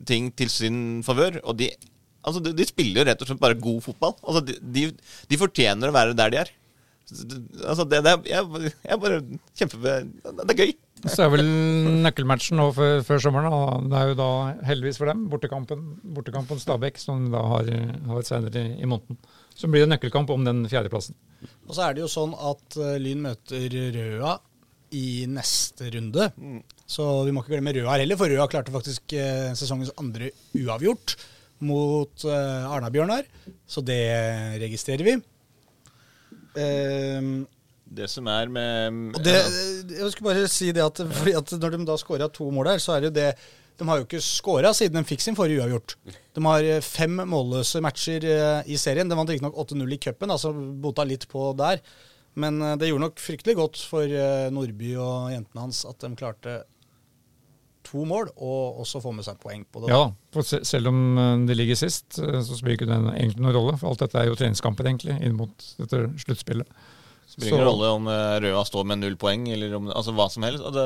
ting 0.10 0.26
til 0.36 0.50
sin 0.52 0.80
favør. 1.06 1.38
Og 1.48 1.56
de, 1.62 1.70
altså, 2.28 2.42
de, 2.44 2.52
de 2.58 2.66
spiller 2.68 3.00
jo 3.00 3.06
rett 3.08 3.22
og 3.24 3.30
slett 3.30 3.40
bare 3.40 3.56
god 3.62 3.78
fotball. 3.86 4.18
Altså, 4.26 4.42
de, 4.44 4.90
de, 4.92 5.40
fortjener 5.40 5.88
å 5.88 5.96
være 5.96 6.18
der 6.18 6.34
de 6.34 6.42
er. 6.42 6.52
Altså, 7.64 7.86
det, 7.88 8.02
det 8.04 8.18
jeg, 8.28 8.74
jeg 8.90 9.00
bare 9.06 9.22
kjempe... 9.56 9.96
Det 10.42 10.50
er 10.52 10.60
gøy. 10.66 10.76
Så 11.06 11.24
er 11.24 11.32
vel 11.32 11.46
nøkkelmatchen 12.04 12.58
nå 12.60 12.68
før, 12.76 13.00
før 13.08 13.22
sommeren. 13.24 13.54
Da. 13.54 13.80
Det 13.94 14.02
er 14.02 14.12
jo 14.12 14.20
da 14.20 14.30
heldigvis 14.68 15.00
for 15.00 15.14
dem 15.14 15.24
bortekampen, 15.32 15.88
bortekampen 16.18 16.60
Stabæk, 16.60 17.00
som 17.00 17.30
da 17.32 17.44
har, 17.54 17.70
har 18.10 18.28
senere 18.28 18.66
i 18.76 18.90
måneden. 18.90 19.22
Så 19.58 19.70
blir 19.72 19.86
det 19.86 19.94
nøkkelkamp 19.94 20.34
om 20.34 20.44
den 20.46 20.66
fjerdeplassen. 20.70 21.16
Og 21.68 21.76
så 21.76 21.84
er 21.86 21.96
det 21.96 22.04
jo 22.06 22.12
sånn 22.12 22.34
at 22.36 22.78
eh, 22.80 22.98
Lyn 23.04 23.24
møter 23.26 23.78
Røa 23.96 24.38
i 24.96 25.26
neste 25.28 25.90
runde. 25.92 26.30
Så 26.88 27.06
vi 27.28 27.34
må 27.36 27.44
ikke 27.44 27.58
glemme 27.58 27.74
Røa 27.76 27.92
her 27.94 28.06
heller, 28.06 28.20
for 28.20 28.32
Røa 28.32 28.48
klarte 28.52 28.72
faktisk 28.72 29.18
eh, 29.20 29.52
sesongens 29.60 29.92
andre 30.00 30.32
uavgjort 30.56 31.18
mot 31.68 32.24
uh, 32.30 32.70
Arna-Bjørnar. 32.70 33.26
Så 33.68 33.82
det 33.82 34.00
registrerer 34.62 35.08
vi. 35.08 35.16
Um, 36.54 37.48
Det 37.88 38.08
som 38.12 38.28
er 38.28 38.50
med 38.52 39.16
det, 39.24 39.36
jeg 39.96 40.12
skulle 40.12 40.34
bare 40.34 40.48
si 40.52 40.72
det 40.76 40.84
at, 40.84 41.00
at 41.02 41.54
når 41.56 41.76
de 41.76 41.86
da 41.88 41.96
skåra 41.98 42.28
to 42.30 42.50
mål 42.52 42.74
her, 42.74 42.82
så 42.84 42.96
er 42.96 43.06
det 43.06 43.10
jo 43.10 43.16
det 43.16 43.30
De 43.78 43.88
har 43.88 44.00
jo 44.00 44.08
ikke 44.08 44.22
skåra 44.24 44.72
siden 44.76 44.98
de 44.98 45.08
fikk 45.08 45.22
sin 45.24 45.38
forrige 45.38 45.62
uavgjort. 45.62 45.96
De 46.38 46.44
har 46.48 46.66
eh, 46.66 46.84
fem 46.86 47.20
målløse 47.30 47.82
matcher 47.86 48.26
eh, 48.26 48.72
i 48.74 48.78
serien. 48.82 49.10
De 49.10 49.18
vant 49.18 49.30
riktignok 49.30 49.58
8-0 49.68 49.94
i 49.94 50.00
cupen, 50.02 50.34
altså 50.34 50.54
bota 50.54 51.06
litt 51.06 51.28
på 51.30 51.52
der. 51.58 51.84
Men 52.42 52.58
eh, 52.62 52.78
det 52.82 52.90
gjorde 52.90 53.06
nok 53.06 53.22
fryktelig 53.22 53.58
godt 53.60 53.84
for 53.90 54.18
Nordby 54.54 54.96
og 54.96 55.30
jentene 55.36 55.68
hans 55.68 55.84
at 55.90 56.02
de 56.02 56.12
klarte 56.18 56.58
to 57.88 58.02
mål, 58.04 58.34
og 58.44 58.82
også 58.84 59.00
få 59.00 59.14
med 59.16 59.24
seg 59.24 59.38
poeng 59.40 59.62
på 59.72 59.86
det. 59.86 59.94
Ja 59.94 60.10
for 60.36 60.44
selv 60.44 60.90
om 60.92 61.46
de 61.48 61.56
ligger 61.56 61.78
sist, 61.80 62.18
så 62.18 62.58
spiller 62.58 62.76
ikke 62.76 62.90
det 62.90 62.98
egentlig 62.98 63.42
noen 63.42 63.56
rolle. 63.56 63.78
For 63.80 63.90
alt 63.90 64.04
dette 64.04 64.20
er 64.20 64.28
jo 64.28 64.36
treningskamper, 64.38 64.90
egentlig, 64.90 65.16
inn 65.24 65.38
mot 65.38 65.70
dette 65.80 66.04
sluttspillet. 66.22 66.68
Spiller 67.38 67.54
ingen 67.54 67.68
rolle 67.68 67.90
om 67.94 68.08
eh, 68.10 68.36
Røa 68.42 68.64
står 68.66 68.86
med 68.90 69.02
null 69.04 69.16
poeng, 69.20 69.44
eller 69.54 69.76
om 69.78 69.92
altså 69.94 70.14
hva 70.18 70.26
som 70.34 70.46
helst. 70.48 70.64
Det, 70.74 70.86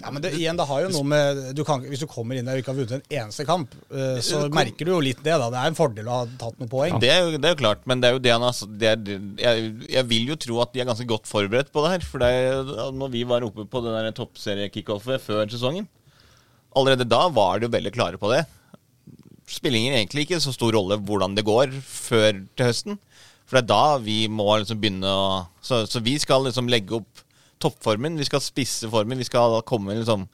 Ja, 0.00 0.12
men 0.14 0.22
det, 0.22 0.30
igjen, 0.38 0.58
det 0.58 0.66
har 0.70 0.84
jo 0.84 0.92
noe 0.94 1.08
med 1.10 1.40
du 1.58 1.64
kan, 1.66 1.82
Hvis 1.82 2.04
du 2.04 2.06
kommer 2.10 2.38
inn 2.38 2.46
der 2.46 2.58
og 2.58 2.62
ikke 2.62 2.72
har 2.72 2.78
vunnet 2.78 2.96
en 3.00 3.16
eneste 3.22 3.46
kamp, 3.48 3.74
så 3.90 4.22
så 4.30 4.42
merker 4.54 4.86
du 4.86 4.92
jo 4.94 5.00
litt 5.02 5.22
det. 5.24 5.34
da. 5.34 5.50
Det 5.50 5.58
er 5.58 5.72
en 5.72 5.78
fordel 5.78 6.08
å 6.08 6.20
ha 6.20 6.28
tatt 6.40 6.60
noen 6.62 6.70
poeng. 6.70 7.00
Det 7.02 7.10
er, 7.10 7.24
jo, 7.26 7.40
det 7.40 7.50
er 7.50 7.56
jo 7.56 7.60
klart, 7.64 7.82
men 7.90 8.02
det 8.02 8.10
er 8.10 8.16
jo 8.16 8.22
det 8.22 8.34
han 8.36 8.46
altså, 8.46 8.68
er, 8.78 9.02
jeg, 9.40 9.72
jeg 9.90 10.08
vil 10.14 10.30
jo 10.32 10.38
tro 10.46 10.60
at 10.62 10.72
de 10.74 10.84
er 10.84 10.90
ganske 10.92 11.08
godt 11.10 11.26
forberedt 11.30 11.72
på 11.74 11.84
det 11.84 11.96
her. 11.96 12.06
For 12.06 12.22
det 12.22 12.30
er, 12.38 12.72
når 12.94 13.12
vi 13.16 13.24
var 13.28 13.46
oppe 13.46 13.66
på 13.66 13.82
det 13.84 14.14
toppserie-kickoffet 14.20 15.26
før 15.26 15.50
sesongen, 15.50 15.90
allerede 16.76 17.08
da 17.08 17.26
var 17.34 17.58
de 17.58 17.66
jo 17.66 17.74
veldig 17.74 17.94
klare 17.94 18.20
på 18.20 18.30
det. 18.32 18.44
Spiller 19.50 19.98
egentlig 19.98 20.28
ikke 20.28 20.38
så 20.42 20.54
stor 20.54 20.76
rolle 20.76 21.00
hvordan 21.02 21.34
det 21.34 21.46
går 21.46 21.74
før 21.82 22.44
til 22.54 22.68
høsten. 22.68 23.00
For 23.50 23.58
det 23.58 23.64
er 23.64 23.72
da 23.72 23.98
vi 23.98 24.20
må 24.30 24.46
liksom 24.60 24.78
begynne 24.78 25.10
å 25.10 25.26
Så, 25.60 25.82
så 25.90 26.00
vi 26.02 26.14
skal 26.22 26.46
liksom 26.46 26.70
legge 26.70 27.00
opp 27.00 27.26
toppformen. 27.60 28.16
Vi 28.16 28.24
skal 28.24 28.40
spisse 28.40 28.88
formen. 28.88 29.20
Vi 29.20 29.28
skal 29.28 29.58
komme 29.68 29.98
liksom 29.98 30.24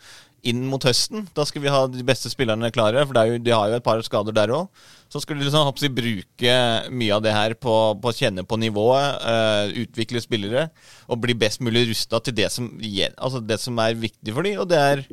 inn 0.46 0.66
mot 0.70 0.84
høsten. 0.86 1.26
Da 1.34 1.46
skal 1.48 1.64
vi 1.64 1.72
ha 1.72 1.80
de 1.90 2.04
beste 2.06 2.30
spillerne 2.30 2.70
klare, 2.74 3.02
for 3.08 3.18
jo, 3.26 3.40
de 3.42 3.54
har 3.54 3.72
jo 3.72 3.80
et 3.80 3.86
par 3.86 4.02
skader 4.06 4.36
der 4.36 4.52
òg. 4.54 4.68
Så 5.10 5.22
skal 5.22 5.38
de 5.38 5.46
liksom 5.46 5.66
hoppsi, 5.66 5.90
bruke 5.92 6.54
mye 6.90 7.16
av 7.16 7.24
det 7.24 7.34
her 7.34 7.56
på, 7.58 7.72
å 7.94 8.14
kjenne 8.14 8.44
på 8.46 8.58
nivået, 8.58 9.26
eh, 9.32 9.74
utvikle 9.84 10.22
spillere 10.22 10.68
og 11.10 11.20
bli 11.22 11.34
best 11.38 11.62
mulig 11.62 11.86
rusta 11.90 12.20
til 12.22 12.34
det 12.38 12.50
som, 12.54 12.68
altså 12.78 13.42
det 13.42 13.58
som 13.62 13.78
er 13.82 13.98
viktig 13.98 14.34
for 14.34 14.46
dem. 14.46 14.60
Og 14.62 14.70
det 14.70 14.82
er 14.82 15.04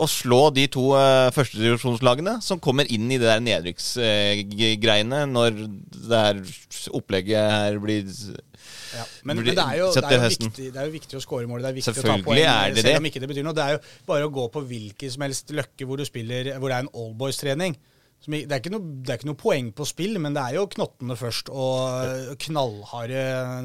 å 0.00 0.06
slå 0.08 0.40
de 0.56 0.64
to 0.72 0.90
uh, 0.96 1.28
førstedivisjonslagene 1.34 2.38
som 2.44 2.60
kommer 2.62 2.88
inn 2.92 3.10
i 3.10 3.18
det 3.20 3.28
der 3.28 3.42
nedrykksgreiene 3.44 5.24
når 5.28 5.58
det 5.60 6.22
her 6.24 6.40
opplegget 6.96 7.52
her 7.52 7.78
blir 7.82 8.08
Ja, 8.94 9.04
men, 9.24 9.36
men 9.36 9.44
det 9.46 9.56
er 9.60 9.76
jo, 9.78 9.90
det 9.94 10.16
er 10.16 10.24
viktig, 10.26 10.70
det 10.72 10.80
er 10.80 10.88
jo 10.88 10.94
viktig 10.94 11.18
å 11.18 11.22
skåre 11.22 11.46
mål. 11.50 11.62
Det 11.62 11.70
er 11.70 11.76
viktig 11.76 11.92
å 11.92 12.00
ta 12.00 12.16
poeng, 12.24 12.40
det 12.74 12.84
selv 12.84 13.02
om 13.02 13.08
ikke 13.10 13.22
det 13.22 13.30
betyr 13.30 13.46
noe. 13.46 13.56
Det 13.56 13.66
er 13.66 13.76
jo 13.76 13.80
bare 14.08 14.26
å 14.26 14.32
gå 14.34 14.48
på 14.54 14.64
hvilken 14.72 15.14
som 15.14 15.24
helst 15.26 15.54
løkke 15.54 15.86
hvor 15.86 16.00
du 16.00 16.06
spiller, 16.08 16.52
hvor 16.58 16.72
det 16.72 16.80
er 16.80 16.86
en 16.86 16.92
oldboys-trening. 17.04 17.76
Det 18.20 18.42
er, 18.52 18.58
ikke 18.60 18.70
noe, 18.74 18.84
det 19.00 19.14
er 19.14 19.16
ikke 19.16 19.28
noe 19.30 19.38
poeng 19.40 19.68
på 19.72 19.84
spill, 19.88 20.18
men 20.20 20.34
det 20.36 20.42
er 20.44 20.56
jo 20.58 20.66
knottene 20.68 21.14
først 21.16 21.48
og 21.48 22.34
knallharde 22.42 23.22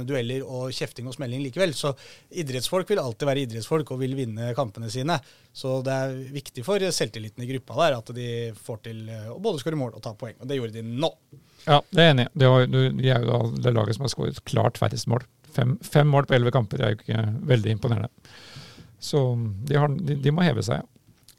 dueller 0.07 0.45
og 0.47 0.69
kjefting 0.75 1.09
og 1.09 1.15
smelling 1.17 1.43
likevel. 1.43 1.73
Så 1.75 1.91
idrettsfolk 2.31 2.87
vil 2.93 3.01
alltid 3.01 3.27
være 3.27 3.43
idrettsfolk 3.43 3.91
og 3.91 3.99
vil 3.99 4.15
vinne 4.15 4.53
kampene 4.55 4.87
sine. 4.93 5.17
Så 5.55 5.81
det 5.85 5.91
er 6.05 6.15
viktig 6.37 6.63
for 6.67 6.79
selvtilliten 6.79 7.43
i 7.43 7.49
gruppa 7.51 7.77
der 7.83 7.97
at 7.99 8.13
de 8.15 8.29
får 8.63 8.81
til 8.87 9.03
eh, 9.11 9.27
å 9.33 9.37
både 9.43 9.59
skåre 9.63 9.79
mål 9.79 9.93
og 9.99 10.03
ta 10.07 10.15
poeng. 10.19 10.39
Og 10.39 10.47
det 10.49 10.59
gjorde 10.61 10.77
de 10.79 10.85
nå. 10.87 11.11
Ja, 11.65 11.81
det 11.91 11.99
er 12.01 12.09
jeg 12.09 12.15
enig 12.15 12.27
i. 12.29 12.33
De 12.39 12.49
har- 12.51 12.65
er 12.65 13.27
jo 13.27 13.43
det 13.59 13.75
laget 13.75 13.95
som 13.99 14.07
har 14.07 14.15
skåret 14.15 14.43
klart 14.47 14.79
færrest 14.79 15.11
mål. 15.11 15.27
Fem, 15.55 15.77
fem 15.83 16.07
mål 16.07 16.27
på 16.31 16.35
elleve 16.39 16.55
kamper 16.55 16.79
er 16.83 16.95
jo 16.95 17.01
ikke 17.03 17.27
veldig 17.51 17.75
imponerende. 17.75 18.11
Så 19.03 19.21
de, 19.67 19.75
har, 19.79 19.91
de, 19.91 20.15
de 20.15 20.31
må 20.31 20.43
heve 20.47 20.63
seg, 20.65 20.79
ja. 20.79 20.91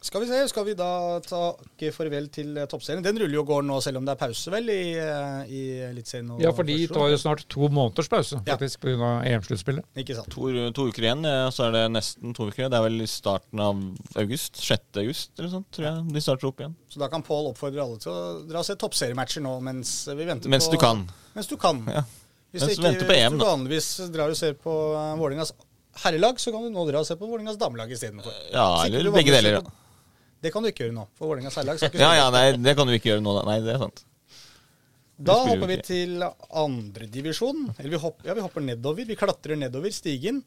Skal 0.07 0.23
vi 0.23 0.27
se, 0.31 0.39
skal 0.53 0.65
vi 0.69 0.75
da 0.79 0.89
takke 1.27 1.89
farvel 1.95 2.29
til 2.31 2.53
eh, 2.61 2.67
toppserien? 2.71 3.03
Den 3.03 3.19
ruller 3.19 3.35
jo 3.35 3.43
og 3.43 3.49
går 3.49 3.65
nå, 3.67 3.79
selv 3.83 3.99
om 3.99 4.05
det 4.07 4.13
er 4.15 4.21
pause, 4.21 4.53
vel, 4.55 4.69
i, 4.71 4.93
eh, 5.03 5.49
i 5.51 5.63
Eliteserien? 5.89 6.29
og 6.37 6.43
Ja, 6.45 6.53
for 6.55 6.69
de 6.69 6.77
tar 6.93 7.11
jo 7.11 7.19
snart 7.19 7.43
to 7.51 7.67
måneders 7.73 8.11
pause, 8.13 8.39
faktisk, 8.47 8.85
pga. 8.85 9.09
EM-sluttspillet. 9.27 9.89
Ikke 9.99 10.15
sant. 10.19 10.31
to, 10.31 10.53
to 10.77 10.87
uker 10.93 11.09
igjen, 11.09 11.25
eh, 11.27 11.47
så 11.55 11.67
er 11.67 11.75
det 11.75 11.85
nesten 11.97 12.37
to 12.39 12.47
uker. 12.53 12.69
Det 12.71 12.79
er 12.79 12.85
vel 12.87 13.03
i 13.03 13.09
starten 13.11 13.63
av 13.67 13.83
august. 14.23 14.61
6. 14.63 15.01
august 15.03 15.33
eller 15.41 15.51
sånt, 15.57 15.69
tror 15.75 15.89
jeg 15.89 16.05
de 16.15 16.23
starter 16.29 16.51
opp 16.53 16.63
igjen. 16.63 16.77
Så 16.93 17.03
da 17.03 17.09
kan 17.13 17.25
Pål 17.27 17.51
oppfordre 17.51 17.83
alle 17.83 17.99
til 17.99 18.13
å 18.15 18.21
dra 18.47 18.63
og 18.63 18.69
se 18.69 18.77
toppseriematcher 18.79 19.43
nå 19.43 19.57
mens 19.67 19.97
vi 20.07 20.29
venter 20.29 20.53
Mens 20.53 20.69
på 20.71 20.77
du 20.77 20.83
kan. 20.85 21.03
Mens 21.35 21.51
du 21.51 21.57
kan. 21.59 21.81
Ja. 21.91 22.05
Hvis, 22.55 22.63
Mens 22.63 22.69
du 22.69 22.77
ikke, 22.79 22.85
venter 22.87 23.09
på 23.11 23.17
EM, 23.17 23.33
hvis 23.33 23.41
du 23.41 23.43
da. 23.43 23.49
vanligvis 23.51 23.89
drar 24.15 24.31
og 24.33 24.39
ser 24.39 24.55
på 24.63 24.77
uh, 24.95 25.17
Vålerengas 25.19 25.51
herrelag, 26.05 26.39
så 26.41 26.53
kan 26.55 26.63
du 26.63 26.71
nå 26.71 26.85
dra 26.89 27.03
og 27.03 27.09
se 27.09 27.17
på 27.19 27.27
Vålerengas 27.27 27.59
damelag 27.61 27.91
istedenfor. 27.97 28.33
Ja, 28.55 28.69
eller 28.87 29.11
begge 29.11 29.35
deler. 29.35 29.59
på- 29.67 29.75
Det 30.47 30.53
kan 30.55 30.63
du 30.63 30.71
ikke 30.71 30.87
gjøre 30.87 30.95
nå, 30.97 31.07
for 31.19 31.33
Vålerenga 31.33 31.51
særlag 31.55 31.81
skal 31.81 31.91
ikke 31.91 32.05
Ja, 32.05 32.13
ja, 32.23 32.27
nei, 32.35 32.45
det 32.63 32.77
kan 32.79 32.87
du 32.87 32.95
ikke 32.95 33.11
gjøre 33.13 33.25
nå. 33.25 33.35
Nei, 33.49 33.59
det 33.65 33.75
er 33.75 33.83
sant. 33.83 34.05
Da 35.17 35.37
hopper 35.47 35.71
vi 35.71 35.79
til 35.81 36.21
andredivisjon. 36.23 37.71
Eller 37.79 37.95
vi 37.95 38.01
hopper, 38.01 38.29
ja, 38.29 38.37
vi 38.37 38.45
hopper 38.45 38.65
nedover. 38.65 39.07
Vi 39.09 39.17
klatrer 39.17 39.57
nedover 39.59 39.93
stigen. 39.95 40.43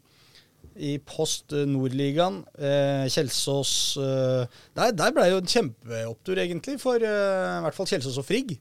I 0.77 0.97
post 1.01 1.55
Nordligaen. 1.67 2.43
Eh, 2.53 3.05
Kjelsås 3.09 3.73
eh, 3.97 4.59
Der, 4.77 4.93
der 4.93 5.15
det 5.15 5.29
jo 5.31 5.39
en 5.41 5.53
kjempeopptur, 5.53 6.41
egentlig, 6.43 6.77
for 6.81 7.01
eh, 7.01 7.55
i 7.57 7.63
hvert 7.65 7.77
fall 7.77 7.89
Kjelsås 7.89 8.19
og 8.21 8.27
Frigg. 8.27 8.59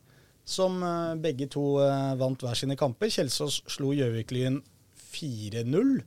Som 0.48 0.80
eh, 0.82 1.18
begge 1.20 1.50
to 1.52 1.76
eh, 1.84 2.14
vant 2.20 2.40
hver 2.46 2.56
sine 2.56 2.78
kamper. 2.80 3.12
Kjelsås 3.12 3.60
slo 3.68 3.92
Gjøvik-Lyn 3.98 4.62
4-0 5.12 5.98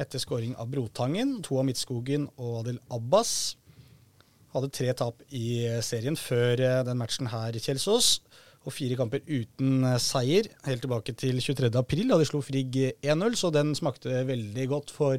etter 0.00 0.18
skåring 0.22 0.56
av 0.58 0.72
Brotangen. 0.72 1.36
To 1.44 1.60
av 1.60 1.68
Midtskogen 1.68 2.30
og 2.40 2.62
Adel 2.62 2.80
Abbas. 2.94 3.58
Hadde 4.54 4.70
tre 4.70 4.92
tap 4.94 5.22
i 5.34 5.64
eh, 5.66 5.80
serien 5.82 6.14
før 6.14 6.60
eh, 6.62 6.80
den 6.86 7.00
matchen 7.00 7.26
her, 7.32 7.56
i 7.56 7.62
Kjelsås. 7.62 8.20
Og 8.64 8.72
fire 8.72 8.96
kamper 8.96 9.24
uten 9.26 9.82
eh, 9.82 9.98
seier, 10.02 10.46
helt 10.68 10.84
tilbake 10.84 11.14
til 11.18 11.40
23. 11.42 11.72
april, 11.80 12.06
da 12.12 12.20
de 12.20 12.28
slo 12.28 12.38
Frigg 12.44 12.78
1-0. 13.02 13.34
Så 13.40 13.50
den 13.54 13.74
smakte 13.74 14.22
veldig 14.28 14.68
godt 14.70 14.94
for, 14.94 15.18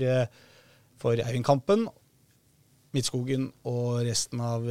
for 1.01 1.19
Eivind-kampen. 1.19 1.89
Midtskogen 2.95 3.49
og 3.67 4.05
resten 4.07 4.39
av 4.39 4.63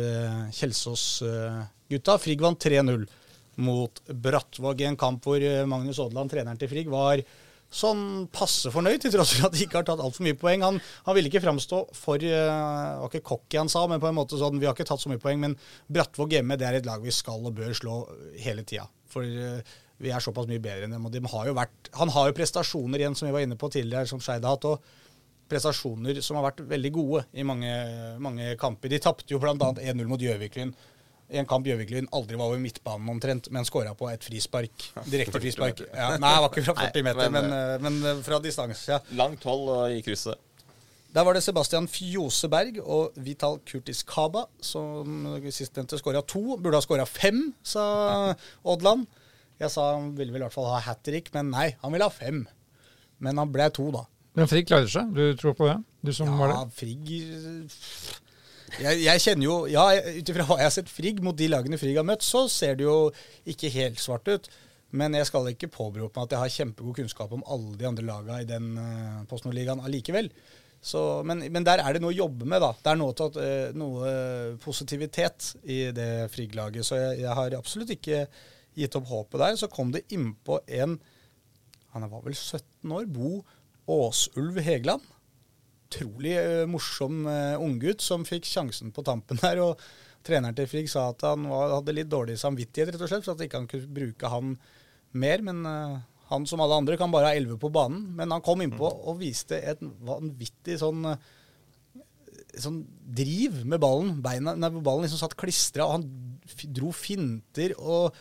Kjelsås-gutta. 0.56 2.16
Frigg 2.22 2.40
vant 2.40 2.64
3-0 2.64 3.04
mot 3.60 4.00
Brattvåg 4.08 4.80
i 4.80 4.88
en 4.88 4.96
kamp 4.98 5.28
hvor 5.28 5.44
Magnus 5.68 6.00
Aadland, 6.00 6.32
treneren 6.32 6.56
til 6.58 6.72
Frigg, 6.72 6.88
var 6.88 7.20
sånn 7.74 8.02
passe 8.34 8.70
fornøyd, 8.72 9.00
til 9.02 9.14
tross 9.14 9.34
for 9.34 9.48
at 9.48 9.56
de 9.56 9.64
ikke 9.64 9.80
har 9.80 9.86
tatt 9.88 10.02
altfor 10.02 10.26
mye 10.26 10.38
poeng. 10.38 10.64
Han, 10.66 10.80
han 11.06 11.16
ville 11.16 11.30
ikke 11.30 11.42
framstå 11.44 11.80
for 11.98 12.22
uh, 12.22 12.24
Det 12.24 13.00
var 13.02 13.10
ikke 13.10 13.28
cocky 13.32 13.60
han 13.60 13.72
sa, 13.72 13.84
men 13.90 14.02
på 14.02 14.10
en 14.10 14.18
måte 14.18 14.38
sånn 14.40 14.60
Vi 14.62 14.68
har 14.68 14.76
ikke 14.76 14.86
tatt 14.88 15.02
så 15.02 15.12
mye 15.12 15.22
poeng, 15.22 15.40
men 15.42 15.56
Brattvåg 15.92 16.38
hjemme 16.38 16.58
det 16.60 16.68
er 16.68 16.78
et 16.78 16.88
lag 16.88 17.02
vi 17.02 17.14
skal 17.14 17.42
og 17.44 17.56
bør 17.58 17.74
slå 17.76 18.00
hele 18.44 18.66
tida. 18.66 18.86
For 19.10 19.26
uh, 19.26 19.76
vi 20.02 20.10
er 20.10 20.22
såpass 20.22 20.48
mye 20.50 20.62
bedre 20.62 20.88
enn 20.88 20.94
dem. 20.96 21.06
og 21.06 21.14
de 21.14 21.22
har 21.34 21.48
jo 21.48 21.56
vært, 21.56 21.90
Han 21.98 22.12
har 22.14 22.28
jo 22.28 22.36
prestasjoner 22.36 23.02
igjen, 23.02 23.16
som 23.18 23.28
vi 23.28 23.34
var 23.34 23.46
inne 23.46 23.58
på 23.58 23.70
tidligere, 23.70 24.10
som 24.10 24.22
Skeid 24.22 24.44
har 24.44 24.56
hatt. 24.56 24.70
og 24.70 25.02
prestasjoner 25.50 26.18
som 26.24 26.38
har 26.38 26.46
vært 26.46 26.62
veldig 26.70 26.90
gode 26.94 27.20
i 27.36 27.44
mange, 27.46 27.70
mange 28.22 28.54
kamper. 28.60 28.88
De 28.88 29.00
tapte 29.02 29.28
jo 29.28 29.40
bl.a. 29.42 29.54
1-0 29.54 30.08
mot 30.08 30.20
Gjøviklyn. 30.20 30.72
I 31.32 31.38
en 31.40 31.46
kamp 31.48 31.64
Gjøvik-Lyn 31.66 32.10
aldri 32.14 32.36
var 32.36 32.50
over 32.52 32.60
midtbanen 32.60 33.08
omtrent, 33.08 33.48
men 33.54 33.64
skåra 33.64 33.94
på 33.96 34.10
et 34.12 34.24
frispark. 34.26 34.88
Direkte 35.08 35.40
frispark. 35.40 35.80
Ja, 35.88 36.10
nei, 36.20 36.32
det 36.36 36.42
var 36.44 36.50
ikke 36.52 36.64
fra 36.66 36.74
40 36.82 37.06
meter, 37.06 37.22
Nei, 37.22 37.30
men, 37.32 37.48
men, 37.54 37.80
men, 37.86 38.10
eh, 38.10 38.20
fra 38.26 38.38
distanse. 38.44 38.90
Ja. 38.92 39.00
Langt 39.16 39.46
hold 39.48 39.70
i 39.96 40.02
krysset. 40.04 40.36
Der 41.14 41.22
var 41.22 41.36
det 41.36 41.44
Sebastian 41.46 41.86
Fjoseberg 41.86 42.80
og 42.82 43.14
Vital 43.22 43.60
Kurtis 43.64 44.00
Kaba 44.02 44.48
som 44.58 45.28
sistnevnte 45.46 45.96
skåra 46.00 46.24
to. 46.26 46.56
Burde 46.58 46.80
ha 46.80 46.82
skåra 46.82 47.06
fem, 47.06 47.52
sa 47.62 48.34
Oddland. 48.66 49.06
Jeg 49.62 49.70
sa 49.70 49.92
han 49.94 50.10
ville 50.18 50.34
vel 50.34 50.42
i 50.42 50.44
hvert 50.48 50.56
fall 50.56 50.66
ha 50.72 50.80
hat 50.82 51.04
trick, 51.06 51.30
men 51.36 51.52
nei, 51.54 51.68
han 51.84 51.94
ville 51.94 52.08
ha 52.08 52.10
fem. 52.10 52.42
Men 53.22 53.38
han 53.38 53.52
ble 53.54 53.68
to, 53.70 53.86
da. 53.94 54.02
Men 54.34 54.50
Frigg 54.50 54.66
klarer 54.66 54.90
seg. 54.90 55.12
Du 55.14 55.22
tror 55.38 55.54
på 55.54 55.68
det? 55.70 55.76
Du 56.02 56.10
som 56.12 56.32
var 56.34 56.50
Ja, 56.50 56.64
det? 56.66 56.74
Frigg 56.74 57.12
jeg, 58.82 59.00
jeg 59.04 59.22
kjenner 59.22 59.46
jo 59.46 59.56
Ja, 59.70 59.86
ut 59.94 60.30
ifra 60.30 60.46
hva 60.48 60.58
jeg 60.60 60.68
har 60.68 60.74
sett 60.74 60.92
Frigg 60.92 61.22
mot 61.24 61.36
de 61.38 61.48
lagene 61.50 61.78
Frigg 61.80 61.98
har 62.00 62.06
møtt, 62.06 62.24
så 62.26 62.46
ser 62.50 62.78
det 62.78 62.86
jo 62.86 62.98
ikke 63.50 63.72
helt 63.74 64.02
svart 64.02 64.28
ut. 64.30 64.50
Men 64.94 65.16
jeg 65.18 65.26
skal 65.26 65.48
ikke 65.50 65.72
påberope 65.74 66.14
meg 66.14 66.28
at 66.28 66.34
jeg 66.34 66.42
har 66.42 66.52
kjempegod 66.56 66.98
kunnskap 67.00 67.32
om 67.34 67.42
alle 67.50 67.74
de 67.78 67.88
andre 67.88 68.04
lagene 68.06 68.42
i 68.44 68.46
den 68.46 68.76
uh, 68.78 69.24
Post 69.30 69.46
Nord-ligaen 69.46 69.82
allikevel. 69.82 70.30
Så, 70.84 71.00
men, 71.26 71.40
men 71.50 71.64
der 71.66 71.80
er 71.80 71.96
det 71.96 72.02
noe 72.04 72.12
å 72.12 72.18
jobbe 72.18 72.46
med, 72.46 72.60
da. 72.62 72.74
Det 72.76 72.92
er 72.92 72.98
noe, 73.00 73.14
tatt, 73.16 73.38
at, 73.40 73.40
eh, 73.40 73.76
noe 73.80 74.10
positivitet 74.60 75.54
i 75.64 75.78
det 75.96 76.28
Frigg-laget. 76.34 76.84
Så 76.84 76.98
jeg, 77.00 77.22
jeg 77.22 77.36
har 77.38 77.56
absolutt 77.56 77.94
ikke 77.94 78.26
gitt 78.76 78.98
opp 78.98 79.08
håpet 79.08 79.40
der. 79.40 79.56
Så 79.56 79.70
kom 79.72 79.94
det 79.94 80.04
innpå 80.12 80.60
en 80.82 80.98
Han 81.94 82.04
var 82.10 82.26
vel 82.26 82.36
17 82.36 82.92
år. 82.92 83.08
Bo 83.08 83.38
Åsulv 83.88 84.60
Hegeland 84.60 85.13
utrolig 85.94 86.34
eh, 86.38 86.64
morsom 86.70 87.26
uh, 87.28 87.60
unggutt 87.62 88.02
som 88.02 88.24
fikk 88.26 88.48
sjansen 88.48 88.92
på 88.94 89.04
tampen 89.06 89.38
der. 89.42 89.60
og 89.62 89.80
Treneren 90.24 90.56
til 90.56 90.68
Frigg 90.70 90.88
sa 90.88 91.10
at 91.12 91.22
han 91.26 91.46
var, 91.50 91.76
hadde 91.78 91.94
litt 91.94 92.10
dårlig 92.10 92.38
samvittighet, 92.40 92.94
rett 92.94 93.04
og 93.04 93.10
slett, 93.10 93.24
for 93.26 93.34
at 93.34 93.44
ikke 93.44 93.60
han 93.60 93.70
kunne 93.70 93.94
bruke 93.98 94.30
han 94.32 94.54
mer. 95.12 95.44
Men 95.44 95.62
uh, 95.68 95.98
han 96.30 96.46
som 96.48 96.62
alle 96.64 96.80
andre 96.80 96.98
kan 97.00 97.12
bare 97.12 97.30
ha 97.30 97.38
elleve 97.38 97.58
på 97.60 97.72
banen. 97.72 98.06
Men 98.16 98.32
han 98.34 98.44
kom 98.44 98.64
innpå 98.64 98.88
og 98.88 99.20
viste 99.20 99.60
et 99.60 99.82
vanvittig 100.04 100.80
sånn 100.82 101.16
sånn 102.54 102.84
driv 103.18 103.64
med 103.66 103.80
ballen. 103.82 104.14
Beina, 104.22 104.52
nei, 104.54 104.70
ballen 104.78 105.04
liksom 105.04 105.18
satt 105.18 105.34
klistra, 105.38 105.88
og 105.88 105.96
han 105.96 106.68
dro 106.70 106.92
finter 106.94 107.74
og 107.74 108.14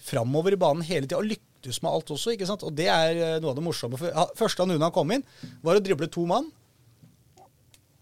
framover 0.00 0.54
i 0.54 0.60
banen 0.60 0.86
hele 0.86 1.08
tida. 1.08 1.18
Og 1.18 1.26
lyktes 1.26 1.80
med 1.82 1.90
alt 1.90 2.12
også, 2.14 2.36
ikke 2.36 2.46
sant. 2.48 2.62
Og 2.64 2.72
det 2.78 2.86
er 2.86 3.42
noe 3.42 3.50
av 3.50 3.58
det 3.58 3.66
morsomme. 3.66 3.98
For, 3.98 4.14
første 4.38 4.62
han 4.62 4.76
unna 4.76 4.92
kom 4.94 5.10
inn, 5.16 5.26
var 5.66 5.76
å 5.76 5.82
drible 5.84 6.08
to 6.08 6.22
mann. 6.30 6.48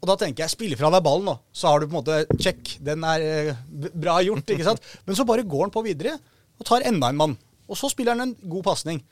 Da 0.08 0.16
tenker 0.16 0.44
jeg, 0.44 0.54
spille 0.54 0.78
fra 0.78 0.88
deg 0.94 1.04
ballen 1.04 1.26
nå, 1.28 1.34
så 1.52 1.72
har 1.72 1.82
du 1.82 1.88
på 1.88 1.92
en 1.92 1.98
måte 2.00 2.40
check. 2.40 2.78
Den 2.84 3.04
er 3.04 3.24
eh, 3.24 3.60
bra 3.92 4.18
gjort, 4.24 4.48
ikke 4.54 4.66
sant. 4.70 4.90
Men 5.04 5.18
så 5.18 5.26
bare 5.28 5.44
går 5.44 5.66
han 5.66 5.74
på 5.74 5.84
videre 5.84 6.16
og 6.58 6.66
tar 6.68 6.86
enda 6.88 7.10
en 7.12 7.20
mann. 7.20 7.36
Og 7.68 7.76
så 7.76 7.90
spiller 7.92 8.16
han 8.16 8.30
en 8.30 8.36
god 8.48 8.64
pasning. 8.70 9.02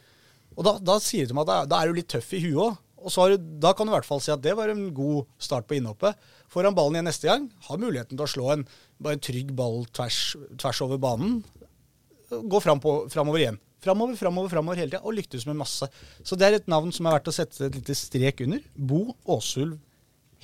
Og 0.57 0.65
da, 0.65 0.77
da 0.81 0.97
sier 1.03 1.27
det 1.27 1.33
til 1.33 1.39
meg 1.39 1.51
at 1.53 1.69
da, 1.69 1.83
er 1.83 1.91
du 1.91 1.99
litt 1.99 2.09
tøff 2.13 2.33
i 2.33 2.43
huet 2.47 2.63
òg. 2.65 2.79
Og 3.07 3.13
så 3.13 3.27
du, 3.31 3.37
da 3.63 3.71
kan 3.77 3.87
du 3.87 3.93
i 3.93 3.95
hvert 3.95 4.09
fall 4.09 4.23
si 4.25 4.33
at 4.35 4.43
det 4.43 4.57
var 4.59 4.73
en 4.73 4.89
god 4.97 5.29
start 5.43 5.69
på 5.69 5.77
innhoppet. 5.77 6.17
Får 6.51 6.67
han 6.67 6.75
ballen 6.75 6.97
igjen 6.97 7.07
neste 7.07 7.29
gang, 7.29 7.45
har 7.69 7.79
muligheten 7.83 8.17
til 8.17 8.25
å 8.25 8.33
slå 8.33 8.49
en, 8.55 8.65
en 9.13 9.23
trygg 9.23 9.53
ball 9.55 9.85
tvers, 9.95 10.19
tvers 10.59 10.81
over 10.83 10.99
banen. 11.03 11.37
Gå 12.33 12.63
fram 12.65 12.81
på, 12.83 12.99
framover 13.13 13.45
igjen. 13.45 13.61
Framover, 13.85 14.17
framover, 14.19 14.51
framover 14.51 14.81
hele 14.81 14.91
tida, 14.91 15.05
og 15.07 15.15
lyktes 15.15 15.45
med 15.47 15.61
masse. 15.61 15.87
Så 16.27 16.39
det 16.39 16.49
er 16.49 16.59
et 16.59 16.73
navn 16.73 16.91
som 16.95 17.07
er 17.07 17.19
verdt 17.19 17.31
å 17.31 17.37
sette 17.37 17.69
et 17.69 17.77
lite 17.77 17.95
strek 17.95 18.43
under. 18.43 18.65
Bo 18.75 19.05
Åsulv 19.37 19.77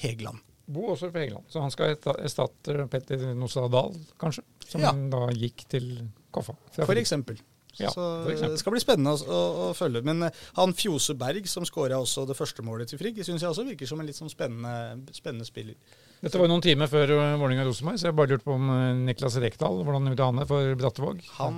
Hegeland. 0.02 0.42
Bo 0.72 0.88
også 0.92 1.08
på 1.12 1.18
Hegeland. 1.22 1.46
Så 1.52 1.60
han 1.60 1.72
skal 1.74 1.94
ersta- 1.96 2.18
erstatte 2.22 2.88
Petter 2.90 3.24
Nossa 3.36 3.64
Dahl, 3.68 3.96
kanskje? 4.20 4.44
Som 4.68 4.80
Ja. 4.84 4.92
da 4.92 5.26
gikk 5.34 5.64
til 5.68 5.88
Koffa. 6.32 6.54
For 6.76 6.94
eksempel. 7.00 7.40
Ja, 7.80 7.88
så 7.88 8.02
for 8.24 8.30
eksempel. 8.34 8.50
det 8.52 8.60
skal 8.60 8.72
bli 8.74 8.80
spennende 8.84 9.12
å, 9.16 9.24
å, 9.26 9.42
å 9.70 9.74
følge. 9.74 10.02
Men 10.04 10.22
eh, 10.26 10.30
han 10.58 10.74
Fjose 10.76 11.14
Berg, 11.16 11.46
som 11.48 11.64
skåra 11.64 11.96
også 12.00 12.26
det 12.28 12.36
første 12.36 12.62
målet 12.64 12.88
til 12.92 13.00
Frigg, 13.00 13.16
syns 13.24 13.40
jeg 13.40 13.48
også 13.48 13.64
virker 13.64 13.88
som 13.88 14.00
en 14.02 14.06
litt 14.10 14.18
sånn 14.18 14.28
spennende, 14.32 15.08
spennende 15.16 15.46
spiller. 15.48 15.74
Dette 16.22 16.38
var 16.38 16.46
jo 16.46 16.52
noen 16.52 16.62
timer 16.62 16.86
før 16.86 17.10
uh, 17.16 17.20
Vålerenga-Rosenborg, 17.40 17.96
så 17.98 18.06
jeg 18.06 18.14
bare 18.14 18.30
lurte 18.30 18.46
på 18.46 18.54
om 18.54 18.68
uh, 18.70 18.80
Niklas 19.08 19.34
Rekdal, 19.42 19.80
hvordan 19.82 20.06
gjorde 20.12 20.28
han 20.28 20.38
det 20.38 20.44
for 20.46 20.74
Brattevåg? 20.78 21.22
Han, 21.40 21.56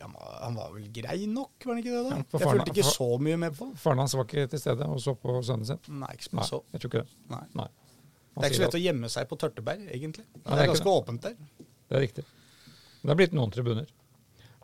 ja, 0.00 0.08
han, 0.42 0.56
var, 0.58 0.72
vel 0.74 0.88
grei 0.96 1.20
nok, 1.30 1.52
var 1.62 1.76
han 1.76 1.82
ikke 1.84 1.92
det? 1.94 2.00
da? 2.08 2.16
Ja, 2.16 2.22
jeg 2.24 2.30
faren- 2.42 2.56
fulgte 2.56 2.72
ikke 2.74 2.86
så 2.90 3.08
mye 3.22 3.38
med 3.44 3.54
på. 3.58 3.68
Faren 3.78 4.02
hans 4.02 4.16
var 4.18 4.26
ikke 4.26 4.48
til 4.50 4.62
stede 4.64 4.88
og 4.90 4.98
så 5.04 5.14
på 5.22 5.36
sønnen 5.46 5.68
sin? 5.70 5.78
Nei, 6.02 6.10
ikke 6.18 6.26
som 6.26 6.40
Nei, 6.40 6.48
så. 6.50 6.60
jeg 6.74 6.82
tror 6.82 6.90
ikke 6.92 7.04
det. 7.04 7.20
Nei. 7.36 7.42
Nei. 7.62 7.68
Det 8.36 8.42
er 8.42 8.50
ikke 8.50 8.58
så 8.58 8.64
lett 8.66 8.78
å 8.80 8.80
gjemme 8.82 9.08
seg 9.14 9.28
på 9.30 9.38
Tørteberg, 9.40 9.84
egentlig. 9.94 10.26
Nei, 10.34 10.42
Det 10.50 10.64
er 10.64 10.72
ganske 10.72 10.88
det. 10.90 10.96
åpent 10.98 11.28
der. 11.28 11.36
Det 11.86 11.96
er 11.96 12.02
riktig. 12.04 12.24
Det 13.00 13.12
har 13.12 13.20
blitt 13.22 13.36
noen 13.38 13.54
tribuner. 13.54 13.86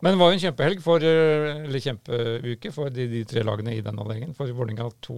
Men 0.03 0.13
det 0.13 0.19
var 0.19 0.29
jo 0.29 0.35
en 0.35 0.43
kjempehelg, 0.43 0.81
for, 0.83 1.05
eller 1.07 1.79
kjempeuke, 1.87 2.73
for 2.75 2.91
de, 2.91 3.07
de 3.07 3.23
tre 3.31 3.41
lagene 3.47 3.77
i 3.77 3.81
den 3.85 4.03
avdelingen. 4.03 4.35
For 4.35 4.51
Vålerenga 4.51 4.89
2 5.07 5.15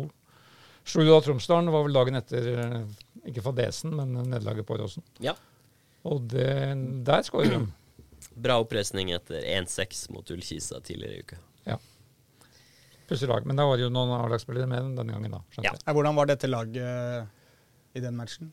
slo 0.85 1.05
jo 1.05 1.15
da 1.15 1.23
Tromsdalen, 1.25 1.71
var 1.73 1.87
vel 1.87 1.97
dagen 1.97 2.19
etter, 2.19 2.51
uh, 2.59 3.25
ikke 3.25 3.43
fadesen, 3.45 3.95
men 3.97 4.13
nederlaget 4.21 4.67
på 4.67 4.77
Åråsen. 4.77 5.05
Ja. 5.23 5.33
Og 6.05 6.27
det, 6.29 6.51
der 7.07 7.25
skårer 7.25 7.57
de. 7.57 7.65
Bra 8.35 8.59
oppreisning 8.61 9.13
etter 9.15 9.41
1-6 9.41 10.09
mot 10.13 10.29
Ullkisa 10.33 10.81
tidligere 10.83 11.17
i 11.17 11.25
uka. 11.25 11.41
Pussig 13.07 13.29
lag. 13.29 13.45
Men 13.45 13.59
da 13.59 13.65
var 13.69 13.77
det 13.77 13.85
jo 13.85 13.93
noen 13.93 14.13
A-lagsspillere 14.17 14.67
med 14.69 14.95
denne 14.97 15.13
gangen, 15.13 15.37
da. 15.37 15.41
Ja. 15.59 15.73
jeg. 15.75 15.93
Hvordan 15.93 16.17
var 16.17 16.29
dette 16.29 16.49
laget 16.49 16.81
eh, 16.81 17.27
i 17.97 18.01
den 18.01 18.17
matchen? 18.17 18.51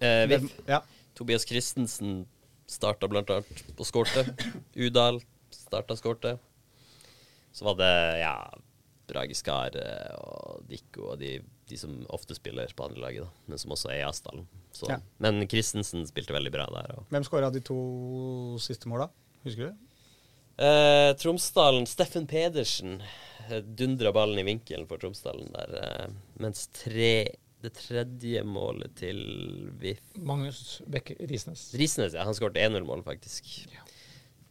Eh, 0.00 0.24
vi, 0.30 0.40
ja. 0.70 0.80
Tobias 1.16 1.44
Christensen 1.48 2.22
starta 2.70 3.08
blant 3.10 3.30
annet 3.30 3.64
på 3.76 3.86
skårte. 3.86 4.24
Udal 4.86 5.20
starta 5.52 5.96
skårte. 6.00 6.38
Så 7.54 7.68
var 7.68 7.76
det 7.78 7.92
ja, 8.22 8.34
Brage 9.10 9.36
Skare 9.36 9.84
og 10.16 10.64
Dikko 10.70 11.12
og 11.12 11.20
de, 11.20 11.36
de 11.68 11.76
som 11.80 11.94
ofte 12.12 12.34
spiller 12.36 12.68
på 12.76 12.84
andre 12.86 13.00
laget, 13.00 13.24
da, 13.24 13.30
men 13.48 13.58
som 13.58 13.70
også 13.72 13.90
er 13.92 14.00
i 14.02 14.06
Asdalen. 14.08 14.46
Så- 14.72 14.88
Ja. 14.90 14.98
Men 15.18 15.46
Christensen 15.48 16.04
spilte 16.06 16.34
veldig 16.34 16.52
bra 16.52 16.66
der. 16.66 16.94
Og. 16.98 17.06
Hvem 17.10 17.24
skåra 17.24 17.50
de 17.52 17.60
to 17.60 18.58
siste 18.58 18.86
måla? 18.90 19.08
Husker 19.44 19.70
du? 19.70 19.76
Eh, 20.62 21.12
Tromsdalen, 21.18 21.86
Steffen 21.86 22.26
Pedersen 22.30 23.00
eh, 23.50 23.60
dundra 23.60 24.12
ballen 24.14 24.38
i 24.38 24.44
vinkelen 24.46 24.86
for 24.86 24.98
Tromsdalen 25.02 25.50
der, 25.52 25.72
eh, 25.82 26.06
mens 26.38 26.68
tre, 26.72 27.28
det 27.64 27.72
tredje 27.74 28.42
målet 28.44 28.94
til 28.94 29.18
VIF 29.80 29.98
Magnus 30.20 30.80
Bekke 30.86 31.16
Risnes. 31.26 31.72
Risnes, 31.74 32.12
ja. 32.14 32.22
Han 32.28 32.34
skåret 32.36 32.54
1-0-mål, 32.60 33.02
faktisk. 33.06 33.48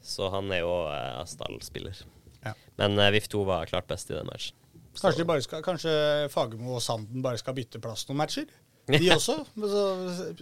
Så 0.03 0.27
han 0.33 0.51
er 0.51 0.63
jo 0.65 0.73
eh, 0.89 1.21
Asdal-spiller. 1.21 2.01
Ja. 2.43 2.53
Men 2.81 2.97
eh, 2.99 3.11
VIF 3.15 3.29
2 3.31 3.45
var 3.47 3.65
klart 3.69 3.87
best 3.87 4.09
i 4.11 4.17
den 4.17 4.27
matchen. 4.27 4.57
Kanskje, 4.93 5.23
de 5.23 5.25
bare 5.27 5.41
skal, 5.45 5.63
kanskje 5.65 5.93
Fagermo 6.33 6.77
og 6.77 6.83
Sanden 6.85 7.23
bare 7.25 7.39
skal 7.41 7.55
bytte 7.57 7.81
plass 7.83 8.05
noen 8.09 8.19
matcher? 8.21 8.45
De 8.91 9.07
også? 9.13 9.37
Så 9.55 9.83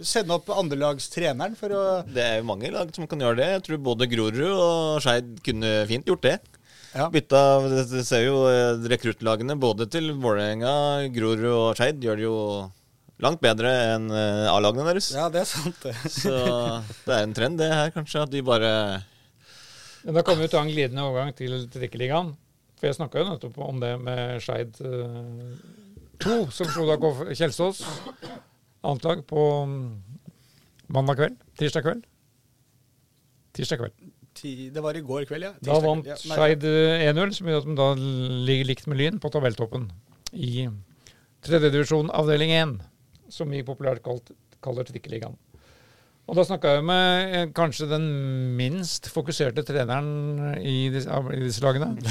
Sende 0.02 0.34
opp 0.34 0.48
andrelagstreneren 0.50 1.54
for 1.54 1.74
å 1.78 1.82
Det 2.08 2.24
er 2.24 2.40
jo 2.40 2.48
mange 2.48 2.72
lag 2.74 2.90
som 2.94 3.06
kan 3.06 3.22
gjøre 3.22 3.38
det. 3.38 3.46
Jeg 3.52 3.62
tror 3.68 3.84
både 3.86 4.08
Grorud 4.10 4.40
og 4.50 4.98
Skeid 5.04 5.36
kunne 5.46 5.70
fint 5.86 6.10
gjort 6.10 6.26
det. 6.26 6.34
ja. 6.96 7.06
Bytta 7.14 7.42
Det 7.70 8.02
ser 8.08 8.26
jo 8.26 8.42
eh, 8.50 8.82
rekruttlagene 8.92 9.54
både 9.62 9.86
til 9.94 10.10
Vålerenga, 10.18 10.74
Grorud 11.14 11.46
og 11.52 11.78
Skeid 11.78 12.02
gjør 12.02 12.18
det 12.18 12.26
jo 12.26 12.38
langt 13.22 13.38
bedre 13.44 13.70
enn 13.94 14.10
eh, 14.10 14.50
A-lagene 14.50 14.88
deres. 14.90 15.12
ja, 15.14 15.28
det 15.30 15.44
er 15.44 15.48
sant, 15.48 15.78
det. 15.86 15.94
Så 16.20 16.34
det 17.06 17.14
er 17.14 17.22
en 17.22 17.38
trend, 17.38 17.62
det 17.62 17.70
her, 17.70 17.94
kanskje, 17.94 18.26
at 18.26 18.34
de 18.34 18.42
bare 18.42 18.72
Men 20.02 20.18
da 20.18 20.26
kommer 20.26 20.42
vi 20.42 20.50
til 20.50 20.58
en 20.64 20.72
glidende 20.74 21.06
overgang 21.06 21.30
til 21.38 21.60
Trikkeligaen. 21.70 22.34
For 22.82 22.90
jeg 22.90 22.96
snakka 22.98 23.20
jo 23.20 23.28
nettopp 23.28 23.58
om 23.62 23.76
det 23.78 23.92
med 24.02 24.40
Skeid 24.42 24.74
2, 26.18 26.38
som 26.50 26.66
slo 26.66 26.88
da 26.88 26.96
Kjelsås. 27.30 27.84
Annet 28.82 29.04
lag 29.06 29.20
på 29.30 29.44
mm, 29.70 29.84
mandag 30.90 31.20
kveld. 31.20 31.36
Tirsdag 31.60 31.86
kveld. 31.86 32.00
Tirsdag 33.54 33.84
kveld. 33.84 34.10
Det 34.74 34.82
var 34.82 34.98
i 34.98 35.04
går 35.06 35.28
kveld, 35.30 35.46
ja. 35.46 35.52
Da 35.62 35.78
vant 35.84 36.10
ja. 36.10 36.16
Skeid 36.18 36.66
eh, 36.66 37.06
1-0, 37.12 37.36
som 37.38 37.52
gjør 37.52 37.62
at 37.62 37.70
de 37.70 37.78
da 37.78 37.88
ligger 38.48 38.70
likt 38.72 38.90
med 38.90 38.98
Lyn 38.98 39.22
på 39.22 39.30
tabelltoppen 39.30 39.86
i 40.34 40.66
tredjedivisjon 41.46 42.10
avdeling 42.10 42.50
1, 42.56 42.76
som 43.30 43.54
vi 43.54 43.62
populært 43.62 44.02
kaller 44.02 44.90
Trikkeligaen. 44.90 45.38
Og 46.30 46.38
da 46.38 46.44
snakka 46.46 46.76
jeg 46.76 46.84
med 46.86 47.34
eh, 47.34 47.48
kanskje 47.54 47.88
den 47.90 48.04
minst 48.58 49.08
fokuserte 49.10 49.64
treneren 49.66 50.54
i 50.62 50.86
disse, 50.94 51.22
i 51.34 51.40
disse 51.42 51.64
lagene. 51.64 51.94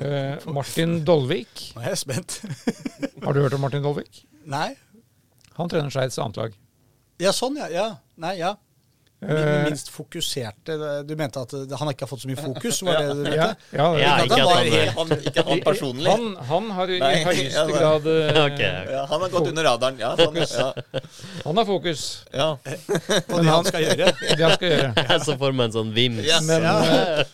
Eh, 0.00 0.36
Martin 0.54 1.00
Dolvik. 1.04 1.50
Nå 1.74 1.82
er 1.82 1.92
jeg 1.92 2.00
spent. 2.04 2.38
Har 3.24 3.34
du 3.34 3.40
hørt 3.42 3.56
om 3.56 3.62
Martin 3.64 3.82
Dolvik? 3.84 4.22
Nei? 4.48 4.70
Han 5.58 5.68
trener 5.68 5.92
Skeids 5.92 6.18
annet 6.22 6.38
lag. 6.40 6.54
Ja, 7.20 7.32
sånn, 7.36 7.58
ja. 7.60 7.66
ja. 7.72 7.86
Nei, 8.20 8.36
ja. 8.40 8.54
Eh, 9.20 9.64
minst 9.66 9.90
fokuserte 9.92 11.04
Du 11.04 11.10
mente 11.16 11.42
at 11.42 11.50
han 11.76 11.90
ikke 11.92 12.06
har 12.06 12.08
fått 12.08 12.22
så 12.22 12.28
mye 12.30 12.40
fokus? 12.40 12.78
Var 12.86 12.94
det 13.02 13.08
det 13.08 13.16
du 13.26 13.34
ja, 13.36 13.48
mente? 13.50 13.66
ja, 13.76 13.88
Ja, 14.00 14.12
at 14.14 14.24
ikke 14.24 14.38
han 14.38 14.40
at 14.40 14.56
han 14.56 14.70
helt- 14.72 14.94
Han, 14.96 15.10
ikke 15.28 15.44
han 15.50 15.60
personlig. 15.66 16.06
Han, 16.08 16.36
han 16.48 16.70
har 16.78 16.88
i 16.94 16.98
Nei, 17.02 17.10
høyeste 17.26 17.52
ja, 17.52 17.64
grad 17.68 18.08
okay. 18.46 18.70
Ja, 18.94 19.02
han 19.10 19.20
har 19.26 19.28
gått 19.34 19.50
under 19.50 19.68
radaren. 19.68 19.98
Ja, 20.00 20.14
sånn, 20.16 20.40
ja, 20.40 20.70
Han 21.44 21.60
har 21.60 21.68
fokus. 21.68 22.06
ja. 22.32 22.48
På 23.28 23.42
det 23.42 23.50
han 23.50 23.68
skal 23.68 23.84
gjøre? 23.90 24.08
Det 24.16 24.40
han 24.40 24.56
skal 24.56 24.72
gjøre. 24.72 25.20
Så 25.28 25.36
får 25.44 25.52
man 25.52 25.68
en 25.68 25.76
sånn 25.76 25.92
vims. 25.92 26.24
Yes. 26.24 26.40
Men 26.48 26.62
Ja. 26.64 26.78
eh, 26.80 27.24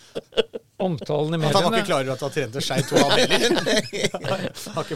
omtalen 0.76 1.34
i 1.34 1.46
At 1.46 1.56
han 1.56 1.64
var 1.64 1.64
ikke 1.64 1.70
mediene 1.70 1.86
klar 1.88 2.02
over 2.04 2.12
at 2.14 2.24
han 2.26 2.32
trente 2.34 2.62
Skei 2.64 2.82
2 2.84 2.96
han 3.04 3.12
heller? 3.32 3.70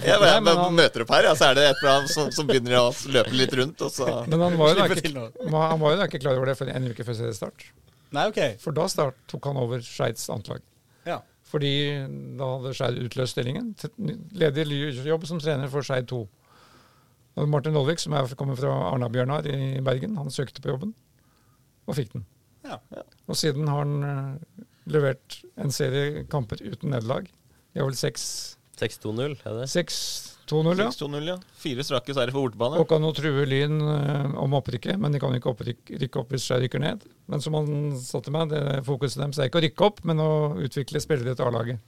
Jeg 0.05 0.45
bare, 0.47 0.71
møter 0.77 1.05
opp 1.05 1.13
her, 1.15 1.29
ja, 1.31 1.35
så 1.39 1.51
er 1.51 1.59
det 1.59 1.67
et 1.71 1.83
eller 1.83 1.93
annet 1.95 2.13
som, 2.13 2.33
som 2.35 2.49
begynner 2.49 2.77
å 2.81 2.89
løpe 3.15 3.37
litt 3.37 3.55
rundt. 3.61 3.85
Og 3.87 3.93
så 3.95 4.09
Men 4.29 4.45
han 4.45 4.59
var 4.61 4.83
ikke, 4.87 5.13
han 5.15 5.81
var 5.81 5.95
jo 5.95 6.01
da 6.01 6.09
ikke 6.11 6.23
klar 6.25 6.41
over 6.41 6.53
det 6.53 6.59
for 6.61 6.73
en 6.73 6.91
uke 6.91 7.07
før 7.07 7.19
seriestart. 7.23 7.71
Nei, 8.17 8.27
ok. 8.33 8.41
For 8.63 8.77
da 8.77 8.89
start, 8.91 9.19
tok 9.31 9.49
han 9.51 9.61
over 9.61 9.83
Skeids 9.87 10.27
antlag. 10.35 10.65
Ja. 11.07 11.21
Fordi 11.51 11.73
da 12.39 12.49
hadde 12.57 12.75
Skeid 12.77 12.99
utløst 13.05 13.37
stillingen. 13.37 13.73
Ledig 14.37 14.67
jobb 15.07 15.27
som 15.31 15.41
trener 15.43 15.71
for 15.73 15.87
Skeid 15.87 16.11
2. 16.11 16.21
Og 17.41 17.49
Martin 17.49 17.77
Lolvik, 17.77 18.03
som 18.03 18.15
er, 18.19 18.27
kommer 18.39 18.59
fra 18.59 18.73
Arna-Bjørnar 18.91 19.47
i 19.49 19.79
Bergen, 19.87 20.19
han 20.19 20.35
søkte 20.35 20.63
på 20.63 20.73
jobben 20.73 20.93
og 21.89 21.97
fikk 21.97 22.13
den. 22.15 22.27
Ja. 22.67 22.77
Og 23.31 23.39
siden 23.39 23.71
har 23.71 23.81
han 23.83 24.03
eh, 24.05 24.67
levert 24.93 25.41
en 25.61 25.73
serie 25.75 26.25
kamper 26.31 26.63
uten 26.63 26.93
nederlag. 26.95 27.29
Det 27.71 27.83
var 27.83 27.93
vel 27.93 28.01
6 28.01 28.25
6-2-0, 28.81 29.35
er 29.45 29.57
det? 29.59 29.67
6-2-0, 29.69 30.81
ja. 30.81 31.35
ja. 31.35 31.37
Fire 31.61 31.85
strake 31.85 32.15
seire 32.17 32.33
for 32.33 32.47
bortebane. 32.47 32.81
Og 32.81 32.89
kan 32.89 33.05
jo 33.05 33.13
true 33.17 33.45
Lyn 33.49 33.77
eh, 33.85 34.37
om 34.41 34.57
opprykket, 34.57 34.97
men 35.01 35.13
de 35.13 35.21
kan 35.23 35.35
ikke 35.37 35.53
opprykk, 35.53 35.95
rykke 36.05 36.23
opp 36.23 36.35
hvis 36.35 36.49
de 36.49 36.61
rykker 36.65 36.83
ned. 36.83 37.05
Men 37.31 37.45
som 37.45 37.59
han 37.59 37.99
sa 38.01 38.23
til 38.25 38.35
meg, 38.37 38.53
det 38.55 38.81
fokuset 38.89 39.21
deres 39.21 39.41
er 39.41 39.51
ikke 39.51 39.61
å 39.61 39.65
rykke 39.67 39.89
opp, 39.91 40.05
men 40.09 40.23
å 40.25 40.31
utvikle 40.65 41.03
spillere 41.03 41.37
til 41.37 41.51
A-laget. 41.51 41.83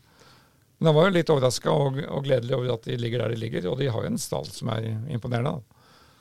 Men 0.78 0.90
han 0.90 0.98
var 0.98 1.08
jo 1.08 1.16
litt 1.16 1.32
overraska 1.32 1.72
og, 1.72 2.00
og 2.10 2.26
gledelig 2.26 2.58
over 2.58 2.74
at 2.76 2.88
de 2.88 2.98
ligger 2.98 3.24
der 3.24 3.34
de 3.34 3.40
ligger, 3.40 3.70
og 3.70 3.78
de 3.80 3.90
har 3.94 4.04
jo 4.04 4.12
en 4.12 4.20
stall 4.20 4.48
som 4.50 4.72
er 4.74 4.90
imponerende. 5.14 5.62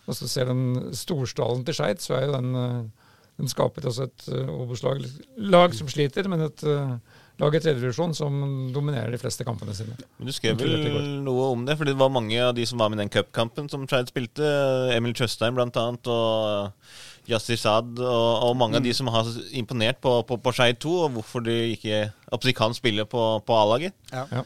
Og 0.09 0.17
så 0.17 0.27
ser 0.29 0.49
den 0.49 0.93
storstallen 0.97 1.65
til 1.65 1.77
Skeid, 1.77 2.01
så 2.03 2.17
er 2.17 2.27
jo 2.27 2.35
den 2.37 2.57
eh, 2.57 3.09
Den 3.41 3.49
skaper 3.51 3.89
også 3.89 4.05
et 4.05 4.27
uh, 4.29 4.53
Obos-lag 4.61 5.01
lag 5.41 5.73
som 5.77 5.89
sliter, 5.89 6.29
men 6.29 6.45
et 6.45 6.63
uh, 6.67 6.95
lag 7.41 7.55
i 7.57 7.61
tredjevisjon 7.63 8.13
som 8.17 8.35
dominerer 8.73 9.13
de 9.13 9.19
fleste 9.21 9.45
kampene 9.47 9.73
sine. 9.75 9.97
Men 10.19 10.29
du 10.29 10.33
skrev 10.35 10.61
vel 10.61 11.07
noe 11.25 11.47
om 11.55 11.65
det, 11.65 11.77
for 11.79 11.89
det 11.89 11.97
var 11.97 12.13
mange 12.13 12.37
av 12.37 12.53
de 12.57 12.67
som 12.69 12.81
var 12.81 12.91
med 12.91 13.01
i 13.01 13.03
den 13.05 13.13
cupkampen 13.13 13.69
som 13.71 13.87
Skeid 13.89 14.11
spilte. 14.11 14.45
Emil 14.93 15.15
Tjøstheim 15.17 15.57
annet, 15.57 16.11
og 16.11 16.71
Yassir 17.29 17.57
Saad, 17.59 17.97
og, 17.97 18.31
og 18.45 18.55
mange 18.59 18.79
av 18.79 18.85
de 18.85 18.93
som 18.97 19.09
har 19.13 19.27
imponert 19.57 20.01
på, 20.03 20.19
på, 20.27 20.37
på 20.41 20.55
Skeid 20.57 20.81
2, 20.83 20.95
og 21.07 21.17
hvorfor 21.17 21.45
de 21.45 21.57
ikke 21.75 22.07
absolutt 22.31 22.59
kan 22.61 22.77
spille 22.77 23.05
på, 23.09 23.27
på 23.45 23.61
A-laget. 23.63 23.97
Ja. 24.13 24.25
Ja. 24.31 24.45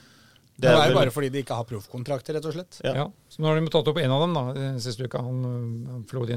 Det 0.55 0.71
er 0.71 0.87
jo 0.87 0.95
bare 0.95 1.11
fordi 1.11 1.29
de 1.33 1.41
ikke 1.43 1.55
har 1.57 1.67
proffkontrakter, 1.67 2.37
rett 2.37 2.45
og 2.47 2.55
slett. 2.55 2.79
Ja. 2.79 2.93
Ja. 3.01 3.05
Så 3.27 3.43
nå 3.43 3.49
har 3.49 3.59
de 3.59 3.71
tatt 3.73 3.89
opp 3.91 3.99
en 3.99 4.13
av 4.15 4.21
dem 4.23 4.35
da, 4.37 4.43
eh, 4.55 4.77
siste 4.83 5.03
uka. 5.03 5.19
Han, 5.19 5.41
uh, 5.43 5.95
han. 5.97 6.05
Lo- 6.07 6.27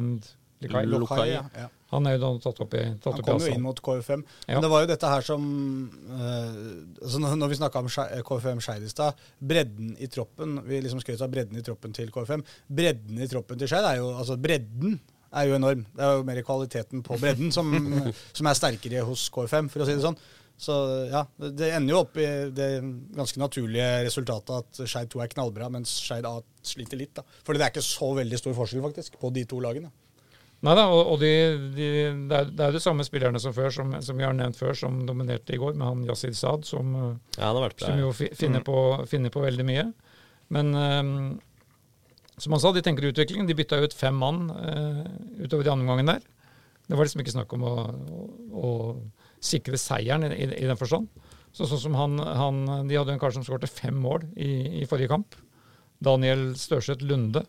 Lokai, 0.67 0.87
Lokai, 0.91 1.27
ja. 1.31 1.45
ja. 1.55 1.69
Han 1.93 2.07
er 2.07 2.17
jo 2.17 2.21
da 2.21 2.31
tatt 2.45 2.59
opp 2.65 2.75
i, 2.77 2.83
tatt 3.01 3.17
Han 3.17 3.25
kom 3.25 3.45
jo 3.45 3.53
inn 3.53 3.63
mot 3.65 3.79
KFM. 3.85 4.25
Ja. 4.45 4.57
Men 4.59 4.65
det 4.67 4.71
var 4.73 4.83
jo 4.85 4.91
dette 4.91 5.13
her 5.13 5.25
som 5.25 5.45
eh, 5.89 6.57
altså 7.01 7.21
når, 7.25 7.47
vi 7.49 7.61
snakka 7.61 7.81
om 7.81 7.89
KFM 8.29 8.65
Skeid 8.65 8.85
i 8.85 8.91
stad, 8.93 9.23
bredden 9.41 9.95
i 9.97 10.09
troppen 10.13 10.59
Vi 10.69 10.83
liksom 10.85 11.01
skrøt 11.01 11.23
av 11.25 11.33
bredden 11.33 11.57
i 11.57 11.65
troppen 11.65 11.95
til 11.97 12.13
KFM. 12.13 12.45
Bredden 12.81 13.23
i 13.25 13.31
troppen 13.31 13.61
til 13.61 13.71
Skeid 13.71 13.89
er 13.89 14.03
jo 14.03 14.11
Altså, 14.19 14.37
bredden 14.41 14.99
er 15.29 15.49
jo 15.49 15.57
enorm. 15.57 15.87
Det 15.95 16.05
er 16.05 16.19
jo 16.19 16.27
mer 16.29 16.43
kvaliteten 16.45 17.05
på 17.05 17.17
bredden 17.21 17.53
som, 17.53 17.73
som 18.39 18.49
er 18.49 18.59
sterkere 18.59 19.05
hos 19.09 19.29
KFM, 19.33 19.69
for 19.73 19.85
å 19.85 19.89
si 19.89 19.97
det 19.97 20.05
sånn. 20.05 20.21
Så 20.59 20.75
ja, 21.07 21.23
det 21.39 21.53
det 21.61 21.69
ender 21.77 21.95
jo 21.95 22.01
opp 22.03 22.17
i 22.19 22.27
det 22.51 22.69
ganske 23.15 23.39
naturlige 23.39 23.87
resultatet 24.09 24.57
at 24.57 24.81
Skeid 24.91 25.13
2 25.13 25.23
er 25.23 25.31
knallbra, 25.31 25.69
mens 25.71 25.93
Skeid 26.03 26.27
A 26.27 26.35
sliter 26.67 26.99
litt. 26.99 27.15
da. 27.21 27.25
Fordi 27.47 27.61
det 27.61 27.69
er 27.69 27.75
ikke 27.77 27.87
så 27.87 28.11
veldig 28.19 28.41
stor 28.41 28.57
forskjell, 28.59 28.83
faktisk, 28.89 29.21
på 29.23 29.31
de 29.37 29.45
to 29.49 29.61
lagene. 29.63 29.93
Nei 30.67 30.75
da, 30.75 30.89
og, 30.91 31.13
og 31.13 31.21
de, 31.23 31.31
de, 31.77 31.89
det, 32.27 32.39
er, 32.39 32.49
det 32.51 32.65
er 32.67 32.73
de 32.75 32.81
samme 32.83 33.05
spillerne 33.07 33.39
som 33.39 33.53
før, 33.55 33.71
som, 33.75 33.93
som 34.03 34.19
vi 34.19 34.27
har 34.27 34.35
nevnt 34.35 34.59
før, 34.59 34.73
som 34.75 35.05
dominerte 35.07 35.55
i 35.55 35.59
går, 35.61 35.77
med 35.79 35.87
han 35.87 36.01
Yasir 36.09 36.35
Saad, 36.35 36.67
som, 36.67 36.97
uh, 36.99 37.37
Ja, 37.37 37.53
han 37.55 37.77
som 37.79 38.01
jo 38.01 38.11
finner, 38.17 38.65
på, 38.67 38.79
finner 39.11 39.31
på 39.35 39.45
veldig 39.45 39.67
mye. 39.69 39.85
Men 40.55 40.75
um, 40.75 41.13
som 42.39 42.57
han 42.57 42.63
sa, 42.63 42.73
de 42.75 42.83
tenker 42.83 43.07
utvikling. 43.07 43.47
De 43.47 43.55
bytta 43.59 43.79
ut 43.85 43.95
fem 43.95 44.19
mann 44.19 44.49
uh, 44.51 45.05
utover 45.39 45.67
de 45.67 45.73
andre 45.73 45.87
omgangen 45.87 46.11
der. 46.11 46.27
Det 46.89 46.97
var 46.97 47.07
liksom 47.07 47.23
ikke 47.23 47.37
snakk 47.37 47.55
om 47.55 47.67
å, 47.69 47.75
å, 48.11 48.23
å 48.59 48.71
sikre 49.45 49.79
seieren 49.79 50.27
i, 50.27 50.33
i, 50.35 50.49
i 50.63 50.69
den 50.69 50.79
forstand. 50.81 51.11
Så, 51.53 51.67
sånn 51.69 51.83
som 51.83 51.99
han, 51.99 52.19
han, 52.19 52.65
De 52.89 52.97
hadde 52.99 53.15
en 53.15 53.21
kar 53.21 53.35
som 53.35 53.45
skårte 53.47 53.71
fem 53.71 53.97
mål 53.99 54.27
i, 54.35 54.83
i 54.83 54.89
forrige 54.91 55.13
kamp. 55.13 55.39
Daniel 56.03 56.51
Størseth 56.59 57.05
Lunde. 57.07 57.45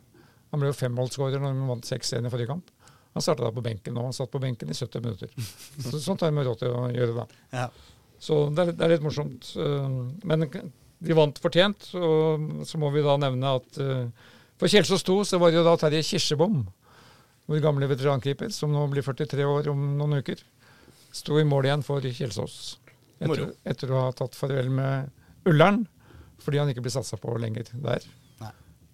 Han 0.49 0.61
ble 0.61 0.71
jo 0.71 0.77
femmålsskårer 0.77 1.41
når 1.41 1.57
de 1.57 1.69
vant 1.69 1.89
6-1 1.89 2.25
i 2.25 2.33
forrige 2.33 2.49
kamp. 2.49 2.69
Han 3.15 3.25
starta 3.25 3.47
da 3.47 3.53
på 3.53 3.63
benken, 3.65 3.97
og 3.97 4.09
han 4.09 4.15
satt 4.15 4.31
på 4.31 4.41
benken 4.41 4.69
i 4.69 4.77
70 4.77 5.05
minutter. 5.05 5.31
Så, 5.81 5.97
sånt 6.03 6.21
har 6.21 6.33
vi 6.35 6.45
råd 6.45 6.59
til 6.61 6.75
å 6.75 6.83
gjøre 6.93 7.15
da. 7.15 7.25
Ja. 7.55 7.69
Så 8.21 8.43
det 8.53 8.67
er, 8.67 8.75
det 8.75 8.85
er 8.85 8.93
litt 8.93 9.05
morsomt. 9.05 9.53
Men 10.27 10.45
de 10.99 11.15
vant 11.15 11.39
fortjent. 11.41 11.89
Og 11.97 12.65
så 12.67 12.79
må 12.81 12.91
vi 12.93 13.03
da 13.05 13.15
nevne 13.21 13.55
at 13.59 13.79
eh, 13.81 14.27
for 14.59 14.71
Kjelsås 14.71 15.05
2 15.07 15.17
så 15.31 15.39
var 15.41 15.51
det 15.51 15.61
jo 15.61 15.67
da 15.67 15.75
Terje 15.79 16.03
Kirsebom, 16.05 16.61
vår 17.49 17.61
gamle 17.63 17.87
veterankeeper, 17.89 18.51
som 18.53 18.73
nå 18.75 18.83
blir 18.91 19.05
43 19.05 19.47
år 19.47 19.71
om 19.71 19.85
noen 19.97 20.19
uker, 20.19 20.41
sto 21.15 21.39
i 21.39 21.47
mål 21.47 21.69
igjen 21.69 21.85
for 21.85 22.03
Kjelsås. 22.03 22.57
Etter, 23.19 23.49
etter 23.67 23.91
å 23.91 24.03
ha 24.05 24.11
tatt 24.15 24.35
farvel 24.37 24.69
med 24.71 25.47
Ullern, 25.49 25.85
fordi 26.43 26.59
han 26.61 26.69
ikke 26.71 26.83
blir 26.85 26.93
satsa 26.93 27.17
på 27.19 27.33
lenger 27.39 27.71
der. 27.83 28.03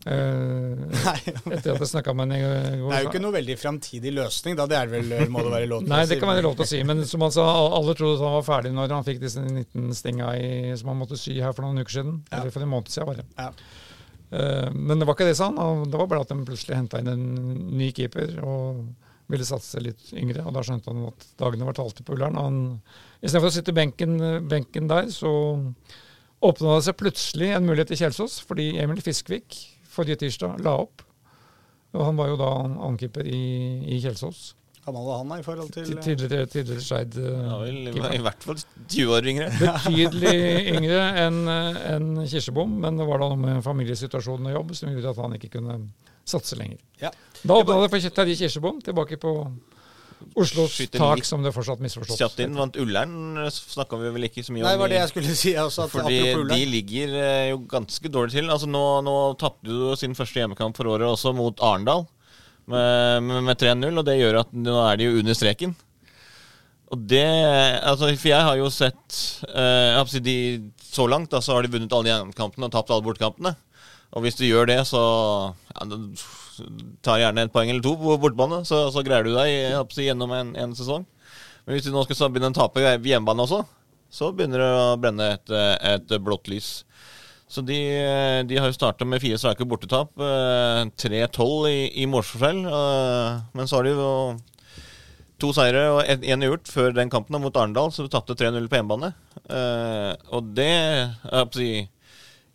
Nei. 0.05 1.15
Eh, 1.25 1.37
etter 1.55 1.71
at 1.73 1.81
jeg 1.81 1.89
snakka 1.89 2.13
med 2.13 2.29
henne 2.29 2.37
i 2.37 2.77
går. 2.77 2.91
Det 2.91 2.97
er 2.97 3.05
jo 3.05 3.09
ikke 3.09 3.21
noe 3.23 3.33
veldig 3.33 3.55
framtidig 3.57 4.11
løsning, 4.13 4.57
da. 4.59 4.67
Det 4.69 4.77
er 4.77 4.91
vel, 4.91 5.15
må 5.33 5.41
det 5.47 5.53
være 5.55 5.69
lov 5.71 5.81
til 5.81 5.89
Nei, 5.89 6.01
å 6.03 6.05
si. 6.05 6.13
det 6.13 6.19
kan 6.21 6.29
være 6.29 6.43
lov 6.45 6.59
til 6.59 6.65
å 6.65 6.69
si, 6.69 6.81
men 6.85 7.01
som 7.09 7.25
han 7.25 7.33
sa, 7.33 7.45
alle 7.79 7.95
trodde 7.97 8.21
han 8.21 8.37
var 8.37 8.45
ferdig 8.45 8.73
når 8.75 8.93
han 8.93 9.07
fikk 9.07 9.23
disse 9.23 9.41
19 9.41 9.97
stinga 9.97 10.29
i, 10.37 10.51
som 10.77 10.93
han 10.93 11.01
måtte 11.01 11.17
sy 11.17 11.39
her 11.39 11.57
for 11.57 11.65
noen 11.65 11.81
uker 11.81 11.97
siden. 11.97 12.21
Ja. 12.29 12.43
Eller 12.43 12.53
for 12.53 12.67
en 12.67 12.71
måned 12.75 12.93
siden, 12.93 13.09
bare. 13.09 13.25
Ja. 13.39 13.49
Uh, 14.35 14.69
men 14.73 15.01
det 15.01 15.09
var 15.09 15.17
ikke 15.17 15.29
det, 15.31 15.37
sa 15.39 15.49
han. 15.49 15.89
Det 15.89 15.97
var 15.97 16.09
bare 16.11 16.25
at 16.25 16.33
de 16.33 16.39
plutselig 16.45 16.77
henta 16.77 17.01
inn 17.01 17.09
en 17.09 17.27
ny 17.73 17.89
keeper 17.95 18.37
og 18.45 18.85
ville 19.31 19.45
satse 19.47 19.81
litt 19.81 20.11
yngre. 20.13 20.45
Og 20.45 20.53
da 20.53 20.61
skjønte 20.65 20.93
han 20.93 21.07
at 21.09 21.29
dagene 21.41 21.65
var 21.65 21.77
talte 21.77 22.05
på 22.05 22.13
Ullern. 22.13 22.37
Istedenfor 23.25 23.49
å 23.49 23.55
sitte 23.57 23.73
benken, 23.73 24.19
benken 24.49 24.89
der, 24.91 25.09
så 25.13 25.31
åpna 26.45 26.75
det 26.75 26.85
seg 26.85 26.99
plutselig 26.99 27.55
en 27.55 27.65
mulighet 27.65 27.95
i 27.95 27.97
Kjelsås, 28.03 28.37
fordi 28.45 28.75
Emil 28.81 29.01
Fiskvik 29.01 29.57
forrige 29.95 30.19
tirsdag 30.25 30.59
la 30.65 30.75
opp. 30.83 31.01
Og 31.95 32.03
han 32.03 32.17
var 32.19 32.27
jo 32.33 32.37
da 32.39 32.51
annenkeeper 32.65 33.27
i, 33.31 33.41
i 33.95 33.99
Kjelsås. 34.03 34.53
Gammel 34.85 35.05
var 35.07 35.17
han 35.23 35.31
da, 35.31 35.37
i 35.41 35.45
forhold 35.45 35.71
til 35.73 35.85
Til- 35.87 36.01
Tidligere, 36.03 36.45
tidligere 36.51 36.83
Skeid 36.85 37.15
Ja, 37.17 37.29
eh, 37.55 37.61
vel, 37.63 37.87
i, 38.13 38.19
hvert 38.21 38.43
fall 38.45 38.59
20 38.91 39.13
år 39.15 39.29
yngre. 39.31 39.47
Betydelig 39.63 40.33
yngre 40.75 40.99
enn 41.23 41.39
en 41.49 42.11
Kirsebom, 42.29 42.75
men 42.83 42.99
det 42.99 43.07
var 43.09 43.23
da 43.23 43.31
noe 43.31 43.39
med 43.41 43.63
familiesituasjonen 43.65 44.51
og 44.51 44.59
jobb 44.59 44.75
som 44.77 44.91
gjorde 44.93 45.15
at 45.15 45.21
han 45.23 45.37
ikke 45.39 45.49
kunne 45.55 45.79
satse 46.25 46.57
lenger. 46.59 46.77
Ja. 47.01 47.09
Da 47.41 47.57
åpna 47.63 47.79
det 47.81 47.89
for 47.95 48.13
Terje 48.19 48.37
Kirsebom 48.43 48.83
tilbake 48.85 49.17
på 49.21 49.33
Oslos 50.35 50.75
tak, 50.91 51.23
som 51.27 51.43
det 51.43 51.51
fortsatt 51.55 51.79
misforstått. 51.83 52.19
Chatin 52.19 52.55
vant 52.57 52.75
Ullern, 52.81 53.37
snakka 53.51 53.99
vi 54.01 54.11
vel 54.15 54.27
ikke 54.27 54.43
så 54.43 54.55
mye 54.55 54.63
om. 54.63 54.67
Nei, 54.67 54.75
var 54.81 54.91
det 54.91 54.99
jeg 54.99 55.11
skulle 55.11 55.35
si 55.37 55.53
også. 55.59 55.85
At 55.85 55.93
Fordi 55.93 56.19
de 56.49 56.59
ligger 56.71 57.15
eh, 57.21 57.47
jo 57.53 57.61
ganske 57.71 58.11
dårlig 58.11 58.35
til. 58.35 58.51
Altså 58.51 58.67
Nå, 58.71 58.83
nå 59.05 59.15
tapte 59.39 59.69
du 59.69 59.95
sin 59.99 60.15
første 60.17 60.41
hjemmekamp 60.41 60.75
for 60.77 60.91
året 60.91 61.07
også 61.07 61.35
mot 61.35 61.63
Arendal 61.63 62.05
med, 62.71 63.23
med, 63.27 63.43
med 63.47 63.61
3-0, 63.61 63.91
og 64.01 64.07
det 64.07 64.17
gjør 64.19 64.41
at 64.41 64.55
nå 64.57 64.75
er 64.87 64.99
de 64.99 65.09
jo 65.09 65.19
under 65.21 65.37
streken. 65.37 65.75
Og 66.93 67.01
det 67.09 67.25
altså 67.81 68.11
For 68.13 68.29
jeg 68.29 68.45
har 68.45 68.57
jo 68.59 68.67
sett 68.69 69.15
eh, 69.49 69.87
jeg 69.89 69.95
har 69.97 70.25
de, 70.27 70.35
Så 70.85 71.07
langt 71.09 71.31
da, 71.33 71.41
så 71.41 71.55
har 71.55 71.65
de 71.65 71.71
vunnet 71.73 71.95
alle 71.97 72.11
hjemmekampene 72.11 72.69
og 72.69 72.75
tapt 72.75 72.93
alle 72.93 73.05
bortekampene. 73.07 73.55
Og 74.15 74.23
hvis 74.23 74.37
du 74.39 74.45
gjør 74.47 74.69
det, 74.71 74.79
så 74.87 75.01
ja, 75.75 75.85
du 75.91 75.95
tar 77.03 77.19
gjerne 77.19 77.43
et 77.45 77.51
poeng 77.51 77.69
eller 77.69 77.83
to 77.83 77.95
på 77.99 78.15
bortebane, 78.23 78.61
så, 78.67 78.85
så 78.93 79.03
greier 79.03 79.27
du 79.27 79.33
deg 79.35 79.75
si, 79.91 80.05
gjennom 80.07 80.31
en, 80.31 80.53
en 80.55 80.75
sesong. 80.77 81.03
Men 81.65 81.75
hvis 81.75 81.87
du 81.87 81.91
nå 81.91 82.05
skal 82.07 82.31
begynne 82.31 82.53
å 82.53 82.55
tape 82.55 82.83
hjemmebane 83.03 83.43
også, 83.43 83.63
så 84.15 84.29
begynner 84.31 84.61
det 84.63 84.71
å 84.71 84.95
brenne 85.01 85.27
et, 85.35 85.51
et 85.91 86.15
blått 86.23 86.47
lys. 86.47 86.69
Så 87.51 87.61
de, 87.65 87.75
de 88.47 88.57
har 88.57 88.71
jo 88.71 88.75
starta 88.77 89.05
med 89.05 89.21
fire 89.21 89.37
strake 89.37 89.67
bortetap. 89.69 90.13
eh, 90.17 90.85
3-12 90.97 91.67
i, 91.69 91.79
i 92.01 92.07
målforskjell. 92.09 92.61
eh, 92.65 93.41
Men 93.53 93.67
så 93.69 93.77
har 93.81 93.85
de 93.85 93.93
jo 93.93 94.09
to 95.43 95.51
seire 95.53 95.83
og 95.91 95.99
én 96.07 96.41
uavgjort 96.45 96.71
før 96.71 96.95
den 96.95 97.11
kampen 97.11 97.37
mot 97.43 97.57
Arendal, 97.59 97.91
så 97.91 98.05
de 98.05 98.13
tapte 98.13 98.37
3-0 98.39 98.69
på 98.71 98.79
hjemmebane. 98.79 99.11
Eh, 99.51 100.13
og 100.33 100.53
det 100.57 100.69
jeg 100.71 101.11
holdt 101.27 101.59
å 101.59 101.61
si, 101.61 101.69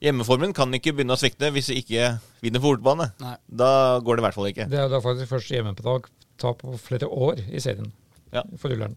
Hjemmeformen 0.01 0.55
kan 0.57 0.73
ikke 0.73 0.95
begynne 0.97 1.13
å 1.13 1.21
svikte 1.21 1.51
hvis 1.53 1.69
vi 1.73 1.83
ikke 1.83 2.07
vinner 2.41 2.63
på 2.63 2.71
bortebane. 2.71 3.11
Da 3.47 3.99
går 4.01 4.17
det 4.17 4.23
i 4.23 4.27
hvert 4.27 4.37
fall 4.39 4.49
ikke. 4.49 4.67
Det 4.73 4.79
er 4.81 4.89
da 4.89 5.01
faktisk 5.05 5.29
første 5.29 5.55
hjemmetap 5.59 6.09
tap 6.41 6.63
på 6.65 6.73
flere 6.81 7.09
år 7.13 7.43
i 7.53 7.61
serien. 7.61 7.91
Ja. 8.33 8.45
for 8.57 8.71
Ullern. 8.73 8.95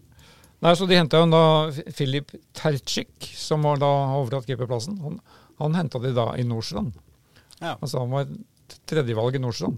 Nei, 0.62 0.72
så 0.78 0.86
De 0.88 0.96
henta 0.96 1.20
da 1.28 1.40
Filip 1.92 2.30
Tercik, 2.56 3.10
som 3.36 3.66
var 3.66 3.76
da 3.82 3.88
overtatt 4.16 4.46
keeperplassen. 4.48 4.96
Han, 5.02 5.18
han 5.60 5.74
henta 5.76 5.98
de 6.00 6.12
da 6.16 6.30
i 6.40 6.44
Nordstrand. 6.46 6.94
Ja. 7.60 7.74
Altså 7.82 7.98
Han 8.00 8.14
var 8.14 8.30
tredjevalg 8.88 9.36
i 9.36 9.42
Nordstrand. 9.42 9.76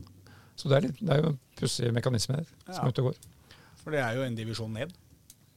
Så 0.57 0.71
det 0.71 0.77
er, 0.79 0.87
litt, 0.87 1.01
det 1.03 1.11
er 1.17 1.25
jo 1.25 1.33
en 1.33 1.41
pussig 1.59 1.91
mekanisme 1.93 2.37
her 2.39 2.47
som 2.69 2.77
Ja. 2.77 2.85
er 2.85 2.93
ute 2.95 3.03
og 3.03 3.11
går. 3.11 3.19
For 3.83 3.91
det 3.97 4.01
er 4.05 4.15
jo 4.21 4.23
en 4.29 4.37
divisjon 4.39 4.73
ned. 4.73 4.95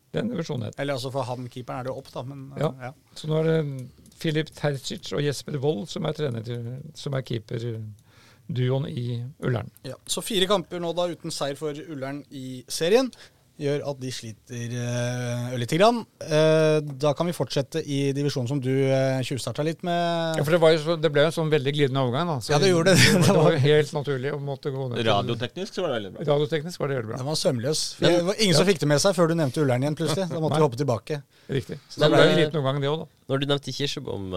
Det 0.10 0.18
er 0.20 0.26
en 0.26 0.32
divisjon 0.34 0.60
ned. 0.66 0.74
Eller 0.82 0.98
altså 0.98 1.12
for 1.14 1.24
han 1.30 1.46
keeperen 1.48 1.80
er 1.84 1.84
det 1.92 1.94
opp, 1.94 2.10
da. 2.16 2.24
Men 2.24 2.50
Ja. 2.58 2.72
ja. 2.82 2.92
Så 3.16 3.30
nå 3.30 3.38
er 3.44 3.52
det 3.52 3.90
Filip 4.20 4.52
Tercic 4.56 5.14
og 5.16 5.24
Jesper 5.24 5.58
Wold 5.64 5.88
som 5.92 6.08
er 6.08 6.18
trener 6.18 6.52
som 7.00 7.16
er 7.16 7.26
keeperduoen 7.26 8.88
i 8.92 9.06
Ullern. 9.46 9.72
Ja. 9.88 9.96
Så 10.08 10.24
fire 10.26 10.50
kamper 10.50 10.82
nå 10.84 10.94
da 10.98 11.08
uten 11.12 11.34
seier 11.34 11.60
for 11.60 11.76
Ullern 11.90 12.24
i 12.30 12.64
serien 12.68 13.12
gjør 13.60 13.84
at 13.92 14.00
de 14.00 14.12
sliter 14.14 14.74
uh, 14.80 15.56
lite 15.60 15.78
grann. 15.80 16.02
Uh, 16.24 16.80
da 17.02 17.12
kan 17.18 17.28
vi 17.28 17.36
fortsette 17.36 17.82
i 17.84 18.00
divisjonen 18.16 18.50
som 18.50 18.62
du 18.64 18.72
uh, 18.72 19.20
tjuvstarta 19.26 19.66
litt 19.68 19.84
med. 19.88 20.40
Ja, 20.40 20.46
for 20.46 20.56
det, 20.56 20.62
var 20.64 20.74
jo 20.74 20.82
så, 20.84 20.96
det 21.00 21.12
ble 21.14 21.26
jo 21.26 21.32
en 21.32 21.36
sånn 21.36 21.52
veldig 21.52 21.74
glidende 21.76 22.04
overgang. 22.06 22.32
da. 22.32 22.38
Så 22.44 22.56
Ja, 22.56 22.62
det 22.64 22.72
gjorde 22.72 22.96
det. 22.96 23.08
Det 23.30 23.36
var 23.36 23.56
jo 23.56 23.62
helt 23.68 23.92
naturlig 23.96 24.34
å 24.36 24.40
måtte 24.44 24.72
gå 24.74 24.88
ned 24.92 25.04
Radioteknisk 25.10 25.76
så 25.76 25.84
var 25.84 25.92
det 25.92 25.98
veldig 26.00 26.14
bra. 26.16 26.28
Radioteknisk 26.32 26.84
var 26.84 26.92
det 26.92 27.00
veldig 27.00 27.12
bra. 27.12 27.20
Den 27.22 27.30
var 27.30 27.40
sømløs. 27.40 27.84
Det 28.00 28.14
var 28.30 28.44
ingen 28.46 28.60
som 28.60 28.70
fikk 28.70 28.82
det 28.84 28.90
med 28.94 29.04
seg 29.04 29.18
før 29.18 29.32
du 29.32 29.36
nevnte 29.40 29.64
Ullern 29.64 29.86
igjen, 29.86 30.00
plutselig. 30.00 30.30
Da 30.32 30.40
måtte 30.40 30.54
Nei. 30.56 30.62
vi 30.62 30.68
hoppe 30.68 30.80
tilbake. 30.80 31.20
Riktig. 31.50 31.82
Så 31.90 32.04
Men, 32.04 32.16
det 32.16 32.16
ble 32.16 32.32
en 32.32 32.42
liten 32.44 32.62
omgang 32.62 32.82
det 32.84 32.92
òg, 32.92 33.04
da. 33.04 33.22
Når 33.30 33.44
du 33.44 33.50
nevnte 33.52 33.76
Kirsebom, 33.76 34.32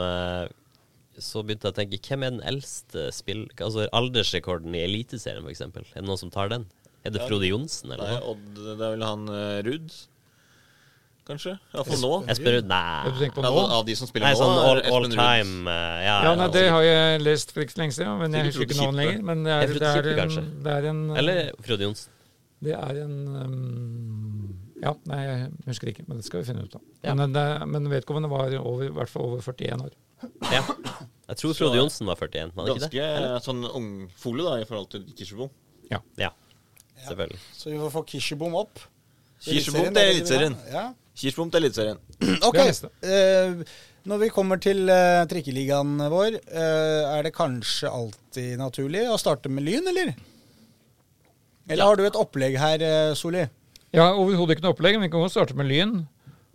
så 1.23 1.43
begynte 1.44 1.69
jeg 1.69 1.74
å 1.74 1.78
tenke 1.78 1.99
hvem 2.09 2.27
er 2.27 2.36
den 2.36 2.44
eldste 2.49 3.09
spill... 3.15 3.44
Altså 3.59 3.86
aldersrekorden 3.94 4.74
i 4.77 4.85
Eliteserien, 4.86 5.44
f.eks.? 5.47 5.62
Er 5.69 6.01
det 6.01 6.09
noen 6.09 6.20
som 6.20 6.32
tar 6.32 6.51
den? 6.53 6.66
Er 7.03 7.15
det 7.15 7.27
Frode 7.27 7.49
Johnsen, 7.51 7.93
eller 7.93 8.15
noe? 8.15 8.33
Odd, 8.33 8.49
det 8.57 8.73
er 8.77 8.81
vel 8.95 9.05
han 9.05 9.23
uh, 9.27 9.59
Ruud, 9.66 9.95
kanskje? 11.27 11.57
Iallfall 11.74 12.01
nå. 12.03 12.11
Espen 12.31 12.57
Ruud? 12.57 12.69
Nei. 12.70 13.29
nå? 13.43 13.53
av 13.79 13.85
de 13.89 13.97
som 13.99 14.11
spiller 14.11 14.29
Nei, 14.29 14.39
sånn 14.39 14.55
er 14.55 14.83
all, 14.91 15.09
time 15.11 15.66
uh, 15.66 15.99
ja, 16.03 16.16
Ja, 16.29 16.35
nei, 16.39 16.49
Det 16.55 16.65
har 16.70 16.87
jeg 16.87 17.23
lest 17.24 17.55
for 17.55 17.65
ikke 17.65 17.74
så 17.74 17.83
lenge 17.83 17.97
siden, 17.99 18.15
men 18.23 18.39
jeg 18.39 18.51
husker 18.51 18.69
ikke 18.69 18.79
navnet 18.79 19.01
lenger. 19.03 19.24
Men 19.31 19.47
det 19.47 19.55
Ja, 19.55 19.61
er, 19.62 19.73
det 19.73 20.15
er, 20.15 20.23
en, 20.27 20.51
det 20.62 20.77
er 20.77 20.91
en 20.93 21.03
Eller 21.23 21.41
Frode 21.62 21.89
Johnsen. 21.89 22.19
Det 22.62 22.77
er 22.79 23.01
en 23.03 23.16
um, 23.35 24.53
Ja, 24.83 24.95
nei, 25.11 25.19
jeg 25.27 25.51
husker 25.73 25.91
ikke, 25.91 26.07
men 26.07 26.23
det 26.23 26.29
skal 26.29 26.45
vi 26.45 26.51
finne 26.53 26.69
ut 26.69 26.79
av. 26.79 26.87
Ja. 27.03 27.16
Men, 27.19 27.35
det, 27.35 27.47
men 27.70 27.91
vedkommende 27.91 28.31
var 28.31 28.55
over, 28.61 28.87
i 28.87 28.95
hvert 28.95 29.11
fall 29.11 29.33
over 29.33 29.43
41 29.43 29.89
år. 29.89 29.99
Ja. 30.53 30.62
Jeg 31.33 31.39
tror 31.41 31.55
Frode 31.59 31.79
Johnsen 31.79 32.07
var 32.11 32.19
41, 32.20 32.55
var 32.55 32.66
det 32.66 32.77
ikke 32.77 32.87
det? 32.93 33.03
Ganske 33.03 33.43
sånn 33.47 33.66
ungfole 33.66 34.47
da, 34.47 34.57
i 34.62 34.66
forhold 34.69 34.91
til 34.95 35.07
Kirsebom. 35.19 35.51
Ja, 35.91 35.99
selvfølgelig. 37.09 37.39
Så 37.57 37.70
vi 37.70 37.79
får 37.83 37.95
få 37.95 38.03
Kirsebom 38.12 38.59
opp. 38.59 38.83
Kirsebom 39.43 39.89
til 39.89 40.03
er 40.03 40.11
Eliteserien. 40.12 40.57
Ja. 40.70 40.85
Kirsebom 41.19 41.51
til 41.53 41.65
Eliteserien. 41.65 42.03
Ok. 42.49 42.59
Eh, 42.59 43.65
når 44.09 44.19
vi 44.19 44.29
kommer 44.35 44.59
til 44.59 44.89
uh, 44.91 45.23
trikkeligaen 45.31 45.95
vår, 46.11 46.39
uh, 46.51 47.12
er 47.12 47.27
det 47.27 47.35
kanskje 47.37 47.91
alltid 47.91 48.57
naturlig 48.59 49.05
å 49.07 49.19
starte 49.20 49.51
med 49.53 49.62
Lyn, 49.69 49.87
eller? 49.93 50.15
Eller 51.69 51.85
Ja. 51.85 51.87
har 51.87 52.01
du 52.01 52.07
et 52.09 52.19
opplegg 52.19 52.57
her, 52.59 52.83
Soli? 53.15 53.45
Ja, 53.95 54.09
har 54.09 54.19
overhodet 54.19 54.57
ikke 54.57 54.65
noe 54.66 54.74
opplegg, 54.74 54.99
men 54.99 55.07
vi 55.07 55.12
kan 55.12 55.23
godt 55.23 55.37
starte 55.37 55.55
med 55.55 55.70
Lyn. 55.70 56.01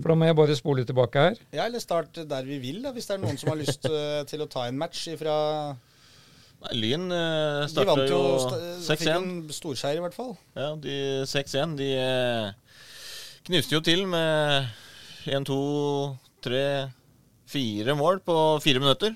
For 0.02 0.12
da 0.12 0.18
må 0.20 0.28
jeg 0.28 0.36
bare 0.38 0.58
spole 0.60 0.84
tilbake 0.86 1.24
her. 1.24 1.40
Ja, 1.56 1.64
eller 1.66 1.82
start 1.82 2.20
der 2.30 2.44
vi 2.46 2.60
vil, 2.62 2.82
da, 2.84 2.92
hvis 2.94 3.08
det 3.08 3.16
er 3.16 3.24
noen 3.24 3.40
som 3.40 3.50
har 3.54 3.58
lyst 3.58 3.88
til 3.88 4.44
å 4.44 4.50
ta 4.52 4.68
en 4.68 4.78
match 4.78 5.08
ifra 5.10 5.38
Nei, 6.64 6.74
Lyn 6.82 7.04
uh, 7.14 7.62
De 7.64 7.70
starta 7.70 7.92
vant 7.94 8.10
jo 8.10 8.18
jo 8.18 8.38
sta- 8.42 8.96
fikk 8.98 9.08
en 9.14 9.28
storseier, 9.54 10.00
i 10.00 10.04
hvert 10.06 10.16
fall. 10.18 10.34
Ja, 10.58 10.72
de 10.82 10.96
6-1. 11.30 11.76
De 11.78 11.90
eh, 12.02 12.48
knuste 13.48 13.78
jo 13.78 13.82
til 13.86 14.06
med 14.10 14.66
1, 15.30 15.46
2, 15.46 15.58
3, 16.48 16.64
4 17.54 17.96
mål 18.00 18.24
på 18.26 18.38
fire 18.66 18.82
minutter. 18.82 19.14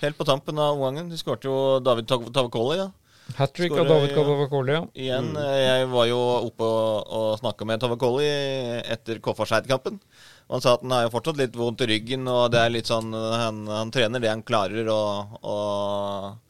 Helt 0.00 0.16
på 0.16 0.24
tampen 0.24 0.56
av 0.58 0.78
omgangen. 0.78 1.10
De 1.12 1.18
skårte 1.20 1.50
jo 1.50 1.58
David 1.84 2.08
Tavakoli. 2.08 2.78
Ja. 2.80 2.88
Hat 3.36 3.52
trick 3.54 3.70
av 3.76 3.86
David 3.86 4.14
Tavakoli, 4.16 4.72
Ja. 4.74 4.84
Igjen, 4.96 5.28
Mm. 5.36 5.44
Jeg 5.60 5.86
var 5.92 6.06
jo 6.08 6.18
oppe 6.48 6.64
og, 6.66 7.12
og 7.14 7.38
snakka 7.38 7.66
med 7.68 7.78
Tavakoli 7.84 8.26
etter 8.90 9.20
Koffarseid-kampen. 9.22 10.00
Han 10.50 10.60
sa 10.64 10.72
at 10.74 10.82
han 10.82 10.90
har 10.96 11.04
jo 11.04 11.12
fortsatt 11.14 11.36
litt 11.38 11.54
vondt 11.54 11.84
i 11.84 11.86
ryggen, 11.92 12.24
og 12.26 12.48
det 12.50 12.58
er 12.64 12.72
litt 12.74 12.88
sånn 12.90 13.12
Han, 13.14 13.66
han 13.70 13.92
trener 13.94 14.18
det 14.18 14.32
han 14.32 14.42
klarer 14.42 14.88
og, 14.90 15.36
og 15.46 16.40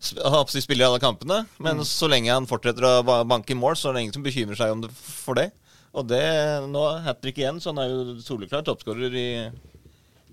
spiller 0.00 0.84
i 0.84 0.88
alle 0.88 1.00
kampene. 1.02 1.40
Men 1.62 1.82
så 1.84 2.08
lenge 2.10 2.32
han 2.32 2.46
fortsetter 2.46 2.84
å 2.86 3.24
banke 3.26 3.52
i 3.54 3.58
mål, 3.58 3.76
så 3.76 3.90
er 3.90 3.98
det 3.98 4.02
ingen 4.06 4.16
som 4.16 4.22
bekymrer 4.26 4.56
seg 4.58 4.72
om 4.74 4.82
det, 4.84 4.90
for 4.94 5.34
det. 5.38 5.50
Og 5.96 6.06
det 6.06 6.22
nå 6.70 6.82
hat 7.02 7.22
trick 7.22 7.38
igjen, 7.40 7.58
så 7.60 7.72
han 7.72 7.80
er 7.82 7.90
jo 7.90 8.18
soleklar 8.22 8.62
toppskårer 8.66 9.14
i 9.16 9.28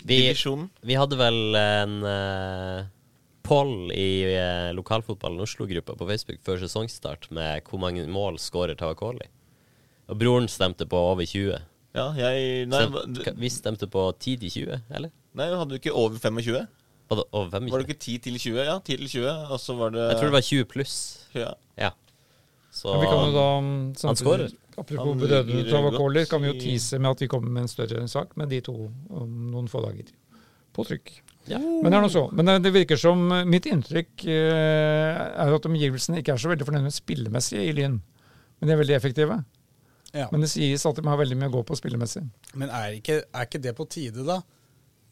Vi, 0.06 0.20
divisjonen. 0.20 0.68
vi 0.86 0.98
hadde 1.00 1.18
vel 1.18 1.56
en 1.58 1.96
uh, 2.06 2.84
poll 3.48 3.90
i 3.96 4.26
uh, 4.36 4.74
lokalfotballen 4.78 5.42
Oslo-gruppa 5.42 5.96
på 5.98 6.08
Facebook 6.12 6.44
før 6.46 6.60
sesongstart 6.62 7.32
med 7.34 7.64
hvor 7.70 7.82
mange 7.82 8.06
mål 8.06 8.38
skårer 8.38 8.78
Tavakoli. 8.78 9.26
Og 10.12 10.20
broren 10.22 10.46
stemte 10.52 10.86
på 10.86 11.00
over 11.00 11.26
20. 11.26 11.56
Ja, 11.96 12.10
jeg 12.20 12.68
Nei, 12.70 12.84
Stem, 12.84 12.94
hva- 13.16 13.36
vi 13.40 13.50
stemte 13.50 13.88
på 13.90 14.04
10 14.20 14.38
til 14.44 14.52
20, 14.68 14.82
eller? 14.94 15.10
nei 15.36 15.48
hadde 15.52 15.74
du 15.74 15.80
ikke 15.80 15.92
over 15.96 16.20
25? 16.22 16.68
Var 17.10 17.19
det 17.22 17.26
over 17.32 17.49
25? 17.52 17.72
Var 17.72 17.82
det 17.84 17.88
ikke 17.90 17.99
10 18.02 18.18
til 18.26 18.40
20? 18.40 18.64
Ja, 18.65 18.80
10 18.80 18.98
til 18.98 19.07
20, 19.10 19.30
og 19.53 19.60
så 19.61 19.76
var 19.77 19.94
det 19.94 20.06
Jeg 20.10 20.18
tror 20.19 20.32
det 20.32 20.38
var 20.40 20.45
20 20.49 20.65
pluss. 20.65 20.95
ja. 21.36 21.52
Ja. 21.77 21.91
Så 22.76 22.91
Men 22.91 23.02
vi 23.06 23.07
kan 23.07 23.22
jo 23.23 23.32
da, 23.32 23.44
um, 23.57 23.94
samtidig- 23.95 24.26
skårer. 24.26 24.53
Apropos 24.77 25.15
bedøvende 25.22 25.69
Tavakoli, 25.72 26.26
kan 26.27 26.41
vi 26.41 26.48
jo 26.49 26.56
tease 26.60 26.99
med 26.99 27.11
at 27.11 27.22
vi 27.22 27.27
kommer 27.32 27.49
med 27.49 27.61
en 27.61 27.68
større 27.72 28.07
sak 28.11 28.36
med 28.36 28.49
de 28.49 28.60
to 28.60 28.91
om 29.10 29.30
noen 29.52 29.69
få 29.72 29.80
dager. 29.86 30.10
På 30.76 30.84
trykk. 30.84 31.22
Ja. 31.48 31.60
Men 31.60 31.86
det 31.91 31.94
er 31.94 32.02
noe 32.03 32.10
så. 32.11 32.26
Men 32.34 32.45
det, 32.49 32.56
det 32.65 32.73
virker 32.73 32.98
som 32.99 33.32
eh, 33.32 33.45
Mitt 33.45 33.65
inntrykk 33.69 34.26
eh, 34.27 35.15
er 35.45 35.56
at 35.56 35.65
omgivelsene 35.69 36.19
ikke 36.19 36.34
er 36.34 36.41
så 36.41 36.49
veldig 36.52 36.65
fornøyd 36.68 36.84
med 36.90 36.91
spillemessig 36.95 37.61
i 37.69 37.72
Lyn. 37.77 38.02
Men 38.60 38.68
de 38.68 38.73
er 38.73 38.82
veldig 38.82 38.98
effektive. 38.98 39.38
Ja. 40.11 40.27
Men 40.34 40.41
det 40.44 40.49
sies 40.52 40.84
at 40.86 40.95
de 40.99 41.07
har 41.07 41.18
veldig 41.22 41.38
mye 41.40 41.48
å 41.52 41.56
gå 41.56 41.64
på 41.69 41.77
spillemessig. 41.80 42.26
Men 42.56 42.69
er 42.69 42.98
ikke, 42.99 43.22
er 43.32 43.48
ikke 43.48 43.61
det 43.64 43.76
på 43.77 43.88
tide, 43.88 44.26
da? 44.27 44.41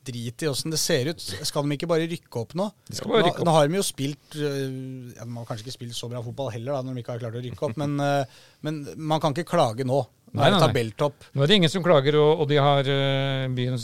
Drit 0.03 0.43
i 0.43 0.47
åssen 0.51 0.73
det 0.73 0.79
ser 0.81 1.07
ut. 1.13 1.21
Skal 1.47 1.63
de 1.63 1.77
ikke 1.77 1.87
bare 1.87 2.07
rykke 2.11 2.41
opp 2.41 2.55
nå? 2.59 2.65
De 2.89 2.97
skal 2.97 3.11
bare 3.13 3.21
rykke 3.29 3.39
opp. 3.39 3.47
nå 3.47 3.53
har 3.55 3.69
de 3.71 3.77
jo 3.79 3.83
spilt 3.87 4.35
øh, 4.35 5.13
ja, 5.15 5.23
De 5.23 5.37
har 5.37 5.45
kanskje 5.47 5.63
ikke 5.67 5.75
spilt 5.77 5.95
så 5.95 6.09
bra 6.11 6.19
fotball 6.25 6.51
heller, 6.51 6.73
da, 6.75 6.81
når 6.89 6.97
de 6.99 7.03
ikke 7.05 7.15
har 7.15 7.21
klart 7.23 7.37
å 7.39 7.43
rykke 7.45 7.67
opp, 7.69 7.77
men, 7.79 7.93
øh, 8.03 8.41
men 8.67 8.81
man 8.97 9.23
kan 9.23 9.31
ikke 9.37 9.47
klage 9.53 9.87
nå. 9.87 10.01
Nå 10.33 10.41
Nei, 10.41 10.47
er 10.47 10.55
det 10.55 10.57
nei, 10.57 10.59
nei. 10.63 10.67
tabelltopp. 10.73 11.25
Nå 11.37 11.43
er 11.45 11.51
det 11.51 11.57
ingen 11.59 11.69
som 11.69 11.83
klager, 11.85 12.15
og, 12.17 12.39
og 12.41 12.47
de 12.49 12.55
har 12.57 12.87
eh, 12.89 13.43
byens 13.53 13.83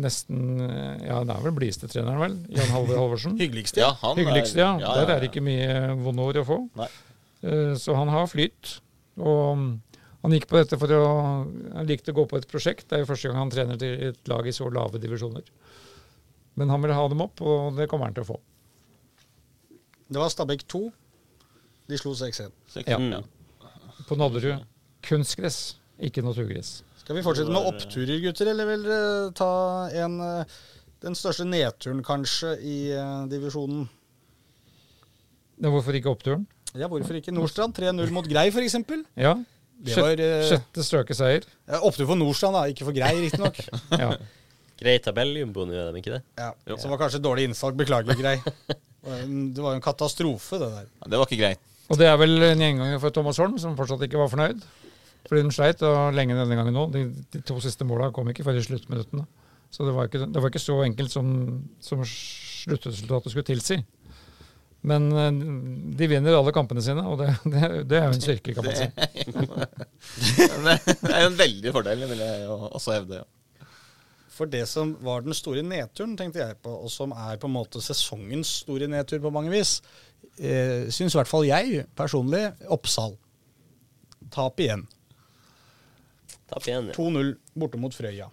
nesten 0.00 0.38
Ja, 1.04 1.18
det 1.28 1.34
er 1.36 1.42
vel 1.44 1.52
blideste 1.58 1.90
treneren, 1.92 2.20
vel? 2.22 2.36
Jan 2.56 2.70
Halvor 2.72 2.96
Halvorsen. 3.02 3.34
Hyggeligste. 3.42 3.82
ja, 3.84 3.90
han 4.00 4.16
Hyggeligste, 4.16 4.62
ja. 4.62 4.70
ja, 4.80 4.94
Der 4.96 5.04
ja, 5.04 5.16
er 5.18 5.20
det 5.26 5.28
ikke 5.30 5.44
mye 5.44 5.74
vonde 6.00 6.24
ord 6.30 6.40
å 6.40 6.46
få. 6.48 6.58
Nei. 6.80 6.88
Eh, 7.44 7.74
Så 7.76 7.94
han 7.98 8.08
har 8.14 8.24
flyt. 8.32 8.78
Og 9.20 9.66
han 10.22 10.34
gikk 10.36 10.46
på 10.50 10.58
dette 10.60 10.78
for 10.78 10.92
å 10.94 11.02
Han 11.74 11.86
likte 11.88 12.12
å 12.12 12.16
gå 12.20 12.24
på 12.30 12.38
et 12.38 12.48
prosjekt. 12.50 12.86
Det 12.88 12.96
er 12.98 13.02
jo 13.04 13.10
første 13.10 13.28
gang 13.28 13.40
han 13.42 13.50
trener 13.50 13.78
til 13.80 14.08
et 14.12 14.28
lag 14.30 14.46
i 14.46 14.54
så 14.54 14.68
lave 14.70 15.00
divisjoner. 15.02 15.42
Men 16.54 16.70
han 16.70 16.82
vil 16.84 16.92
ha 16.94 17.06
dem 17.08 17.22
opp, 17.24 17.40
og 17.40 17.76
det 17.78 17.88
kommer 17.90 18.06
han 18.10 18.14
til 18.14 18.26
å 18.26 18.30
få. 18.34 18.40
Det 20.12 20.20
var 20.20 20.30
Stabæk 20.30 20.66
2. 20.68 20.82
De 21.88 21.98
slo 21.98 22.12
6-1. 22.14 22.52
Seks, 22.70 22.88
Ja. 22.92 22.98
ja. 22.98 23.22
På 24.08 24.16
Nadderud 24.18 24.62
kunstgress, 25.02 25.76
ikke 25.98 26.22
naturgress. 26.22 26.82
Skal 27.02 27.18
vi 27.18 27.24
fortsette 27.26 27.50
med 27.50 27.66
oppturer, 27.72 28.20
gutter, 28.22 28.50
eller 28.52 28.68
vil 28.68 28.84
dere 28.86 29.32
ta 29.34 29.48
en 30.04 30.20
øh, 30.22 30.52
den 31.02 31.16
største 31.18 31.46
nedturen, 31.48 32.02
kanskje, 32.06 32.52
i 32.62 32.76
øh, 32.94 33.24
divisjonen? 33.30 33.88
Ja, 35.62 35.70
Hvorfor 35.70 35.98
ikke 35.98 36.12
oppturen? 36.12 36.46
Ja, 36.78 36.86
hvorfor 36.88 37.18
ikke 37.18 37.34
Nordstrand? 37.34 37.74
3-0 37.76 38.14
mot 38.14 38.26
Grei, 38.30 38.46
f.eks. 38.54 38.78
Ja. 39.18 39.34
Det 39.82 39.96
Sjette, 39.96 40.04
var 40.06 40.20
øh, 40.22 40.44
sjette 40.48 40.84
strøke 40.86 41.14
seier. 41.18 41.46
ja, 41.66 41.80
opptur 41.82 42.06
for 42.06 42.18
Nordstrand, 42.20 42.54
da. 42.54 42.62
Ikke 42.70 42.86
for 42.86 42.94
Grei, 42.96 43.12
riktignok. 43.24 43.58
Ja. 44.02 44.12
Grei 44.82 44.96
tabelljumbo 45.02 45.64
nå, 45.66 45.74
er 45.78 45.90
de 45.94 46.00
ikke 46.02 46.14
det? 46.16 46.22
Ja, 46.38 46.52
Jo. 46.70 46.76
Som 46.82 46.90
var 46.94 46.98
kanskje 47.02 47.20
dårlig 47.22 47.44
innsalg. 47.50 47.76
Beklager, 47.78 48.14
Grei. 48.18 48.36
Det 49.02 49.58
var 49.62 49.74
jo 49.74 49.76
en 49.76 49.82
katastrofe, 49.84 50.58
det 50.62 50.70
der. 50.72 50.86
Ja, 51.02 51.10
Det 51.10 51.18
var 51.20 51.26
ikke 51.30 51.40
greit. 51.42 51.60
Og 51.90 51.98
det 52.00 52.06
er 52.08 52.16
vel 52.16 52.38
en 52.46 52.62
gjenganger 52.62 53.00
for 53.02 53.10
Thomas 53.14 53.38
Holm, 53.42 53.58
som 53.62 53.74
fortsatt 53.78 54.02
ikke 54.06 54.18
var 54.22 54.30
fornøyd. 54.32 54.62
Fordi 55.28 55.42
de 55.46 55.52
sleit 55.54 55.82
og 55.86 56.14
lenge 56.16 56.34
denne 56.38 56.56
gangen 56.58 56.74
nå. 56.74 56.86
De, 56.94 57.02
de 57.34 57.40
to 57.46 57.58
siste 57.62 57.86
måla 57.86 58.08
kom 58.14 58.30
ikke 58.32 58.46
før 58.46 58.58
i 58.58 58.64
sluttminuttene. 58.64 59.26
Så 59.72 59.86
det 59.86 59.94
var 59.96 60.08
ikke, 60.10 60.24
det 60.30 60.40
var 60.42 60.50
ikke 60.50 60.62
så 60.62 60.78
enkelt 60.86 61.12
som, 61.14 61.28
som 61.82 62.02
sluttresultatet 62.06 63.32
skulle 63.34 63.46
tilsi. 63.48 63.78
Men 64.82 65.10
eh, 65.14 65.28
de 65.98 66.08
vinner 66.10 66.34
alle 66.34 66.54
kampene 66.54 66.82
sine, 66.82 67.04
og 67.06 67.20
det, 67.22 67.28
det, 67.52 67.68
det 67.90 68.00
er 68.00 68.08
jo 68.08 68.16
en 68.16 68.24
styrke, 68.24 68.54
kan 68.56 68.66
man 68.66 68.78
si. 68.78 68.88
det 70.66 71.12
er 71.12 71.22
jo 71.22 71.30
en 71.30 71.38
veldig 71.38 71.74
fordel, 71.76 72.02
vil 72.10 72.24
jeg 72.24 72.48
også 72.50 72.96
hevde. 72.96 73.22
Ja. 73.22 73.68
For 74.32 74.48
det 74.48 74.64
som 74.66 74.94
var 75.04 75.22
den 75.22 75.36
store 75.36 75.62
nedturen, 75.62 76.16
tenkte 76.18 76.40
jeg 76.40 76.56
på, 76.64 76.72
og 76.72 76.90
som 76.90 77.12
er 77.14 77.38
på 77.38 77.50
en 77.50 77.54
måte 77.54 77.82
sesongens 77.84 78.62
store 78.64 78.88
nedtur 78.90 79.20
på 79.22 79.32
mange 79.34 79.52
vis, 79.52 79.76
eh, 80.38 80.88
syns 80.90 81.14
i 81.14 81.20
hvert 81.20 81.30
fall 81.30 81.46
jeg 81.46 81.84
personlig 81.98 82.46
Oppsal. 82.72 83.14
Tap 84.32 84.58
igjen. 84.64 84.86
Tap 86.48 86.64
igjen, 86.66 86.88
ja. 86.90 86.96
2-0 86.96 87.34
borte 87.60 87.80
mot 87.80 87.94
Frøya. 87.94 88.30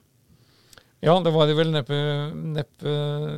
Ja, 0.99 1.13
det 1.23 1.31
var 1.31 1.47
det 1.47 1.53
vel 1.55 1.69
neppe, 1.71 1.95
neppe 2.35 2.93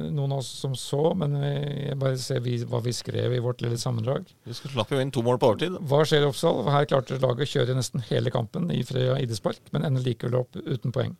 noen 0.10 0.32
av 0.34 0.40
oss 0.42 0.48
som 0.64 0.74
så, 0.74 1.12
men 1.14 1.36
jeg 1.38 1.98
bare 2.02 2.18
ser 2.18 2.40
vi, 2.42 2.56
hva 2.66 2.80
vi 2.82 2.94
skrev 2.98 3.36
i 3.38 3.42
vårt 3.44 3.62
lille 3.62 3.78
sammendrag. 3.78 4.26
Vi 4.50 4.56
slapp 4.58 4.90
jo 4.90 5.02
inn 5.02 5.12
to 5.14 5.22
mål 5.22 5.38
på 5.38 5.52
overtid. 5.52 5.76
Hva 5.86 6.00
skjer 6.10 6.26
i 6.26 6.30
Oppsal? 6.32 6.64
Her 6.74 6.88
klarte 6.90 7.20
laget 7.22 7.46
å 7.46 7.52
kjøre 7.52 7.76
nesten 7.78 8.02
hele 8.10 8.34
kampen 8.34 8.72
i 8.74 8.82
Frøya 8.88 9.20
idrettspark, 9.22 9.62
men 9.76 9.86
ender 9.86 10.02
likevel 10.08 10.40
opp 10.42 10.58
uten 10.58 10.96
poeng. 10.96 11.14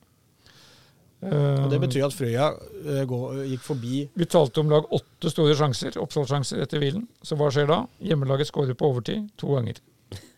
Og 1.22 1.70
Det 1.70 1.78
Eh, 1.78 1.82
betyr 1.84 2.08
at 2.08 2.16
Frøya 2.18 2.48
eh, 2.82 3.12
gikk 3.52 3.62
forbi 3.62 4.10
Vi 4.18 4.26
talte 4.26 4.64
om 4.64 4.72
lag 4.72 4.88
åtte 4.90 5.30
store 5.30 5.54
sjanser, 5.54 5.94
Oppsal-sjanser 6.02 6.64
etter 6.64 6.82
hvilen. 6.82 7.06
Så 7.22 7.38
hva 7.38 7.52
skjer 7.54 7.70
da? 7.70 7.84
Hjemmelaget 8.02 8.50
skårer 8.50 8.74
på 8.74 8.90
overtid 8.90 9.30
to 9.38 9.54
ganger. 9.54 9.78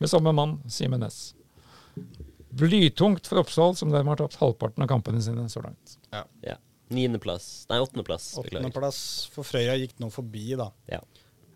Med 0.04 0.12
samme 0.12 0.36
mann, 0.36 0.58
Simen 0.68 1.00
Næss. 1.00 1.32
Blytungt 2.60 3.28
for 3.30 3.42
Oppsal, 3.42 3.76
som 3.80 3.92
dermed 3.94 4.14
har 4.14 4.24
tapt 4.24 4.38
halvparten 4.42 4.86
av 4.86 4.92
kampene 4.92 5.22
sine 5.24 5.48
så 5.52 5.64
langt. 5.66 5.98
ja. 6.14 6.58
Niendeplass. 6.94 7.66
Nei, 7.72 7.80
åttendeplass. 7.82 8.26
Åttendeplass, 8.38 8.98
for 9.34 9.48
Frøya 9.48 9.74
gikk 9.80 9.96
nå 10.04 10.12
forbi, 10.14 10.52
da. 10.60 10.68
Ja. 10.92 11.00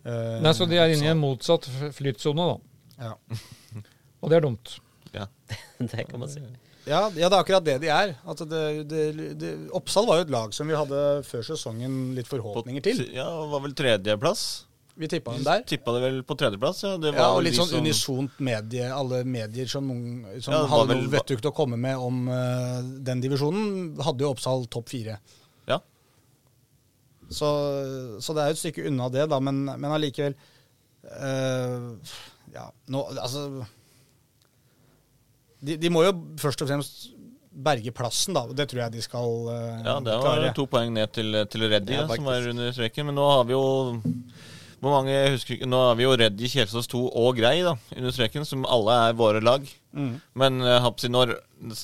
Eh, 0.07 0.37
Nei, 0.41 0.53
Så 0.55 0.65
de 0.65 0.79
er 0.79 0.93
inne 0.95 1.05
i 1.05 1.11
en 1.11 1.19
motsatt 1.21 1.67
flytsone, 1.93 2.47
da. 2.47 3.09
Ja. 3.09 3.11
Og 4.23 4.31
det 4.31 4.39
er 4.39 4.47
dumt. 4.47 4.77
det 5.91 6.07
kan 6.09 6.19
man 6.21 6.29
si. 6.31 6.41
Ja, 6.87 7.07
ja, 7.11 7.27
det 7.27 7.35
er 7.35 7.41
akkurat 7.41 7.65
det 7.65 7.77
de 7.83 7.89
er. 7.91 8.15
At 8.25 8.41
det, 8.49 8.61
det, 8.89 9.03
det, 9.41 9.51
Oppsal 9.75 10.07
var 10.07 10.21
jo 10.21 10.27
et 10.27 10.33
lag 10.33 10.53
som 10.55 10.69
vi 10.69 10.77
hadde 10.77 11.01
før 11.27 11.43
sesongen 11.49 12.15
litt 12.15 12.29
forhåpninger 12.29 12.85
til. 12.85 13.03
Ja, 13.15 13.27
var 13.51 13.63
vel 13.65 13.75
tredjeplass. 13.77 14.66
Vi 14.97 15.07
tippa 15.07 15.33
dem 15.35 15.43
der. 15.45 15.61
Tippa 15.69 15.93
det 15.93 16.01
vel 16.01 16.15
på 16.25 16.35
tredjeplass. 16.39 16.79
Ja, 16.83 16.95
det 16.97 17.11
var 17.13 17.19
Ja, 17.21 17.27
og 17.37 17.43
litt 17.45 17.53
sånn 17.53 17.67
som- 17.69 17.83
unisont 17.83 18.39
medie, 18.41 18.87
alle 18.91 19.23
medier 19.23 19.67
som, 19.69 19.85
som 20.41 20.53
Ja, 20.55 20.63
hadde 20.71 20.87
vel- 20.89 21.03
noe 21.03 21.11
vettugt 21.13 21.45
å 21.45 21.53
komme 21.53 21.77
med 21.77 21.97
om 22.01 22.27
uh, 22.27 22.81
den 23.05 23.21
divisjonen, 23.21 23.99
hadde 24.01 24.25
jo 24.25 24.31
Oppsal 24.33 24.65
topp 24.73 24.89
fire. 24.89 25.19
Ja. 25.69 25.77
Så, 27.29 27.45
så 28.23 28.33
det 28.33 28.41
er 28.41 28.49
jo 28.49 28.55
et 28.57 28.63
stykke 28.63 28.87
unna 28.89 29.09
det, 29.13 29.27
da, 29.29 29.39
men, 29.39 29.65
men 29.67 29.91
allikevel 29.91 30.33
uh, 31.11 31.93
Ja, 32.53 32.69
nå 32.89 33.01
Altså 33.19 33.41
de, 35.61 35.75
de 35.81 35.89
må 35.91 36.03
jo 36.05 36.13
først 36.39 36.61
og 36.63 36.69
fremst 36.69 37.07
berge 37.57 37.89
plassen, 37.97 38.35
da. 38.37 38.43
Det 38.53 38.67
tror 38.69 38.83
jeg 38.83 38.93
de 38.93 39.01
skal 39.01 39.31
uh, 39.49 39.79
Ja, 39.81 39.95
det 40.05 40.13
var 40.13 40.21
klare. 40.27 40.51
to 40.57 40.67
poeng 40.69 40.91
ned 40.93 41.09
til, 41.15 41.33
til 41.49 41.65
Reddy, 41.71 41.95
ja, 41.97 42.03
som 42.09 42.27
var 42.27 42.45
under 42.51 42.71
streken. 42.75 43.07
Men 43.09 43.17
nå 43.17 43.25
har 43.31 43.47
vi 43.49 43.55
jo 43.55 43.63
hvor 44.77 44.93
mange, 44.93 45.13
husker 45.33 45.55
ikke, 45.55 45.67
Nå 45.69 45.77
har 45.87 45.95
vi 45.97 46.05
jo 46.05 46.13
Reddy, 46.13 46.47
Kjelsås 46.51 46.85
2 46.91 46.99
og 47.17 47.37
Grei 47.39 47.63
da, 47.65 47.73
under 47.95 48.13
streken, 48.13 48.45
som 48.45 48.65
alle 48.69 48.93
er 49.07 49.15
våre 49.17 49.41
lag. 49.41 49.63
Mm. 49.97 50.11
Men 50.37 50.59
uh, 50.61 50.75
Hapsi 50.83 51.09
når 51.09 51.33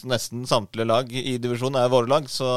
nesten 0.05 0.43
samtlige 0.45 0.85
lag 0.85 1.09
i 1.09 1.33
divisjonen 1.41 1.79
er 1.81 1.89
våre 1.89 2.11
lag, 2.11 2.27
så, 2.29 2.51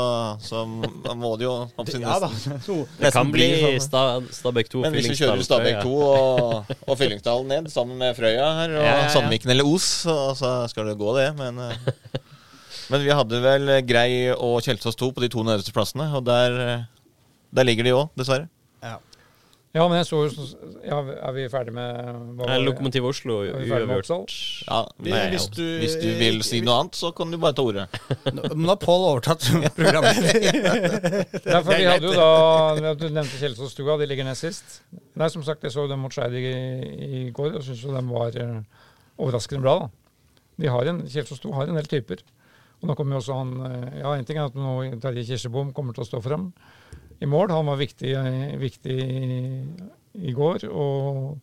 så 0.44 0.66
må 0.68 1.30
det 1.40 1.46
jo 1.46 1.54
Hapsi 1.78 2.00
Ja 2.04 2.18
nesten. 2.20 2.58
Det 2.60 2.68
kan 2.68 3.30
nesten 3.30 3.32
bli 3.32 3.48
sånn. 3.62 3.78
Sta 3.86 4.02
Stabæk 4.42 4.70
2, 4.74 4.84
Men 4.84 4.98
hvis 4.98 5.08
vi 5.14 5.18
kjører 5.22 5.46
Stabæk 5.48 5.80
2 5.86 5.96
og, 6.04 6.76
og 6.84 7.00
Fyllingsdalen 7.00 7.50
ned 7.54 7.72
sammen 7.72 7.96
med 8.04 8.12
Frøya 8.18 8.52
her, 8.60 8.76
og 8.76 8.84
Ja, 8.84 8.92
ja, 8.92 9.02
ja. 9.06 9.10
Sandviken 9.16 9.56
eller 9.56 9.72
Os, 9.72 9.88
så, 10.04 10.18
så 10.36 10.52
skal 10.72 10.92
det 10.92 10.98
gå, 11.00 11.16
det. 11.16 11.30
Men, 11.40 11.64
eh, 11.64 12.22
men 12.92 13.08
vi 13.08 13.16
hadde 13.16 13.40
vel 13.48 13.76
Grei 13.88 14.10
og 14.36 14.60
Kjelsås 14.68 15.00
2 15.00 15.14
på 15.16 15.24
de 15.24 15.32
to 15.32 15.48
nederste 15.48 15.72
plassene, 15.72 16.12
og 16.12 16.28
der, 16.28 16.60
eh, 16.68 16.86
der 17.56 17.72
ligger 17.72 17.88
de 17.88 17.96
òg, 17.96 18.10
dessverre. 18.20 18.50
Ja. 18.84 18.98
Ja, 19.76 19.84
men 19.90 19.98
jeg 20.00 20.06
så 20.08 20.22
jo 20.24 20.28
så- 20.32 20.56
ja, 20.86 20.98
Er 21.28 21.32
vi 21.36 21.42
ferdig 21.52 21.72
med 21.76 21.96
hva 22.38 22.46
var 22.46 22.52
det? 22.54 22.62
Lokomotiv 22.64 23.04
Oslo 23.10 23.34
uavgjort. 23.44 24.30
Ja, 24.70 24.78
nei, 25.04 25.20
hvis 25.34 25.46
du- 25.52 25.78
hvis 25.82 25.96
du 26.00 26.06
vil 26.18 26.40
si 26.46 26.60
noe 26.64 26.78
annet, 26.80 26.96
så 26.96 27.10
kan 27.14 27.30
du 27.30 27.36
bare 27.42 27.52
ta 27.58 27.62
ordet. 27.62 27.84
Nå 28.32 28.42
nå 28.56 28.66
har 28.72 28.76
Pål 28.80 29.04
overtatt 29.10 29.44
programmet. 29.76 30.16
ja, 31.44 31.60
for 31.60 31.74
vi 31.76 31.84
hadde 31.84 32.08
jo 32.08 32.14
da 32.16 32.94
Du 32.94 33.08
nevnte 33.10 33.36
Kjelsåsstua, 33.40 33.98
de 34.00 34.06
ligger 34.08 34.24
nest 34.24 34.40
sist. 34.46 34.80
Nei, 35.16 35.28
som 35.28 35.42
sagt, 35.44 35.62
jeg 35.62 35.72
så 35.76 35.86
dem 35.88 36.00
mot 36.00 36.12
Skeid 36.14 36.32
i, 36.32 36.46
i 37.26 37.30
går 37.36 37.56
og 37.56 37.62
syns 37.66 37.82
jo 37.84 37.92
dem 37.94 38.08
var 38.08 38.32
eh, 38.36 38.62
overraskende 39.18 39.62
bra. 39.62 39.78
da. 39.80 39.90
De 40.58 40.68
har 40.72 40.88
en, 40.88 41.02
Kjelsås 41.04 41.36
Stua 41.42 41.54
har 41.60 41.68
en 41.68 41.76
del 41.76 41.84
typer. 41.90 42.22
Og 42.82 42.88
nå 42.90 42.96
kommer 42.96 43.16
jo 43.16 43.20
også 43.22 43.36
han 43.36 43.52
eh, 43.66 44.00
Ja, 44.00 44.14
en 44.16 44.24
ting 44.24 44.38
er 44.40 44.48
at 44.48 44.54
nå 44.56 44.78
Terje 45.00 45.24
Kirsebom 45.28 45.74
kommer 45.76 45.92
til 45.96 46.04
å 46.04 46.08
stå 46.08 46.22
frem 46.24 46.50
i 47.20 47.28
mål. 47.28 47.52
Han 47.54 47.70
var 47.70 47.80
viktig, 47.80 48.12
viktig 48.60 48.96
i, 48.96 50.32
går. 50.36 50.66
Og 50.70 51.38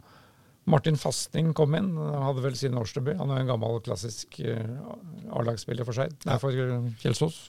Martin 0.70 1.00
Fasting 1.00 1.54
kom 1.58 1.76
inn. 1.78 1.94
Han 1.98 2.28
hadde 2.28 2.46
vel 2.46 2.58
sin 2.60 2.78
årsdebut. 2.80 3.18
Han 3.20 3.34
er 3.34 3.44
en 3.44 3.52
gammel, 3.54 3.80
klassisk 3.86 4.40
eh, 4.44 5.34
A-lagsspiller 5.34 5.88
for 5.88 5.98
seg. 5.98 6.14
Nei, 6.30 6.38
for 6.42 6.66
eh, 6.66 6.92
Kjelsås. 7.04 7.40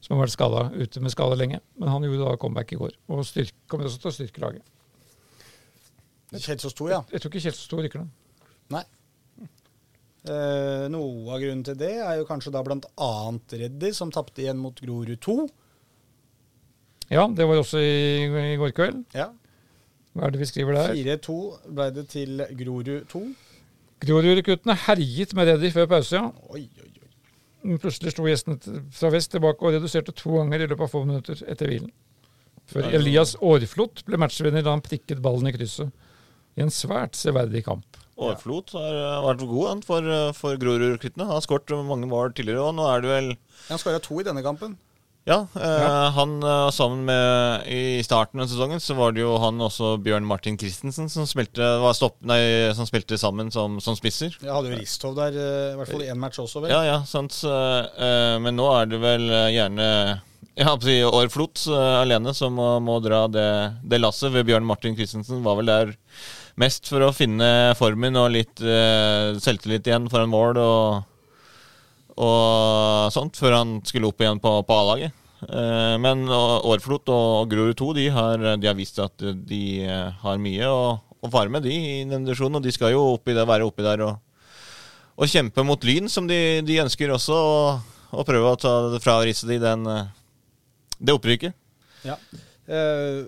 Som 0.00 0.16
har 0.16 0.24
vært 0.24 0.36
skada, 0.36 0.68
ute 0.72 1.02
med 1.04 1.12
skade 1.12 1.36
lenge. 1.36 1.60
Men 1.80 1.92
han 1.92 2.06
gjorde 2.06 2.24
da 2.24 2.38
comeback 2.40 2.72
i 2.72 2.80
går. 2.80 2.94
Og 3.12 3.26
styrk, 3.28 3.56
kommer 3.68 3.90
også 3.90 4.00
til 4.04 4.12
å 4.12 4.16
styrke 4.16 4.44
laget. 4.46 4.64
Kjelsås 6.30 6.76
2, 6.78 6.88
ja. 6.92 7.02
Jeg 7.10 7.22
tror 7.22 7.32
ikke 7.32 7.44
Kjelsås 7.48 7.68
2 7.72 7.84
rykker 7.84 8.04
ned. 8.04 8.16
Nei. 8.70 8.86
Eh, 10.20 10.84
noe 10.92 11.32
av 11.32 11.40
grunnen 11.40 11.64
til 11.64 11.78
det 11.80 11.94
er 11.96 12.18
jo 12.20 12.26
kanskje 12.28 12.52
da 12.52 12.60
annet 12.62 13.54
Reddy, 13.56 13.90
som 13.96 14.12
tapte 14.12 14.44
igjen 14.44 14.60
mot 14.60 14.76
Grorud 14.76 15.18
2. 15.24 15.36
Ja, 17.10 17.26
det 17.36 17.46
var 17.48 17.58
også 17.58 17.80
i, 17.82 18.26
i 18.52 18.58
går 18.60 18.74
kveld. 18.76 19.02
Ja. 19.16 19.30
Hva 20.14 20.26
er 20.26 20.34
det 20.34 20.40
vi 20.42 20.48
skriver 20.50 20.76
der? 20.76 20.94
4-2 21.18 21.38
ble 21.74 21.88
det 21.94 22.06
til 22.10 22.42
Grorud 22.58 22.90
2. 23.10 23.22
Grorud-guttene 24.00 24.76
herjet 24.86 25.34
med 25.36 25.50
Reddy 25.50 25.70
før 25.74 25.88
pause, 25.90 26.16
ja. 26.16 26.30
Oi, 26.54 26.64
oi, 26.66 26.88
oi. 26.88 27.78
Plutselig 27.82 28.14
sto 28.14 28.24
gjestene 28.24 28.56
fra 28.96 29.10
vest 29.12 29.34
tilbake 29.34 29.66
og 29.66 29.74
reduserte 29.76 30.14
to 30.16 30.38
ganger 30.38 30.64
i 30.64 30.68
løpet 30.70 30.86
av 30.86 30.92
få 30.94 31.02
minutter 31.04 31.42
etter 31.50 31.68
hvilen. 31.70 31.90
Før 32.70 32.86
Elias 32.94 33.34
Aarflot 33.42 34.04
ble 34.06 34.18
matchvinner 34.22 34.64
da 34.64 34.76
han 34.76 34.84
prikket 34.84 35.20
ballen 35.22 35.50
i 35.50 35.54
krysset. 35.54 35.90
I 36.58 36.64
en 36.64 36.72
svært 36.74 37.18
severdig 37.18 37.64
kamp. 37.66 37.98
Aarflot 38.20 38.74
har 38.76 38.96
eh, 38.96 39.22
vært 39.24 39.44
god 39.48 39.84
for, 39.86 40.06
eh, 40.14 40.30
for 40.36 40.58
Grorud-rekruttene. 40.60 41.26
Han 41.26 41.38
har 41.38 41.44
skåret 41.44 41.72
mange 41.88 42.08
mål 42.10 42.34
tidligere, 42.36 42.66
og 42.68 42.76
nå 42.78 42.86
er 42.90 43.04
det 43.04 43.10
vel 43.10 43.30
Han 43.68 43.80
skåra 43.80 44.00
to 44.02 44.18
i 44.20 44.26
denne 44.26 44.42
kampen. 44.44 44.76
Ja, 45.28 45.42
eh, 45.54 46.10
han 46.16 46.42
eh, 46.42 46.70
sammen 46.72 47.04
med 47.04 47.66
I 47.68 48.00
starten 48.02 48.40
av 48.40 48.48
sesongen 48.48 48.80
så 48.80 48.96
var 48.96 49.12
det 49.12 49.20
jo 49.20 49.34
han 49.42 49.60
også 49.60 49.92
Bjørn 50.00 50.24
Martin 50.26 50.56
Christensen 50.58 51.10
som 51.12 51.28
spilte, 51.28 51.66
var 51.82 51.92
stopp, 51.96 52.16
nei, 52.26 52.40
som 52.76 52.88
spilte 52.88 53.18
sammen 53.20 53.52
som, 53.52 53.76
som 53.84 53.98
spisser. 53.98 54.32
Ja, 54.40 54.56
hadde 54.56 54.72
jo 54.72 54.80
Ristov 54.80 55.18
der, 55.18 55.36
eh, 55.36 55.74
i 55.74 55.76
hvert 55.78 55.92
fall 55.92 56.06
én 56.08 56.18
match 56.22 56.40
også, 56.40 56.64
vel. 56.64 56.72
Ja, 56.72 56.80
ja, 56.88 56.98
sant. 57.08 57.36
eh, 57.44 58.36
men 58.40 58.56
nå 58.56 58.70
er 58.78 58.90
det 58.90 59.02
vel 59.04 59.28
eh, 59.28 59.52
gjerne 59.58 59.88
på 60.60 60.88
si 60.88 60.98
Aarflot 61.04 61.66
eh, 61.68 61.94
alene 62.00 62.34
som 62.36 62.56
må, 62.56 62.72
må 62.84 62.98
dra 63.04 63.26
det, 63.28 63.48
det 63.84 64.00
lasset. 64.00 64.32
Ved 64.34 64.48
Bjørn 64.48 64.66
Martin 64.66 64.96
Christensen 64.96 65.44
var 65.44 65.60
vel 65.60 65.70
der 65.70 65.94
mest 66.60 66.88
for 66.90 67.04
å 67.06 67.12
finne 67.16 67.74
formen 67.78 68.16
og 68.20 68.32
litt 68.34 68.60
eh, 68.60 69.36
selvtillit 69.40 69.86
igjen 69.88 70.08
foran 70.12 70.32
mål 70.32 70.58
og, 70.60 71.09
og 72.20 73.12
sånt, 73.14 73.38
før 73.40 73.56
han 73.60 73.78
skulle 73.88 74.10
opp 74.10 74.20
igjen 74.20 74.40
på, 74.42 74.52
på 74.66 74.76
A-laget. 74.76 75.16
Eh, 75.48 75.96
men 76.02 76.26
Årflot 76.28 77.08
og 77.14 77.52
Grorud 77.52 77.78
2 77.80 77.92
de 77.96 78.08
har, 78.12 78.44
de 78.60 78.68
har 78.68 78.76
vist 78.76 79.00
at 79.00 79.24
de 79.24 79.62
eh, 79.86 80.10
har 80.24 80.42
mye 80.42 80.68
å, 80.68 80.82
å 81.00 81.30
fare 81.32 81.52
med 81.52 81.64
de 81.64 81.72
i 81.72 82.02
den 82.08 82.26
divisjonen. 82.26 82.60
Og 82.60 82.66
de 82.66 82.74
skal 82.76 82.94
jo 82.94 83.06
oppi 83.14 83.36
der, 83.36 83.48
være 83.48 83.68
oppi 83.68 83.86
der 83.86 84.04
og, 84.06 84.20
og 85.16 85.32
kjempe 85.32 85.64
mot 85.66 85.84
Lyn, 85.84 86.10
som 86.12 86.28
de, 86.28 86.60
de 86.66 86.80
ønsker 86.84 87.12
også. 87.16 87.40
Og, 87.40 87.96
og 88.10 88.26
prøve 88.28 88.52
å 88.52 88.60
ta 88.60 88.74
det 88.92 89.02
fra 89.04 89.20
risset 89.24 89.50
de 89.52 89.60
den, 89.62 89.86
eh, 89.88 90.14
det 91.00 91.16
opprykket. 91.16 91.56
Ja. 92.04 92.16
Eh, 92.70 93.24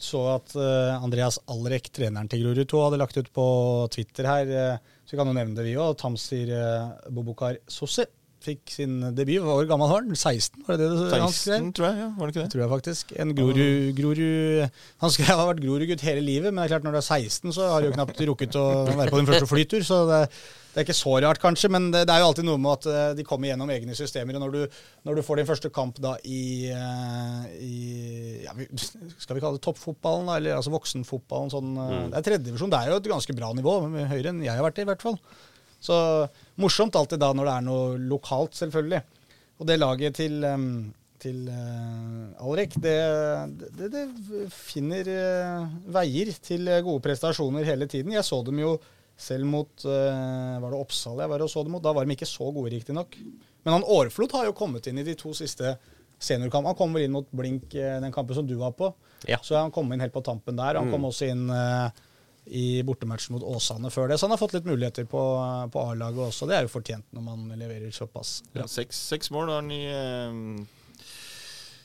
så 0.00 0.20
at 0.36 0.54
eh, 0.56 0.94
Andreas 1.04 1.38
Alrek, 1.52 1.90
treneren 1.94 2.28
til 2.32 2.42
Grorud 2.44 2.66
2, 2.70 2.80
hadde 2.86 2.98
lagt 3.02 3.18
ut 3.20 3.28
på 3.36 3.44
Twitter 3.92 4.26
her. 4.30 4.48
eh, 4.50 4.96
så 5.04 5.14
vi 5.16 5.20
kan 5.20 5.28
jo 5.30 5.34
nevne 5.36 5.56
det, 5.58 5.64
vi 5.66 5.76
òg. 5.80 5.96
Tamsir 5.98 6.50
uh, 6.54 6.92
Bobokar 7.10 7.56
Sossi 7.68 8.04
fikk 8.40 8.70
sin 8.72 8.94
debut. 9.12 9.42
Hvor 9.44 9.66
gammel 9.68 9.90
var 9.90 10.00
han? 10.00 10.14
16, 10.16 10.62
var 10.68 10.78
det 10.78 10.86
det 10.86 10.96
du- 10.96 11.10
han 11.18 11.28
skrev? 11.34 11.58
16, 11.58 11.72
tror 11.76 11.86
jeg. 11.90 11.98
ja, 12.00 12.06
Var 12.16 12.26
det 12.26 12.32
ikke 12.32 12.40
Det 12.40 12.44
det? 12.46 12.52
tror 12.54 12.62
jeg 12.62 12.70
faktisk. 12.70 13.12
En 13.20 13.34
Grorud, 13.36 13.90
Groru, 13.98 14.70
Han 15.02 15.10
skrev 15.12 15.26
har 15.34 15.48
vært 15.50 15.60
Grorud-gutt 15.66 16.00
hele 16.06 16.22
livet, 16.24 16.54
men 16.54 16.62
det 16.62 16.70
er 16.70 16.72
klart 16.78 16.86
når 16.88 16.96
du 16.96 17.00
er 17.02 17.08
16, 17.10 17.52
så 17.52 17.66
har 17.74 17.82
du 17.84 17.90
jo 17.90 17.96
knapt 17.98 18.22
rukket 18.30 18.56
å 18.56 18.64
være 18.96 19.10
på 19.12 19.20
din 19.20 19.28
første 19.28 19.50
flytur. 19.50 19.82
Så 19.84 19.98
det, 20.08 20.22
det 20.70 20.78
er 20.78 20.86
ikke 20.86 20.94
så 20.94 21.16
rart, 21.18 21.40
kanskje, 21.42 21.68
men 21.74 21.88
det, 21.90 22.04
det 22.06 22.14
er 22.14 22.22
jo 22.22 22.28
alltid 22.30 22.46
noe 22.46 22.60
med 22.62 22.70
at 22.76 22.88
eh, 22.90 23.12
de 23.18 23.24
kommer 23.26 23.50
gjennom 23.50 23.70
egne 23.74 23.96
systemer. 23.98 24.36
Og 24.38 24.44
når 24.44 24.54
du, 24.54 24.80
når 25.08 25.18
du 25.18 25.22
får 25.26 25.40
din 25.40 25.48
første 25.48 25.70
kamp 25.74 25.98
da 26.02 26.14
i, 26.22 26.70
eh, 26.70 27.48
i 27.58 27.78
ja, 28.44 28.54
Skal 29.16 29.34
vi 29.34 29.42
kalle 29.42 29.58
det 29.58 29.64
toppfotballen, 29.66 30.30
da, 30.30 30.38
eller 30.38 30.60
altså 30.60 30.74
voksenfotballen? 30.76 31.50
Sånn, 31.50 31.72
mm. 31.74 32.12
Det 32.12 32.20
er 32.20 32.26
tredjedivisjon. 32.28 32.70
Det 32.70 32.80
er 32.80 32.92
jo 32.92 33.00
et 33.02 33.10
ganske 33.16 33.36
bra 33.40 33.50
nivå, 33.58 33.76
høyere 34.12 34.30
enn 34.30 34.44
jeg 34.46 34.54
har 34.54 34.68
vært 34.68 34.78
i, 34.78 34.86
i 34.86 34.90
hvert 34.92 35.06
fall. 35.08 35.18
Så 35.80 35.96
morsomt 36.60 36.96
alltid 37.00 37.22
da 37.22 37.32
når 37.34 37.48
det 37.48 37.56
er 37.56 37.66
noe 37.66 37.98
lokalt, 38.12 38.54
selvfølgelig. 38.60 39.02
Og 39.60 39.68
det 39.68 39.76
laget 39.80 40.16
til, 40.16 40.40
til 41.20 41.42
uh, 41.52 42.46
Alrek, 42.46 42.76
det, 42.80 42.96
det, 43.76 43.90
det 43.92 44.04
finner 44.54 45.10
uh, 45.10 45.66
veier 45.92 46.32
til 46.44 46.68
eh, 46.68 46.80
gode 46.84 47.04
prestasjoner 47.04 47.66
hele 47.68 47.88
tiden. 47.90 48.14
Jeg 48.16 48.24
så 48.26 48.40
dem 48.46 48.60
jo 48.62 48.78
Selv 49.20 49.48
mot 49.48 49.84
eh, 49.84 50.58
Var 50.62 50.72
det 50.72 50.80
Oppsal 50.80 51.20
jeg 51.20 51.30
var 51.32 51.44
og 51.44 51.50
så 51.52 51.64
det 51.66 51.72
mot? 51.74 51.84
Da 51.84 51.92
var 51.96 52.06
de 52.06 52.16
ikke 52.16 52.28
så 52.28 52.48
gode, 52.48 52.72
riktignok. 52.72 53.16
Men 53.66 53.76
han 53.76 53.84
Aarflot 53.84 54.32
har 54.38 54.48
jo 54.48 54.56
kommet 54.56 54.88
inn 54.88 55.00
i 55.02 55.06
de 55.06 55.16
to 55.18 55.34
siste 55.36 55.74
seniorkampene. 56.20 56.72
Han 56.72 56.78
kom 56.78 56.96
vel 56.96 57.06
inn 57.06 57.16
mot 57.16 57.28
Blink, 57.36 57.74
eh, 57.74 57.98
den 58.00 58.14
kampen 58.14 58.38
som 58.38 58.48
du 58.48 58.56
var 58.60 58.72
på. 58.76 58.92
Ja. 59.28 59.40
Så 59.44 59.58
han 59.60 59.72
kom 59.74 59.92
inn 59.92 60.00
helt 60.00 60.16
på 60.16 60.24
tampen 60.24 60.56
der. 60.56 60.80
Han 60.80 60.92
kom 60.92 61.04
også 61.08 61.28
inn 61.28 61.44
eh, 61.52 62.00
i 62.50 62.64
bortematchen 62.86 63.36
mot 63.36 63.44
Åsane 63.44 63.92
før 63.92 64.08
det. 64.08 64.18
Så 64.18 64.26
han 64.26 64.34
har 64.34 64.40
fått 64.40 64.56
litt 64.56 64.68
muligheter 64.68 65.04
på, 65.08 65.22
på 65.72 65.86
A-laget 65.92 66.30
også. 66.30 66.48
Det 66.48 66.56
er 66.56 66.66
jo 66.66 66.72
fortjent 66.72 67.06
når 67.16 67.26
man 67.28 67.48
leverer 67.60 67.92
såpass. 67.94 68.40
Ja, 68.56 68.66
seks, 68.70 69.00
seks 69.12 69.32
mål 69.34 69.52
har 69.52 69.60
han 69.62 69.72
i 69.74 69.84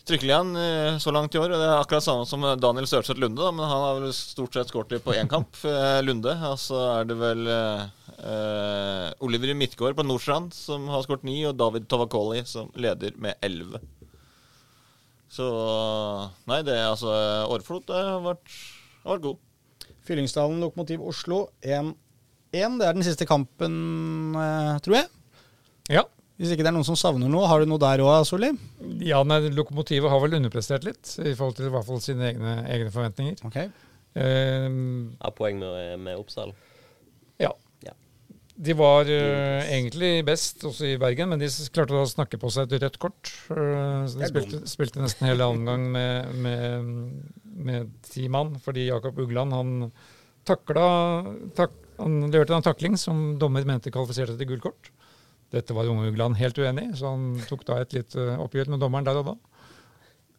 Trykkeligaen 0.05 0.53
eh, 0.55 0.97
så 1.01 1.09
langt 1.09 1.33
i 1.33 1.39
år. 1.41 1.49
Det 1.49 1.65
er 1.65 1.79
akkurat 1.79 2.05
samme 2.05 2.27
som 2.29 2.43
Daniel 2.61 2.85
Størseth 2.85 3.17
Lunde, 3.17 3.41
da, 3.41 3.49
men 3.49 3.65
han 3.65 3.81
har 3.81 3.95
vel 3.97 4.11
stort 4.13 4.53
sett 4.53 4.69
skåret 4.69 5.01
på 5.01 5.15
én 5.17 5.29
kamp. 5.31 5.57
eh, 5.65 6.01
Lunde. 6.05 6.35
Og 6.51 6.59
så 6.61 6.77
er 6.91 7.07
det 7.09 7.17
vel 7.17 7.49
eh, 7.49 7.87
eh, 8.13 9.07
Oliver 9.25 9.55
Midtgaard 9.57 9.97
på 9.97 10.05
Nordstrand 10.05 10.53
som 10.53 10.85
har 10.93 11.01
skåret 11.07 11.25
ni, 11.25 11.39
og 11.49 11.57
David 11.57 11.89
Tovakoli 11.89 12.43
som 12.45 12.69
leder 12.77 13.17
med 13.17 13.41
elleve. 13.45 13.81
Så 15.35 15.49
Nei, 16.47 16.61
det 16.63 16.77
er 16.77 16.91
altså 16.91 17.11
Årflot 17.51 17.89
har 17.91 18.21
vært, 18.23 18.53
har 19.01 19.17
vært 19.17 19.25
god. 19.25 19.89
Fyllingsdalen 20.05 20.61
Lokomotiv 20.61 21.01
Oslo 21.01 21.47
1-1. 21.65 21.95
Det 22.53 22.61
er 22.61 22.93
den 22.93 23.03
siste 23.03 23.25
kampen, 23.27 24.37
tror 24.85 25.01
jeg. 25.01 25.09
Ja. 25.97 26.05
Hvis 26.35 26.51
ikke 26.51 26.65
det 26.65 26.71
er 26.71 26.75
noen 26.75 26.87
som 26.87 26.97
savner 26.99 27.31
noe. 27.31 27.47
Har 27.47 27.63
du 27.63 27.69
noe 27.69 27.79
der 27.79 28.03
òg, 28.03 28.25
Solli? 28.27 28.51
ja 29.07 29.21
nei, 29.23 29.39
Lokomotivet 29.55 30.11
har 30.11 30.19
vel 30.23 30.35
underprestert 30.35 30.83
litt 30.87 31.13
i 31.23 31.31
forhold 31.31 31.55
til 31.59 31.69
i 31.69 31.73
hvert 31.73 31.87
fall 31.87 32.01
sine 32.03 32.27
egne, 32.33 32.55
egne 32.67 32.91
forventninger. 32.91 33.37
Ok. 33.47 33.61
Uh, 34.15 35.11
Har 35.19 35.35
poeng 35.35 35.59
med, 35.59 35.95
med 36.03 36.19
Oppsal. 36.19 36.51
ja. 37.43 37.51
Ja. 37.83 37.93
De 38.55 38.75
var 38.79 39.07
uh, 39.07 39.63
egentlig 39.67 40.25
best 40.27 40.63
også 40.67 40.87
i 40.93 40.97
Bergen, 40.99 41.31
men 41.31 41.39
de 41.39 41.49
klarte 41.75 41.95
å 41.99 42.07
snakke 42.07 42.39
på 42.39 42.51
seg 42.51 42.67
et 42.67 42.83
rødt 42.83 42.99
kort. 43.03 43.31
Uh, 43.51 44.03
så 44.07 44.19
de 44.19 44.27
er 44.27 44.31
spilte, 44.31 44.61
spilte 44.71 45.03
nesten 45.03 45.27
hele 45.27 45.47
annen 45.47 45.67
gang 45.67 45.87
med, 45.95 46.35
med, 46.43 46.91
med 47.67 47.95
ti 48.11 48.27
mann, 48.31 48.55
fordi 48.63 48.89
Jakob 48.89 49.19
Ugland 49.23 49.55
han 49.55 49.73
takla 50.47 50.87
tak, 51.55 51.75
Han 51.99 52.25
leverte 52.27 52.55
en 52.55 52.63
takling 52.63 52.97
som 52.99 53.37
dommer 53.39 53.63
mente 53.67 53.91
kvalifiserte 53.91 54.35
til 54.35 54.49
gult 54.51 54.65
kort. 54.67 54.91
Dette 55.55 55.75
var 55.75 55.87
unge 55.89 56.09
Ugland 56.11 56.37
helt 56.39 56.57
uenig 56.59 56.89
i, 56.89 56.95
så 56.99 57.13
han 57.13 57.35
tok 57.47 57.63
da 57.67 57.79
et 57.81 57.95
litt 57.95 58.15
eh, 58.19 58.35
oppgjør 58.43 58.73
med 58.73 58.83
dommeren 58.83 59.07
der 59.07 59.21
og 59.21 59.29
da. 59.31 59.35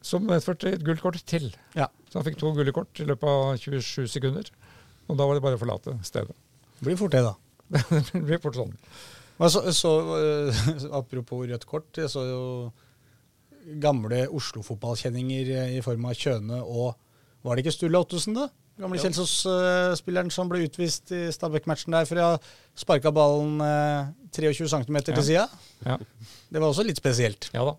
Som 0.05 0.27
medførte 0.29 0.71
et 0.75 0.85
gullkort 0.85 1.17
til. 1.27 1.49
Ja. 1.75 1.89
Så 2.07 2.19
han 2.19 2.27
fikk 2.27 2.37
to 2.39 2.53
gule 2.55 2.73
kort 2.75 3.01
i 3.01 3.07
løpet 3.07 3.27
av 3.27 3.57
27 3.59 4.07
sekunder. 4.13 4.51
Og 5.07 5.17
da 5.17 5.25
var 5.25 5.37
det 5.37 5.43
bare 5.43 5.57
å 5.57 5.61
forlate 5.61 5.95
stedet. 6.05 6.35
Det 6.77 6.85
Blir 6.85 6.99
fort 6.99 7.15
det, 7.15 7.23
da. 7.25 7.33
det 8.13 8.21
blir 8.21 8.41
fort 8.43 8.59
sånn. 8.59 8.75
Men 9.37 9.53
så, 9.53 9.63
så, 9.75 9.93
eh, 10.17 10.61
apropos 10.97 11.47
rødt 11.49 11.65
kort, 11.69 11.89
jeg 11.97 12.09
så 12.13 12.23
jo 12.27 12.43
gamle 13.83 14.23
Oslo-fotballkjenninger 14.37 15.51
eh, 15.55 15.75
i 15.77 15.83
form 15.85 16.07
av 16.09 16.17
Kjøne 16.17 16.61
og 16.63 16.95
Var 17.45 17.55
det 17.55 17.63
ikke 17.63 17.75
Sturle 17.75 17.99
Ottosen, 18.01 18.33
da? 18.35 18.47
Gamle 18.77 19.01
Kjelsås-spilleren 19.01 20.29
som 20.33 20.49
ble 20.51 20.61
utvist 20.67 21.09
i 21.15 21.27
Stabæk-matchen 21.33 21.95
der 21.95 22.05
for 22.05 22.21
å 22.21 22.29
ha 22.29 22.39
sparka 22.77 23.09
ballen 23.15 23.57
eh, 23.65 24.09
23 24.37 24.69
cm 24.69 24.99
til 25.07 25.23
sida. 25.25 25.47
Ja. 25.85 25.97
Det 25.97 26.61
var 26.61 26.69
også 26.69 26.85
litt 26.85 27.01
spesielt. 27.01 27.49
Ja 27.55 27.65
da, 27.65 27.73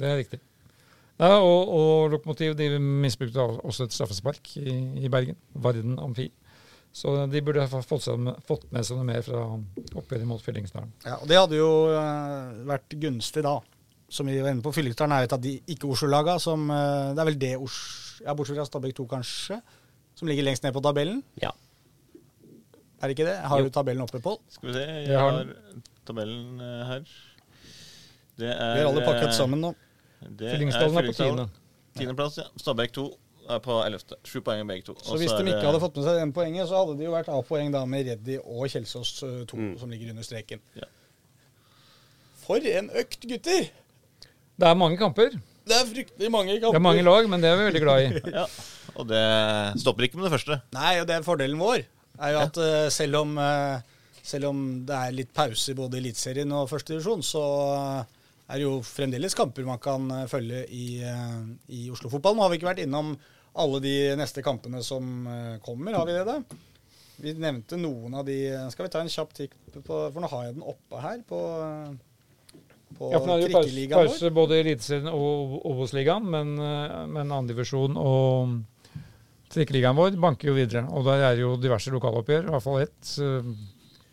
det 0.00 0.10
er 0.10 0.18
riktig. 0.24 0.40
Ja, 1.20 1.36
og, 1.36 1.70
og 1.76 2.10
Lokomotiv 2.14 2.54
de 2.56 2.70
misbrukte 2.80 3.44
også 3.44 3.86
et 3.86 3.94
straffespark 3.94 4.54
i, 4.56 4.74
i 5.04 5.10
Bergen. 5.12 5.36
Varden 5.52 5.98
Amfi. 6.00 6.30
Så 6.92 7.12
de 7.30 7.42
burde 7.44 7.62
ha 7.62 7.82
fått, 7.84 8.02
seg, 8.02 8.30
fått 8.48 8.64
med 8.74 8.86
seg 8.86 8.98
noe 8.98 9.06
mer 9.06 9.22
fra 9.22 9.44
oppgjøret 10.00 10.26
mot 10.26 10.42
Fyllingsdalen. 10.42 10.90
Ja, 11.04 11.20
og 11.20 11.28
Det 11.30 11.38
hadde 11.38 11.60
jo 11.60 11.68
eh, 11.94 12.64
vært 12.72 12.96
gunstig 13.02 13.44
da. 13.46 13.60
Som 14.10 14.26
vi 14.26 14.40
var 14.42 14.50
inne 14.50 14.64
på, 14.64 14.72
Fyllingsdalen 14.74 15.14
er 15.14 15.28
et 15.28 15.36
av 15.36 15.42
de 15.44 15.52
ikke-Oslo-laga 15.70 16.34
som 16.42 16.64
eh, 16.74 17.12
Det 17.14 17.22
er 17.22 17.28
vel 17.30 17.38
det 17.44 17.52
Os... 17.60 17.76
Ja, 18.24 18.34
bortsett 18.36 18.58
fra 18.58 18.66
Stabæk 18.68 18.96
2, 18.98 19.06
kanskje. 19.12 19.60
Som 20.20 20.28
ligger 20.28 20.44
lengst 20.46 20.64
ned 20.66 20.74
på 20.76 20.82
tabellen. 20.84 21.22
Ja. 21.40 21.50
Er 23.00 23.08
det 23.08 23.14
ikke 23.16 23.24
det? 23.30 23.38
Har 23.48 23.58
Jo. 23.62 23.64
du 23.64 23.72
tabellen 23.72 24.02
oppe, 24.04 24.20
Pål? 24.20 24.36
Skal 24.52 24.68
vi 24.68 24.74
se, 24.76 24.82
jeg 25.08 25.16
har 25.18 25.46
tabellen 26.06 26.60
eh, 26.60 26.82
her. 26.90 27.06
Det 28.40 28.50
er 28.52 28.74
Vi 28.76 28.82
har 28.82 28.90
alle 28.90 29.04
pakket 29.06 29.30
eh, 29.30 29.36
sammen 29.38 29.60
nå. 29.64 29.70
Fyllingsdalen 30.36 31.00
er 31.00 31.08
på 31.08 31.16
tiende. 31.16 31.46
Tiendeplass, 31.96 32.36
ja. 32.42 32.44
Stabæk 32.60 32.92
2 32.98 33.06
er 33.50 33.58
på 33.64 33.78
ellevte. 33.86 34.18
Sju 34.28 34.42
poeng 34.44 34.60
begge 34.68 34.84
to. 34.86 34.94
Så 35.00 35.16
hvis 35.18 35.32
de 35.32 35.46
ikke 35.48 35.64
hadde 35.64 35.80
fått 35.82 35.96
med 35.96 36.04
seg 36.06 36.18
den 36.20 36.32
poenget, 36.36 36.68
så 36.68 36.82
hadde 36.82 36.98
det 37.00 37.06
jo 37.08 37.14
vært 37.16 37.30
A-poeng 37.32 37.72
da 37.72 37.80
med 37.88 38.06
Reddy 38.10 38.36
og 38.44 38.68
Kjelsås 38.68 39.14
2, 39.24 39.56
Mm. 39.56 39.78
som 39.80 39.90
ligger 39.90 40.12
under 40.12 40.22
streken. 40.28 40.60
Ja. 40.76 40.84
For 42.44 42.60
en 42.60 42.90
økt, 43.00 43.24
gutter! 43.28 43.70
Det 44.60 44.68
er 44.68 44.76
mange 44.76 44.98
kamper. 45.00 45.32
Det 45.64 45.76
er 45.76 45.88
fryktelig 45.88 46.30
mange 46.32 46.58
kamper. 46.60 46.76
Det 46.76 46.80
er 46.82 46.84
mange 46.84 47.02
lag, 47.06 47.28
men 47.32 47.40
det 47.40 47.48
er 47.50 47.56
vi 47.56 47.64
veldig 47.70 47.82
glad 47.82 48.04
i. 48.04 48.08
Ja, 48.38 48.46
og 49.00 49.08
det 49.10 49.24
stopper 49.80 50.06
ikke 50.06 50.20
med 50.20 50.28
det 50.28 50.34
første. 50.36 50.60
Nei, 50.76 50.94
og 51.00 51.08
det 51.08 51.16
er 51.16 51.26
fordelen 51.26 51.60
vår. 51.60 51.82
er 52.20 52.36
jo 52.36 52.44
at 52.44 52.60
ja. 52.60 52.86
selv, 52.92 53.22
om, 53.24 53.34
eh, 53.40 54.06
selv 54.22 54.52
om 54.52 54.62
det 54.86 54.96
er 54.96 55.18
litt 55.18 55.34
pause 55.34 55.72
i 55.72 55.78
både 55.78 56.00
Eliteserien 56.00 56.56
og 56.56 56.68
førstedivisjon, 56.70 57.26
så 57.26 57.44
eh, 57.74 58.16
er 58.50 58.60
det 58.60 58.66
jo 58.66 58.78
fremdeles 58.84 59.36
kamper 59.38 59.68
man 59.68 59.82
kan 59.82 60.08
eh, 60.14 60.26
følge 60.30 60.64
i, 60.68 60.88
i 61.00 61.84
Oslo-fotball. 61.92 62.36
Nå 62.36 62.46
har 62.46 62.52
vi 62.52 62.60
ikke 62.60 62.72
vært 62.72 62.84
innom 62.86 63.14
alle 63.58 63.80
de 63.82 63.94
neste 64.18 64.44
kampene 64.46 64.82
som 64.86 65.26
eh, 65.26 65.56
kommer, 65.64 65.96
har 65.98 66.06
vi 66.06 66.14
det 66.14 66.26
da? 66.28 66.38
Vi 67.20 67.34
nevnte 67.36 67.76
noen 67.76 68.14
av 68.16 68.24
de 68.24 68.36
Skal 68.72 68.86
vi 68.86 68.92
ta 68.94 69.02
en 69.02 69.10
kjapp 69.12 69.34
tikk 69.36 69.56
på 69.74 69.82
For 69.84 70.22
nå 70.22 70.28
har 70.32 70.46
jeg 70.46 70.54
den 70.56 70.64
oppe 70.64 71.02
her 71.02 71.18
på, 71.28 71.40
eh, 71.66 72.54
på 72.96 73.10
Ja, 73.12 73.18
for 73.18 73.26
nå 73.28 73.36
er 73.36 73.42
det 73.42 73.50
jo 73.50 73.56
pause, 73.58 73.86
pause 73.92 74.32
både 74.36 74.56
i 74.56 74.64
Eliteserien 74.64 75.10
og 75.12 75.58
Obos-ligaen, 75.68 76.28
men, 76.36 76.54
eh, 76.64 77.00
men 77.10 77.34
andredivisjon 77.40 77.98
og 78.00 78.60
trikkeligaen 79.50 79.96
vår 79.98 80.16
banker 80.22 80.48
jo 80.50 80.54
videre. 80.56 80.84
Og 80.94 81.04
der 81.08 81.24
er 81.30 81.40
jo 81.42 81.56
diverse 81.60 81.90
lokaloppgjør, 81.92 82.46
i 82.48 82.54
hvert 82.54 82.62
fall 82.66 82.80
ett. 82.86 83.12
Eh, 83.18 83.52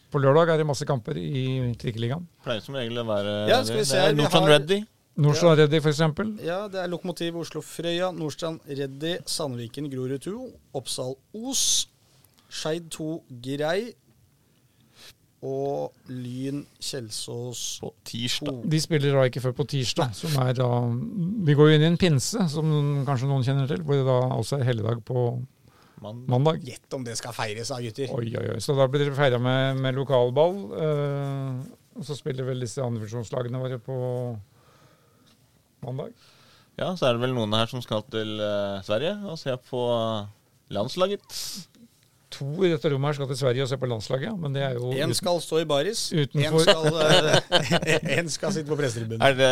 På 0.10 0.22
lørdag 0.24 0.54
er 0.54 0.58
det 0.62 0.66
masse 0.66 0.86
kamper 0.88 1.18
i 1.20 1.74
trikkeligaen. 1.78 2.24
Pleier 2.46 2.62
som 2.64 2.76
regel 2.80 2.98
å 3.02 3.04
være 3.06 3.34
Ja, 3.50 3.58
skal 3.64 3.82
vi 3.82 3.84
se 3.84 3.98
Det 3.98 4.06
er 4.08 4.16
Nordstrand 4.16 4.48
har- 4.48 4.54
Reddy. 4.60 4.78
Nordstrand 5.18 5.58
Reddy, 5.60 5.78
f.eks. 5.82 6.00
Ja, 6.46 6.68
det 6.70 6.80
er 6.80 6.88
Lokomotiv 6.88 7.36
Oslo 7.42 7.60
Frøya, 7.62 8.12
Nordstrand 8.16 8.62
Reddy, 8.70 9.18
Sandviken 9.26 9.90
Grorud 9.92 10.22
2, 10.22 10.54
Oppsal 10.76 11.16
Os, 11.34 11.88
Skeid 12.50 12.90
2 12.90 13.24
Grei 13.44 13.94
og 15.46 15.94
Lyn 16.10 16.64
Kjelsås 16.82 17.80
På 17.84 17.92
tirsdag. 18.08 18.64
De 18.66 18.80
spiller 18.82 19.14
da 19.14 19.26
ikke 19.30 19.44
før 19.44 19.54
på 19.60 19.68
tirsdag, 19.70 20.16
som 20.18 20.34
er 20.42 20.56
da 20.58 20.70
Vi 21.46 21.56
går 21.58 21.70
jo 21.70 21.78
inn 21.78 21.86
i 21.86 21.92
en 21.92 22.00
pinse, 22.02 22.48
som 22.50 22.72
kanskje 23.06 23.30
noen 23.30 23.46
kjenner 23.46 23.70
til, 23.70 23.84
hvor 23.86 24.00
det 24.00 24.08
da 24.08 24.18
også 24.34 24.58
er 24.58 24.66
helligdag 24.72 25.04
på 25.06 25.28
mandag. 26.02 26.62
Gjett 26.66 26.94
om 26.94 27.06
det 27.06 27.18
skal 27.20 27.36
feires 27.38 27.70
da, 27.74 27.80
gutter. 27.82 28.10
Oi, 28.18 28.32
oi, 28.38 28.48
oi. 28.56 28.60
Så 28.64 28.76
da 28.78 28.88
blir 28.90 29.06
det 29.06 29.18
feira 29.18 29.40
med, 29.42 29.78
med 29.82 29.98
lokalball. 29.98 30.58
eh, 30.78 31.62
og 31.98 32.06
så 32.06 32.18
spiller 32.18 32.46
vel 32.46 32.62
disse 32.62 32.82
andredivisjonslagene 32.84 33.62
våre 33.62 33.80
på 33.82 33.96
mandag. 35.86 36.14
Ja, 36.78 36.92
så 36.94 37.08
er 37.08 37.16
det 37.16 37.24
vel 37.24 37.34
noen 37.34 37.56
her 37.58 37.70
som 37.70 37.82
skal 37.82 38.04
til 38.14 38.38
eh, 38.42 38.84
Sverige 38.86 39.16
og 39.26 39.40
se 39.42 39.56
på 39.70 39.82
landslaget. 40.74 41.26
To 42.36 42.48
i 42.66 42.70
dette 42.74 42.90
rommet 42.92 43.08
her 43.08 43.18
skal 43.22 43.30
til 43.30 43.38
Sverige 43.40 43.64
og 43.64 43.70
se 43.72 43.78
på 43.80 43.88
landslaget, 43.88 44.34
men 44.40 44.56
det 44.56 44.64
er 44.66 44.74
jo 44.76 44.92
Én 44.92 45.14
skal 45.16 45.40
stå 45.42 45.62
i 45.64 45.68
baris, 45.70 46.02
én 46.12 46.58
skal, 46.60 46.98
eh, 47.06 48.18
en 48.20 48.30
skal 48.30 48.52
sitte 48.54 48.68
på 48.68 48.76
prestetribunen. 48.76 49.22
Er 49.24 49.38
det, 49.38 49.52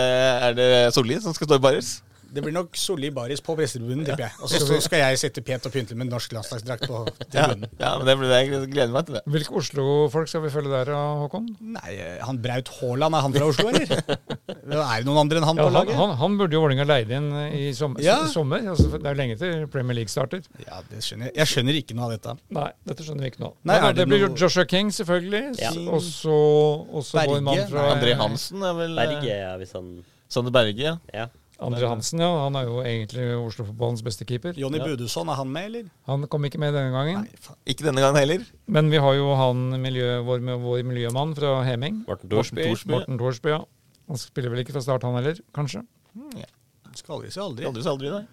er 0.49 0.57
det 0.57 0.69
Solli 0.93 1.21
som 1.23 1.33
skal 1.33 1.47
stå 1.47 1.55
i 1.61 1.63
baris? 1.63 1.93
Det 2.35 2.43
blir 2.43 2.53
nok 2.55 2.75
Solli 2.77 3.09
baris 3.15 3.39
på 3.45 3.55
prestetribunen, 3.57 4.03
tipper 4.05 4.25
jeg. 4.27 4.33
Og 4.43 4.49
så 4.51 4.59
så 4.67 4.77
skal 4.83 4.99
jeg 5.05 5.19
sitte 5.21 5.41
pent 5.45 5.65
og 5.69 5.71
pynte 5.73 5.95
med 5.95 6.09
norsk 6.11 6.33
landslagsdrakt 6.35 6.85
på 6.89 7.01
Ja, 7.07 7.47
tribunen. 7.47 7.69
ja 7.79 7.91
men 7.97 8.05
det 8.09 8.15
blir 8.19 8.29
det. 8.33 8.39
Jeg 8.43 8.69
gleder 8.73 8.91
meg 8.93 9.05
til 9.07 9.15
det. 9.17 9.23
Hvilke 9.31 9.55
Oslo-folk 9.61 10.27
skal 10.31 10.43
vi 10.45 10.51
følge 10.53 10.73
der, 10.73 10.91
Håkon? 11.23 11.47
Nei, 11.77 11.93
han 12.27 12.41
Braut 12.43 12.69
Haaland, 12.79 13.15
er 13.15 13.25
han 13.25 13.35
fra 13.37 13.47
Oslo, 13.49 13.69
eller? 13.71 14.03
Er 14.75 15.01
det 15.01 15.05
noen 15.07 15.21
andre 15.23 15.39
enn 15.39 15.47
han 15.47 15.57
Ja, 15.61 15.67
på 15.69 15.73
laget? 15.77 15.95
han, 15.99 16.15
han 16.19 16.37
burde 16.39 16.57
jo 16.57 16.61
Vålerenga 16.65 16.85
leid 16.89 17.11
inn 17.15 17.29
i 17.55 17.69
sommer. 17.77 18.01
Ja. 18.03 18.17
sommer. 18.31 18.65
Altså, 18.73 18.89
det 18.91 19.05
er 19.09 19.17
lenge 19.19 19.37
til 19.39 19.67
Premier 19.71 19.95
League 20.01 20.11
starter. 20.11 20.41
Ja, 20.65 20.81
det 20.89 21.03
skjønner 21.05 21.29
jeg. 21.31 21.35
Jeg 21.39 21.51
skjønner 21.53 21.79
ikke 21.79 21.95
noe 21.97 22.09
av 22.09 22.15
dette. 22.17 22.35
Nei, 22.59 22.67
dette 22.89 23.05
skjønner 23.07 23.27
vi 23.27 23.31
ikke 23.33 23.43
nå. 23.45 23.51
av. 23.53 23.57
Men 23.63 23.85
det 23.87 23.95
det 24.01 24.07
blir 24.11 24.23
jo 24.25 24.31
noe- 24.33 24.41
Joshua 24.43 24.65
King, 24.69 24.91
selvfølgelig. 24.91 25.43
Ja. 25.61 25.71
Og 25.87 26.01
så 26.03 26.35
vår 27.15 27.41
mann 27.45 27.63
fra 27.71 27.87
André 27.95 28.15
Hansen 28.19 28.63
er 28.65 28.73
vel 28.77 28.95
Berge, 28.97 29.31
ja, 29.39 29.55
hvis 29.61 29.71
han 29.77 29.89
Sander 30.29 30.51
Berge, 30.51 30.81
ja. 30.81 30.95
Ja. 31.13 31.27
André 31.63 31.87
Hansen, 31.87 32.19
ja. 32.19 32.27
Han 32.43 32.55
er 32.59 32.65
jo 32.67 32.81
egentlig 32.83 33.25
Oslo-fotballens 33.39 34.03
beste 34.03 34.25
keeper. 34.27 34.57
Jonny 34.59 34.77
Ja. 34.81 34.85
Budusson, 34.89 35.29
er 35.29 35.37
han 35.39 35.51
med, 35.51 35.65
eller? 35.69 35.85
Han 36.09 36.27
kom 36.27 36.43
ikke 36.45 36.59
med 36.59 36.73
denne 36.75 36.91
gangen. 36.91 37.23
Nei, 37.23 37.39
faen. 37.39 37.55
Ikke 37.65 37.85
denne 37.87 38.01
gangen 38.03 38.19
heller. 38.19 38.43
Men 38.67 38.89
vi 38.91 38.97
har 38.99 39.15
jo 39.15 39.29
han 39.39 39.69
miljø, 39.81 40.09
vår, 40.27 40.43
vår 40.59 40.83
miljømann 40.83 41.35
fra 41.37 41.63
Heming. 41.63 42.03
Morten 42.07 42.29
Thorsby. 42.29 42.67
Morten 42.91 43.17
Thorsby, 43.21 43.49
ja. 43.55 43.61
Han 44.09 44.17
spiller 44.21 44.51
vel 44.51 44.65
ikke 44.65 44.75
fra 44.75 44.83
start, 44.83 45.03
han 45.07 45.15
heller? 45.15 45.39
Kanskje? 45.55 45.85
Skal 46.95 47.17
aldri 47.17 47.31
si 47.31 47.39
aldri. 47.43 47.65
Aldri 47.67 47.83
si 47.83 47.89
aldri, 47.91 48.11
nei. 48.13 48.25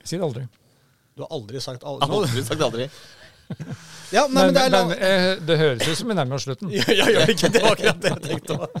Jeg 0.00 0.08
sier 0.12 0.22
det 0.22 0.28
aldri. 0.30 0.46
Du 1.18 1.22
har 1.26 1.34
aldri 1.36 1.60
sagt 1.60 1.82
aldri. 1.84 2.08
Aldri 2.16 2.42
sagt 2.46 2.62
aldri. 2.64 2.86
Ja, 4.10 4.24
nei, 4.26 4.42
men, 4.42 4.48
Men, 4.50 4.54
det 4.56 4.62
er 4.64 4.70
men, 4.74 4.88
la... 4.90 4.96
eh, 5.06 5.40
det 5.46 5.56
høres 5.60 5.84
ut 5.86 5.98
som 6.00 6.08
vi 6.10 6.14
nærmer 6.18 6.34
oss 6.40 6.42
slutten. 6.48 6.70
Ja, 6.74 6.82
ja, 6.90 7.04
gjør 7.14 7.28
det 7.28 7.34
ikke? 7.36 7.50
Det 7.54 7.60
var 7.62 7.76
akkurat 7.76 8.00
det 8.02 8.10
jeg 8.10 8.22
tenkte 8.24 8.56
òg. 8.56 8.72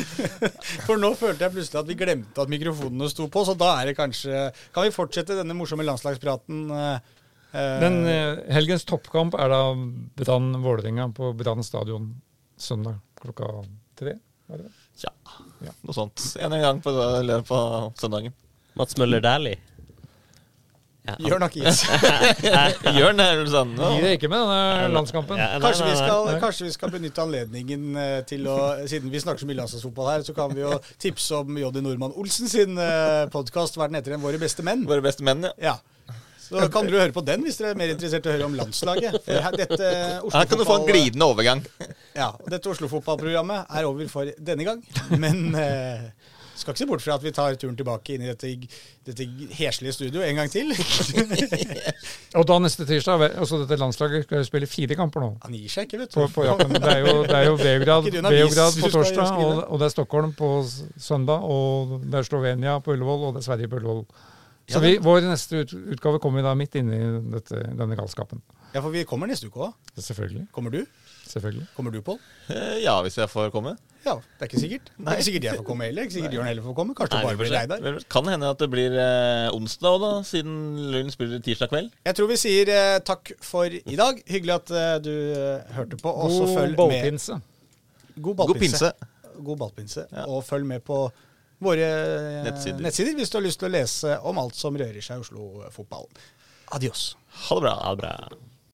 For 0.88 0.98
nå 0.98 1.10
følte 1.18 1.44
jeg 1.46 1.54
plutselig 1.54 1.78
at 1.84 1.90
vi 1.90 1.96
glemte 2.00 2.42
at 2.42 2.50
mikrofonene 2.50 3.06
sto 3.12 3.28
på, 3.30 3.44
så 3.46 3.54
da 3.58 3.68
er 3.78 3.90
det 3.92 3.94
kanskje 4.00 4.40
Kan 4.74 4.88
vi 4.88 4.92
fortsette 4.94 5.36
denne 5.38 5.54
morsomme 5.54 5.86
landslagspraten? 5.86 6.64
eh, 6.74 7.14
eh, 7.54 7.76
Men 7.84 8.00
eh, 8.10 8.42
helgens 8.56 8.82
toppkamp 8.90 9.38
er 9.38 9.54
da 9.54 9.60
Brann-Vålerenga 10.18 11.06
på 11.14 11.30
Brann 11.38 11.62
stadion 11.66 12.10
søndag 12.60 12.98
klokka 13.22 13.52
tre. 14.02 14.16
er 14.50 14.64
det? 14.64 14.70
Ja, 15.06 15.14
Ja. 15.62 15.72
noe 15.86 15.94
sånt. 15.96 16.26
En 16.42 16.58
gang 16.58 16.82
på, 16.82 16.90
på 17.48 17.58
søndagen. 18.02 18.34
Mats 18.78 18.98
Møller 18.98 19.22
Dæhlie. 19.24 19.58
Ja, 21.10 21.16
han- 21.18 21.46
ikke 21.46 21.48
Akis. 21.48 21.82
Jørn 23.00 23.22
er 23.24 23.36
vel 23.40 23.50
sånn. 23.52 23.74
Gir 23.78 24.06
det 24.06 24.12
ikke 24.18 24.30
med 24.32 24.44
denne 24.44 24.90
landskampen? 24.94 25.40
Ja, 25.40 25.48
nei, 25.56 25.62
Kanskje 25.64 25.88
vi, 25.90 25.96
skal, 26.00 26.30
kanskje 26.44 26.68
vi 26.68 26.74
skal 26.76 26.94
benytte 26.94 27.24
anledningen 27.24 27.86
eh, 27.96 28.16
til 28.30 28.46
å 28.50 28.58
Siden 28.90 29.10
vi 29.12 29.22
snakker 29.22 29.44
så 29.44 29.48
mye 29.50 29.60
landslagsfotball 29.62 30.10
her, 30.14 30.26
så 30.26 30.36
kan 30.36 30.52
vi 30.54 30.62
jo 30.64 30.74
tipse 31.00 31.40
om 31.42 31.56
Joddy 31.60 31.82
Nordmann 31.84 32.14
Olsen 32.20 32.48
sin 32.50 32.76
podkast 33.32 33.76
'Hva 33.78 33.86
er 33.86 33.94
den 33.94 34.00
heter 34.02 34.14
igjen? 34.14 34.24
Våre 34.28 34.38
beste 34.42 34.62
menn'. 34.66 34.86
Våre 34.88 35.04
beste 35.04 35.24
menn, 35.26 35.46
ja. 35.48 35.70
Ja. 35.70 35.78
Så 36.50 36.64
kan 36.74 36.88
dere 36.88 37.04
høre 37.04 37.14
på 37.14 37.22
den 37.22 37.44
hvis 37.46 37.60
dere 37.60 37.70
er 37.76 37.78
mer 37.78 37.92
interessert 37.92 38.24
i 38.26 38.30
å 38.30 38.32
høre 38.34 38.46
om 38.48 38.56
landslaget. 38.58 39.20
For 39.22 39.44
her, 39.44 39.54
dette 39.54 39.90
Her 40.34 40.48
kan 40.50 40.58
du 40.58 40.64
få 40.66 40.80
en 40.80 40.86
glidende 40.88 41.28
overgang. 41.30 41.60
Ja, 42.16 42.32
Dette 42.50 42.72
Oslo-fotballprogrammet 42.72 43.70
er 43.70 43.86
over 43.86 44.08
for 44.10 44.32
denne 44.34 44.66
gang. 44.66 44.80
Men 45.14 45.54
eh, 45.54 46.08
skal 46.62 46.74
ikke 46.74 46.82
se 46.82 46.88
bort 46.90 47.02
fra 47.04 47.16
at 47.16 47.24
vi 47.24 47.32
tar 47.34 47.56
turen 47.60 47.76
tilbake 47.78 48.14
inn 48.14 48.24
i 48.24 48.30
dette, 48.30 48.50
dette 49.08 49.26
heslige 49.58 49.94
studio 49.96 50.22
en 50.24 50.40
gang 50.40 50.50
til. 50.52 50.72
Og 52.38 52.46
da 52.48 52.58
neste 52.62 52.86
tirsdag, 52.88 53.24
også 53.42 53.62
dette 53.64 53.78
landslaget, 53.80 54.26
skal 54.28 54.44
spille 54.46 54.68
fire 54.70 54.98
kamper 54.98 55.24
nå. 55.24 55.30
Han 55.44 55.56
gir 55.56 55.72
seg 55.72 55.88
ikke, 55.88 56.02
vet 56.04 56.14
du. 56.14 56.20
På, 56.20 56.28
på. 56.36 56.46
Det 56.46 56.92
er 56.92 57.00
jo, 57.04 57.14
det 57.26 57.38
er 57.38 57.46
jo 57.48 57.56
Beograd, 57.60 58.80
på 58.80 58.92
torsdag, 58.92 59.32
og, 59.40 59.64
og 59.66 59.80
det 59.80 59.88
er 59.88 59.94
Stockholm 59.96 60.34
på 60.38 60.50
søndag, 61.00 61.46
og 61.46 61.98
det 62.04 62.20
er 62.20 62.28
Slovenia 62.28 62.78
på 62.84 62.94
Ullevål, 62.94 63.30
og 63.30 63.38
det 63.38 63.44
er 63.44 63.48
Sverige 63.50 63.72
på 63.72 63.80
Ullevål. 63.80 64.04
Så 64.70 64.80
vi, 64.82 64.96
vår 65.02 65.24
neste 65.26 65.64
ut, 65.64 65.72
utgave 65.96 66.20
kommer 66.22 66.44
da 66.46 66.52
midt 66.58 66.76
inne 66.78 66.98
i 66.98 67.06
dette, 67.32 67.58
denne 67.74 67.96
galskapen. 67.98 68.42
Ja, 68.70 68.78
for 68.78 68.92
vi 68.94 69.02
kommer 69.08 69.30
neste 69.30 69.50
uke 69.50 69.66
òg. 69.66 69.94
Selvfølgelig. 69.98 70.46
Kommer 70.54 70.74
du? 70.74 70.84
Selvfølgelig. 71.32 71.66
Kommer 71.76 71.94
du, 71.94 72.00
Pål? 72.04 72.18
Eh, 72.50 72.76
Ja, 72.84 72.98
hvis 73.04 73.16
jeg 73.20 73.30
får 73.30 73.50
komme. 73.54 73.76
Ja, 74.04 74.14
det 74.16 74.46
er 74.46 74.48
ikke 74.48 74.60
sikkert. 74.62 74.86
Det 74.96 75.06
er 75.12 75.18
ikke 75.18 75.24
sikkert 75.26 75.44
jeg 75.44 75.56
får 75.60 75.64
komme 75.68 75.84
heller. 75.84 76.06
Ikke 76.08 76.14
sikkert 76.16 76.32
Jørn 76.38 76.46
heller 76.48 76.64
får 76.64 76.74
komme. 76.78 76.94
Kanskje 76.96 77.18
Nei, 77.18 77.24
bare 77.26 77.36
blir 77.40 77.52
deg 77.52 77.68
der. 77.84 77.98
Kan 78.14 78.30
hende 78.32 78.48
at 78.54 78.62
det 78.62 78.68
blir 78.72 78.94
eh, 78.96 79.48
onsdag 79.52 79.90
òg, 79.90 80.00
da, 80.06 80.10
siden 80.24 80.54
Lund 80.94 81.12
spiller 81.12 81.42
tirsdag 81.44 81.68
kveld. 81.74 81.90
Jeg 82.08 82.16
tror 82.16 82.30
vi 82.32 82.38
sier 82.40 82.72
eh, 82.72 82.98
takk 83.04 83.32
for 83.44 83.68
i 83.68 83.98
dag. 84.00 84.22
Hyggelig 84.30 84.54
at 84.56 84.72
eh, 84.72 84.94
du 85.04 85.12
eh, 85.36 85.74
hørte 85.76 86.00
på. 86.00 86.08
Og 86.24 86.32
så 86.32 86.46
God 86.48 86.76
ballpinse. 86.80 87.36
med. 87.36 88.14
God 88.16 88.24
God 88.30 88.40
ballpinse. 88.44 88.92
God 89.40 89.60
ballpinse. 89.66 90.06
Ja. 90.16 90.24
Og 90.32 90.44
følg 90.48 90.64
med 90.72 90.80
på 90.88 91.02
våre 91.60 91.84
eh, 91.92 92.42
Nettsider. 92.48 92.80
nettsider 92.80 93.18
hvis 93.20 93.28
du 93.28 93.36
har 93.36 93.44
lyst 93.44 93.60
til 93.60 93.68
å 93.68 93.74
lese 93.76 94.16
om 94.24 94.38
alt 94.40 94.56
som 94.56 94.76
rører 94.80 95.04
seg 95.04 95.20
i 95.20 95.26
Oslo-fotball. 95.26 96.08
Adios. 96.72 97.10
Ha 97.50 97.58
det 97.60 97.66
bra. 97.68 97.74
Ha 97.84 97.92
det 97.98 98.00
bra. 98.00 98.14